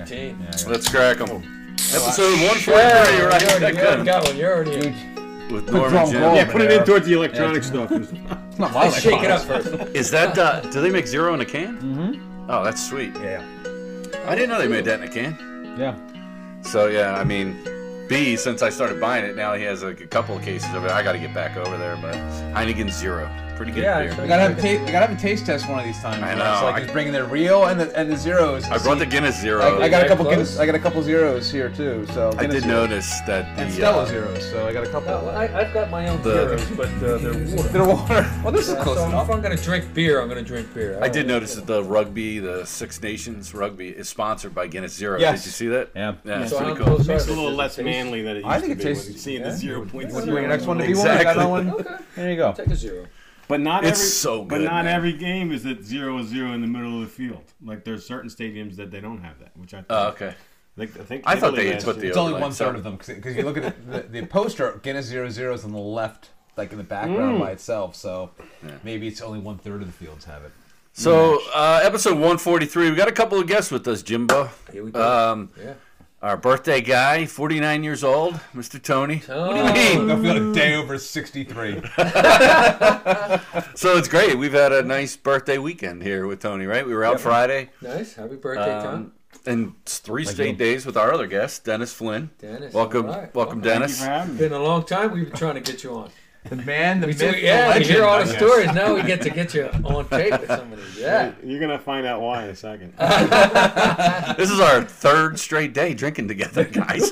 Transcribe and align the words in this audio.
routine. 0.00 0.38
Yeah, 0.40 0.50
yeah. 0.58 0.68
Let's 0.68 0.88
crack 0.88 1.18
them. 1.18 1.76
Episode 1.92 2.38
Yeah, 2.38 2.48
143, 2.48 2.74
you 2.74 3.26
right? 3.26 3.42
already, 3.42 3.76
you 3.76 3.82
already 3.84 4.04
got 4.04 4.26
one. 4.26 4.36
You're 4.36 4.54
already. 4.56 4.94
With 5.52 5.70
Norman 5.72 6.10
Jim. 6.10 6.22
Yeah, 6.34 6.50
put 6.50 6.60
it 6.62 6.70
in 6.70 6.84
towards 6.84 7.06
the 7.06 7.14
electronic 7.14 7.64
stuff. 7.64 7.90
It's 8.50 8.58
not 8.58 8.72
my 8.72 8.84
Let's 8.84 9.00
shake 9.00 9.22
it 9.22 9.30
up 9.30 9.42
first. 9.42 9.68
Is 9.96 10.10
that, 10.10 10.36
uh, 10.36 10.60
do 10.60 10.80
they 10.80 10.90
make 10.90 11.06
zero 11.06 11.32
in 11.34 11.40
a 11.40 11.44
can? 11.44 11.78
Mm-hmm. 11.78 12.50
Oh, 12.50 12.62
that's 12.62 12.86
sweet. 12.86 13.14
Yeah. 13.16 13.42
I 14.26 14.34
didn't 14.34 14.50
know 14.50 14.58
they 14.58 14.68
made 14.68 14.84
that 14.84 15.00
in 15.00 15.08
a 15.08 15.10
can. 15.10 15.74
Yeah. 15.78 15.96
So, 16.62 16.86
yeah, 16.88 17.14
I 17.14 17.24
mean, 17.24 17.56
B, 18.08 18.36
since 18.36 18.60
I 18.60 18.68
started 18.68 19.00
buying 19.00 19.24
it, 19.24 19.34
now 19.34 19.54
he 19.54 19.62
has 19.64 19.82
like 19.82 20.00
a 20.00 20.06
couple 20.06 20.36
of 20.36 20.42
cases 20.42 20.72
of 20.74 20.84
it. 20.84 20.90
I 20.90 21.02
got 21.02 21.12
to 21.12 21.18
get 21.18 21.32
back 21.32 21.56
over 21.56 21.76
there, 21.78 21.96
but 21.96 22.14
Heineken 22.54 22.90
Zero. 22.90 23.28
Pretty 23.60 23.72
good 23.72 23.82
Yeah, 23.82 24.00
beer. 24.00 24.12
so- 24.16 24.22
We 24.22 24.28
gotta 24.28 24.42
have 24.42 24.58
a 24.58 24.62
taste. 24.62 24.80
We 24.86 24.90
gotta 24.90 25.06
have 25.06 25.18
a 25.18 25.20
taste 25.20 25.44
test 25.44 25.68
one 25.68 25.78
of 25.80 25.84
these 25.84 26.00
times. 26.00 26.22
I 26.22 26.30
It's 26.30 26.38
know, 26.38 26.44
like 26.64 26.76
I- 26.76 26.80
just 26.80 26.92
bringing 26.94 27.12
the 27.12 27.24
real 27.24 27.66
and 27.66 27.78
the 27.78 27.94
and 27.94 28.10
the 28.10 28.16
zeros. 28.16 28.64
I 28.70 28.78
brought 28.78 28.98
the 29.00 29.04
Guinness 29.04 29.38
Zero. 29.38 29.60
I, 29.60 29.82
I 29.84 29.88
got 29.90 30.02
a 30.02 30.08
couple 30.08 30.24
close. 30.24 30.34
Guinness. 30.34 30.58
I 30.58 30.64
got 30.64 30.76
a 30.76 30.78
couple 30.78 31.02
zeros 31.02 31.52
here 31.52 31.68
too. 31.68 32.06
So 32.14 32.30
I 32.38 32.46
did 32.46 32.62
zeros. 32.62 32.64
notice 32.64 33.20
that 33.26 33.44
and 33.58 33.68
the 33.70 33.74
Stella 33.74 34.04
uh, 34.04 34.06
zeros. 34.06 34.50
So 34.50 34.66
I 34.66 34.72
got 34.72 34.84
a 34.86 34.88
couple. 34.88 35.08
Well, 35.12 35.28
I, 35.36 35.44
I've 35.48 35.74
got 35.74 35.90
my 35.90 36.08
own 36.08 36.22
The- 36.22 36.56
zeros, 36.58 36.70
but 36.70 36.86
uh, 37.06 37.18
they're 37.18 37.34
water. 37.54 37.68
Bit 37.72 37.80
of 37.82 37.86
water. 37.88 38.40
Well, 38.42 38.52
this 38.54 38.66
is 38.68 38.76
Yeah, 38.76 38.82
close 38.82 38.96
so 38.96 39.04
enough. 39.04 39.28
if 39.28 39.34
I'm 39.34 39.42
gonna 39.42 39.56
drink 39.56 39.92
beer, 39.92 40.22
I'm 40.22 40.28
gonna 40.30 40.40
drink 40.40 40.72
beer. 40.72 40.98
I 41.02 41.10
did 41.10 41.26
notice 41.26 41.54
that 41.56 41.66
the 41.66 41.84
rugby, 41.84 42.38
the 42.38 42.64
Six 42.64 43.02
Nations 43.02 43.52
rugby, 43.52 43.90
is 43.90 44.08
sponsored 44.08 44.54
by 44.54 44.68
Guinness 44.68 44.94
Zero. 44.94 45.18
Yes. 45.20 45.40
Did 45.40 45.46
you 45.48 45.52
see 45.52 45.68
that? 45.68 45.90
Yeah. 45.94 46.14
Yeah, 46.24 46.40
it's 46.44 46.50
So 46.52 46.60
pretty 46.60 46.76
cool. 46.76 46.86
close 46.96 47.06
Makes 47.06 47.26
a 47.26 47.34
little 47.34 47.50
less 47.52 47.76
manly 47.76 48.22
than 48.22 48.36
it 48.38 48.44
used 48.44 48.44
to 48.46 48.48
be. 48.48 48.54
I 48.56 48.58
think 48.60 48.68
to 48.68 48.72
it 48.72 48.78
be 48.78 48.84
tastes- 48.84 49.04
when 49.04 49.12
you 49.12 49.18
see 49.18 49.36
the 49.36 49.44
yeah. 49.50 49.54
zero 49.54 49.84
point 49.84 50.10
What's 50.12 50.24
zero. 50.24 50.40
your 50.40 50.48
next 50.48 50.64
one 50.64 50.78
to 50.78 50.84
be 50.84 50.88
Exactly. 50.92 51.26
one? 51.26 51.28
I 51.28 51.34
got 51.34 51.36
another 51.36 51.50
one. 51.50 51.70
Okay, 51.86 52.04
There 52.16 52.30
you 52.30 52.36
go. 52.36 52.52
take 52.56 52.66
a 52.68 52.74
zero. 52.76 53.04
But 53.50 53.60
not 53.60 53.84
It's 53.84 53.98
every, 53.98 54.10
so 54.10 54.44
But 54.44 54.60
not 54.60 54.84
man. 54.84 54.94
every 54.94 55.12
game 55.12 55.50
is 55.50 55.66
at 55.66 55.82
zero 55.82 56.22
zero 56.22 56.52
in 56.52 56.60
the 56.60 56.68
middle 56.68 56.94
of 56.94 57.00
the 57.02 57.08
field. 57.08 57.42
Like 57.62 57.84
there's 57.84 58.06
certain 58.06 58.30
stadiums 58.30 58.76
that 58.76 58.92
they 58.92 59.00
don't 59.00 59.20
have 59.22 59.40
that, 59.40 59.50
which 59.56 59.74
I 59.74 59.78
think. 59.78 59.86
Oh, 59.90 60.08
okay. 60.10 60.34
Like, 60.76 60.98
I 60.98 61.02
think 61.02 61.24
I 61.26 61.34
thought 61.34 61.56
they 61.56 61.76
put 61.76 61.98
the 61.98 62.08
It's 62.08 62.16
only 62.16 62.34
like 62.34 62.42
one 62.42 62.52
third 62.52 62.76
of 62.76 62.84
them 62.84 62.96
because 62.96 63.36
you 63.36 63.42
look 63.42 63.56
at 63.56 63.64
it, 63.64 63.90
the, 63.90 64.20
the 64.20 64.26
poster 64.26 64.78
Guinness 64.82 65.06
zero 65.06 65.28
zero 65.30 65.52
is 65.52 65.64
on 65.64 65.72
the 65.72 65.78
left, 65.78 66.30
like 66.56 66.70
in 66.70 66.78
the 66.78 66.84
background 66.84 67.40
by 67.40 67.50
itself. 67.50 67.96
So 67.96 68.30
maybe 68.84 69.08
it's 69.08 69.20
only 69.20 69.40
one 69.40 69.58
third 69.58 69.82
of 69.82 69.88
the 69.88 69.92
fields 69.92 70.24
have 70.26 70.44
it. 70.44 70.52
So, 70.92 71.40
uh, 71.54 71.80
episode 71.82 72.14
143, 72.14 72.90
we 72.90 72.96
got 72.96 73.08
a 73.08 73.12
couple 73.12 73.38
of 73.38 73.46
guests 73.46 73.70
with 73.70 73.86
us, 73.86 74.02
Jimbo. 74.02 74.50
Here 74.72 74.84
we 74.84 74.90
go. 74.90 75.00
Um, 75.32 75.50
yeah. 75.58 75.74
Our 76.22 76.36
birthday 76.36 76.80
guy, 76.80 77.24
49 77.26 77.82
years 77.82 78.04
old, 78.04 78.34
Mr. 78.54 78.82
Tony. 78.82 79.18
What 79.26 79.54
do 79.54 79.80
you 79.80 80.06
mean? 80.06 80.10
I 80.10 80.20
feel 80.22 80.50
a 80.50 80.54
day 80.54 80.74
over 80.74 80.98
sixty 80.98 81.44
three. 81.44 81.80
So 83.74 83.96
it's 83.96 84.08
great. 84.08 84.36
We've 84.36 84.52
had 84.52 84.72
a 84.72 84.82
nice 84.82 85.16
birthday 85.16 85.56
weekend 85.58 86.02
here 86.02 86.26
with 86.26 86.40
Tony, 86.40 86.66
right? 86.66 86.86
We 86.86 86.92
were 86.94 87.04
out 87.04 87.12
Yep. 87.12 87.20
Friday. 87.20 87.70
Nice. 87.80 88.14
Happy 88.14 88.36
birthday, 88.36 88.64
Tom. 88.82 88.94
Um, 88.94 89.12
and 89.46 89.84
three 89.86 90.24
Thank 90.24 90.34
straight 90.34 90.50
you. 90.50 90.56
days 90.56 90.84
with 90.84 90.96
our 90.98 91.12
other 91.14 91.26
guest, 91.26 91.64
Dennis 91.64 91.92
Flynn. 91.94 92.30
Dennis. 92.38 92.74
Welcome, 92.74 93.06
all 93.06 93.12
right. 93.18 93.34
welcome, 93.34 93.62
Thank 93.62 93.64
you 93.74 93.80
Dennis. 93.80 93.98
for 94.00 94.04
having 94.10 94.34
me. 94.34 94.38
Been 94.40 94.52
a 94.52 94.62
long 94.62 94.84
time. 94.84 95.12
We've 95.12 95.24
been 95.28 95.36
trying 95.36 95.54
to 95.54 95.60
get 95.72 95.82
you 95.82 95.94
on. 95.94 96.10
The 96.48 96.56
man, 96.56 97.00
the 97.00 97.06
We 97.06 97.12
myth, 97.12 97.18
do, 97.18 97.38
yeah, 97.38 97.66
we 97.68 97.72
legend. 97.74 97.86
hear 97.86 98.04
all 98.04 98.18
the 98.24 98.26
stories. 98.34 98.72
Now 98.72 98.94
we 98.94 99.02
get 99.02 99.20
to 99.22 99.30
get 99.30 99.52
you 99.52 99.66
on 99.84 100.08
tape 100.08 100.32
with 100.40 100.46
somebody. 100.48 100.82
Yeah. 100.98 101.32
You're 101.42 101.60
gonna 101.60 101.78
find 101.78 102.06
out 102.06 102.20
why 102.20 102.44
in 102.44 102.50
a 102.50 102.54
second. 102.56 102.92
This 104.36 104.50
is 104.50 104.60
our 104.60 104.82
third 104.84 105.38
straight 105.38 105.72
day 105.74 105.94
drinking 105.94 106.28
together, 106.28 106.64
guys. 106.72 107.10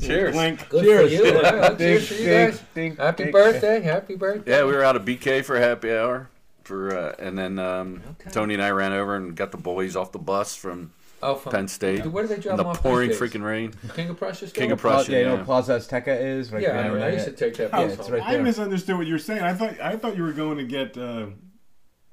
Cheers. 0.00 0.34
Link. 0.36 0.68
Good 0.68 0.84
Cheers. 0.84 1.18
for 1.20 1.26
you. 1.26 1.36
All 1.36 1.42
right, 1.56 1.78
Ding, 1.78 1.98
cheers 1.98 2.08
for 2.08 2.14
you 2.14 2.24
ding, 2.24 2.50
guys. 2.50 2.62
ding, 2.74 2.96
Happy 2.96 3.22
ding. 3.24 3.32
birthday. 3.32 3.80
Happy 3.80 4.14
birthday. 4.16 4.50
Yeah, 4.58 4.64
we 4.64 4.72
were 4.72 4.84
out 4.84 4.96
of 4.96 5.04
BK 5.04 5.44
for 5.44 5.58
happy 5.58 5.92
hour. 5.92 6.28
For 6.64 6.96
uh, 6.96 7.14
and 7.18 7.36
then 7.38 7.58
um, 7.58 8.02
Okay. 8.20 8.30
Tony 8.30 8.54
and 8.54 8.62
I 8.62 8.70
ran 8.70 8.92
over 8.92 9.16
and 9.16 9.34
got 9.34 9.50
the 9.52 9.58
boys 9.58 9.96
off 9.96 10.12
the 10.12 10.18
bus 10.18 10.54
from 10.54 10.92
Oh, 11.24 11.36
from 11.36 11.52
Penn 11.52 11.68
State 11.68 12.04
Where 12.06 12.26
did 12.26 12.36
they 12.36 12.42
drop 12.42 12.58
in 12.58 12.64
the 12.64 12.70
off 12.70 12.82
pouring 12.82 13.08
these 13.10 13.18
days? 13.18 13.30
freaking 13.30 13.44
rain. 13.44 13.72
King 13.94 14.08
of 14.10 14.16
Prussia 14.18 14.48
still? 14.48 14.60
King 14.60 14.72
of 14.72 14.80
Prussia. 14.80 15.12
yeah, 15.12 15.18
you 15.18 15.24
know 15.26 15.34
Yeah. 15.36 15.44
Plaza 15.44 15.76
Azteca 15.78 16.20
is 16.20 16.52
right 16.52 16.62
Yeah, 16.62 16.82
there. 16.90 16.98
I, 17.00 17.06
I 17.06 17.12
used 17.12 17.26
to 17.26 17.32
take 17.32 17.54
that 17.58 17.70
Yeah, 17.70 17.86
bus 17.86 17.92
it's 17.94 18.02
home. 18.08 18.12
right 18.14 18.22
I 18.24 18.32
there. 18.34 18.42
misunderstood 18.42 18.96
what 18.98 19.06
you 19.06 19.12
were 19.14 19.18
saying. 19.18 19.42
I 19.42 19.54
thought 19.54 19.80
I 19.80 19.96
thought 19.96 20.16
you 20.16 20.24
were 20.24 20.32
going 20.32 20.58
to 20.58 20.64
get 20.64 20.98
uh, 20.98 21.26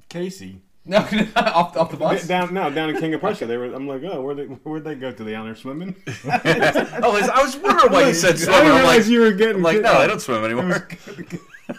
Casey 0.09 0.61
No, 0.85 0.97
off, 1.35 1.75
off 1.77 1.91
the 1.91 1.97
bus. 1.97 2.25
down. 2.27 2.53
No, 2.53 2.69
down 2.71 2.89
in 2.89 2.97
King 2.99 3.13
of 3.13 3.19
Prussia. 3.19 3.45
They 3.45 3.57
were. 3.57 3.65
I'm 3.73 3.87
like, 3.87 4.01
oh, 4.03 4.21
where 4.21 4.33
they 4.33 4.45
where'd 4.45 4.83
they 4.83 4.95
go 4.95 5.11
to? 5.11 5.23
They 5.23 5.35
on 5.35 5.45
there 5.45 5.55
swimming? 5.55 5.95
Oh, 6.25 6.29
I 6.31 7.07
was- 7.07 7.29
I 7.29 7.41
was 7.43 7.57
wondering 7.57 7.91
why 7.91 8.07
you 8.07 8.13
said 8.13 8.35
I 8.35 8.37
swim. 8.37 8.53
didn't 8.55 8.71
I'm 8.71 8.83
like, 8.85 9.05
you 9.07 9.19
were 9.21 9.31
getting. 9.33 9.57
I'm 9.57 9.61
like, 9.63 9.81
no, 9.81 9.91
I 9.93 10.07
don't 10.07 10.21
swim 10.21 10.43
anymore. 10.45 10.87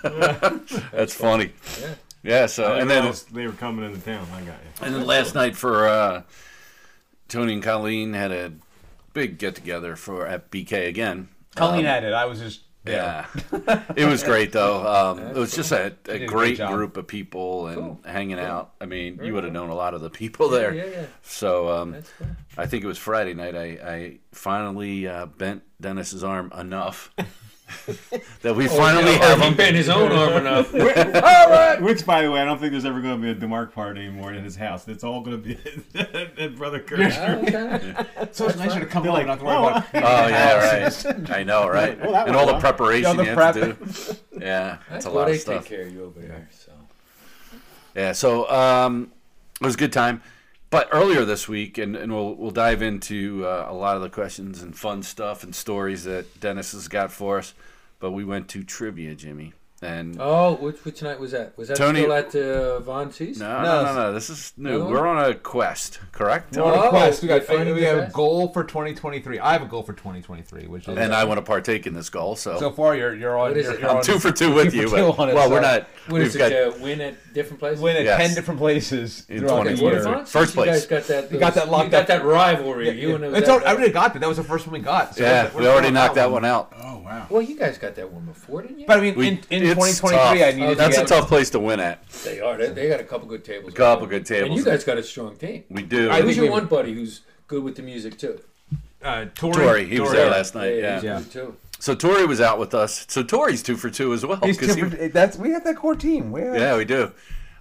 That's 0.93 1.15
funny. 1.15 1.53
Yeah. 1.81 1.95
Yeah. 2.23 2.47
So 2.47 2.75
and 2.77 2.89
then 2.91 3.13
they 3.33 3.47
were 3.47 3.53
coming 3.55 3.85
into 3.85 4.01
town. 4.01 4.27
I 4.33 4.41
got 4.41 4.47
you. 4.47 4.87
and 4.87 4.95
then 4.95 5.07
last 5.07 5.35
night 5.35 5.57
for 5.57 5.89
uh, 5.89 6.23
Tony 7.31 7.55
and 7.55 7.63
Colleen 7.63 8.13
had 8.13 8.31
a 8.33 8.53
big 9.15 9.39
get 9.39 9.55
together 9.55 9.97
for 9.97 10.27
at 10.27 10.51
BK 10.51 10.87
again. 10.89 11.29
Colleen 11.57 11.85
had 11.87 12.05
it. 12.05 12.13
I 12.13 12.27
was 12.27 12.39
just 12.41 12.61
there. 12.85 13.27
Yeah, 13.33 13.83
it 13.97 14.05
was 14.07 14.23
great 14.23 14.53
though. 14.53 14.87
Um, 14.87 15.19
it 15.21 15.35
was 15.37 15.55
just 15.55 15.71
a, 15.73 15.95
a 16.09 16.23
a 16.23 16.27
great 16.27 16.57
job. 16.59 16.73
group 16.73 16.97
of 16.97 17.07
people 17.07 17.67
and 17.69 17.77
Cool. 17.77 18.01
hanging 18.05 18.39
out. 18.39 18.73
I 18.81 18.87
mean, 18.87 19.17
Very 19.17 19.29
you 19.29 19.35
would 19.35 19.45
have 19.45 19.53
cool. 19.53 19.63
known 19.63 19.71
a 19.71 19.75
lot 19.75 19.95
of 19.95 20.01
the 20.01 20.11
people 20.11 20.49
there. 20.49 20.73
Yeah, 20.75 20.85
yeah. 20.87 21.07
So 21.23 21.69
um, 21.69 21.97
cool. 22.19 22.29
I 22.59 22.67
think 22.67 22.85
it 22.85 22.87
was 22.87 22.99
Friday 22.99 23.35
night. 23.35 23.55
I, 23.55 23.65
I 23.65 24.19
finally 24.33 25.07
uh, 25.09 25.27
bent 25.27 25.63
Dennis's 25.81 26.25
arm 26.25 26.53
enough 26.59 27.11
that 28.43 28.55
we 28.57 28.67
finally 28.69 29.15
Oh, 29.15 29.19
have 29.19 29.39
he 29.41 29.47
him. 29.49 29.57
bent 29.57 29.77
his 29.77 29.89
own 29.89 30.13
arm 30.13 30.33
enough. 30.47 30.73
Which, 31.81 32.05
by 32.07 32.23
the 32.23 32.31
way, 32.31 32.41
I 32.41 32.45
don't 32.45 32.59
think 32.59 32.73
there's 32.73 32.85
ever 32.85 33.01
going 33.01 33.21
to 33.21 33.23
be 33.23 33.31
a 33.31 33.49
DeMarc 33.49 33.73
party 33.73 34.01
anymore 34.07 34.33
in 34.33 34.43
his 34.45 34.57
house. 34.57 34.87
It's 34.89 35.05
all 35.05 35.21
going 35.23 35.43
to 35.43 35.49
be 35.49 35.59
at 36.43 36.57
Brother 36.57 36.81
Kirsch. 36.81 37.17
okay. 37.17 37.95
So 38.33 38.49
it's 38.49 38.57
nicer 38.59 38.81
to 38.81 38.87
come 38.87 39.03
They're 39.03 39.13
home 39.13 39.27
like, 39.27 39.29
and 39.29 39.29
not 39.29 39.39
to 39.39 39.45
worry 39.45 39.57
about. 39.57 39.87
Oh 39.95 40.29
yeah, 40.29 40.83
right. 41.25 41.31
I 41.31 41.43
know, 41.43 41.69
right? 41.69 41.99
Well, 42.01 42.15
and 42.15 42.27
went 42.27 42.37
all 42.37 42.47
the 42.47 42.53
well. 42.53 42.61
preparation 42.61 43.17
Yeah, 43.19 43.23
the 43.25 43.31
you 43.31 43.37
have 43.37 43.55
to 43.55 43.61
do. 43.73 44.17
Yeah, 44.41 44.79
That's 44.89 44.89
that's 44.91 45.07
a 45.07 45.11
lot 45.11 45.27
They 45.27 45.35
of 45.35 45.41
stuff. 45.41 45.63
take 45.67 45.79
care 45.79 45.87
of 45.87 45.93
you 45.93 46.05
over 46.05 46.21
there. 46.21 46.49
So. 46.53 46.73
Yeah, 47.95 48.13
so 48.13 48.49
um, 48.51 49.11
it 49.61 49.65
was 49.65 49.75
a 49.75 49.79
good 49.79 49.93
time. 49.93 50.23
But 50.71 50.89
earlier 50.93 51.25
this 51.25 51.49
week, 51.49 51.79
and, 51.79 51.97
and 51.97 52.13
we'll 52.13 52.35
we'll 52.37 52.53
dive 52.53 52.81
into 52.81 53.45
uh, 53.45 53.67
a 53.69 53.75
lot 53.75 53.97
of 53.97 54.03
the 54.03 54.09
questions 54.09 54.63
and 54.63 54.77
fun 54.77 55.03
stuff 55.03 55.43
and 55.43 55.53
stories 55.53 56.05
that 56.05 56.41
Dennis 56.41 56.71
has 56.73 56.87
got 56.87 57.11
for 57.11 57.39
us. 57.39 57.55
But 57.99 58.13
we 58.13 58.25
went 58.25 58.49
to 58.51 58.63
trivia, 58.63 59.17
Jimmy, 59.17 59.53
and 59.83 60.17
Oh, 60.21 60.57
which 60.57 60.85
which 60.85 61.03
night 61.03 61.19
was 61.19 61.31
that? 61.33 61.57
Was 61.57 61.69
that 61.69 61.77
Tony- 61.77 62.01
still 62.01 62.13
at 62.13 62.35
uh, 62.35 62.81
Von 62.81 63.11
C's? 63.13 63.39
no, 63.41 63.63
No, 63.63 63.85
no, 63.85 63.95
no. 63.95 64.13
This 64.13 64.29
is 64.29 64.53
new. 64.57 64.77
Another? 64.77 64.91
We're 64.93 65.07
on 65.07 65.31
a 65.31 65.35
quest, 65.35 66.01
correct? 66.13 66.57
We're 66.57 66.65
on 66.65 66.75
a 66.79 66.83
Oh, 66.83 66.89
quest. 66.91 67.23
We 67.23 67.29
got 67.29 67.49
you're 67.49 67.75
we 67.75 67.83
have 67.85 68.09
a 68.09 68.11
goal 68.13 68.49
for 68.53 68.63
2023. 68.65 69.39
I 69.39 69.53
have 69.53 69.63
a 69.63 69.67
goal 69.67 69.83
for 69.83 69.93
2023, 69.95 70.67
which 70.67 70.87
is 70.89 70.99
And 70.99 71.15
I 71.15 71.25
want 71.25 71.39
to 71.39 71.43
partake 71.43 71.87
in 71.87 71.95
this 71.95 72.11
goal. 72.11 72.37
So, 72.37 72.59
so 72.59 72.71
far 72.71 72.95
you're 72.95 73.15
you're 73.15 73.39
on. 73.39 73.55
You're, 73.55 73.79
you're 73.81 73.89
I'm 73.91 73.97
on 73.99 74.03
two 74.03 74.19
for 74.19 74.31
two 74.33 74.53
with 74.53 74.75
you. 74.75 74.89
for 74.89 74.97
two 74.97 75.03
it, 75.13 75.17
well, 75.17 75.45
so- 75.47 75.51
we're 75.51 75.61
not. 75.61 75.89
What 76.09 76.23
is 76.23 76.35
we've 76.35 76.43
it? 76.43 76.51
got 76.51 76.81
uh, 76.81 76.83
win 76.83 77.01
at 77.01 77.15
different 77.35 77.61
places. 77.61 77.81
win 77.81 77.97
at 77.97 78.05
Yes. 78.05 78.21
ten 78.21 78.35
different 78.35 78.59
places 78.59 79.25
In 79.29 79.41
throughout 79.41 79.65
the 79.65 79.71
20 79.77 79.83
What 79.83 79.93
year. 79.93 80.01
if 80.01 80.05
year. 80.07 80.15
Von 80.15 80.27
C's, 80.27 80.33
First 80.33 80.57
You 80.57 80.65
guys 80.65 80.87
got 80.87 81.05
that. 81.05 81.31
We 81.31 81.39
got 81.39 81.55
that 81.55 81.69
locked. 81.71 81.85
you 81.87 81.91
got 81.93 82.03
up. 82.03 82.07
that 82.09 82.25
rivalry. 82.25 82.87
Yeah, 82.87 82.93
you 82.93 83.09
yeah. 83.11 83.15
and 83.15 83.25
it 83.25 83.29
was 83.29 83.39
It's 83.39 83.47
that- 83.49 83.63
al- 83.63 83.69
I 83.69 83.73
already 83.75 83.93
got 83.93 84.13
that. 84.15 84.19
That 84.19 84.29
was 84.29 84.37
the 84.39 84.45
first 84.45 84.67
one 84.67 84.73
we 84.75 84.81
got. 84.81 85.17
Yeah, 85.19 85.51
we're 85.55 85.71
already 85.71 85.91
knocked 85.91 86.17
that 86.17 86.31
one 86.31 86.45
out. 86.45 86.73
Oh, 86.77 86.99
wow. 86.99 87.27
Well, 87.31 87.43
you 87.43 87.57
guys 87.57 87.79
got 87.79 87.95
that 87.95 88.11
one 88.13 88.25
before, 88.25 88.63
didn't 88.63 88.81
you? 88.81 88.87
But 88.87 88.99
I 88.99 89.03
mean, 89.03 89.15
in, 89.23 89.41
in 89.51 89.63
it's 89.63 89.70
2023, 89.75 90.11
tough. 90.17 90.55
I 90.55 90.59
needed 90.59 90.79
That's 90.79 90.97
to 90.97 91.03
a 91.03 91.05
get, 91.05 91.09
tough 91.09 91.29
place 91.29 91.51
to 91.51 91.61
win 91.61 91.81
at. 91.81 92.09
they 92.25 92.41
are. 92.41 92.57
They, 92.57 92.69
they 92.71 92.89
got 92.89 93.01
a 93.01 93.05
couple 93.05 93.27
good 93.29 93.45
tables. 93.45 93.73
A 93.73 93.77
couple 93.77 94.03
over 94.05 94.11
there. 94.11 94.19
good 94.21 94.27
tables. 94.27 94.49
And 94.51 94.59
you 94.59 94.65
guys 94.65 94.85
got 94.85 94.99
a 94.99 95.03
strong 95.03 95.37
team. 95.37 95.65
We 95.71 95.83
do. 95.83 96.11
I 96.11 96.17
Who's 96.23 96.27
think 96.27 96.37
your 96.37 96.45
we- 96.47 96.51
one 96.51 96.67
buddy 96.67 96.93
who's 96.93 97.21
good 97.47 97.63
with 97.63 97.77
the 97.77 97.83
music 97.83 98.19
too? 98.19 98.41
uh, 99.03 99.25
Tori. 99.35 99.55
Tori, 99.55 99.87
he 99.87 99.99
was 100.01 100.13
there 100.13 100.31
last 100.31 100.55
night. 100.55 100.73
he's 100.75 100.83
Yeah. 100.83 101.01
Yeah. 101.03 101.19
good 101.21 101.31
too. 101.33 101.57
So 101.79 101.95
Tori 101.95 102.27
was 102.27 102.41
out 102.43 102.59
with 102.59 102.75
us. 102.75 103.07
So 103.09 103.23
Tori's 103.23 103.63
two 103.63 103.77
for 103.77 103.89
two 103.89 104.13
as 104.13 104.25
well. 104.27 104.39
He's 104.43 104.59
'cause 104.59 104.75
two 104.77 104.85
he- 104.85 104.91
for- 104.91 105.09
that's 105.09 105.37
we 105.39 105.51
have 105.53 105.65
that 105.65 105.77
core 105.77 105.95
team. 105.95 106.31
We 106.33 106.43
have, 106.43 106.55
yeah, 106.57 106.77
we 106.77 106.85
do. 106.85 107.13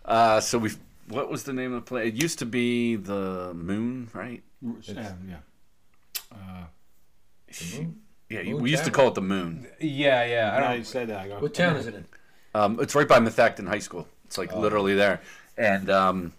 Uh, 0.04 0.42
so 0.42 0.58
we, 0.58 0.72
what 1.08 1.30
was 1.32 1.44
the 1.44 1.54
name 1.54 1.74
of 1.74 1.86
the 1.86 1.88
play? 1.88 2.08
It 2.10 2.16
used 2.16 2.40
to 2.40 2.46
be 2.46 2.98
the 2.98 3.54
Moon, 3.54 4.10
right? 4.14 4.44
Yeah, 4.62 5.14
yeah. 5.28 5.38
Yeah, 8.30 8.44
Moon 8.44 8.62
we 8.62 8.70
used 8.72 8.84
to 8.84 8.90
Tavern. 8.92 8.94
call 8.96 9.08
it 9.10 9.16
the 9.16 9.22
Moon. 9.22 9.68
yeah, 9.80 10.24
yeah. 10.26 10.52
I 10.54 10.58
I 10.58 10.60
don't. 10.60 10.70
know 10.72 10.76
you 10.78 10.84
said 10.84 11.08
that. 11.10 11.20
I 11.20 11.28
go, 11.28 11.40
What 11.40 11.54
town 11.54 11.76
is 11.78 11.88
it 11.88 11.96
in? 11.96 12.06
Um, 12.54 12.80
it's 12.80 12.96
right 12.96 13.08
by 13.08 13.20
Methacton 13.20 13.68
High 13.68 13.80
School. 13.80 14.08
It's 14.26 14.38
like 14.38 14.54
Oh. 14.54 14.60
literally 14.60 14.96
there. 14.96 15.22
And 15.58 15.90
um, 15.90 16.34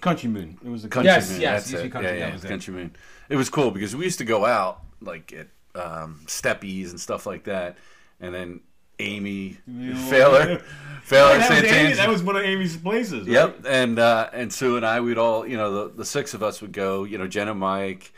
Country 0.00 0.28
Moon. 0.28 0.58
It 0.64 0.68
was 0.68 0.84
a 0.84 0.88
Country 0.88 1.06
Yes, 1.12 1.30
Moon. 1.32 1.40
yes, 1.40 1.70
that's 1.70 1.82
UC 1.82 1.86
it. 1.86 1.92
Country, 1.92 2.10
yeah, 2.12 2.18
that 2.18 2.26
yeah, 2.28 2.32
was 2.34 2.44
it. 2.44 2.48
Country 2.48 2.74
Moon. 2.74 2.96
It 3.28 3.36
was 3.36 3.48
cool 3.50 3.70
because 3.70 3.94
we 3.94 4.04
used 4.04 4.18
to 4.18 4.24
go 4.24 4.44
out 4.44 4.80
like 5.00 5.32
at 5.32 5.48
um, 5.80 6.20
Steppies 6.26 6.90
and 6.90 7.00
stuff 7.00 7.26
like 7.26 7.44
that, 7.44 7.76
and 8.20 8.34
then 8.34 8.60
Amy, 8.98 9.58
Yeah. 9.66 9.94
Failer, 10.08 10.58
Failer, 11.02 11.38
that, 11.38 11.50
was 11.50 11.58
Amy, 11.58 11.68
Santana. 11.68 11.96
that 11.96 12.08
was 12.08 12.22
one 12.22 12.36
of 12.36 12.42
Amy's 12.42 12.76
places. 12.76 13.26
Right? 13.26 13.32
Yep, 13.34 13.66
and 13.68 13.98
uh, 13.98 14.30
and 14.32 14.52
Sue 14.52 14.76
and 14.76 14.86
I, 14.86 15.00
we'd 15.00 15.18
all, 15.18 15.46
you 15.46 15.56
know, 15.56 15.88
the, 15.88 15.94
the 15.96 16.04
six 16.04 16.32
of 16.34 16.42
us 16.42 16.60
would 16.62 16.72
go, 16.72 17.04
you 17.04 17.18
know, 17.18 17.26
Jen 17.26 17.48
and 17.48 17.58
Mike, 17.60 18.12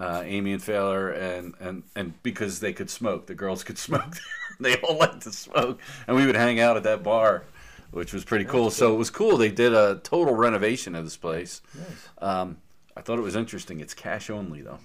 uh, 0.00 0.22
Amy 0.24 0.52
and 0.52 0.62
Failer, 0.62 1.10
and, 1.10 1.54
and 1.60 1.82
and 1.96 2.22
because 2.22 2.60
they 2.60 2.72
could 2.72 2.90
smoke, 2.90 3.26
the 3.26 3.34
girls 3.34 3.64
could 3.64 3.78
smoke. 3.88 4.16
they 4.60 4.76
all 4.80 4.96
liked 4.98 5.22
to 5.22 5.32
smoke, 5.32 5.80
and 6.06 6.16
we 6.16 6.26
would 6.26 6.36
hang 6.36 6.60
out 6.60 6.76
at 6.76 6.82
that 6.84 7.02
bar, 7.02 7.44
which 7.90 8.12
was 8.12 8.24
pretty 8.24 8.44
cool. 8.44 8.70
So 8.70 8.94
it 8.94 8.96
was 8.96 9.10
cool. 9.10 9.36
They 9.36 9.50
did 9.50 9.72
a 9.74 9.96
total 10.02 10.34
renovation 10.34 10.94
of 10.94 11.04
this 11.04 11.16
place. 11.16 11.60
Nice. 11.74 12.08
Um, 12.18 12.56
I 12.96 13.00
thought 13.00 13.18
it 13.18 13.22
was 13.22 13.36
interesting. 13.36 13.80
It's 13.80 13.94
cash 13.94 14.30
only 14.30 14.62
though. 14.62 14.78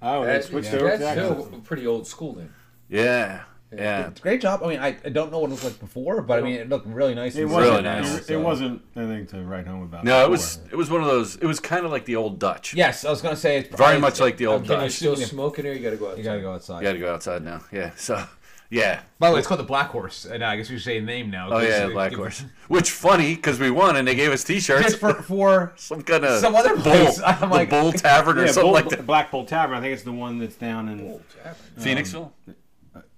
Oh, 0.00 0.22
they 0.24 0.32
That- 0.32 0.44
switched 0.44 0.72
yeah, 0.72 0.78
over 0.80 0.90
to 0.92 0.98
that's 0.98 1.16
that. 1.16 1.44
still 1.46 1.60
pretty 1.64 1.86
old 1.86 2.06
school 2.06 2.32
then. 2.34 2.52
Yeah, 2.88 3.42
yeah. 3.74 4.08
It's 4.08 4.20
a 4.20 4.22
great 4.22 4.40
job. 4.40 4.62
I 4.62 4.68
mean, 4.68 4.78
I, 4.80 4.96
I 5.04 5.08
don't 5.08 5.30
know 5.32 5.38
what 5.38 5.48
it 5.48 5.52
looked 5.52 5.64
like 5.64 5.80
before, 5.80 6.22
but 6.22 6.38
I 6.38 6.42
mean, 6.42 6.54
it 6.56 6.68
looked 6.68 6.86
really 6.86 7.14
nice. 7.14 7.34
It 7.36 7.42
and 7.42 7.50
Really 7.50 7.68
wasn't. 7.68 7.84
nice. 7.84 8.18
It, 8.18 8.24
so- 8.26 8.40
wasn't 8.40 8.82
anything 8.96 9.26
to 9.28 9.42
write 9.44 9.66
home 9.66 9.82
about. 9.82 10.04
No, 10.04 10.24
it 10.24 10.30
was 10.30 10.58
it 10.70 10.76
was 10.76 10.90
one 10.90 11.00
of 11.00 11.06
those. 11.06 11.36
It 11.36 11.46
was 11.46 11.60
kind 11.60 11.84
of 11.84 11.90
like 11.90 12.04
the 12.04 12.16
old 12.16 12.38
Dutch. 12.38 12.74
Yes, 12.74 13.04
I 13.04 13.10
was 13.10 13.22
gonna 13.22 13.36
say 13.36 13.58
it's 13.58 13.74
Very 13.76 13.98
much 13.98 14.20
like 14.20 14.36
the 14.36 14.46
old 14.46 14.64
Can 14.64 14.72
you 14.72 14.76
Dutch. 14.82 14.92
still 14.92 15.18
Yeah. 15.18 15.26
smoke 15.26 15.58
in 15.58 15.64
there? 15.64 15.74
You 15.74 15.80
gotta 15.80 15.96
go 15.96 16.08
outside. 16.10 16.18
You 16.18 16.24
gotta 16.24 16.40
go 16.40 16.52
outside. 16.54 16.76
You 16.78 16.82
got 16.84 16.92
to 16.92 16.98
go 16.98 17.14
outside 17.14 17.42
now. 17.44 17.60
Yeah. 17.72 17.90
So, 17.96 18.22
yeah. 18.70 19.00
By 19.18 19.28
the 19.28 19.34
way, 19.34 19.38
it's 19.40 19.48
called 19.48 19.60
the 19.60 19.64
Black 19.64 19.88
Horse, 19.90 20.24
and 20.24 20.42
I 20.42 20.56
guess 20.56 20.68
we 20.70 20.76
should 20.76 20.84
say 20.84 20.98
the 21.00 21.04
name 21.06 21.30
now. 21.30 21.48
Oh 21.48 21.50
'cause 21.60 21.68
yeah, 21.68 21.88
Black 21.88 22.12
it- 22.12 22.16
Horse. 22.16 22.44
Which 22.68 22.90
funny 22.90 23.34
because 23.34 23.60
we 23.60 23.70
won 23.70 23.96
and 23.96 24.08
they 24.08 24.14
gave 24.14 24.30
us 24.32 24.44
T-shirts. 24.44 24.82
Just 24.84 24.98
for 24.98 25.12
for 25.14 25.72
some 25.76 26.02
kind 26.02 26.24
of 26.24 26.40
some 26.40 26.54
other 26.54 26.74
bull, 26.74 26.82
place. 26.84 27.20
I'm 27.26 27.40
the 27.40 27.46
like- 27.48 27.70
Bull 27.70 27.92
Tavern 27.92 28.38
or 28.38 28.46
Yeah, 28.46 28.52
something 28.52 28.62
Bull, 28.64 28.72
like 28.72 28.88
that. 28.88 29.06
Black 29.06 29.30
Bull 29.30 29.44
Tavern. 29.44 29.76
I 29.76 29.80
think 29.80 29.92
it's 29.94 30.02
the 30.04 30.12
one 30.12 30.38
that's 30.38 30.56
down 30.56 30.88
in 30.88 31.00
Old 31.06 31.22
tavern. 31.42 31.56
Phoenixville. 31.78 32.30
Um, 32.48 32.54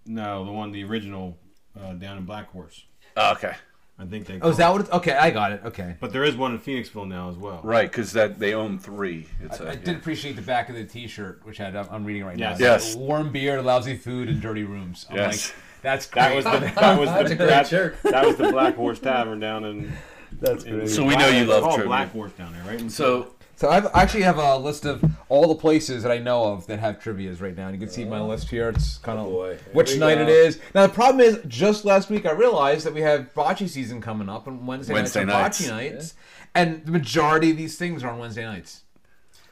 no, 0.06 0.44
the 0.44 0.52
one 0.52 0.72
the 0.72 0.84
original 0.84 1.38
uh, 1.80 1.92
down 1.94 2.18
in 2.18 2.24
Black 2.24 2.50
Horse. 2.50 2.84
Oh, 3.16 3.32
okay. 3.32 3.54
I 3.98 4.04
think 4.06 4.26
they. 4.26 4.40
Oh, 4.40 4.50
is 4.50 4.56
that 4.56 4.72
what? 4.72 4.80
It's, 4.80 4.90
okay, 4.90 5.12
I 5.12 5.30
got 5.30 5.52
it. 5.52 5.60
Okay. 5.64 5.94
But 6.00 6.12
there 6.12 6.24
is 6.24 6.34
one 6.36 6.50
in 6.52 6.58
Phoenixville 6.58 7.06
now 7.06 7.30
as 7.30 7.36
well. 7.36 7.60
Right, 7.62 7.88
because 7.88 8.12
that 8.14 8.40
they 8.40 8.52
own 8.52 8.78
three. 8.78 9.28
It's 9.40 9.60
I, 9.60 9.64
a, 9.66 9.70
I 9.70 9.74
did 9.76 9.94
appreciate 9.96 10.34
the 10.34 10.42
back 10.42 10.68
of 10.68 10.74
the 10.74 10.84
T-shirt, 10.84 11.42
which 11.44 11.60
I, 11.60 11.66
I'm 11.90 12.04
reading 12.04 12.24
right 12.24 12.36
Yes. 12.36 12.58
now. 12.58 12.66
Yes. 12.66 12.96
Warm 12.96 13.30
beer, 13.30 13.62
lousy 13.62 13.96
food, 13.96 14.28
and 14.28 14.40
dirty 14.42 14.64
rooms. 14.64 15.06
I'm 15.10 15.16
Yes. 15.16 15.48
like, 15.50 15.56
that's 15.82 16.06
great. 16.06 16.22
That 16.24 16.34
was 16.34 16.44
the 16.44 16.80
that 16.80 16.98
was 16.98 17.08
That's 17.10 17.28
the 17.30 17.36
great 17.36 17.46
that, 17.48 17.66
shirt. 17.68 17.96
that 18.02 18.26
was 18.26 18.36
the 18.36 18.50
Black 18.50 18.74
Horse 18.74 18.98
Tavern 18.98 19.38
down 19.38 19.64
in. 19.64 19.92
that's 20.40 20.64
in 20.64 20.88
So 20.88 21.04
we 21.04 21.14
know 21.14 21.28
you 21.28 21.44
love 21.44 21.62
called 21.62 21.74
trivia. 21.74 21.88
Black 21.88 22.10
Horse 22.10 22.32
down 22.32 22.52
there, 22.52 22.64
right? 22.64 22.80
And 22.80 22.90
So 22.90 23.33
So 23.56 23.68
I 23.68 24.02
actually 24.02 24.22
have 24.22 24.38
a 24.38 24.56
list 24.58 24.84
of 24.84 25.04
all 25.28 25.48
the 25.48 25.54
places 25.54 26.02
that 26.02 26.10
I 26.12 26.18
know 26.18 26.44
of 26.52 26.66
that 26.66 26.78
have 26.80 27.00
trivia's 27.00 27.40
right 27.40 27.56
now. 27.56 27.66
And 27.68 27.74
you 27.74 27.80
can 27.80 27.92
see 27.92 28.04
my 28.04 28.20
list 28.20 28.48
here. 28.48 28.68
It's 28.70 28.98
kind 28.98 29.18
of 29.18 29.26
Oh, 29.26 29.56
which 29.72 29.96
night 29.96 30.16
go. 30.16 30.22
it 30.22 30.28
is. 30.28 30.58
Now 30.74 30.86
the 30.86 30.92
problem 30.92 31.20
is, 31.20 31.40
just 31.46 31.84
last 31.84 32.10
week 32.10 32.26
I 32.26 32.32
realized 32.32 32.84
that 32.86 32.94
we 32.94 33.00
have 33.02 33.32
bocce 33.34 33.68
season 33.68 34.00
coming 34.00 34.28
up 34.28 34.46
on 34.48 34.66
Wednesday, 34.66 34.94
Wednesday 34.94 35.24
nights. 35.24 35.60
nights. 35.60 35.70
Bocce 35.70 35.70
nights, 35.92 36.14
and 36.54 36.84
the 36.84 36.92
majority 36.92 37.50
of 37.50 37.56
these 37.56 37.76
things 37.78 38.02
are 38.02 38.10
on 38.10 38.18
Wednesday 38.18 38.44
nights. 38.44 38.82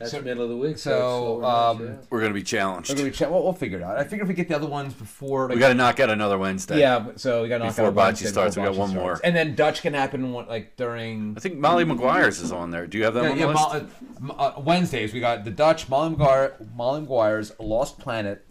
That's 0.03 0.13
So- 0.13 0.21
middle 0.23 0.43
of 0.45 0.51
the 0.51 0.57
week. 0.57 0.79
so, 0.79 1.41
So, 1.41 1.45
um, 1.45 1.79
nights, 1.79 1.91
yeah. 2.01 2.07
we're 2.11 2.21
gonna 2.21 2.35
be 2.35 2.43
challenged. 2.43 2.91
We're 2.91 2.97
gonna 2.97 3.09
be 3.11 3.15
check. 3.17 3.31
Well, 3.31 3.43
we'll 3.43 3.53
figure 3.53 3.79
it 3.79 3.83
out. 3.85 3.97
I 3.99 4.05
figure 4.05 4.23
if 4.23 4.29
we 4.29 4.35
get 4.35 4.49
the 4.49 4.57
other 4.57 4.67
ones 4.67 4.95
before, 4.95 5.49
like, 5.49 5.55
we 5.57 5.61
got 5.61 5.69
to 5.69 5.75
knock 5.75 6.01
out 6.01 6.11
another 6.11 6.39
Wednesday. 6.39 6.81
yeah. 6.81 7.07
So 7.17 7.43
we 7.43 7.49
got 7.49 7.59
to 7.59 7.65
knock 7.65 7.77
Before 7.77 7.87
out 7.89 7.95
bocce 7.95 8.05
Wednesday 8.05 8.27
starts, 8.29 8.57
we 8.57 8.63
got 8.65 8.75
one 8.75 8.91
bocce 8.91 8.95
more. 8.95 9.21
and 9.25 9.35
then 9.35 9.55
Dutch 9.55 9.83
can 9.83 9.95
happen 9.95 10.33
one, 10.33 10.47
like 10.49 10.77
during 10.77 11.35
I 11.37 11.41
think 11.41 11.59
Molly 11.59 11.85
Maguire's 11.85 12.41
is 12.41 12.53
on 12.53 12.71
there. 12.71 12.87
Do 12.87 12.99
you 12.99 13.05
have 13.05 13.15
that 13.15 13.23
Yeah, 13.25 13.31
on 13.31 13.39
yeah, 13.39 13.47
the 13.47 13.53
Mo- 13.53 13.73
list? 13.73 13.87
uh, 14.31 14.33
uh, 14.59 14.61
Wednesdays 14.61 15.13
we 15.13 15.21
got 15.21 15.45
the 15.45 15.51
Dutch 15.51 15.89
Molly 15.89 16.11
Maguire, 16.11 16.55
Molly 16.75 17.01
Maguire's 17.03 17.53
Lost 17.59 17.99
Planet, 17.99 18.45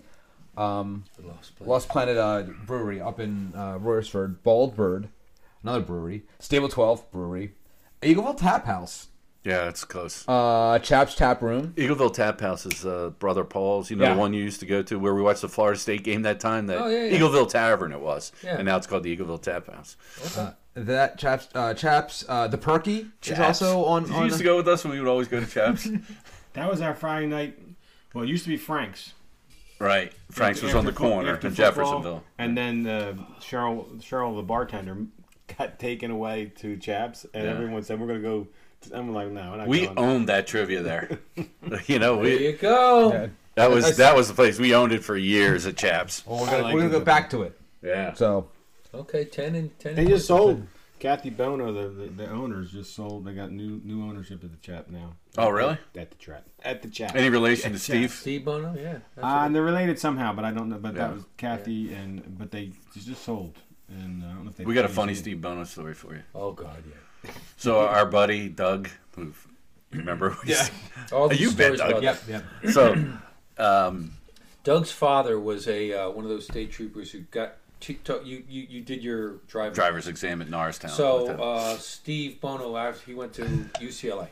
um, 0.57 1.03
Lost 1.24 1.56
Place. 1.57 1.68
Lost 1.68 1.89
Planet 1.89 2.18
uh, 2.18 2.44
Brewery 2.65 3.00
up 3.01 3.19
in 3.19 3.53
uh, 3.56 3.77
Royersford, 3.80 4.38
Bald 4.44 4.75
Bird, 4.75 5.09
another 5.63 5.81
brewery, 5.81 6.24
Stable 6.39 6.69
Twelve 6.69 7.09
Brewery, 7.12 7.53
Eagleville 8.01 8.38
Tap 8.38 8.65
House, 8.65 9.07
yeah, 9.43 9.67
it's 9.69 9.83
close. 9.83 10.23
uh, 10.27 10.77
Chaps 10.79 11.15
Tap 11.15 11.41
Room. 11.41 11.73
Eagleville 11.77 12.13
Tap 12.13 12.39
House 12.41 12.65
is 12.65 12.85
uh, 12.85 13.11
Brother 13.19 13.43
Paul's. 13.43 13.89
You 13.89 13.95
know 13.97 14.05
Yeah. 14.05 14.13
the 14.13 14.19
one 14.19 14.33
you 14.33 14.43
used 14.43 14.59
to 14.59 14.65
go 14.65 14.81
to 14.83 14.99
where 14.99 15.13
we 15.15 15.21
watched 15.21 15.41
the 15.41 15.49
Florida 15.49 15.79
State 15.79 16.03
game 16.03 16.21
that 16.23 16.39
time. 16.39 16.67
That 16.67 16.79
Oh, 16.79 16.88
yeah, 16.88 17.05
yeah. 17.05 17.17
Eagleville 17.19 17.49
Tavern 17.49 17.91
it 17.91 17.99
was, 18.01 18.31
Yeah. 18.43 18.55
and 18.57 18.65
now 18.65 18.77
it's 18.77 18.88
called 18.88 19.03
the 19.03 19.15
Eagleville 19.17 19.41
Tap 19.41 19.67
House. 19.73 19.97
Uh, 20.38 20.51
that 20.75 21.17
Chaps, 21.17 21.49
uh, 21.55 21.73
Chaps, 21.73 22.23
uh, 22.29 22.47
the 22.47 22.57
Perky 22.57 23.07
is 23.25 23.39
also 23.39 23.83
on. 23.85 24.03
Did 24.03 24.11
you 24.11 24.15
on 24.17 24.25
used 24.25 24.38
to 24.38 24.43
go 24.43 24.57
with 24.57 24.67
us 24.67 24.83
when 24.83 24.93
we 24.93 24.99
would 24.99 25.09
always 25.09 25.27
go 25.27 25.39
to 25.39 25.45
Chaps? 25.47 25.89
that 26.53 26.69
was 26.69 26.81
our 26.81 26.93
Friday 26.93 27.27
night. 27.27 27.57
Well, 28.13 28.23
it 28.23 28.27
used 28.29 28.43
to 28.43 28.49
be 28.49 28.57
Frank's. 28.57 29.13
right. 29.79 30.13
Frank's 30.29 30.61
was 30.61 30.75
on 30.75 30.85
the 30.85 30.91
corner 30.93 31.35
in 31.41 31.53
Jeffersonville. 31.55 32.23
And 32.38 32.55
then 32.57 32.85
uh, 32.85 33.13
Cheryl, 33.39 33.99
Cheryl, 34.01 34.35
the 34.35 34.43
bartender, 34.43 34.97
got 35.57 35.79
taken 35.79 36.11
away 36.11 36.51
to 36.57 36.77
Chaps, 36.77 37.25
and 37.33 37.45
Yeah. 37.45 37.49
everyone 37.51 37.81
said 37.83 37.99
we're 37.99 38.07
gonna 38.07 38.19
go. 38.19 38.47
To, 38.81 38.97
I'm 38.97 39.13
like, 39.13 39.29
no, 39.31 39.51
we're 39.51 39.57
not 39.57 39.67
We 39.67 39.85
going. 39.85 39.97
owned 39.99 40.29
that 40.29 40.47
trivia 40.47 40.81
there. 40.81 41.19
you 41.87 41.99
know, 41.99 42.21
There 42.23 42.39
you 42.39 42.53
go. 42.53 43.11
Yeah. 43.13 43.27
that 43.55 43.65
I- 43.71 43.73
was 43.73 43.97
that 43.97 44.15
was 44.15 44.27
the 44.27 44.33
place 44.33 44.57
we 44.59 44.73
owned 44.75 44.91
it 44.91 45.03
for 45.03 45.15
years 45.17 45.65
at 45.65 45.77
Chaps. 45.77 46.25
Well, 46.25 46.39
we're 46.41 46.45
gonna, 46.47 46.63
like 46.63 46.73
we're 46.73 46.81
gonna 46.81 46.95
it. 46.95 46.99
go 46.99 47.05
back 47.05 47.29
to 47.31 47.43
it. 47.43 47.59
Yeah. 47.81 48.13
So 48.13 48.47
Okay, 48.93 49.25
ten 49.25 49.55
and 49.55 49.77
ten. 49.79 49.95
They 49.95 50.01
and 50.01 50.09
just 50.09 50.27
sold. 50.27 50.65
Kathy 50.99 51.31
Bono, 51.31 51.73
the, 51.73 51.87
the 51.89 52.07
the 52.09 52.29
owners, 52.29 52.71
just 52.71 52.93
sold. 52.93 53.25
They 53.25 53.33
got 53.33 53.51
new 53.51 53.81
new 53.83 54.03
ownership 54.03 54.43
at 54.43 54.51
the 54.51 54.57
Chap 54.57 54.87
now. 54.89 55.13
Oh, 55.37 55.49
really? 55.49 55.77
At 55.97 56.11
the 56.11 56.17
Chap. 56.17 56.43
At 56.63 56.81
the 56.83 56.89
Chap. 56.89 57.15
Any 57.15 57.29
relation 57.29 57.71
to 57.71 57.77
Chaps. 57.79 57.83
Steve? 57.85 58.11
Steve 58.11 58.45
Bono, 58.45 58.75
yeah. 58.75 58.99
That's 59.15 59.23
Uh, 59.25 59.41
what 59.43 59.53
they're 59.53 59.63
related 59.63 59.97
somehow, 59.97 60.31
but 60.33 60.45
I 60.45 60.51
don't 60.51 60.69
know. 60.69 60.77
But 60.77 60.93
Yeah. 60.93 61.07
that 61.07 61.13
was 61.15 61.23
Kathy, 61.37 61.91
and 61.93 62.37
but 62.37 62.51
they 62.51 62.71
just 62.93 63.23
sold, 63.23 63.57
and 63.89 64.21
uh, 64.23 64.27
I 64.27 64.29
don't 64.33 64.43
know 64.43 64.49
if 64.51 64.57
they. 64.57 64.65
We 64.65 64.75
got 64.75 64.85
a 64.85 64.89
funny 64.89 65.13
it. 65.13 65.17
Steve 65.17 65.41
Bono 65.41 65.63
story 65.63 65.95
for 65.95 66.13
you. 66.13 66.21
oh 66.35 66.51
God, 66.51 66.83
yeah. 66.87 66.93
So 67.57 67.79
our 67.81 68.06
buddy 68.06 68.50
Doug, 68.50 68.89
who 69.15 69.33
remember? 69.91 70.35
we- 70.44 70.51
Yeah. 70.51 70.68
All 71.12 71.27
these 71.29 71.39
You 71.41 71.47
bet, 71.51 71.77
stories 71.77 71.79
Doug. 71.79 71.89
about 71.91 72.03
yep, 72.03 72.21
yep. 72.27 72.71
So, 72.73 72.95
um, 73.57 74.13
Doug's 74.63 74.91
father 74.91 75.39
was 75.39 75.68
a 75.68 75.94
uh, 75.94 76.09
one 76.12 76.23
of 76.23 76.29
those 76.29 76.45
state 76.45 76.71
troopers 76.71 77.12
who 77.12 77.19
got 77.31 77.56
t- 77.79 77.95
t- 77.95 78.13
you, 78.23 78.44
you 78.47 78.68
you 78.69 78.81
did 78.81 79.03
your 79.03 79.38
driver. 79.47 79.73
driver's 79.73 80.07
exam 80.07 80.41
at 80.41 80.50
Norristown. 80.50 80.91
So 80.91 81.27
uh, 81.41 81.77
Steve 81.77 82.39
Bono, 82.41 82.77
after 82.77 83.03
he 83.06 83.13
went 83.15 83.33
to 83.33 83.44
UCLA, 83.79 84.27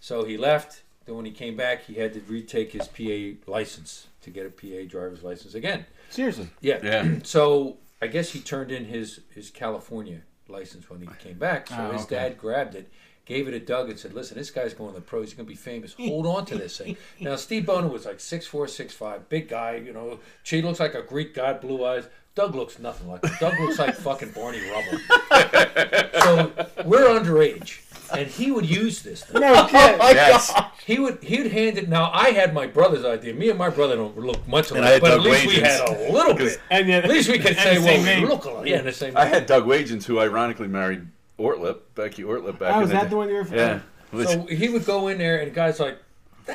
so 0.00 0.24
he 0.24 0.36
left. 0.36 0.82
Then 1.06 1.14
when 1.16 1.24
he 1.24 1.30
came 1.30 1.56
back, 1.56 1.84
he 1.84 1.94
had 1.94 2.12
to 2.14 2.20
retake 2.28 2.72
his 2.72 2.86
PA 2.88 3.40
license 3.50 4.08
to 4.22 4.30
get 4.30 4.44
a 4.44 4.50
PA 4.50 4.86
driver's 4.88 5.22
license 5.22 5.54
again. 5.54 5.86
Seriously. 6.10 6.50
Yeah. 6.60 6.78
yeah. 6.82 7.08
So 7.22 7.78
I 8.02 8.06
guess 8.08 8.30
he 8.32 8.40
turned 8.40 8.70
in 8.70 8.84
his 8.86 9.20
his 9.34 9.50
California 9.50 10.22
license 10.50 10.88
when 10.90 11.00
he 11.00 11.08
came 11.18 11.38
back. 11.38 11.68
So 11.68 11.74
Oh, 11.78 11.92
his 11.92 12.02
okay. 12.02 12.16
dad 12.16 12.38
grabbed 12.38 12.74
it, 12.74 12.90
gave 13.24 13.46
it 13.48 13.52
to 13.52 13.60
Doug, 13.60 13.88
and 13.90 13.98
said, 13.98 14.12
"Listen, 14.12 14.36
this 14.36 14.50
guy's 14.50 14.74
going 14.74 14.90
to 14.92 14.96
the 15.00 15.04
pros. 15.04 15.26
He's 15.28 15.34
going 15.34 15.46
to 15.46 15.50
be 15.50 15.56
famous. 15.56 15.94
Hold 15.94 16.26
on 16.26 16.44
to 16.46 16.56
this 16.56 16.76
thing." 16.78 16.96
now 17.20 17.36
Steve 17.36 17.66
Bono 17.66 17.88
was 17.88 18.04
like 18.06 18.20
six 18.20 18.46
four, 18.46 18.66
six 18.68 18.92
five, 18.94 19.28
big 19.28 19.48
guy. 19.48 19.76
You 19.76 19.92
know, 19.92 20.20
she 20.42 20.62
looks 20.62 20.80
like 20.80 20.94
a 20.94 21.02
Greek 21.02 21.34
god, 21.34 21.60
blue 21.60 21.84
eyes. 21.84 22.04
Doug 22.34 22.54
looks 22.54 22.78
nothing 22.78 23.08
like. 23.08 23.24
Him. 23.24 23.32
Doug 23.40 23.58
looks 23.60 23.78
like 23.78 23.94
fucking 23.96 24.30
Barney 24.30 24.60
Rubble. 24.70 24.98
so 26.20 26.52
we're 26.84 27.06
underage, 27.08 27.80
and 28.14 28.26
he 28.28 28.50
would 28.50 28.68
use 28.68 29.02
this 29.02 29.24
thing. 29.24 29.40
No 29.40 29.52
oh 29.56 29.66
kid. 29.66 29.98
yes. 30.00 30.52
He 30.86 30.98
would 30.98 31.22
he 31.22 31.42
would 31.42 31.52
hand 31.52 31.78
it. 31.78 31.88
Now 31.88 32.10
I 32.12 32.30
had 32.30 32.54
my 32.54 32.66
brother's 32.66 33.04
idea. 33.04 33.34
Me 33.34 33.50
and 33.50 33.58
my 33.58 33.68
brother 33.68 33.96
don't 33.96 34.16
look 34.18 34.46
much 34.48 34.70
And 34.70 34.78
alike, 34.80 34.88
I 34.88 34.92
had 34.94 35.00
but 35.02 35.08
Doug 35.10 35.18
at 35.20 35.24
least 35.26 35.46
we 35.46 35.54
had 35.60 35.80
a 35.88 36.12
little 36.12 36.34
bit. 36.42 36.60
And 36.70 36.88
yet, 36.88 37.04
At 37.04 37.10
least 37.10 37.28
we 37.28 37.38
could 37.38 37.56
say, 37.56 37.78
well, 37.78 38.02
same 38.04 38.22
we 38.22 38.28
look 38.28 38.44
alike. 38.44 38.66
Yeah, 38.66 38.82
the 38.82 38.92
same. 38.92 39.16
I 39.16 39.24
had 39.26 39.46
Doug 39.46 39.64
Wagens, 39.66 40.04
who 40.04 40.18
ironically 40.20 40.68
married 40.68 41.06
Ortlip, 41.38 41.78
Becky 41.94 42.22
Ortlip 42.22 42.58
back 42.58 42.74
Oh, 42.74 42.78
in 42.78 42.82
is 42.84 42.88
the 42.90 42.94
that 42.94 43.02
day. 43.04 43.08
the 43.10 43.16
one 43.16 43.28
you 43.28 43.34
were 43.36 43.44
from? 43.44 43.56
Yeah. 43.56 43.80
So 44.24 44.46
he 44.46 44.68
would 44.68 44.84
go 44.84 45.08
in 45.08 45.18
there, 45.18 45.38
and 45.40 45.50
the 45.50 45.54
guy's 45.54 45.78
like, 45.78 45.98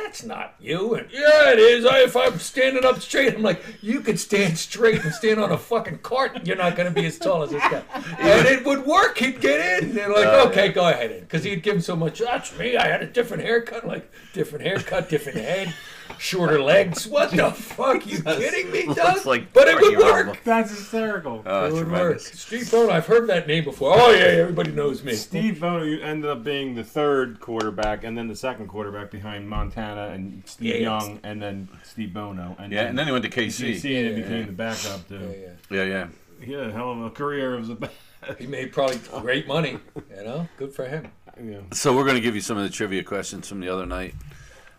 "That's 0.03 0.23
not 0.23 0.55
you." 0.59 0.95
And 0.95 1.07
yeah, 1.11 1.51
it 1.51 1.59
is. 1.59 1.85
I, 1.85 1.99
if 1.99 2.15
I'm 2.15 2.39
standing 2.39 2.83
up 2.85 2.99
straight, 3.01 3.33
I'm 3.33 3.41
like, 3.41 3.63
"You 3.81 4.01
could 4.01 4.19
stand 4.19 4.57
straight 4.57 5.03
and 5.03 5.13
stand 5.13 5.39
on 5.39 5.51
a 5.51 5.57
fucking 5.57 5.99
cart. 5.99 6.35
and 6.35 6.47
You're 6.47 6.57
not 6.57 6.75
going 6.75 6.87
to 6.87 6.93
be 6.93 7.05
as 7.07 7.17
tall 7.17 7.43
as 7.43 7.51
this 7.51 7.61
guy." 7.63 7.83
And 8.19 8.47
it 8.47 8.65
would 8.65 8.85
work. 8.85 9.17
He'd 9.17 9.39
get 9.41 9.83
in. 9.83 9.93
They're 9.93 10.09
like, 10.09 10.25
Oh, 10.27 10.47
"Okay, 10.49 10.69
go 10.69 10.87
ahead," 10.89 11.21
because 11.21 11.43
he'd 11.43 11.63
give 11.63 11.75
him 11.75 11.81
so 11.81 11.95
much. 11.95 12.19
That's 12.19 12.57
me. 12.57 12.77
I 12.77 12.87
had 12.87 13.01
a 13.01 13.07
different 13.07 13.43
haircut, 13.43 13.85
like 13.87 14.11
different 14.33 14.65
haircut, 14.65 15.09
different 15.09 15.39
head, 15.39 15.73
shorter 16.17 16.61
legs. 16.61 17.07
What 17.07 17.31
the 17.31 17.51
fuck? 17.55 18.05
You 18.07 18.21
kidding 18.21 18.71
me, 18.71 18.85
looks 18.87 19.01
Doug? 19.01 19.25
like 19.25 19.53
but 19.53 19.67
it 19.67 19.75
would 19.75 19.95
Barney 19.97 19.97
work. 19.97 20.25
Rubble. 20.27 20.39
That's 20.43 20.69
hysterical. 20.71 21.43
Oh, 21.45 21.65
It 21.65 21.73
would 21.73 21.87
work. 21.91 22.19
tremendous. 22.19 22.25
Steve 22.39 22.71
Bono, 22.71 22.91
I've 22.91 23.05
heard 23.05 23.27
that 23.27 23.47
name 23.47 23.63
before. 23.63 23.93
Oh 23.95 24.11
yeah, 24.11 24.25
everybody 24.25 24.71
knows 24.71 25.03
me. 25.03 25.13
Steve 25.13 25.59
Bono 25.59 25.83
you 25.83 25.99
ended 26.01 26.29
up 26.29 26.43
being 26.43 26.75
the 26.75 26.83
third 26.83 27.39
quarterback, 27.39 28.03
and 28.03 28.17
then 28.17 28.27
the 28.27 28.35
second 28.35 28.67
quarterback 28.67 29.11
behind 29.11 29.49
Montana 29.49 30.09
and 30.13 30.43
Steve 30.45 30.67
Yeah, 30.67 30.75
yeah. 30.75 30.81
Young, 30.99 31.19
and 31.23 31.41
then 31.41 31.67
Steve 31.83 32.13
Bono. 32.13 32.55
And 32.59 32.71
yeah, 32.71 32.83
and 32.83 32.97
then 32.97 33.05
he 33.07 33.11
went 33.11 33.23
to 33.23 33.29
KC, 33.29 33.75
KC. 33.75 33.97
and 33.97 34.07
it 34.07 34.17
Yeah. 34.17 34.23
became 34.23 34.45
the 34.47 34.51
backup 34.53 35.07
to. 35.09 35.15
Yeah, 35.15 35.47
yeah. 35.71 35.77
Yeah, 35.77 35.83
yeah. 35.83 36.07
He 36.45 36.51
had 36.51 36.67
a 36.69 36.71
hell 36.71 36.91
of 36.91 37.01
a 37.01 37.09
career 37.09 37.57
as 37.57 37.69
a 37.69 37.75
back. 37.75 37.91
He 38.39 38.47
made 38.47 38.71
probably 38.73 38.97
great 39.21 39.47
money. 39.47 39.77
You 40.17 40.23
know, 40.23 40.47
good 40.57 40.73
for 40.73 40.85
him. 40.85 41.07
Yeah. 41.41 41.59
So 41.73 41.95
we're 41.95 42.03
going 42.05 42.15
to 42.15 42.21
give 42.21 42.33
you 42.35 42.41
some 42.41 42.57
of 42.57 42.63
the 42.63 42.69
trivia 42.69 43.03
questions 43.03 43.47
from 43.47 43.59
the 43.59 43.69
other 43.69 43.85
night. 43.85 44.15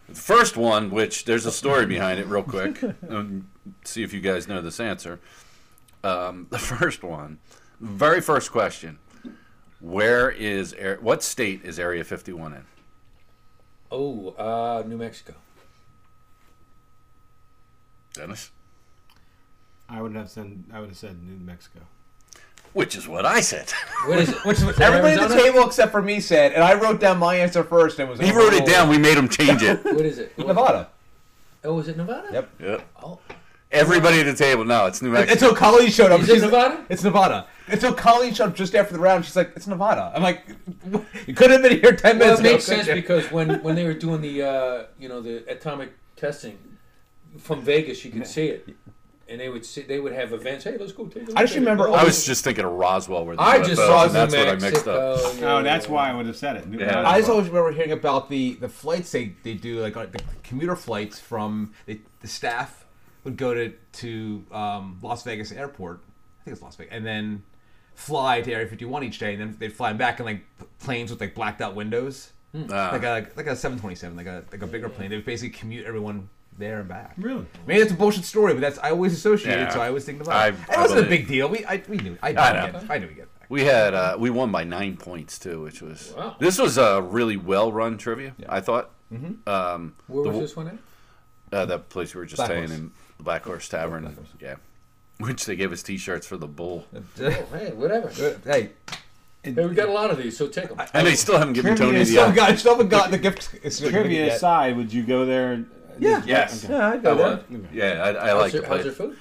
The 0.08 0.14
first 0.14 0.56
one, 0.56 0.90
which 0.90 1.24
there's 1.24 1.46
a 1.46 1.52
story 1.52 1.86
behind 1.86 2.20
it, 2.20 2.26
real 2.26 2.42
quick. 2.42 2.82
um, 3.08 3.48
see 3.84 4.02
if 4.02 4.12
you 4.12 4.20
guys 4.20 4.46
know 4.46 4.60
this 4.60 4.78
answer. 4.78 5.20
Um, 6.04 6.46
the 6.50 6.58
first 6.78 7.02
one, 7.02 7.38
very 7.80 8.20
first 8.20 8.52
question: 8.52 8.98
Where 9.80 10.30
is 10.30 10.74
what 11.00 11.22
state 11.22 11.64
is 11.64 11.78
Area 11.78 12.04
51 12.04 12.52
in? 12.54 12.64
Oh, 13.90 14.30
uh, 14.30 14.82
New 14.86 14.96
Mexico. 14.96 15.34
Dennis. 18.12 18.50
I 19.88 20.02
would 20.02 20.14
have 20.14 20.30
said 20.30 20.64
I 20.72 20.80
would 20.80 20.90
have 20.90 20.98
said 20.98 21.22
New 21.22 21.38
Mexico. 21.44 21.80
Which 22.76 22.94
is 22.94 23.08
what 23.08 23.24
I 23.24 23.40
said. 23.40 23.70
What 24.04 24.18
is 24.18 24.28
it? 24.28 24.44
Which 24.44 24.58
Is 24.58 24.66
that 24.76 24.80
everybody 24.80 25.18
at 25.18 25.30
the 25.30 25.34
table 25.34 25.66
except 25.66 25.90
for 25.90 26.02
me 26.02 26.20
said, 26.20 26.52
and 26.52 26.62
I 26.62 26.74
wrote 26.74 27.00
down 27.00 27.18
my 27.18 27.34
answer 27.34 27.64
first. 27.64 27.98
And 27.98 28.06
it 28.06 28.10
was 28.10 28.20
he 28.20 28.32
wrote 28.32 28.52
it 28.52 28.66
down. 28.66 28.90
We 28.90 28.98
made 28.98 29.16
him 29.16 29.30
change 29.30 29.62
it. 29.62 29.82
What 29.82 30.04
is 30.04 30.18
it? 30.18 30.32
What- 30.36 30.46
Nevada. 30.48 30.90
Oh, 31.64 31.78
is 31.78 31.88
it 31.88 31.96
Nevada? 31.96 32.28
Yep. 32.30 32.50
Yep. 32.60 32.88
Oh, 33.02 33.18
Everybody 33.72 34.20
at 34.20 34.26
the 34.26 34.34
table. 34.34 34.64
No, 34.64 34.86
it's 34.86 35.00
New 35.00 35.10
Mexico. 35.10 35.32
Until 35.32 35.54
Colleen 35.54 35.90
showed 35.90 36.12
up. 36.12 36.20
Is 36.20 36.28
it 36.28 36.42
Nevada? 36.42 36.84
It's 36.90 37.02
Nevada. 37.02 37.46
Until 37.66 37.94
Colleen 37.94 38.34
showed 38.34 38.50
up 38.50 38.54
just 38.54 38.74
after 38.74 38.92
the 38.92 39.00
round. 39.00 39.24
She's 39.24 39.34
like, 39.34 39.52
"It's 39.56 39.66
Nevada." 39.66 40.12
I'm 40.14 40.22
like, 40.22 40.44
"You 41.26 41.34
could 41.34 41.50
have 41.50 41.62
been 41.62 41.80
here 41.80 41.96
ten 41.96 42.18
well, 42.18 42.40
minutes 42.40 42.40
it 42.40 42.52
makes 42.52 42.68
ago." 42.68 42.82
sense 42.82 42.94
because 42.94 43.32
when 43.32 43.62
when 43.62 43.74
they 43.74 43.84
were 43.84 43.94
doing 43.94 44.20
the 44.20 44.42
uh, 44.42 44.84
you 44.98 45.08
know 45.08 45.20
the 45.20 45.50
atomic 45.50 45.92
testing 46.14 46.58
from 47.38 47.62
Vegas, 47.62 48.04
you 48.04 48.12
could 48.12 48.26
see 48.26 48.48
it, 48.48 48.68
and 49.28 49.40
they 49.40 49.48
would 49.48 49.64
see, 49.66 49.82
they 49.82 49.98
would 50.00 50.12
have 50.12 50.32
events. 50.32 50.64
Hey, 50.64 50.76
let's 50.78 50.92
go 50.92 51.06
take 51.06 51.24
a 51.24 51.26
look 51.26 51.36
I 51.36 51.42
just 51.42 51.52
at 51.54 51.56
it." 51.56 51.60
remember- 51.60 51.90
I 51.90 52.04
was 52.04 52.24
just 52.24 52.44
thinking 52.44 52.64
of 52.64 52.72
Roswell, 52.72 53.24
where 53.26 53.36
the 53.36 53.42
I 53.42 53.58
just 53.62 53.76
saw 53.80 54.04
and 54.04 54.14
that's 54.14 54.32
New 54.32 54.38
what 54.40 54.48
I 54.48 54.52
mixed 54.54 54.86
up. 54.88 55.16
Mexico, 55.16 55.46
Oh, 55.58 55.62
that's 55.62 55.88
why 55.88 56.10
I 56.10 56.14
would 56.14 56.26
have 56.26 56.36
said 56.36 56.56
it. 56.56 56.68
New 56.68 56.78
Yeah. 56.78 56.86
Mexico. 56.86 57.08
I 57.08 57.18
just 57.18 57.30
always 57.30 57.48
remember 57.48 57.72
hearing 57.72 57.92
about 57.92 58.28
the, 58.30 58.54
the 58.54 58.68
flights 58.68 59.10
they, 59.12 59.34
they 59.42 59.54
do, 59.54 59.80
like 59.80 59.96
uh, 59.96 60.06
the 60.06 60.20
commuter 60.42 60.76
flights 60.76 61.18
from 61.18 61.72
they, 61.86 62.00
the 62.20 62.28
staff 62.28 62.84
would 63.24 63.36
go 63.36 63.52
to 63.54 63.72
to 63.94 64.44
um, 64.52 64.98
Las 65.02 65.22
Vegas 65.24 65.50
Airport, 65.52 66.00
I 66.40 66.44
think 66.44 66.54
it's 66.54 66.62
Las 66.62 66.76
Vegas, 66.76 66.92
and 66.94 67.04
then 67.04 67.42
fly 67.94 68.42
to 68.42 68.52
Area 68.52 68.68
51 68.68 69.02
each 69.04 69.18
day, 69.18 69.32
and 69.32 69.40
then 69.40 69.56
they'd 69.58 69.72
fly 69.72 69.92
back 69.92 70.20
in 70.20 70.26
like 70.26 70.42
p- 70.60 70.66
planes 70.78 71.10
with 71.10 71.20
like 71.20 71.34
blacked 71.34 71.60
out 71.62 71.74
windows, 71.74 72.30
Ah. 72.70 72.90
like 72.92 73.02
a 73.02 73.26
like 73.36 73.46
a 73.46 73.56
727, 73.56 74.16
like 74.16 74.26
a 74.26 74.44
like 74.52 74.62
a 74.62 74.66
bigger 74.66 74.88
plane. 74.88 75.10
They 75.10 75.16
would 75.16 75.24
basically 75.26 75.58
commute 75.58 75.86
everyone 75.86 76.28
there 76.58 76.80
and 76.80 76.88
back. 76.88 77.14
Really? 77.18 77.46
Maybe 77.66 77.80
it's 77.80 77.92
a 77.92 77.94
bullshit 77.94 78.24
story, 78.24 78.52
but 78.54 78.60
that's 78.60 78.78
I 78.78 78.90
always 78.90 79.12
associated, 79.12 79.60
Yeah. 79.68 79.70
so 79.74 79.80
I 79.80 79.88
always 79.88 80.04
think 80.04 80.20
about 80.20 80.34
I- 80.34 80.48
it. 80.48 80.54
I 80.68 80.74
It 80.74 80.78
wasn't 80.80 81.06
a 81.06 81.08
big 81.08 81.26
deal. 81.28 81.48
We 81.48 81.64
I, 81.64 81.82
we 81.88 81.96
knew 81.98 82.16
I, 82.22 82.28
I 82.28 82.30
knew 82.30 82.34
know. 82.60 82.66
we 82.66 82.72
get- 82.72 82.90
I 82.90 82.98
knew 82.98 83.06
we 83.08 83.14
get 83.14 83.38
back. 83.38 83.46
We 83.50 83.64
had 83.64 83.94
uh, 83.94 84.16
we 84.18 84.30
won 84.30 84.50
by 84.50 84.64
nine 84.64 84.96
points 84.96 85.38
too, 85.38 85.62
which 85.62 85.80
was 85.82 86.12
Wow. 86.16 86.36
this 86.40 86.58
was 86.58 86.78
a 86.78 87.00
really 87.02 87.36
well 87.36 87.70
run 87.72 87.98
trivia. 87.98 88.34
I 88.48 88.60
thought. 88.60 88.90
Mm-hmm. 89.12 89.48
Um, 89.48 89.94
Where 90.08 90.24
the- 90.24 90.30
was 90.30 90.38
this 90.40 90.56
one 90.56 90.68
at? 90.68 90.78
Uh, 91.52 91.64
that 91.66 91.88
place 91.90 92.12
we 92.14 92.18
were 92.18 92.26
just 92.26 92.38
Black 92.38 92.48
staying 92.50 92.66
Horse. 92.68 92.78
in, 92.78 92.90
the 93.18 93.22
Black 93.22 93.44
Horse 93.44 93.68
Tavern. 93.68 94.02
Black 94.02 94.16
Horse. 94.16 94.28
Yeah, 94.40 94.54
which 95.18 95.46
they 95.46 95.54
gave 95.54 95.70
us 95.72 95.82
T-shirts 95.82 96.26
for 96.26 96.36
the 96.36 96.48
bull, 96.48 96.86
Oh, 97.20 97.30
hey, 97.52 97.72
whatever. 97.72 98.08
hey, 98.44 98.70
Hey, 99.44 99.52
we 99.64 99.74
got 99.76 99.88
a 99.88 99.92
lot 99.92 100.10
of 100.10 100.18
these, 100.18 100.36
so 100.36 100.48
take 100.48 100.68
them. 100.70 100.82
and 100.92 101.06
they 101.06 101.14
still 101.14 101.38
haven't 101.38 101.52
given 101.52 101.76
Trivia 101.76 101.92
Tony 101.92 102.00
is 102.02 102.08
the. 102.08 102.14
still, 102.14 102.24
uh, 102.30 102.32
got, 102.32 102.58
still 102.58 102.72
haven't 102.72 102.88
got 102.88 103.12
the 103.12 103.18
gift. 103.18 103.50
Trivia 103.78 104.26
yet. 104.26 104.36
aside, 104.38 104.76
would 104.76 104.92
you 104.92 105.04
go 105.04 105.24
there? 105.24 105.64
Yeah. 105.98 106.22
Yes. 106.26 106.64
Okay. 106.64 106.74
Yeah, 106.74 106.88
I'd 106.88 106.94
I 106.94 106.96
go 106.98 107.14
there. 107.16 107.40
would. 107.48 107.68
Yeah, 107.72 107.84
I, 108.04 108.24
I 108.24 108.28
How's 108.30 108.40
like 108.40 108.52
the 108.52 108.58
your, 108.58 108.66
how's 108.66 108.84
your 108.84 108.94
place. 108.94 108.96
food? 108.96 109.16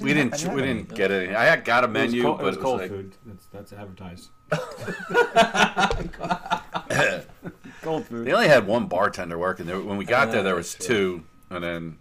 We 0.00 0.14
didn't. 0.14 0.46
I 0.46 0.54
We 0.54 0.60
didn't 0.62 0.76
didn't 0.88 0.94
get 0.94 1.10
any. 1.10 1.34
I 1.34 1.44
had 1.44 1.64
got 1.64 1.84
a 1.84 1.86
It 1.86 1.90
was 1.90 1.94
menu, 1.94 2.22
cold, 2.22 2.38
but 2.38 2.44
it 2.44 2.46
was 2.46 2.56
it 2.56 2.60
was 2.60 2.64
cold 2.64 2.80
like 2.80 2.90
food. 2.90 3.12
That's, 3.26 3.46
that's 3.46 3.72
advertised. 3.72 4.30
cold 7.82 8.06
food. 8.06 8.26
they 8.26 8.32
only 8.32 8.48
had 8.48 8.66
one 8.66 8.86
bartender 8.86 9.38
working 9.38 9.66
there. 9.66 9.80
When 9.80 9.96
we 9.96 10.04
got 10.04 10.30
there, 10.32 10.42
there 10.42 10.54
ah, 10.54 10.58
was 10.58 10.74
that's 10.74 10.88
right. 10.88 10.96
two, 10.96 11.22
and 11.50 11.64
then 11.64 11.98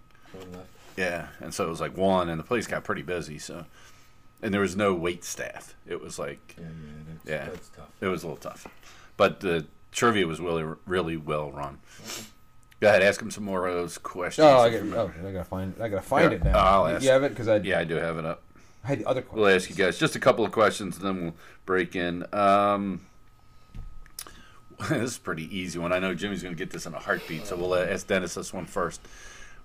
yeah, 0.98 1.28
and 1.40 1.54
so 1.54 1.66
it 1.66 1.70
was 1.70 1.82
like 1.82 1.98
one, 1.98 2.30
and 2.30 2.40
the 2.40 2.44
place 2.44 2.68
got 2.68 2.84
pretty 2.84 3.02
busy. 3.02 3.38
So, 3.40 3.66
and 4.42 4.54
there 4.54 4.62
was 4.62 4.76
no 4.76 4.94
wait 4.94 5.24
staff. 5.24 5.76
It 5.88 6.02
was 6.02 6.20
like 6.20 6.56
Yeah, 6.58 6.66
yeah, 6.66 6.70
that's, 7.08 7.30
Yeah. 7.30 7.46
that's 7.50 7.70
tough. 7.70 7.90
It 8.02 8.08
was 8.08 8.24
a 8.24 8.28
little 8.28 8.42
tough, 8.42 8.68
but 9.18 9.40
the 9.40 9.66
trivia 9.92 10.28
was 10.28 10.40
really, 10.40 10.66
really 10.86 11.18
well 11.18 11.52
run. 11.52 11.80
Go 12.80 12.88
ahead, 12.88 13.02
ask 13.04 13.22
him 13.22 13.30
some 13.30 13.44
more 13.44 13.68
of 13.68 13.74
those 13.76 13.98
questions. 13.98 14.46
Oh, 14.46 14.60
I, 14.60 14.68
if 14.68 14.74
got, 14.74 14.86
you 14.86 14.96
oh, 14.96 15.06
remember. 15.08 15.28
I 15.28 15.32
gotta 15.34 15.44
find. 15.44 15.74
I 15.82 15.90
gotta 15.90 16.02
find 16.02 16.32
Yeah. 16.32 16.38
it 16.38 16.44
now. 16.46 16.58
I'll 16.58 16.90
You- 16.90 16.96
ask. 16.96 17.04
You 17.04 17.10
have 17.12 17.24
it 17.24 17.30
because 17.30 17.48
I. 17.48 17.58
Yeah, 17.58 17.80
I 17.80 17.84
do 17.84 17.96
have 17.96 18.18
it 18.18 18.26
up. 18.26 18.42
I 18.84 18.88
had 18.88 19.00
the 19.00 19.08
other 19.08 19.22
question. 19.22 19.42
We'll 19.42 19.54
ask 19.56 19.70
you 19.70 19.76
guys 19.76 19.98
just 20.00 20.16
a 20.16 20.20
couple 20.20 20.46
of 20.46 20.52
questions, 20.54 20.98
and 20.98 21.06
then 21.06 21.22
we'll 21.24 21.36
break 21.66 21.96
in. 21.98 22.26
Um, 22.34 23.02
this 24.90 24.92
is 24.92 25.18
a 25.18 25.20
pretty 25.22 25.54
easy 25.56 25.78
one. 25.80 25.92
I 25.92 26.00
know 26.00 26.16
Jimmy's 26.16 26.42
going 26.42 26.56
to 26.56 26.58
get 26.58 26.72
this 26.72 26.86
in 26.86 26.94
a 26.94 27.00
heartbeat, 27.00 27.46
so 27.46 27.58
we'll 27.58 27.74
uh, 27.74 27.84
ask 27.86 28.08
Dennis 28.08 28.36
this 28.36 28.54
one 28.54 28.66
first. 28.66 29.02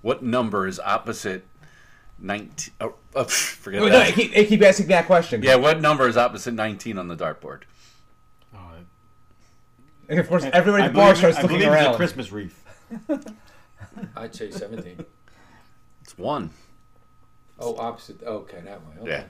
What 0.02 0.25
number 0.25 0.66
is 0.66 0.80
opposite 0.80 1.47
nineteen? 2.18 2.75
Oh, 2.80 2.94
oh, 3.14 3.25
forget 3.25 3.80
No, 3.80 3.87
no, 3.87 3.92
that. 3.92 4.09
I 4.09 4.11
keep, 4.11 4.37
I 4.37 4.44
keep 4.44 4.62
asking 4.62 4.88
that 4.88 5.06
question. 5.06 5.40
Yeah, 5.42 5.54
what 5.54 5.80
number 5.80 6.09
is 6.09 6.16
opposite 6.16 6.54
nineteen 6.54 6.99
on 6.99 7.06
the 7.06 7.16
dartboard? 7.16 7.61
Oh, 8.52 8.59
And 10.09 10.18
of 10.18 10.28
course, 10.28 10.44
everybody 10.52 10.83
I 10.83 10.87
at 10.87 10.92
the 10.92 10.97
bar 10.97 11.14
starts 11.14 11.37
I 11.38 11.42
looking 11.42 11.59
believe 11.59 11.73
it's 11.73 11.80
a 11.83 11.85
around. 11.87 11.97
Christmas 11.97 12.33
wreath. 12.33 12.63
I'd 14.16 14.34
say 14.34 14.50
17. 14.50 15.04
It's 16.02 16.18
one. 16.18 16.50
Oh, 17.58 17.76
opposite. 17.76 18.22
Okay, 18.22 18.60
that 18.64 18.80
way. 18.86 18.92
Okay. 19.02 19.10
Yeah. 19.10 19.24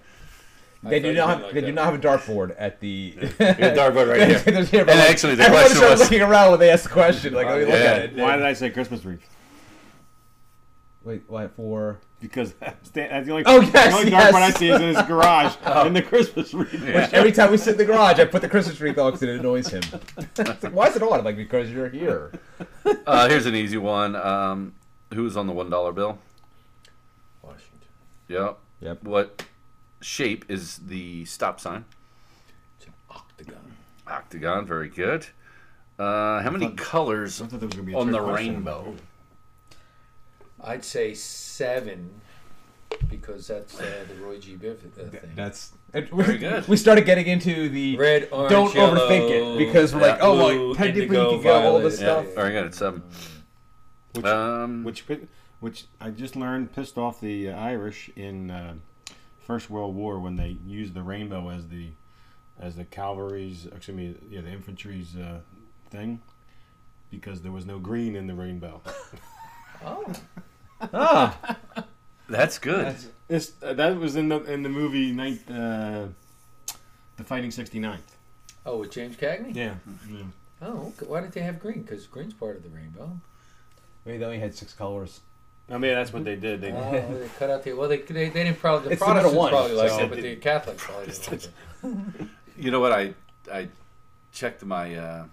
I 0.86 0.90
They 0.90 1.00
do 1.00 1.12
not. 1.14 1.28
Have, 1.28 1.42
like 1.42 1.52
they 1.54 1.60
that. 1.60 1.66
do 1.66 1.72
not 1.72 1.84
have 1.86 1.94
a 1.94 1.98
dartboard 1.98 2.54
at 2.58 2.80
the. 2.80 3.12
The 3.18 3.26
dartboard 3.76 4.08
right 4.10 4.28
here. 4.28 4.38
There's 4.44 4.70
here, 4.70 4.84
but 4.84 4.92
And 4.92 5.00
like, 5.00 5.10
actually, 5.10 5.34
the 5.36 5.44
everyone 5.44 5.62
question 5.62 5.76
started 5.78 5.92
was- 5.92 6.00
looking 6.02 6.22
around 6.22 6.50
when 6.50 6.60
they 6.60 6.70
asked 6.70 6.84
the 6.84 6.90
question. 6.90 7.32
Like, 7.34 7.46
let 7.46 7.58
me 7.58 7.64
look 7.64 7.74
Yeah. 7.74 7.80
at 7.80 8.02
it. 8.04 8.16
Why 8.16 8.36
did 8.36 8.44
I 8.44 8.52
say 8.52 8.70
Christmas 8.70 9.04
wreath? 9.04 9.26
Wait, 11.04 11.22
why 11.26 11.48
for? 11.48 11.98
Because 12.24 12.54
Stan, 12.84 13.10
that's 13.10 13.26
the 13.26 13.32
only, 13.32 13.44
Oh, 13.44 13.60
the 13.60 13.92
only 13.94 14.10
yes. 14.10 14.32
dartboard 14.32 14.40
I 14.40 14.50
see 14.50 14.68
is 14.70 14.80
in 14.80 14.94
his 14.94 15.02
garage 15.06 15.54
in 15.86 15.92
the 15.92 16.00
Christmas 16.00 16.54
wreath. 16.54 16.72
Yeah. 16.82 17.10
Every 17.12 17.32
time 17.32 17.50
we 17.50 17.58
sit 17.58 17.72
in 17.72 17.76
the 17.76 17.84
garage, 17.84 18.18
I 18.18 18.24
put 18.24 18.40
the 18.40 18.48
Christmas 18.48 18.76
tree 18.78 18.88
on 18.90 18.94
because 19.12 19.22
it 19.22 19.28
annoys 19.28 19.68
him. 19.68 19.82
Like, 20.38 20.72
Why 20.72 20.86
is 20.88 20.96
it 20.96 21.02
on? 21.02 21.18
I'm 21.18 21.24
like, 21.24 21.36
because 21.36 21.70
you're 21.70 21.88
here. 21.90 22.32
Uh, 23.06 23.28
here's 23.28 23.44
an 23.46 23.54
easy 23.54 23.76
one. 23.76 24.14
Um, 24.16 24.74
who's 25.12 25.36
on 25.36 25.46
the 25.46 25.52
one 25.52 25.68
dollar 25.68 25.92
bill? 25.92 26.18
Washington. 27.42 27.88
Yep. 28.28 28.58
Yep. 28.80 29.02
What 29.04 29.44
shape 30.00 30.44
is 30.48 30.78
the 30.78 31.24
stop 31.26 31.60
sign? 31.60 31.84
It's 32.78 32.86
an 32.86 32.92
octagon. 33.10 33.72
Octagon. 34.06 34.66
Very 34.66 34.88
good. 34.88 35.26
Uh, 35.98 36.40
how 36.42 36.50
many 36.50 36.66
thought- 36.68 36.76
colors 36.78 37.40
I 37.42 37.46
thought 37.46 37.60
there 37.60 37.66
was 37.66 37.74
gonna 37.76 37.86
be 37.86 37.92
a 37.94 37.98
on 37.98 38.10
the 38.10 38.18
question. 38.22 38.54
rainbow? 38.54 38.94
I'd 40.64 40.84
say 40.84 41.14
seven 41.14 42.10
because 43.08 43.46
that's 43.48 43.78
uh, 43.80 44.04
the 44.08 44.14
Roy 44.24 44.38
G. 44.38 44.56
Biv 44.56 44.76
uh, 44.98 45.08
thing. 45.10 45.20
That's 45.34 45.72
Very 45.92 46.38
good. 46.38 46.66
We 46.68 46.76
started 46.76 47.04
getting 47.06 47.26
into 47.26 47.68
the 47.68 47.96
Red, 47.96 48.28
orange, 48.32 48.50
don't 48.50 48.74
yellow, 48.74 48.94
overthink 48.96 49.30
it 49.30 49.58
because 49.58 49.94
we're 49.94 50.00
like, 50.00 50.18
Yeah. 50.18 50.24
oh, 50.26 50.36
blue, 50.36 50.66
well, 50.68 50.74
technically 50.74 51.02
indigo, 51.02 51.22
you 51.30 51.30
can 51.36 51.42
get 51.42 51.64
all 51.64 51.78
this 51.80 52.00
violet. 52.00 52.24
stuff. 52.24 52.34
Very 52.34 52.52
good. 52.52 52.66
It's 52.66 52.78
seven. 52.78 53.02
Which, 54.14 54.24
Um, 54.24 54.84
which, 54.84 55.04
which 55.60 55.86
I 56.00 56.10
just 56.10 56.36
learned 56.36 56.72
pissed 56.72 56.98
off 56.98 57.20
the 57.20 57.50
uh, 57.50 57.56
Irish 57.58 58.10
in 58.16 58.50
uh, 58.50 58.74
First 59.46 59.70
World 59.70 59.94
War 59.94 60.18
when 60.20 60.36
they 60.36 60.56
used 60.66 60.94
the 60.94 61.02
rainbow 61.02 61.50
as 61.50 61.68
the 61.68 61.88
as 62.60 62.76
the 62.76 62.84
cavalry's, 62.84 63.66
excuse 63.66 63.96
me, 63.96 64.14
yeah, 64.30 64.40
the 64.40 64.50
infantry's 64.50 65.16
uh, 65.16 65.40
thing 65.90 66.22
because 67.10 67.42
there 67.42 67.50
was 67.50 67.66
no 67.66 67.80
green 67.80 68.14
in 68.14 68.28
the 68.28 68.34
rainbow. 68.34 68.80
Oh, 69.84 70.04
Ah, 70.92 71.56
That's 72.28 72.58
good. 72.58 72.96
This 73.28 73.52
uh, 73.62 73.72
that 73.74 73.96
was 73.98 74.16
in 74.16 74.28
the 74.28 74.42
in 74.44 74.62
the 74.62 74.68
movie 74.68 75.12
Night, 75.12 75.40
uh, 75.50 76.06
the 77.16 77.24
Fighting 77.24 77.50
69th. 77.50 77.98
oh, 78.66 78.78
with 78.78 78.90
James 78.90 79.16
Cagney. 79.16 79.54
Yeah. 79.54 79.74
yeah. 80.10 80.22
Oh, 80.62 80.92
okay. 80.96 81.06
why 81.06 81.20
didn't 81.20 81.34
they 81.34 81.40
have 81.42 81.60
green? 81.60 81.82
Because 81.82 82.06
green's 82.06 82.34
part 82.34 82.56
of 82.56 82.62
the 82.62 82.68
rainbow. 82.70 83.10
maybe 84.04 84.18
they 84.18 84.24
only 84.24 84.38
had 84.38 84.54
six 84.54 84.72
colors. 84.72 85.20
I 85.70 85.78
mean, 85.78 85.94
that's 85.94 86.12
what 86.12 86.24
they 86.24 86.36
did. 86.36 86.60
They, 86.60 86.72
Oh, 86.72 86.90
they 87.18 87.28
cut 87.38 87.48
out 87.50 87.62
the 87.62 87.72
well. 87.72 87.88
They 87.88 87.98
they, 87.98 88.28
they 88.28 88.44
didn't 88.44 88.58
probably 88.58 88.88
the 88.88 88.92
It's 88.92 89.00
the 89.02 89.14
middle 89.14 89.30
Protestants 89.32 89.38
one, 89.38 89.50
probably 89.50 89.76
liked 89.76 89.94
so- 89.94 90.00
it, 90.04 90.08
but 90.10 90.20
the 90.22 90.36
Catholics 90.36 90.82
probably 90.84 91.06
didn't 91.06 91.30
like 91.32 91.44
it. 92.22 92.28
You 92.58 92.70
know 92.70 92.80
what? 92.80 92.92
I 92.92 93.14
I 93.52 93.68
checked 94.32 94.64
my 94.64 94.94
uh, 94.94 95.24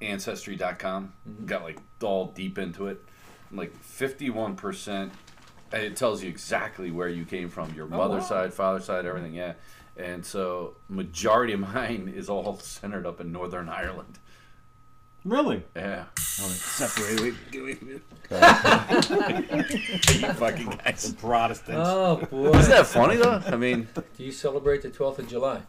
ancestry.com. 0.00 1.12
Mhm. 1.28 1.46
Got 1.46 1.62
like 1.62 1.78
all 2.02 2.26
deep 2.26 2.58
into 2.58 2.86
it. 2.88 3.02
Like 3.54 3.74
fifty-one 3.82 4.56
percent. 4.56 5.12
And 5.72 5.82
it 5.82 5.96
tells 5.96 6.22
you 6.22 6.28
exactly 6.28 6.90
where 6.90 7.08
you 7.08 7.24
came 7.24 7.48
from, 7.48 7.72
your 7.74 7.86
Oh, 7.86 7.96
mother's 7.96 8.22
wow. 8.22 8.28
side, 8.28 8.54
father's 8.54 8.84
side, 8.84 9.06
everything. 9.06 9.34
Yeah. 9.34 9.54
And 9.96 10.24
so 10.24 10.76
majority 10.88 11.52
of 11.52 11.60
mine 11.60 12.12
is 12.14 12.28
all 12.28 12.58
centered 12.60 13.06
up 13.06 13.20
in 13.20 13.32
Northern 13.32 13.68
Ireland. 13.68 14.18
really? 15.24 15.62
Yeah. 15.74 16.04
Oh, 16.16 16.46
it's 16.46 16.60
separated. 16.62 17.34
you 20.20 20.32
fucking 20.34 20.66
guys. 20.84 21.14
Protestants. 21.18 21.80
Oh 21.88 22.16
boy! 22.30 22.50
Isn't 22.58 22.70
that 22.70 22.86
funny 22.86 23.16
though? 23.16 23.40
I 23.46 23.56
mean, 23.56 23.88
Do 24.16 24.24
you 24.24 24.32
celebrate 24.32 24.82
the 24.82 24.90
12th 24.90 25.18
of 25.20 25.28
July? 25.28 25.62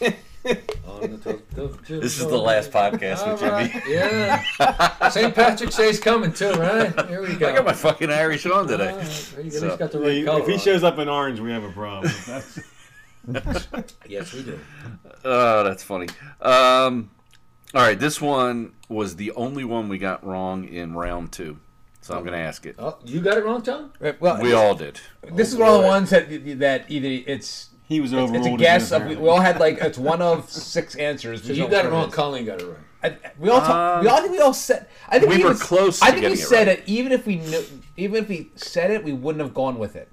On 0.44 1.00
the 1.00 1.08
12th 1.18 1.56
of 1.58 1.84
July. 1.84 2.00
this 2.00 2.20
is 2.20 2.26
the 2.26 2.36
last 2.38 2.70
podcast 2.70 3.26
with 3.30 3.40
Jimmy. 3.40 3.50
right, 3.52 3.82
Yeah. 3.88 5.08
St. 5.08 5.34
Patrick's 5.34 5.76
Day's 5.76 5.98
coming 5.98 6.32
too, 6.32 6.52
right? 6.52 7.08
Here 7.08 7.22
we 7.22 7.34
go. 7.34 7.48
I 7.48 7.54
got 7.54 7.64
my 7.64 7.72
fucking 7.72 8.10
Irish 8.10 8.44
on 8.46 8.66
today. 8.68 8.92
right, 8.94 8.98
at 9.00 9.06
So- 9.10 9.40
least 9.42 9.60
got 9.78 9.90
the 9.92 10.00
Yeah, 10.00 10.08
right 10.08 10.24
color. 10.26 10.40
if 10.40 10.46
he 10.46 10.58
shows 10.58 10.84
up 10.84 10.98
in 10.98 11.08
orange, 11.08 11.40
we 11.40 11.50
have 11.52 11.64
a 11.64 11.72
problem. 11.72 12.12
Yes, 14.06 14.34
we 14.34 14.42
do. 14.42 14.58
Oh, 15.24 15.64
that's 15.64 15.82
funny. 15.82 16.08
Um, 16.42 17.10
all 17.74 17.80
right, 17.82 17.98
this 17.98 18.20
one 18.20 18.72
was 18.90 19.16
the 19.16 19.32
only 19.32 19.64
one 19.64 19.88
we 19.88 19.96
got 19.98 20.24
wrong 20.26 20.68
in 20.68 20.92
round 20.94 21.32
two, 21.32 21.58
so 22.02 22.14
I'm 22.14 22.20
going 22.20 22.34
to 22.34 22.38
ask 22.38 22.66
it. 22.66 22.76
Oh, 22.78 22.98
you 23.04 23.20
got 23.20 23.38
it 23.38 23.44
wrong, 23.46 23.62
Tom? 23.62 23.92
Well, 24.20 24.42
We 24.42 24.52
all 24.52 24.74
did. 24.74 25.00
this 25.22 25.48
is 25.52 25.56
one 25.56 25.70
of 25.70 25.80
the 25.80 25.86
ones 25.86 26.10
that 26.10 26.28
that 26.58 26.84
either 26.90 27.24
it's 27.26 27.70
He 27.86 28.00
was 28.00 28.12
It's, 28.12 28.18
overruled. 28.20 28.46
it's 28.46 28.54
a 28.54 28.56
guess. 28.64 28.92
Of, 28.92 29.06
we, 29.06 29.16
we 29.16 29.28
all 29.28 29.40
had 29.40 29.60
like 29.60 29.78
it's 29.78 29.98
one 29.98 30.22
of 30.22 30.48
six 30.50 30.94
answers. 30.94 31.44
So 31.44 31.52
you 31.52 31.68
got 31.68 31.84
it 31.84 31.90
what 31.90 31.92
wrong. 31.92 32.08
is. 32.08 32.14
Colleen 32.14 32.44
got 32.46 32.62
it 32.62 32.66
right. 32.66 32.78
I, 33.02 33.16
we 33.38 33.50
all 33.50 33.60
talk, 33.60 34.02
we 34.02 34.08
all 34.08 34.16
I 34.16 34.20
think 34.22 34.32
we 34.32 34.38
all 34.40 34.54
said. 34.54 34.86
I 35.08 35.18
think 35.18 35.28
We 35.30 35.36
even- 35.40 35.48
were 35.48 35.54
close 35.58 36.00
I 36.00 36.06
to 36.06 36.12
think 36.12 36.16
we 36.24 36.28
getting 36.30 36.42
it 36.42 36.46
said 36.48 36.68
right. 36.68 36.78
it. 36.78 36.84
Even 36.86 37.12
if 37.12 37.26
we 37.26 37.36
knew, 37.36 37.62
even 37.98 38.22
if 38.22 38.28
we 38.30 38.50
said 38.56 38.90
it, 38.90 39.04
we 39.04 39.12
wouldn't 39.12 39.42
have 39.42 39.52
gone 39.52 39.78
with 39.78 39.94
it. 39.96 40.08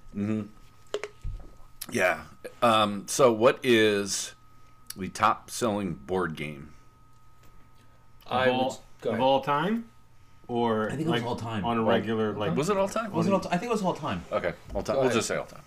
Yeah. 1.91 2.21
Um, 2.61 3.05
so, 3.07 3.31
what 3.31 3.59
is 3.63 4.35
the 4.97 5.07
top 5.09 5.49
selling 5.49 5.93
board 5.93 6.35
game? 6.35 6.73
I 8.27 8.47
of 8.47 8.53
all, 8.55 8.63
would 8.69 8.77
go 9.01 9.09
of 9.11 9.13
ahead. 9.15 9.23
all 9.23 9.41
time, 9.41 9.85
or 10.47 10.87
I 10.87 10.89
think 10.95 11.01
it 11.07 11.07
was 11.11 11.21
like 11.21 11.29
all 11.29 11.35
time. 11.35 11.65
on 11.65 11.77
a 11.77 11.83
regular 11.83 12.33
like 12.33 12.55
Was 12.55 12.69
it 12.69 12.77
all 12.77 12.87
time? 12.89 13.11
Was 13.11 13.27
it 13.27 13.33
all, 13.33 13.39
I 13.49 13.57
think 13.57 13.63
it 13.63 13.69
was 13.71 13.83
all 13.83 13.93
time. 13.93 14.23
Okay, 14.31 14.53
all 14.73 14.83
time. 14.83 14.95
Go 14.95 14.99
We'll 15.01 15.09
ahead. 15.09 15.13
just 15.17 15.27
say 15.27 15.37
all 15.37 15.45
time. 15.45 15.61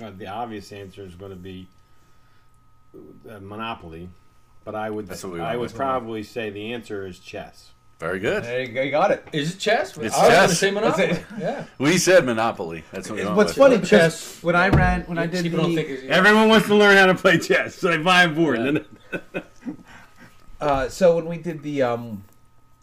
Uh, 0.00 0.10
the 0.16 0.26
obvious 0.26 0.72
answer 0.72 1.02
is 1.04 1.14
going 1.14 1.30
to 1.30 1.36
be 1.36 1.66
uh, 3.28 3.38
Monopoly, 3.40 4.08
but 4.64 4.74
I 4.74 4.90
would 4.90 5.06
That's 5.08 5.22
what 5.24 5.32
we 5.34 5.40
I 5.40 5.50
went 5.50 5.60
would 5.60 5.64
with. 5.70 5.76
probably 5.76 6.22
say 6.22 6.50
the 6.50 6.72
answer 6.72 7.06
is 7.06 7.18
chess. 7.18 7.70
Very 7.98 8.18
good. 8.18 8.44
There 8.44 8.62
you 8.62 8.68
go. 8.68 8.80
You 8.82 8.90
got 8.90 9.10
it. 9.10 9.26
Is 9.32 9.54
it 9.54 9.58
chess? 9.58 9.96
It's 9.98 10.14
I 10.16 10.26
was 10.26 10.28
going 10.28 10.30
to 10.30 10.48
chess. 10.48 10.58
say 10.58 10.70
Monopoly. 10.70 11.06
That's 11.08 11.18
it. 11.18 11.26
Yeah. 11.38 11.64
We 11.78 11.98
said 11.98 12.24
Monopoly. 12.24 12.82
That's 12.92 13.10
what 13.10 13.18
we 13.18 13.24
went 13.26 13.36
What's 13.36 13.50
with. 13.50 13.72
funny 13.72 13.86
chess- 13.86 14.42
when 14.42 14.56
I 14.56 14.68
ran, 14.70 15.02
when 15.02 15.18
I 15.18 15.26
did 15.26 15.42
People 15.42 15.60
don't 15.60 15.74
the, 15.74 15.76
think 15.84 15.88
it's, 15.90 16.02
Everyone 16.10 16.48
wants 16.48 16.66
to 16.68 16.74
learn 16.76 16.96
how 16.96 17.06
to 17.06 17.14
play 17.14 17.36
chess, 17.38 17.74
so 17.74 17.88
they 17.88 17.98
buy 17.98 18.22
a 18.22 18.28
board. 18.28 18.58
Yeah. 18.58 18.66
and 18.68 18.84
then- 19.32 19.42
uh, 20.62 20.88
so 20.88 21.16
when 21.16 21.26
we 21.26 21.36
did 21.38 21.62
the 21.62 21.82
um, 21.82 22.24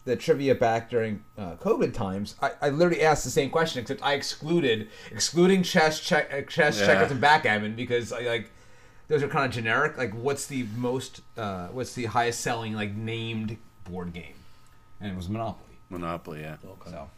the 0.08 0.16
trivia 0.16 0.54
back 0.54 0.90
during 0.90 1.22
uh, 1.36 1.54
COVID 1.56 1.92
times, 1.92 2.34
I, 2.40 2.52
I 2.62 2.70
literally 2.70 3.02
asked 3.02 3.24
the 3.24 3.30
same 3.30 3.50
question, 3.50 3.80
except 3.82 4.02
I 4.02 4.14
excluded 4.14 4.88
excluding 5.12 5.62
chess, 5.62 6.00
check, 6.00 6.32
uh, 6.32 6.40
chess, 6.42 6.80
Yeah. 6.80 6.86
checkers, 6.86 7.10
and 7.10 7.20
backgammon 7.20 7.76
because 7.76 8.12
I 8.12 8.20
like 8.22 8.50
those 9.08 9.22
are 9.22 9.28
kind 9.28 9.46
of 9.46 9.52
generic. 9.52 9.96
Like, 9.96 10.12
what's 10.14 10.46
the 10.46 10.66
most, 10.76 11.22
uh, 11.36 11.68
what's 11.68 11.94
the 11.94 12.06
highest 12.06 12.40
selling 12.40 12.74
like 12.74 12.94
named 12.94 13.56
board 13.84 14.12
game? 14.12 14.34
And 15.00 15.12
it 15.12 15.16
was 15.16 15.28
Monopoly. 15.28 15.78
Monopoly, 15.90 16.40
yeah. 16.40 16.56
So, 16.86 17.08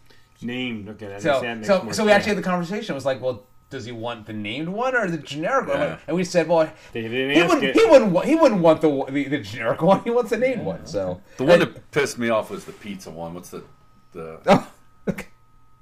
Named. 0.43 0.89
Okay, 0.91 1.07
that, 1.07 1.23
so, 1.23 1.61
so, 1.63 1.93
so 1.93 2.05
we 2.05 2.13
actually 2.13 2.31
had 2.31 2.39
the 2.39 2.43
conversation. 2.43 2.93
It 2.93 2.95
was 2.95 3.05
like, 3.05 3.21
well, 3.21 3.45
does 3.71 3.85
he 3.85 3.93
want 3.93 4.27
the 4.27 4.33
named 4.33 4.69
one 4.69 4.95
or 4.95 5.09
the 5.09 5.17
generic 5.19 5.69
one? 5.69 5.99
And 6.07 6.17
we 6.17 6.25
said, 6.25 6.49
well, 6.49 6.71
They 6.93 7.03
didn't 7.03 7.31
he 7.35 7.43
wouldn't, 7.43 7.63
it. 7.65 7.75
he 7.77 7.85
wouldn't, 7.87 8.25
he 8.25 8.35
wouldn't 8.35 8.61
want 8.61 8.81
the, 8.81 9.05
the 9.11 9.29
the 9.29 9.39
generic 9.39 9.81
one. 9.91 10.03
He 10.03 10.11
wants 10.11 10.31
the 10.31 10.37
named 10.39 10.65
one. 10.65 10.85
So 10.87 11.21
The 11.37 11.45
one 11.45 11.63
And- 11.63 11.75
that 11.75 11.91
pissed 11.93 12.19
me 12.19 12.29
off 12.29 12.51
was 12.51 12.65
the 12.65 12.73
pizza 12.73 13.11
one. 13.11 13.33
What's 13.35 13.51
the 13.51 13.63
the 14.13 14.41
Oh, 14.47 14.69
okay. 15.09 15.29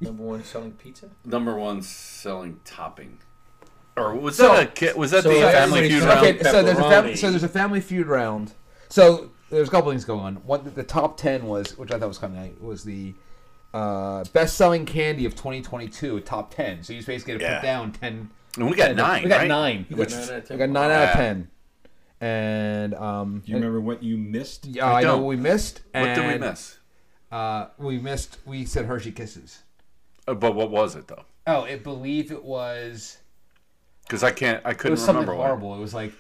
number 0.00 0.22
one 0.22 0.44
selling 0.44 0.72
pizza. 0.72 1.08
number 1.24 1.54
one 1.56 1.80
selling 1.82 2.60
topping? 2.64 3.18
Or 3.96 4.14
was 4.14 4.36
So- 4.36 4.48
that 4.48 4.62
a 4.62 4.66
kid? 4.66 4.94
Was 4.96 5.10
that 5.12 5.22
so 5.24 5.30
the 5.32 5.40
Family 5.40 5.88
Feud 5.88 6.02
round? 6.02 6.26
Okay, 6.26 6.42
so 6.42 6.62
there's 6.62 6.78
a 6.78 6.82
family, 6.82 7.16
so 7.16 7.30
there's 7.30 7.42
a 7.42 7.48
family 7.48 7.80
feud 7.80 8.06
round. 8.06 8.52
So 8.90 9.30
there's 9.50 9.68
a 9.68 9.70
couple 9.70 9.90
things 9.90 10.04
going 10.04 10.20
on. 10.20 10.36
One, 10.44 10.70
the 10.74 10.82
top 10.84 11.16
ten 11.16 11.46
was, 11.46 11.76
which 11.78 11.90
I 11.90 11.98
thought 11.98 12.08
was 12.08 12.18
kind 12.18 12.36
of 12.36 12.38
nice, 12.42 12.52
was 12.60 12.84
the 12.84 13.14
uh, 13.74 14.24
best-selling 14.32 14.86
candy 14.86 15.24
of 15.26 15.34
2022, 15.34 16.20
top 16.20 16.54
ten. 16.54 16.82
So 16.82 16.92
you 16.92 16.98
just 17.00 17.06
basically 17.08 17.34
get 17.34 17.38
to 17.40 17.44
Yeah. 17.44 17.60
put 17.60 17.66
down 17.66 17.92
ten. 17.92 18.30
And 18.56 18.70
we 18.70 18.76
got 18.76 18.86
10. 18.88 18.96
nine. 18.96 19.22
We 19.24 19.28
got 19.28 19.36
right? 19.38 19.48
nine. 19.48 19.86
You 19.88 19.96
Which 19.96 20.10
got 20.10 20.18
nine 20.20 20.30
out 20.30 20.36
of 20.38 20.42
we 20.42 20.48
ten. 20.48 20.58
got 20.58 20.68
nine 20.70 20.90
out 20.90 21.08
of 21.08 21.14
ten. 21.14 21.48
And 22.20 22.94
um, 22.94 23.42
Do 23.44 23.50
you 23.52 23.56
remember 23.58 23.80
what 23.80 24.02
you 24.02 24.16
missed? 24.16 24.66
yeah, 24.66 24.86
I, 24.86 25.00
I 25.00 25.02
know 25.04 25.18
what 25.18 25.26
we 25.26 25.36
missed. 25.36 25.82
What 25.92 26.14
did 26.14 26.26
we 26.26 26.38
miss? 26.38 26.78
Uh, 27.30 27.66
we 27.78 27.98
missed. 27.98 28.38
We 28.46 28.64
said 28.64 28.86
Hershey 28.86 29.12
Kisses. 29.12 29.62
Uh, 30.26 30.34
but 30.34 30.54
what 30.54 30.70
was 30.70 30.96
it 30.96 31.06
though? 31.06 31.24
Oh, 31.46 31.62
I 31.62 31.76
believe 31.76 32.32
it 32.32 32.42
was. 32.44 33.18
Because 34.02 34.22
I 34.24 34.30
can't. 34.32 34.60
I 34.64 34.72
couldn't 34.74 34.92
was 34.92 35.00
something 35.04 35.20
remember. 35.20 35.36
What. 35.38 35.46
horrible. 35.46 35.74
It 35.74 35.78
was 35.80 35.94
like 35.94 36.12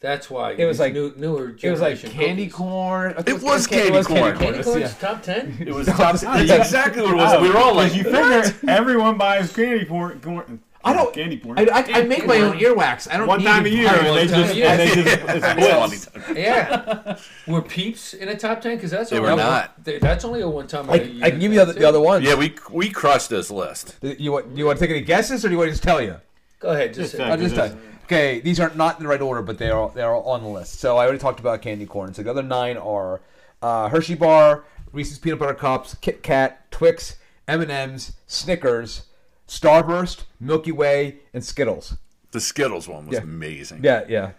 That's 0.00 0.30
why 0.30 0.52
It 0.52 0.64
was 0.64 0.80
like- 0.80 0.94
new, 0.94 1.12
newer. 1.16 1.54
it 1.60 1.70
was 1.70 1.80
like 1.80 1.98
generation 1.98 2.10
candy 2.10 2.44
cookies. 2.46 2.54
corn. 2.54 3.14
It 3.26 3.42
was 3.42 3.66
candy 3.66 3.88
it 3.88 3.92
was 3.92 4.06
corn. 4.06 4.32
Candy 4.38 4.46
It's- 4.60 4.64
corn's 4.64 4.80
yeah. 4.80 5.08
top 5.08 5.22
ten. 5.22 5.58
It 5.60 5.74
was 5.74 5.86
top. 5.88 6.16
That's 6.18 6.50
exactly 6.50 7.02
what 7.02 7.10
it 7.12 7.16
was. 7.16 7.34
Oh, 7.34 7.42
we 7.42 7.50
were 7.50 7.58
all 7.58 7.74
like, 7.74 7.94
you 7.94 8.04
figure 8.04 8.42
everyone 8.66 9.18
buys 9.18 9.52
candy 9.52 9.84
corn. 9.84 10.18
corn 10.20 10.60
I 10.82 10.94
don't. 10.94 11.12
candy 11.12 11.36
corn. 11.36 11.58
I, 11.58 11.64
I, 11.64 11.84
I 11.98 12.02
make 12.04 12.24
my 12.24 12.38
own 12.38 12.58
earwax. 12.58 13.06
I 13.12 13.18
don't 13.18 13.26
one 13.26 13.40
need 13.40 13.44
time 13.44 13.66
a 13.66 13.68
year, 13.68 13.88
and 13.90 14.16
they 14.16 14.26
just, 14.26 14.54
a 14.54 14.56
year. 14.56 14.66
and 14.68 14.80
they 14.80 14.86
just 14.86 15.06
it's 15.28 16.06
That's 16.06 16.28
Yeah. 16.34 17.18
Were 17.46 17.60
Peeps 17.60 18.14
in 18.14 18.30
a 18.30 18.34
top 18.34 18.62
ten? 18.62 18.76
Because 18.76 18.90
that's 18.90 19.10
They 19.10 19.20
were 19.20 19.36
not. 19.36 19.84
they- 19.84 19.98
That's 19.98 20.24
only 20.24 20.40
a 20.40 20.48
one 20.48 20.66
time. 20.66 20.88
I, 20.88 20.94
I 20.94 21.30
can 21.30 21.38
give 21.40 21.52
you 21.52 21.58
the 21.58 21.62
other, 21.62 21.72
the 21.74 21.86
other 21.86 22.00
ones. 22.00 22.24
Yeah, 22.24 22.34
we 22.36 22.54
we 22.70 22.88
crushed 22.88 23.28
this 23.28 23.50
list. 23.50 23.96
You 24.00 24.32
want 24.32 24.56
you 24.56 24.64
want 24.64 24.78
to 24.78 24.86
take 24.86 24.96
any 24.96 25.04
guesses, 25.04 25.44
or 25.44 25.48
do 25.48 25.52
you 25.52 25.58
want 25.58 25.68
to 25.68 25.72
just 25.72 25.82
tell 25.82 26.00
you? 26.00 26.16
Go 26.60 26.70
ahead. 26.70 26.94
Just, 26.94 27.10
Just 27.10 27.12
say 27.12 27.18
say. 27.18 27.24
I'll 27.24 27.36
just 27.36 27.54
tell 27.54 27.68
Because 27.68 27.84
you. 27.84 27.89
Okay, 28.10 28.40
these 28.40 28.58
are 28.58 28.66
not 28.70 28.76
not 28.76 28.96
in 28.98 29.04
the 29.04 29.08
right 29.08 29.20
order, 29.20 29.40
but 29.40 29.56
they 29.56 29.70
are 29.70 29.88
they 29.94 30.02
are 30.02 30.16
on 30.16 30.42
the 30.42 30.48
list. 30.48 30.80
So 30.80 30.96
I 30.96 31.04
already 31.04 31.20
talked 31.20 31.38
about 31.38 31.62
candy 31.62 31.86
corn. 31.86 32.12
So 32.12 32.24
the 32.24 32.30
other 32.30 32.42
nine 32.42 32.76
are 32.76 33.20
uh, 33.62 33.88
Hershey 33.88 34.16
bar, 34.16 34.64
Reese's 34.92 35.16
peanut 35.20 35.38
butter 35.38 35.54
cups, 35.54 35.94
Kit 36.00 36.20
Kat, 36.20 36.68
Twix, 36.72 37.18
M 37.46 37.60
and 37.60 37.70
M's, 37.70 38.14
Snickers, 38.26 39.02
Starburst, 39.46 40.24
Milky 40.40 40.72
Way, 40.72 41.18
and 41.32 41.44
Skittles. 41.44 41.96
The 42.32 42.40
Skittles 42.40 42.88
one 42.88 43.06
was 43.06 43.14
Yeah. 43.14 43.22
amazing. 43.22 43.84
Yeah, 43.84 44.02
yeah. 44.08 44.30
It 44.30 44.34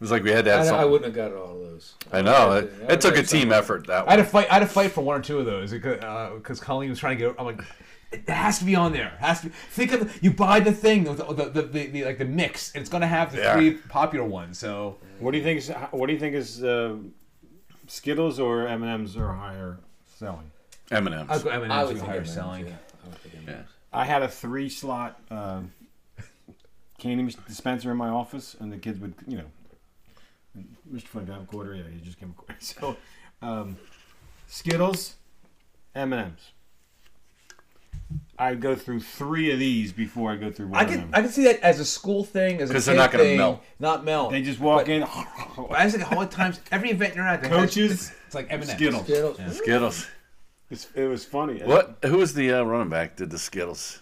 was 0.00 0.10
like 0.10 0.22
we 0.22 0.30
had 0.30 0.46
to 0.46 0.52
have 0.56 0.68
I, 0.72 0.78
I 0.82 0.84
wouldn't 0.86 1.04
have 1.04 1.14
got 1.14 1.36
all 1.38 1.52
of 1.56 1.60
those. 1.60 1.94
I 2.12 2.22
know. 2.22 2.52
It, 2.52 2.70
had 2.70 2.78
to- 2.80 2.90
I 2.90 2.92
it 2.94 3.00
took 3.02 3.16
a 3.18 3.22
team 3.22 3.42
some. 3.42 3.52
effort 3.52 3.86
that 3.88 4.08
I 4.08 4.12
had 4.12 4.16
one. 4.16 4.18
to 4.20 4.24
fight. 4.24 4.50
I 4.50 4.54
had 4.54 4.60
to 4.60 4.66
fight 4.66 4.90
for 4.90 5.02
one 5.02 5.20
or 5.20 5.22
two 5.22 5.38
of 5.38 5.44
those 5.44 5.70
because 5.70 6.00
because 6.38 6.60
Colleen 6.60 6.88
was 6.88 6.98
trying 6.98 7.18
to 7.18 7.24
get. 7.26 7.34
I'm 7.38 7.44
like, 7.44 7.60
it 8.12 8.28
has 8.28 8.58
to 8.58 8.64
be 8.64 8.74
on 8.76 8.92
there. 8.92 9.08
It 9.08 9.20
has 9.20 9.40
to. 9.40 9.46
Be. 9.48 9.52
Think 9.70 9.92
of 9.92 10.22
you 10.22 10.32
buy 10.32 10.60
the 10.60 10.72
thing, 10.72 11.04
the, 11.04 11.12
the, 11.14 11.44
the, 11.48 11.62
the, 11.62 11.86
the 11.86 12.04
like 12.04 12.18
the 12.18 12.24
mix, 12.24 12.74
it's 12.74 12.88
gonna 12.88 13.06
have 13.06 13.32
the 13.32 13.38
Yeah. 13.38 13.54
three 13.54 13.72
popular 13.88 14.26
ones. 14.26 14.58
So 14.58 14.98
What 15.18 15.30
do 15.32 15.38
you 15.38 15.44
think? 15.44 15.58
Is, 15.58 15.68
what 15.90 16.06
do 16.06 16.12
you 16.12 16.18
think 16.18 16.34
is 16.34 16.62
uh, 16.62 16.96
Skittles 17.86 18.38
or 18.38 18.66
M 18.68 18.82
and 18.82 18.90
M's 18.92 19.16
are 19.16 19.32
higher 19.32 19.78
selling? 20.18 20.50
M 20.90 21.06
and 21.06 21.14
I'll 21.16 21.22
M's. 21.32 21.46
M&Ms 21.46 21.86
would 21.88 21.88
be 21.88 21.94
think 21.94 22.06
higher 22.06 22.16
M&Ms, 22.18 22.34
selling. 22.34 22.66
yeah. 22.66 22.72
I 23.04 23.08
would 23.08 23.18
think 23.18 23.34
M&Ms. 23.36 23.54
Yeah. 23.56 23.62
I 23.92 24.04
had 24.04 24.22
a 24.22 24.28
three 24.28 24.68
slot 24.68 25.20
uh, 25.30 25.60
candy 26.98 27.34
dispenser 27.48 27.90
in 27.90 27.96
my 27.96 28.08
office, 28.08 28.54
and 28.60 28.72
the 28.72 28.78
kids 28.78 28.98
would, 29.00 29.14
you 29.26 29.38
know, 29.38 29.44
Mr. 30.92 31.02
Flynn 31.04 31.24
got 31.26 31.40
a 31.42 31.44
quarter. 31.44 31.74
Yeah, 31.74 31.84
he 31.92 32.00
just 32.00 32.18
came 32.20 32.30
a 32.30 32.32
quarter. 32.34 32.54
So, 32.60 32.96
um, 33.40 33.76
Skittles, 34.46 35.14
M 35.94 36.12
and 36.12 36.22
M's. 36.26 36.51
I'd 38.38 38.60
go 38.60 38.74
through 38.74 39.00
three 39.00 39.52
of 39.52 39.58
these 39.58 39.92
before 39.92 40.32
I 40.32 40.36
go 40.36 40.50
through 40.50 40.68
one 40.68 40.80
I 40.80 40.84
of 40.84 40.88
can 40.90 41.00
them. 41.00 41.10
I 41.12 41.20
can 41.22 41.30
see 41.30 41.44
that 41.44 41.60
as 41.60 41.78
a 41.80 41.84
school 41.84 42.24
thing, 42.24 42.60
as 42.60 42.70
a 42.70 42.72
'Cause 42.72 42.86
they're 42.86 42.94
kid 42.94 42.98
not 42.98 43.12
gonna 43.12 43.24
thing, 43.24 43.36
melt. 43.38 43.62
Not 43.78 44.04
melt. 44.04 44.30
they 44.32 44.42
just 44.42 44.58
walk 44.60 44.86
But- 44.86 44.88
in. 44.90 45.02
I 45.70 45.88
think 45.90 46.10
all 46.12 46.20
the 46.20 46.26
times, 46.26 46.60
every 46.70 46.90
event 46.90 47.14
you're 47.14 47.26
at, 47.26 47.42
they 47.42 47.48
have- 47.48 47.58
Coaches, 47.58 47.92
it's, 47.92 48.12
it's 48.26 48.34
like 48.34 48.46
M 48.50 48.60
and 48.60 48.70
M's. 48.70 48.72
Skittles. 48.78 49.04
Skittles. 49.04 49.38
Yeah. 49.38 49.50
Skittles. 49.50 50.06
It's, 50.70 50.88
it 50.94 51.04
was 51.06 51.24
funny. 51.24 51.60
What? 51.62 51.98
Who 52.04 52.16
was 52.18 52.34
the 52.34 52.52
uh, 52.52 52.62
running 52.62 52.88
back? 52.88 53.16
Did 53.16 53.30
the 53.30 53.38
Skittles? 53.38 54.00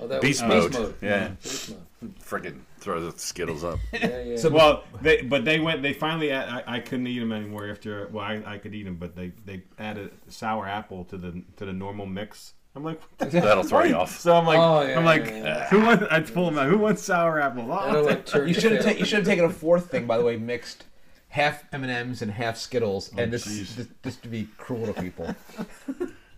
Oh, 0.00 0.06
that 0.06 0.22
Beast 0.22 0.42
was 0.46 0.48
mode. 0.48 0.70
Beast 0.70 0.80
mode. 0.80 0.94
Yeah. 1.02 1.28
Beast 1.42 1.70
mode. 1.70 2.14
Freaking 2.20 2.60
throw 2.78 3.00
the 3.10 3.18
Skittles 3.18 3.64
up. 3.64 3.78
Yeah, 3.92 4.22
yeah. 4.22 4.36
So- 4.36 4.50
Well, 4.50 4.84
they 5.02 5.22
but 5.22 5.44
they 5.44 5.58
went. 5.60 5.82
They 5.82 5.92
finally. 5.92 6.32
I, 6.32 6.76
I 6.76 6.80
couldn't 6.80 7.06
eat 7.08 7.18
them 7.18 7.32
anymore 7.32 7.68
after. 7.68 8.08
Well, 8.08 8.24
I, 8.24 8.40
I 8.46 8.58
could 8.58 8.74
eat 8.74 8.84
them, 8.84 8.96
but 8.96 9.14
they 9.16 9.32
they 9.44 9.62
added 9.78 10.12
sour 10.28 10.66
apple 10.66 11.04
to 11.06 11.16
the 11.18 11.42
to 11.56 11.64
the 11.66 11.72
normal 11.72 12.06
mix. 12.06 12.54
I'm 12.78 12.84
like, 12.84 13.00
That'll 13.18 13.64
throw 13.64 13.82
you 13.82 13.94
off. 14.02 14.18
So 14.20 14.34
I'm 14.36 14.46
like, 14.46 14.58
Oh, 14.58 14.82
yeah, 14.82 14.98
I'm 14.98 15.04
like, 15.04 15.26
yeah, 15.26 15.42
yeah. 15.44 15.68
who 15.68 15.80
wants? 15.82 16.04
I 16.10 16.20
told 16.20 16.56
him, 16.56 16.68
who 16.70 16.78
wants 16.78 17.02
sour 17.02 17.40
apple? 17.40 17.70
Oh, 17.70 17.74
I 17.74 17.92
don't 17.92 18.06
like 18.06 18.24
turkey. 18.26 18.52
You 18.52 18.60
should 18.60 18.72
have 18.72 18.84
ta- 18.84 18.90
you 18.98 19.04
should 19.04 19.18
have 19.18 19.26
taken 19.26 19.44
a 19.44 19.50
fourth 19.50 19.90
thing, 19.90 20.06
by 20.06 20.16
the 20.16 20.24
way, 20.24 20.36
mixed 20.36 20.84
half 21.28 21.64
M 21.72 21.82
and 21.82 21.90
M's 21.92 22.22
and 22.22 22.30
half 22.30 22.56
Skittles, 22.56 23.10
and 23.18 23.32
this, 23.32 23.46
jeez. 23.46 23.74
this 23.74 23.88
this 24.02 24.16
to 24.16 24.28
be 24.28 24.48
cruel 24.56 24.86
to 24.86 24.92
people. 25.02 25.34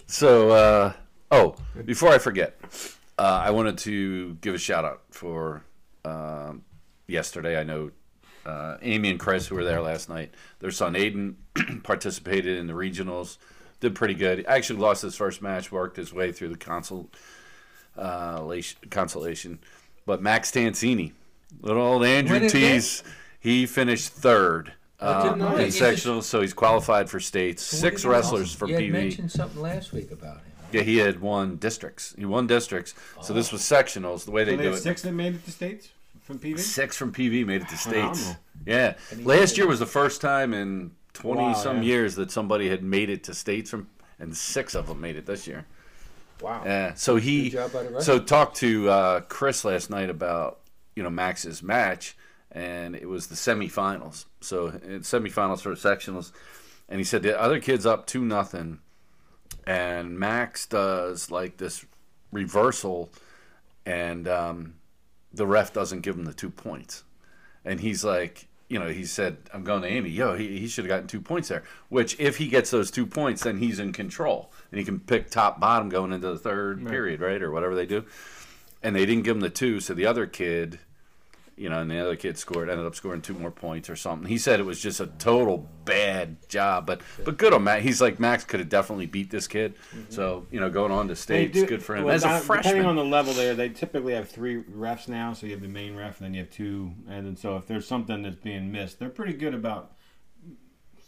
So, 0.06 0.50
uh, 0.50 0.92
oh, 1.30 1.54
before 1.84 2.08
I 2.08 2.18
forget, 2.18 2.58
uh, 3.18 3.42
I 3.44 3.50
wanted 3.50 3.78
to 3.78 4.34
give 4.40 4.54
a 4.54 4.58
shout 4.58 4.84
out 4.84 5.02
for 5.10 5.62
um, 6.04 6.62
yesterday. 7.06 7.60
I 7.60 7.62
know 7.64 7.90
uh, 8.46 8.78
Amy 8.82 9.10
and 9.10 9.20
Chris, 9.20 9.46
who 9.46 9.54
were 9.54 9.64
there 9.64 9.80
last 9.82 10.08
night, 10.08 10.32
their 10.58 10.70
son 10.70 10.94
Aiden 10.94 11.34
participated 11.84 12.58
in 12.58 12.66
the 12.66 12.72
regionals, 12.72 13.36
did 13.80 13.94
pretty 13.94 14.14
good. 14.14 14.44
Actually, 14.46 14.78
lost 14.80 15.02
his 15.02 15.16
first 15.16 15.42
match, 15.42 15.72
worked 15.72 15.96
his 15.96 16.12
way 16.12 16.32
through 16.32 16.48
the 16.48 16.56
console, 16.58 17.10
uh, 17.96 18.42
consolation. 18.90 19.58
But 20.06 20.22
Max 20.22 20.50
Tansini, 20.50 21.12
little 21.60 21.82
old 21.82 22.04
Andrew 22.04 22.36
When 22.36 22.44
is 22.44 22.52
T's, 22.52 23.02
he 23.40 23.66
finished 23.66 24.10
third. 24.10 24.72
I 25.00 25.22
didn't 25.22 25.38
know 25.38 25.48
Uh, 25.48 25.50
that. 25.54 25.60
in 25.60 25.72
He 25.72 25.78
just- 25.78 26.04
sectionals, 26.04 26.24
so 26.24 26.42
he's 26.42 26.52
qualified 26.52 27.08
for 27.08 27.20
states. 27.20 27.62
So 27.62 27.78
Six 27.78 28.04
wrestlers 28.04 28.54
for 28.54 28.68
You 28.68 28.74
had 28.74 28.82
PV. 28.84 28.92
mentioned 28.92 29.32
something 29.32 29.60
last 29.62 29.92
week 29.92 30.10
about 30.10 30.36
him. 30.36 30.44
Yeah, 30.72 30.82
he 30.82 30.98
had 30.98 31.20
won 31.20 31.56
districts. 31.56 32.14
He 32.18 32.26
won 32.26 32.46
districts. 32.46 32.94
So 33.22 33.32
this 33.32 33.50
was 33.50 33.62
sectionals. 33.62 34.24
The 34.26 34.30
way 34.30 34.42
So 34.44 34.50
they 34.50 34.56
they 34.56 34.62
do 34.64 34.68
had 34.68 34.78
it. 34.78 34.82
six 34.82 35.02
that 35.02 35.12
made 35.12 35.34
it 35.34 35.44
to 35.46 35.50
states 35.50 35.88
from 36.22 36.38
PV. 36.38 36.58
Six 36.60 36.96
from 36.96 37.12
PV 37.12 37.44
made 37.44 37.62
it 37.62 37.68
to 37.70 37.76
states. 37.78 38.32
Yeah. 38.66 38.94
Last 39.22 39.56
year 39.56 39.66
was 39.66 39.78
the 39.80 39.86
first 39.86 40.20
time 40.20 40.52
in 40.54 40.92
twenty 41.20 41.42
Wow, 41.42 41.52
some 41.52 41.76
yeah. 41.78 41.88
years 41.90 42.14
that 42.16 42.30
somebody 42.30 42.68
had 42.68 42.82
made 42.82 43.10
it 43.10 43.24
to 43.24 43.34
states 43.34 43.70
from, 43.70 43.88
and 44.18 44.36
six 44.36 44.74
of 44.74 44.86
them 44.88 45.00
made 45.00 45.16
it 45.16 45.26
this 45.26 45.46
year. 45.46 45.66
Wow. 46.40 46.62
Yeah. 46.64 46.94
So 46.94 47.16
he. 47.16 47.50
Good 47.50 47.70
job 47.70 47.72
by 47.72 47.82
the. 47.82 48.00
So 48.02 48.18
talked 48.18 48.56
to 48.56 48.88
uh, 48.88 49.20
Chris 49.20 49.64
last 49.64 49.90
night 49.90 50.10
about 50.10 50.60
you 50.96 51.02
know 51.02 51.10
Max's 51.10 51.62
match, 51.62 52.16
and 52.50 52.96
it 52.96 53.08
was 53.08 53.26
the 53.26 53.34
semifinals. 53.34 54.24
So 54.40 54.68
in 54.68 55.00
semifinals 55.00 55.60
for 55.60 55.74
sectionals, 55.74 56.32
and 56.88 56.98
he 56.98 57.04
said 57.04 57.22
the 57.22 57.38
other 57.38 57.60
kid's 57.60 57.86
up 57.86 58.06
two 58.06 58.24
nothing, 58.24 58.78
and 59.66 60.18
Max 60.18 60.66
does 60.66 61.30
like 61.30 61.58
this 61.58 61.84
reversal, 62.32 63.10
and 63.84 64.26
um, 64.26 64.74
the 65.32 65.46
ref 65.46 65.72
doesn't 65.72 66.00
give 66.00 66.16
him 66.16 66.24
the 66.24 66.34
two 66.34 66.50
points, 66.50 67.04
and 67.64 67.80
he's 67.80 68.04
like. 68.04 68.46
You 68.70 68.78
know, 68.78 68.88
he 68.88 69.04
said, 69.04 69.36
"I'm 69.52 69.64
going 69.64 69.82
to 69.82 69.88
Amy. 69.88 70.08
Yo, 70.08 70.36
he, 70.36 70.58
he 70.58 70.68
should 70.68 70.84
have 70.84 70.88
gotten 70.88 71.08
two 71.08 71.20
points 71.20 71.48
there. 71.48 71.64
Which, 71.90 72.18
if 72.18 72.38
he 72.38 72.48
gets 72.48 72.70
those 72.70 72.90
two 72.90 73.04
points, 73.04 73.42
then 73.42 73.58
he's 73.58 73.78
in 73.78 73.92
control, 73.92 74.52
and 74.70 74.78
he 74.78 74.84
can 74.86 75.00
pick 75.00 75.28
top 75.28 75.60
bottom 75.60 75.88
going 75.88 76.12
into 76.12 76.30
the 76.30 76.38
third 76.38 76.86
period, 76.86 77.20
right, 77.20 77.42
or 77.42 77.50
whatever 77.50 77.74
they 77.74 77.84
do." 77.84 78.06
And 78.82 78.96
they 78.96 79.04
didn't 79.04 79.24
give 79.24 79.36
him 79.36 79.42
the 79.42 79.50
two, 79.50 79.80
so 79.80 79.92
the 79.92 80.06
other 80.06 80.26
kid, 80.26 80.78
you 81.60 81.68
know, 81.68 81.78
and 81.80 81.90
the 81.90 81.98
other 81.98 82.16
kid 82.16 82.38
scored, 82.38 82.70
ended 82.70 82.86
up 82.86 82.94
scoring 82.94 83.20
two 83.20 83.34
more 83.34 83.50
points 83.50 83.90
or 83.90 83.94
something. 83.96 84.26
He 84.28 84.38
said 84.38 84.60
it 84.60 84.62
was 84.64 84.80
just 84.80 84.98
a 85.00 85.06
total 85.06 85.68
bad 85.84 86.48
job, 86.48 86.86
but 86.86 87.02
but 87.24 87.36
good 87.36 87.52
on 87.52 87.64
Max. 87.64 87.82
He's 87.84 88.00
like 88.00 88.18
Max 88.18 88.44
could 88.44 88.60
have 88.60 88.68
definitely 88.70 89.06
beat 89.06 89.30
this 89.30 89.46
kid. 89.46 89.74
Mm-hmm. 89.94 90.10
So 90.10 90.46
you 90.50 90.58
know, 90.58 90.70
going 90.70 90.90
on 90.90 91.06
to 91.08 91.14
They 91.14 91.20
states, 91.20 91.60
do- 91.60 91.66
good 91.66 91.82
for 91.82 91.94
him. 91.96 92.04
well, 92.04 92.14
As 92.14 92.24
a 92.24 92.28
not- 92.28 92.42
freshman, 92.42 92.76
Depending 92.76 92.88
on 92.88 92.96
the 92.96 93.04
level 93.04 93.32
there, 93.34 93.54
they 93.54 93.68
typically 93.68 94.14
have 94.14 94.28
three 94.28 94.62
refs 94.62 95.06
now. 95.06 95.34
So 95.34 95.46
you 95.46 95.52
have 95.52 95.60
the 95.62 95.68
main 95.68 95.94
ref, 95.94 96.18
and 96.20 96.26
then 96.26 96.34
you 96.34 96.40
have 96.40 96.50
two. 96.50 96.92
And 97.08 97.26
then 97.26 97.36
so 97.36 97.56
if 97.58 97.66
there's 97.66 97.86
something 97.86 98.22
that's 98.22 98.36
being 98.36 98.72
missed, 98.72 98.98
they're 98.98 99.10
pretty 99.10 99.34
good 99.34 99.52
about 99.54 99.92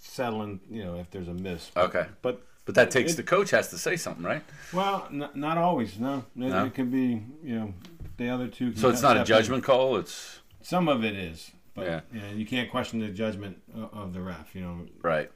settling. 0.00 0.60
You 0.70 0.84
know, 0.84 0.96
if 0.96 1.10
there's 1.10 1.28
a 1.28 1.34
miss. 1.34 1.70
okay, 1.76 2.06
But 2.20 2.42
but 2.64 2.74
that 2.76 2.90
takes 2.90 3.12
It- 3.14 3.16
the 3.16 3.22
coach 3.22 3.50
has 3.50 3.68
to 3.70 3.78
say 3.78 3.96
something, 3.96 4.24
right? 4.24 4.42
well, 4.72 5.08
n- 5.10 5.28
not 5.34 5.58
always. 5.58 5.98
No, 5.98 6.18
it, 6.18 6.24
No? 6.36 6.64
it 6.66 6.74
could 6.74 6.90
be. 6.92 7.22
You 7.42 7.54
know, 7.58 7.74
the 8.18 8.28
other 8.28 8.46
two. 8.46 8.74
So 8.76 8.88
it's 8.88 9.02
not 9.02 9.16
a 9.16 9.24
step 9.24 9.36
in. 9.36 9.42
judgment 9.42 9.64
call. 9.64 9.96
It's 9.96 10.38
Some 10.62 10.88
of 10.88 11.04
it 11.04 11.14
is, 11.16 11.50
but 11.74 11.86
Yeah. 11.86 12.00
yeah, 12.14 12.30
you 12.32 12.46
can't 12.46 12.70
question 12.70 13.00
the 13.00 13.08
judgment 13.08 13.58
of 13.92 14.12
the 14.12 14.20
ref. 14.20 14.54
You 14.54 14.62
know, 14.62 14.86
right. 15.02 15.30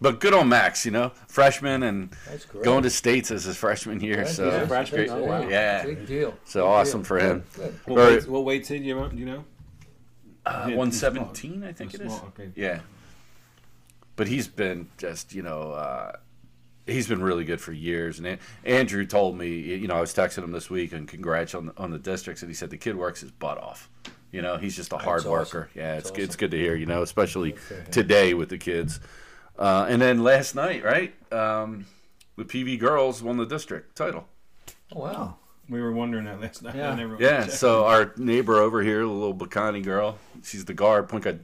But 0.00 0.18
good 0.18 0.34
on 0.34 0.48
Max, 0.48 0.84
you 0.84 0.90
know, 0.90 1.12
freshman 1.28 1.84
and 1.84 2.10
going 2.64 2.82
to 2.82 2.90
states 2.90 3.30
as 3.30 3.44
his 3.44 3.56
freshman 3.56 4.00
year. 4.00 4.16
That's- 4.16 4.34
So 4.36 4.48
yeah, 4.48 4.66
freshman? 4.66 5.08
Oh, 5.10 5.22
wow. 5.22 5.48
Yeah. 5.48 5.84
Big 5.84 6.06
deal. 6.06 6.36
So 6.44 6.62
Big 6.62 6.68
awesome 6.68 7.00
deal. 7.02 7.06
for 7.06 7.18
him. 7.20 7.44
Good, 7.54 7.74
what, 7.84 7.98
Or- 8.00 8.06
weight, 8.10 8.28
what 8.28 8.44
weight 8.44 8.66
did 8.66 8.82
you? 8.84 9.08
Do 9.08 9.16
you 9.16 9.26
know? 9.26 9.44
uh, 10.44 10.66
Yeah, 10.70 10.76
one 10.76 10.88
it's 10.88 10.98
small. 10.98 11.12
seventeen, 11.12 11.62
I 11.62 11.72
think 11.72 11.94
it 11.94 12.00
is. 12.00 12.12
Okay. 12.12 12.50
Yeah. 12.56 12.80
But 14.16 14.26
he's 14.26 14.48
been 14.48 14.88
just, 14.98 15.34
you 15.34 15.42
know, 15.42 15.70
uh, 15.70 16.16
he's 16.84 17.06
been 17.06 17.22
really 17.22 17.44
good 17.44 17.60
for 17.60 17.72
years. 17.72 18.18
And 18.18 18.38
Andrew 18.64 19.06
told 19.06 19.38
me, 19.38 19.50
you 19.56 19.86
know, 19.86 19.94
I 19.94 20.00
was 20.00 20.12
texting 20.12 20.42
him 20.42 20.50
this 20.50 20.68
week 20.68 20.92
and 20.92 21.06
congrats 21.06 21.54
on 21.54 21.66
the, 21.66 21.72
on 21.76 21.92
the 21.92 21.98
districts, 22.00 22.42
and 22.42 22.50
he 22.50 22.54
said 22.56 22.70
the 22.70 22.76
kid 22.76 22.96
works 22.96 23.20
his 23.20 23.30
butt 23.30 23.58
off. 23.58 23.88
You 24.32 24.42
know, 24.42 24.56
he's 24.56 24.74
just 24.74 24.92
a 24.92 24.98
hard 24.98 25.20
awesome. 25.20 25.30
worker. 25.30 25.68
Yeah, 25.74 25.94
it's 25.94 26.04
That's 26.04 26.10
good, 26.16 26.22
it's 26.24 26.30
awesome. 26.32 26.40
good 26.40 26.50
to 26.52 26.58
hear. 26.58 26.74
You 26.74 26.86
know, 26.86 27.02
especially 27.02 27.54
today 27.90 28.34
with 28.34 28.48
the 28.48 28.58
kids. 28.58 28.98
Uh, 29.58 29.86
and 29.88 30.00
then 30.00 30.24
last 30.24 30.54
night, 30.54 30.82
right? 30.82 31.14
Um, 31.32 31.86
the 32.36 32.44
PV 32.44 32.78
girls 32.80 33.22
won 33.22 33.36
the 33.36 33.44
district 33.46 33.94
title. 33.94 34.26
Oh, 34.94 35.00
wow. 35.00 35.36
We 35.68 35.80
were 35.80 35.92
wondering 35.92 36.24
that 36.24 36.40
last 36.40 36.62
night. 36.62 36.74
Yeah. 36.74 37.16
Yeah, 37.18 37.46
so 37.46 37.84
our 37.84 38.12
neighbor 38.16 38.58
over 38.58 38.82
here, 38.82 39.00
the 39.00 39.06
little 39.06 39.34
Bacani 39.34 39.82
girl, 39.84 40.18
she's 40.42 40.64
the 40.64 40.74
guard, 40.74 41.08
point 41.08 41.24
guard. 41.24 41.40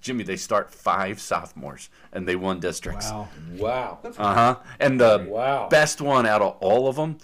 Jimmy, 0.00 0.22
they 0.22 0.36
start 0.36 0.70
five 0.72 1.20
sophomores, 1.20 1.90
and 2.12 2.26
they 2.26 2.36
won 2.36 2.60
districts. 2.60 3.10
Wow. 3.10 3.28
Wow. 3.56 3.98
Uh 4.16 4.34
huh. 4.34 4.56
And 4.78 5.00
the 5.00 5.26
Wow. 5.28 5.68
best 5.68 6.00
one 6.00 6.24
out 6.24 6.40
of 6.40 6.56
all 6.60 6.86
of 6.88 6.94
them, 6.94 7.18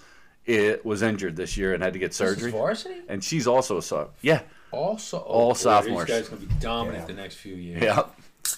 it 0.45 0.85
was 0.85 1.01
injured 1.01 1.37
this 1.37 1.55
year 1.55 1.73
and 1.73 1.81
had 1.81 1.93
to 1.93 1.99
get 1.99 2.11
This 2.11 2.19
is 2.21 2.27
surgery. 2.35 2.51
varsity? 2.51 2.95
And 3.07 3.23
she's 3.23 3.47
also 3.47 3.77
a 3.77 3.81
soph. 3.81 4.09
Yeah, 4.21 4.41
Also, 4.75 5.17
oh, 5.19 5.21
All 5.21 5.47
boy, 5.49 5.53
sophomores. 5.53 6.07
These 6.07 6.15
guys 6.15 6.29
going 6.29 6.41
to 6.41 6.47
be 6.47 6.53
dominant 6.59 7.07
the 7.07 7.13
next 7.13 7.35
few 7.35 7.55
years. 7.55 7.81
yeah. 7.81 8.03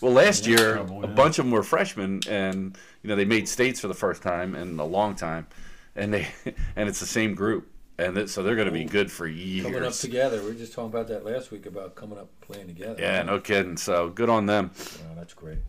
Well, 0.01 0.11
last 0.11 0.45
year 0.45 0.75
trouble, 0.75 1.03
a 1.03 1.07
yeah. 1.07 1.13
bunch 1.13 1.39
of 1.39 1.45
them 1.45 1.51
were 1.51 1.63
freshmen, 1.63 2.21
and 2.29 2.77
you 3.01 3.09
know 3.09 3.15
they 3.15 3.25
made 3.25 3.47
states 3.47 3.79
for 3.79 3.87
the 3.87 3.93
first 3.93 4.21
time 4.21 4.53
in 4.53 4.77
a 4.79 4.85
long 4.85 5.15
time, 5.15 5.47
and 5.95 6.13
they 6.13 6.27
and 6.75 6.89
it's 6.89 6.99
the 6.99 7.05
same 7.05 7.35
group, 7.35 7.71
and 7.97 8.17
it, 8.17 8.29
so 8.29 8.43
they're 8.43 8.55
going 8.55 8.67
to 8.67 8.73
be 8.73 8.83
good 8.83 9.11
for 9.11 9.27
years. 9.27 9.65
Coming 9.65 9.83
up 9.83 9.93
together. 9.93 10.41
We 10.41 10.47
were 10.49 10.53
just 10.53 10.73
talking 10.73 10.89
about 10.89 11.07
that 11.07 11.25
last 11.25 11.51
week 11.51 11.65
about 11.65 11.95
coming 11.95 12.17
up 12.17 12.29
playing 12.41 12.67
together. 12.67 12.95
Yeah, 12.99 13.23
no 13.23 13.39
kidding. 13.39 13.77
So 13.77 14.09
good 14.09 14.29
on 14.29 14.45
them. 14.45 14.71
Wow, 14.75 15.15
that's 15.15 15.33
great. 15.33 15.59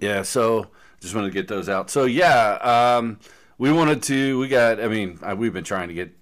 Yeah, 0.00 0.22
so 0.22 0.68
just 1.00 1.14
wanted 1.14 1.28
to 1.28 1.34
get 1.34 1.48
those 1.48 1.68
out. 1.68 1.90
So 1.90 2.04
yeah, 2.04 2.96
um, 2.98 3.18
we 3.58 3.72
wanted 3.72 4.02
to. 4.04 4.38
We 4.38 4.48
got. 4.48 4.80
I 4.80 4.88
mean, 4.88 5.18
I, 5.22 5.34
we've 5.34 5.52
been 5.52 5.64
trying 5.64 5.88
to 5.88 5.94
get 5.94 6.12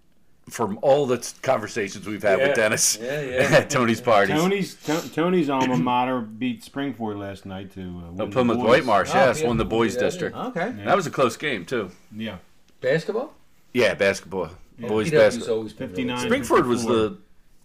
from 0.50 0.78
all 0.82 1.06
the 1.06 1.32
conversations 1.42 2.06
we've 2.06 2.22
had 2.22 2.38
Yeah, 2.38 2.46
with 2.48 2.56
Dennis 2.56 2.98
yeah, 3.00 3.20
yeah. 3.20 3.36
at 3.58 3.70
Tony's 3.70 4.00
parties. 4.00 4.34
Tony's 4.36 4.74
To- 4.84 5.12
Tony's 5.14 5.48
alma 5.48 5.76
mater 5.76 6.20
beat 6.20 6.62
Springford 6.64 7.18
last 7.18 7.46
night 7.46 7.72
to 7.74 7.80
uh, 7.80 7.84
Oh, 7.84 8.08
win 8.08 8.16
the 8.16 8.26
Plymouth 8.26 8.58
boys. 8.58 8.66
White 8.68 8.84
Marsh, 8.84 9.10
Oh, 9.12 9.18
yes, 9.18 9.40
yeah, 9.40 9.46
won 9.46 9.56
the 9.56 9.64
boys 9.64 9.92
did 9.94 10.00
that, 10.00 10.04
district. 10.06 10.36
Okay. 10.36 10.74
Yeah. 10.76 10.84
That 10.84 10.96
was 10.96 11.06
a 11.06 11.10
close 11.10 11.36
game 11.36 11.64
too. 11.64 11.90
Yeah, 12.14 12.38
Basketball? 12.80 13.32
Yeah, 13.72 13.94
basketball, 13.94 14.50
boys 14.78 15.06
PW's 15.08 15.10
basketball. 15.12 15.54
always 15.56 15.72
been 15.72 15.88
59. 15.90 16.28
good. 16.28 16.32
Springford 16.42 16.66
was 16.66 16.84
the 16.84 17.18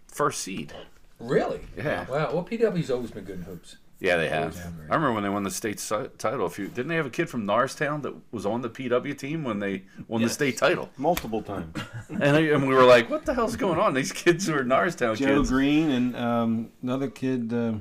first 0.07 0.41
seed. 0.41 0.71
Really? 1.19 1.61
Yeah. 1.77 2.05
Wow. 2.07 2.31
Well, 2.33 2.43
PW's 2.43 2.91
always 2.91 3.09
been 3.11 3.23
good 3.23 3.37
in 3.39 3.43
hoops. 3.43 3.77
Yeah, 3.99 4.17
they 4.17 4.27
have. 4.27 4.55
Yeah. 4.55 4.67
I 4.89 4.95
remember 4.95 5.13
when 5.13 5.23
they 5.23 5.29
won 5.29 5.43
the 5.43 5.51
state 5.51 5.77
title. 6.17 6.45
A 6.45 6.49
few 6.49 6.67
didn't 6.67 6.89
they 6.89 6.95
have 6.95 7.05
a 7.05 7.09
kid 7.09 7.29
from 7.29 7.45
Norristown 7.45 8.01
that 8.01 8.13
was 8.31 8.45
on 8.45 8.61
the 8.61 8.69
PW 8.69 9.17
team 9.17 9.43
when 9.43 9.59
they 9.59 9.83
won 10.07 10.21
the 10.21 10.29
state 10.29 10.57
title? 10.57 10.89
multiple 10.97 11.41
times. 11.41 11.75
And, 12.09 12.35
I, 12.35 12.41
and 12.41 12.67
we 12.67 12.75
were 12.75 12.83
like, 12.83 13.09
"What 13.09 13.25
the 13.25 13.33
hell's 13.33 13.55
going 13.55 13.79
on? 13.79 13.93
These 13.93 14.11
kids 14.11 14.45
who 14.47 14.53
were 14.53 14.63
Norristown 14.63 15.15
Joe 15.15 15.37
kids." 15.37 15.49
Green 15.49 15.89
and 15.91 16.15
um, 16.15 16.69
another 16.83 17.09
kid. 17.09 17.51
Uh, 17.53 17.73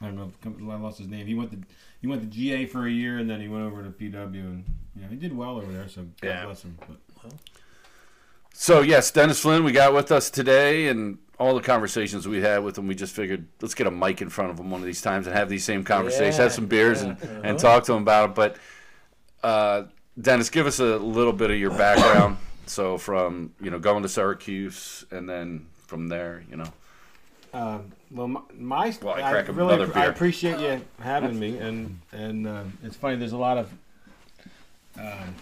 I 0.00 0.06
don't 0.10 0.16
know. 0.16 0.72
I 0.72 0.76
lost 0.76 0.98
his 0.98 1.08
name. 1.08 1.26
He 1.26 1.34
went 1.34 1.52
to 1.52 1.58
he 2.00 2.06
went 2.06 2.20
to 2.22 2.26
GA 2.28 2.66
for 2.66 2.86
a 2.86 2.90
year 2.90 3.18
and 3.18 3.28
then 3.30 3.40
he 3.40 3.48
went 3.48 3.64
over 3.64 3.82
to 3.82 3.90
PW 3.90 4.34
and 4.34 4.64
yeah, 4.94 5.08
he 5.08 5.16
did 5.16 5.34
well 5.36 5.56
over 5.56 5.72
there. 5.72 5.88
So 5.88 6.02
God 6.20 6.28
Yeah. 6.28 6.44
bless 6.44 6.62
him. 6.62 6.76
But 6.86 7.32
So 8.52 8.80
yes, 8.82 9.10
Dennis 9.10 9.40
Flynn, 9.40 9.64
we 9.64 9.72
got 9.72 9.94
with 9.94 10.12
us 10.12 10.30
today, 10.30 10.88
and 10.88 11.18
all 11.38 11.54
the 11.54 11.60
conversations 11.60 12.26
we 12.26 12.40
had 12.40 12.64
with 12.64 12.78
him, 12.78 12.86
we 12.86 12.94
just 12.94 13.14
figured 13.14 13.46
let's 13.60 13.74
get 13.74 13.86
a 13.86 13.90
mic 13.90 14.22
in 14.22 14.28
front 14.28 14.50
of 14.50 14.58
him 14.58 14.70
one 14.70 14.80
of 14.80 14.86
these 14.86 15.02
times 15.02 15.26
and 15.26 15.36
have 15.36 15.48
these 15.48 15.64
same 15.64 15.84
conversations, 15.84 16.36
Yeah, 16.36 16.44
have 16.44 16.52
some 16.52 16.66
beers, 16.66 17.02
yeah, 17.02 17.10
and, 17.10 17.22
uh-huh. 17.22 17.40
and 17.44 17.58
talk 17.58 17.84
to 17.84 17.92
him 17.92 18.02
about 18.02 18.30
it. 18.30 18.34
But 18.34 18.56
uh, 19.42 19.84
Dennis, 20.20 20.48
give 20.48 20.66
us 20.66 20.78
a 20.78 20.96
little 20.96 21.32
bit 21.32 21.50
of 21.50 21.58
your 21.58 21.70
background. 21.70 22.38
so 22.66 22.98
from 22.98 23.52
you 23.60 23.70
know 23.70 23.78
going 23.78 24.02
to 24.02 24.08
Syracuse, 24.08 25.04
and 25.10 25.28
then 25.28 25.66
from 25.86 26.08
there, 26.08 26.42
you 26.50 26.56
know. 26.56 26.72
Um, 27.52 27.92
well, 28.10 28.28
my, 28.28 28.40
my 28.58 28.96
Well, 29.02 29.14
I 29.14 29.20
I, 29.20 29.40
really 29.40 29.92
I 29.94 30.06
appreciate 30.06 30.58
you 30.60 30.82
having 31.00 31.38
me, 31.38 31.58
and 31.58 32.00
and 32.12 32.46
uh, 32.46 32.64
it's 32.82 32.96
funny. 32.96 33.16
There's 33.16 33.32
a 33.32 33.38
lot 33.38 33.58
of 33.58 33.72
um, 34.98 35.34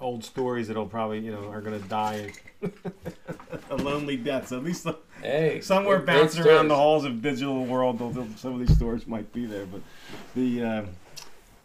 old 0.00 0.24
stories 0.24 0.68
that'll 0.68 0.86
probably 0.86 1.20
you 1.20 1.30
know 1.30 1.48
are 1.48 1.60
gonna 1.60 1.78
die 1.78 2.32
a 3.70 3.76
lonely 3.76 4.16
death. 4.16 4.48
So 4.48 4.58
at 4.58 4.64
least 4.64 4.86
Hey. 5.22 5.60
somewhere 5.60 5.98
bouncing 6.00 6.44
around 6.46 6.68
the 6.68 6.76
halls 6.76 7.04
of 7.04 7.22
digital 7.22 7.64
world, 7.64 7.98
though 7.98 8.26
some 8.36 8.54
of 8.54 8.60
these 8.60 8.76
stores 8.76 9.06
might 9.06 9.32
be 9.32 9.46
there. 9.46 9.66
But 9.66 9.80
the 10.34 10.62
uh, 10.62 10.82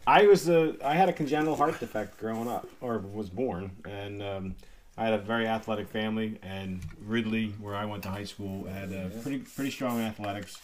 I 0.06 0.26
was 0.28 0.50
a 0.50 0.76
I 0.84 0.96
had 0.96 1.10
a 1.10 1.14
congenital 1.14 1.56
heart 1.56 1.80
defect 1.80 2.20
growing 2.20 2.48
up, 2.48 2.68
or 2.82 3.00
was 3.00 3.30
born, 3.30 3.72
and 3.86 4.22
um, 4.22 4.56
I 4.98 5.06
had 5.06 5.14
a 5.14 5.18
very 5.20 5.48
athletic 5.48 5.88
family. 5.90 6.40
And 6.44 6.82
Ridley, 7.06 7.54
where 7.60 7.76
I 7.76 7.86
went 7.86 8.04
to 8.04 8.10
high 8.10 8.26
school, 8.26 8.66
had 8.66 8.94
uh, 8.94 9.10
pretty 9.22 9.40
pretty 9.40 9.72
strong 9.72 10.02
athletics. 10.02 10.58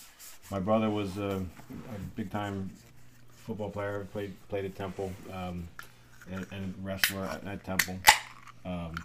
My 0.52 0.60
brother 0.60 0.90
was 0.90 1.18
uh, 1.18 1.40
a 1.72 2.00
big 2.16 2.32
time 2.32 2.70
football 3.30 3.70
player, 3.70 4.08
played 4.12 4.34
played 4.50 4.66
at 4.66 4.76
Temple, 4.76 5.12
um, 5.32 5.68
and, 6.32 6.46
and 6.52 6.74
wrestler 6.84 7.24
at, 7.24 7.46
at 7.48 7.64
Temple. 7.64 7.98
Um, 8.66 8.96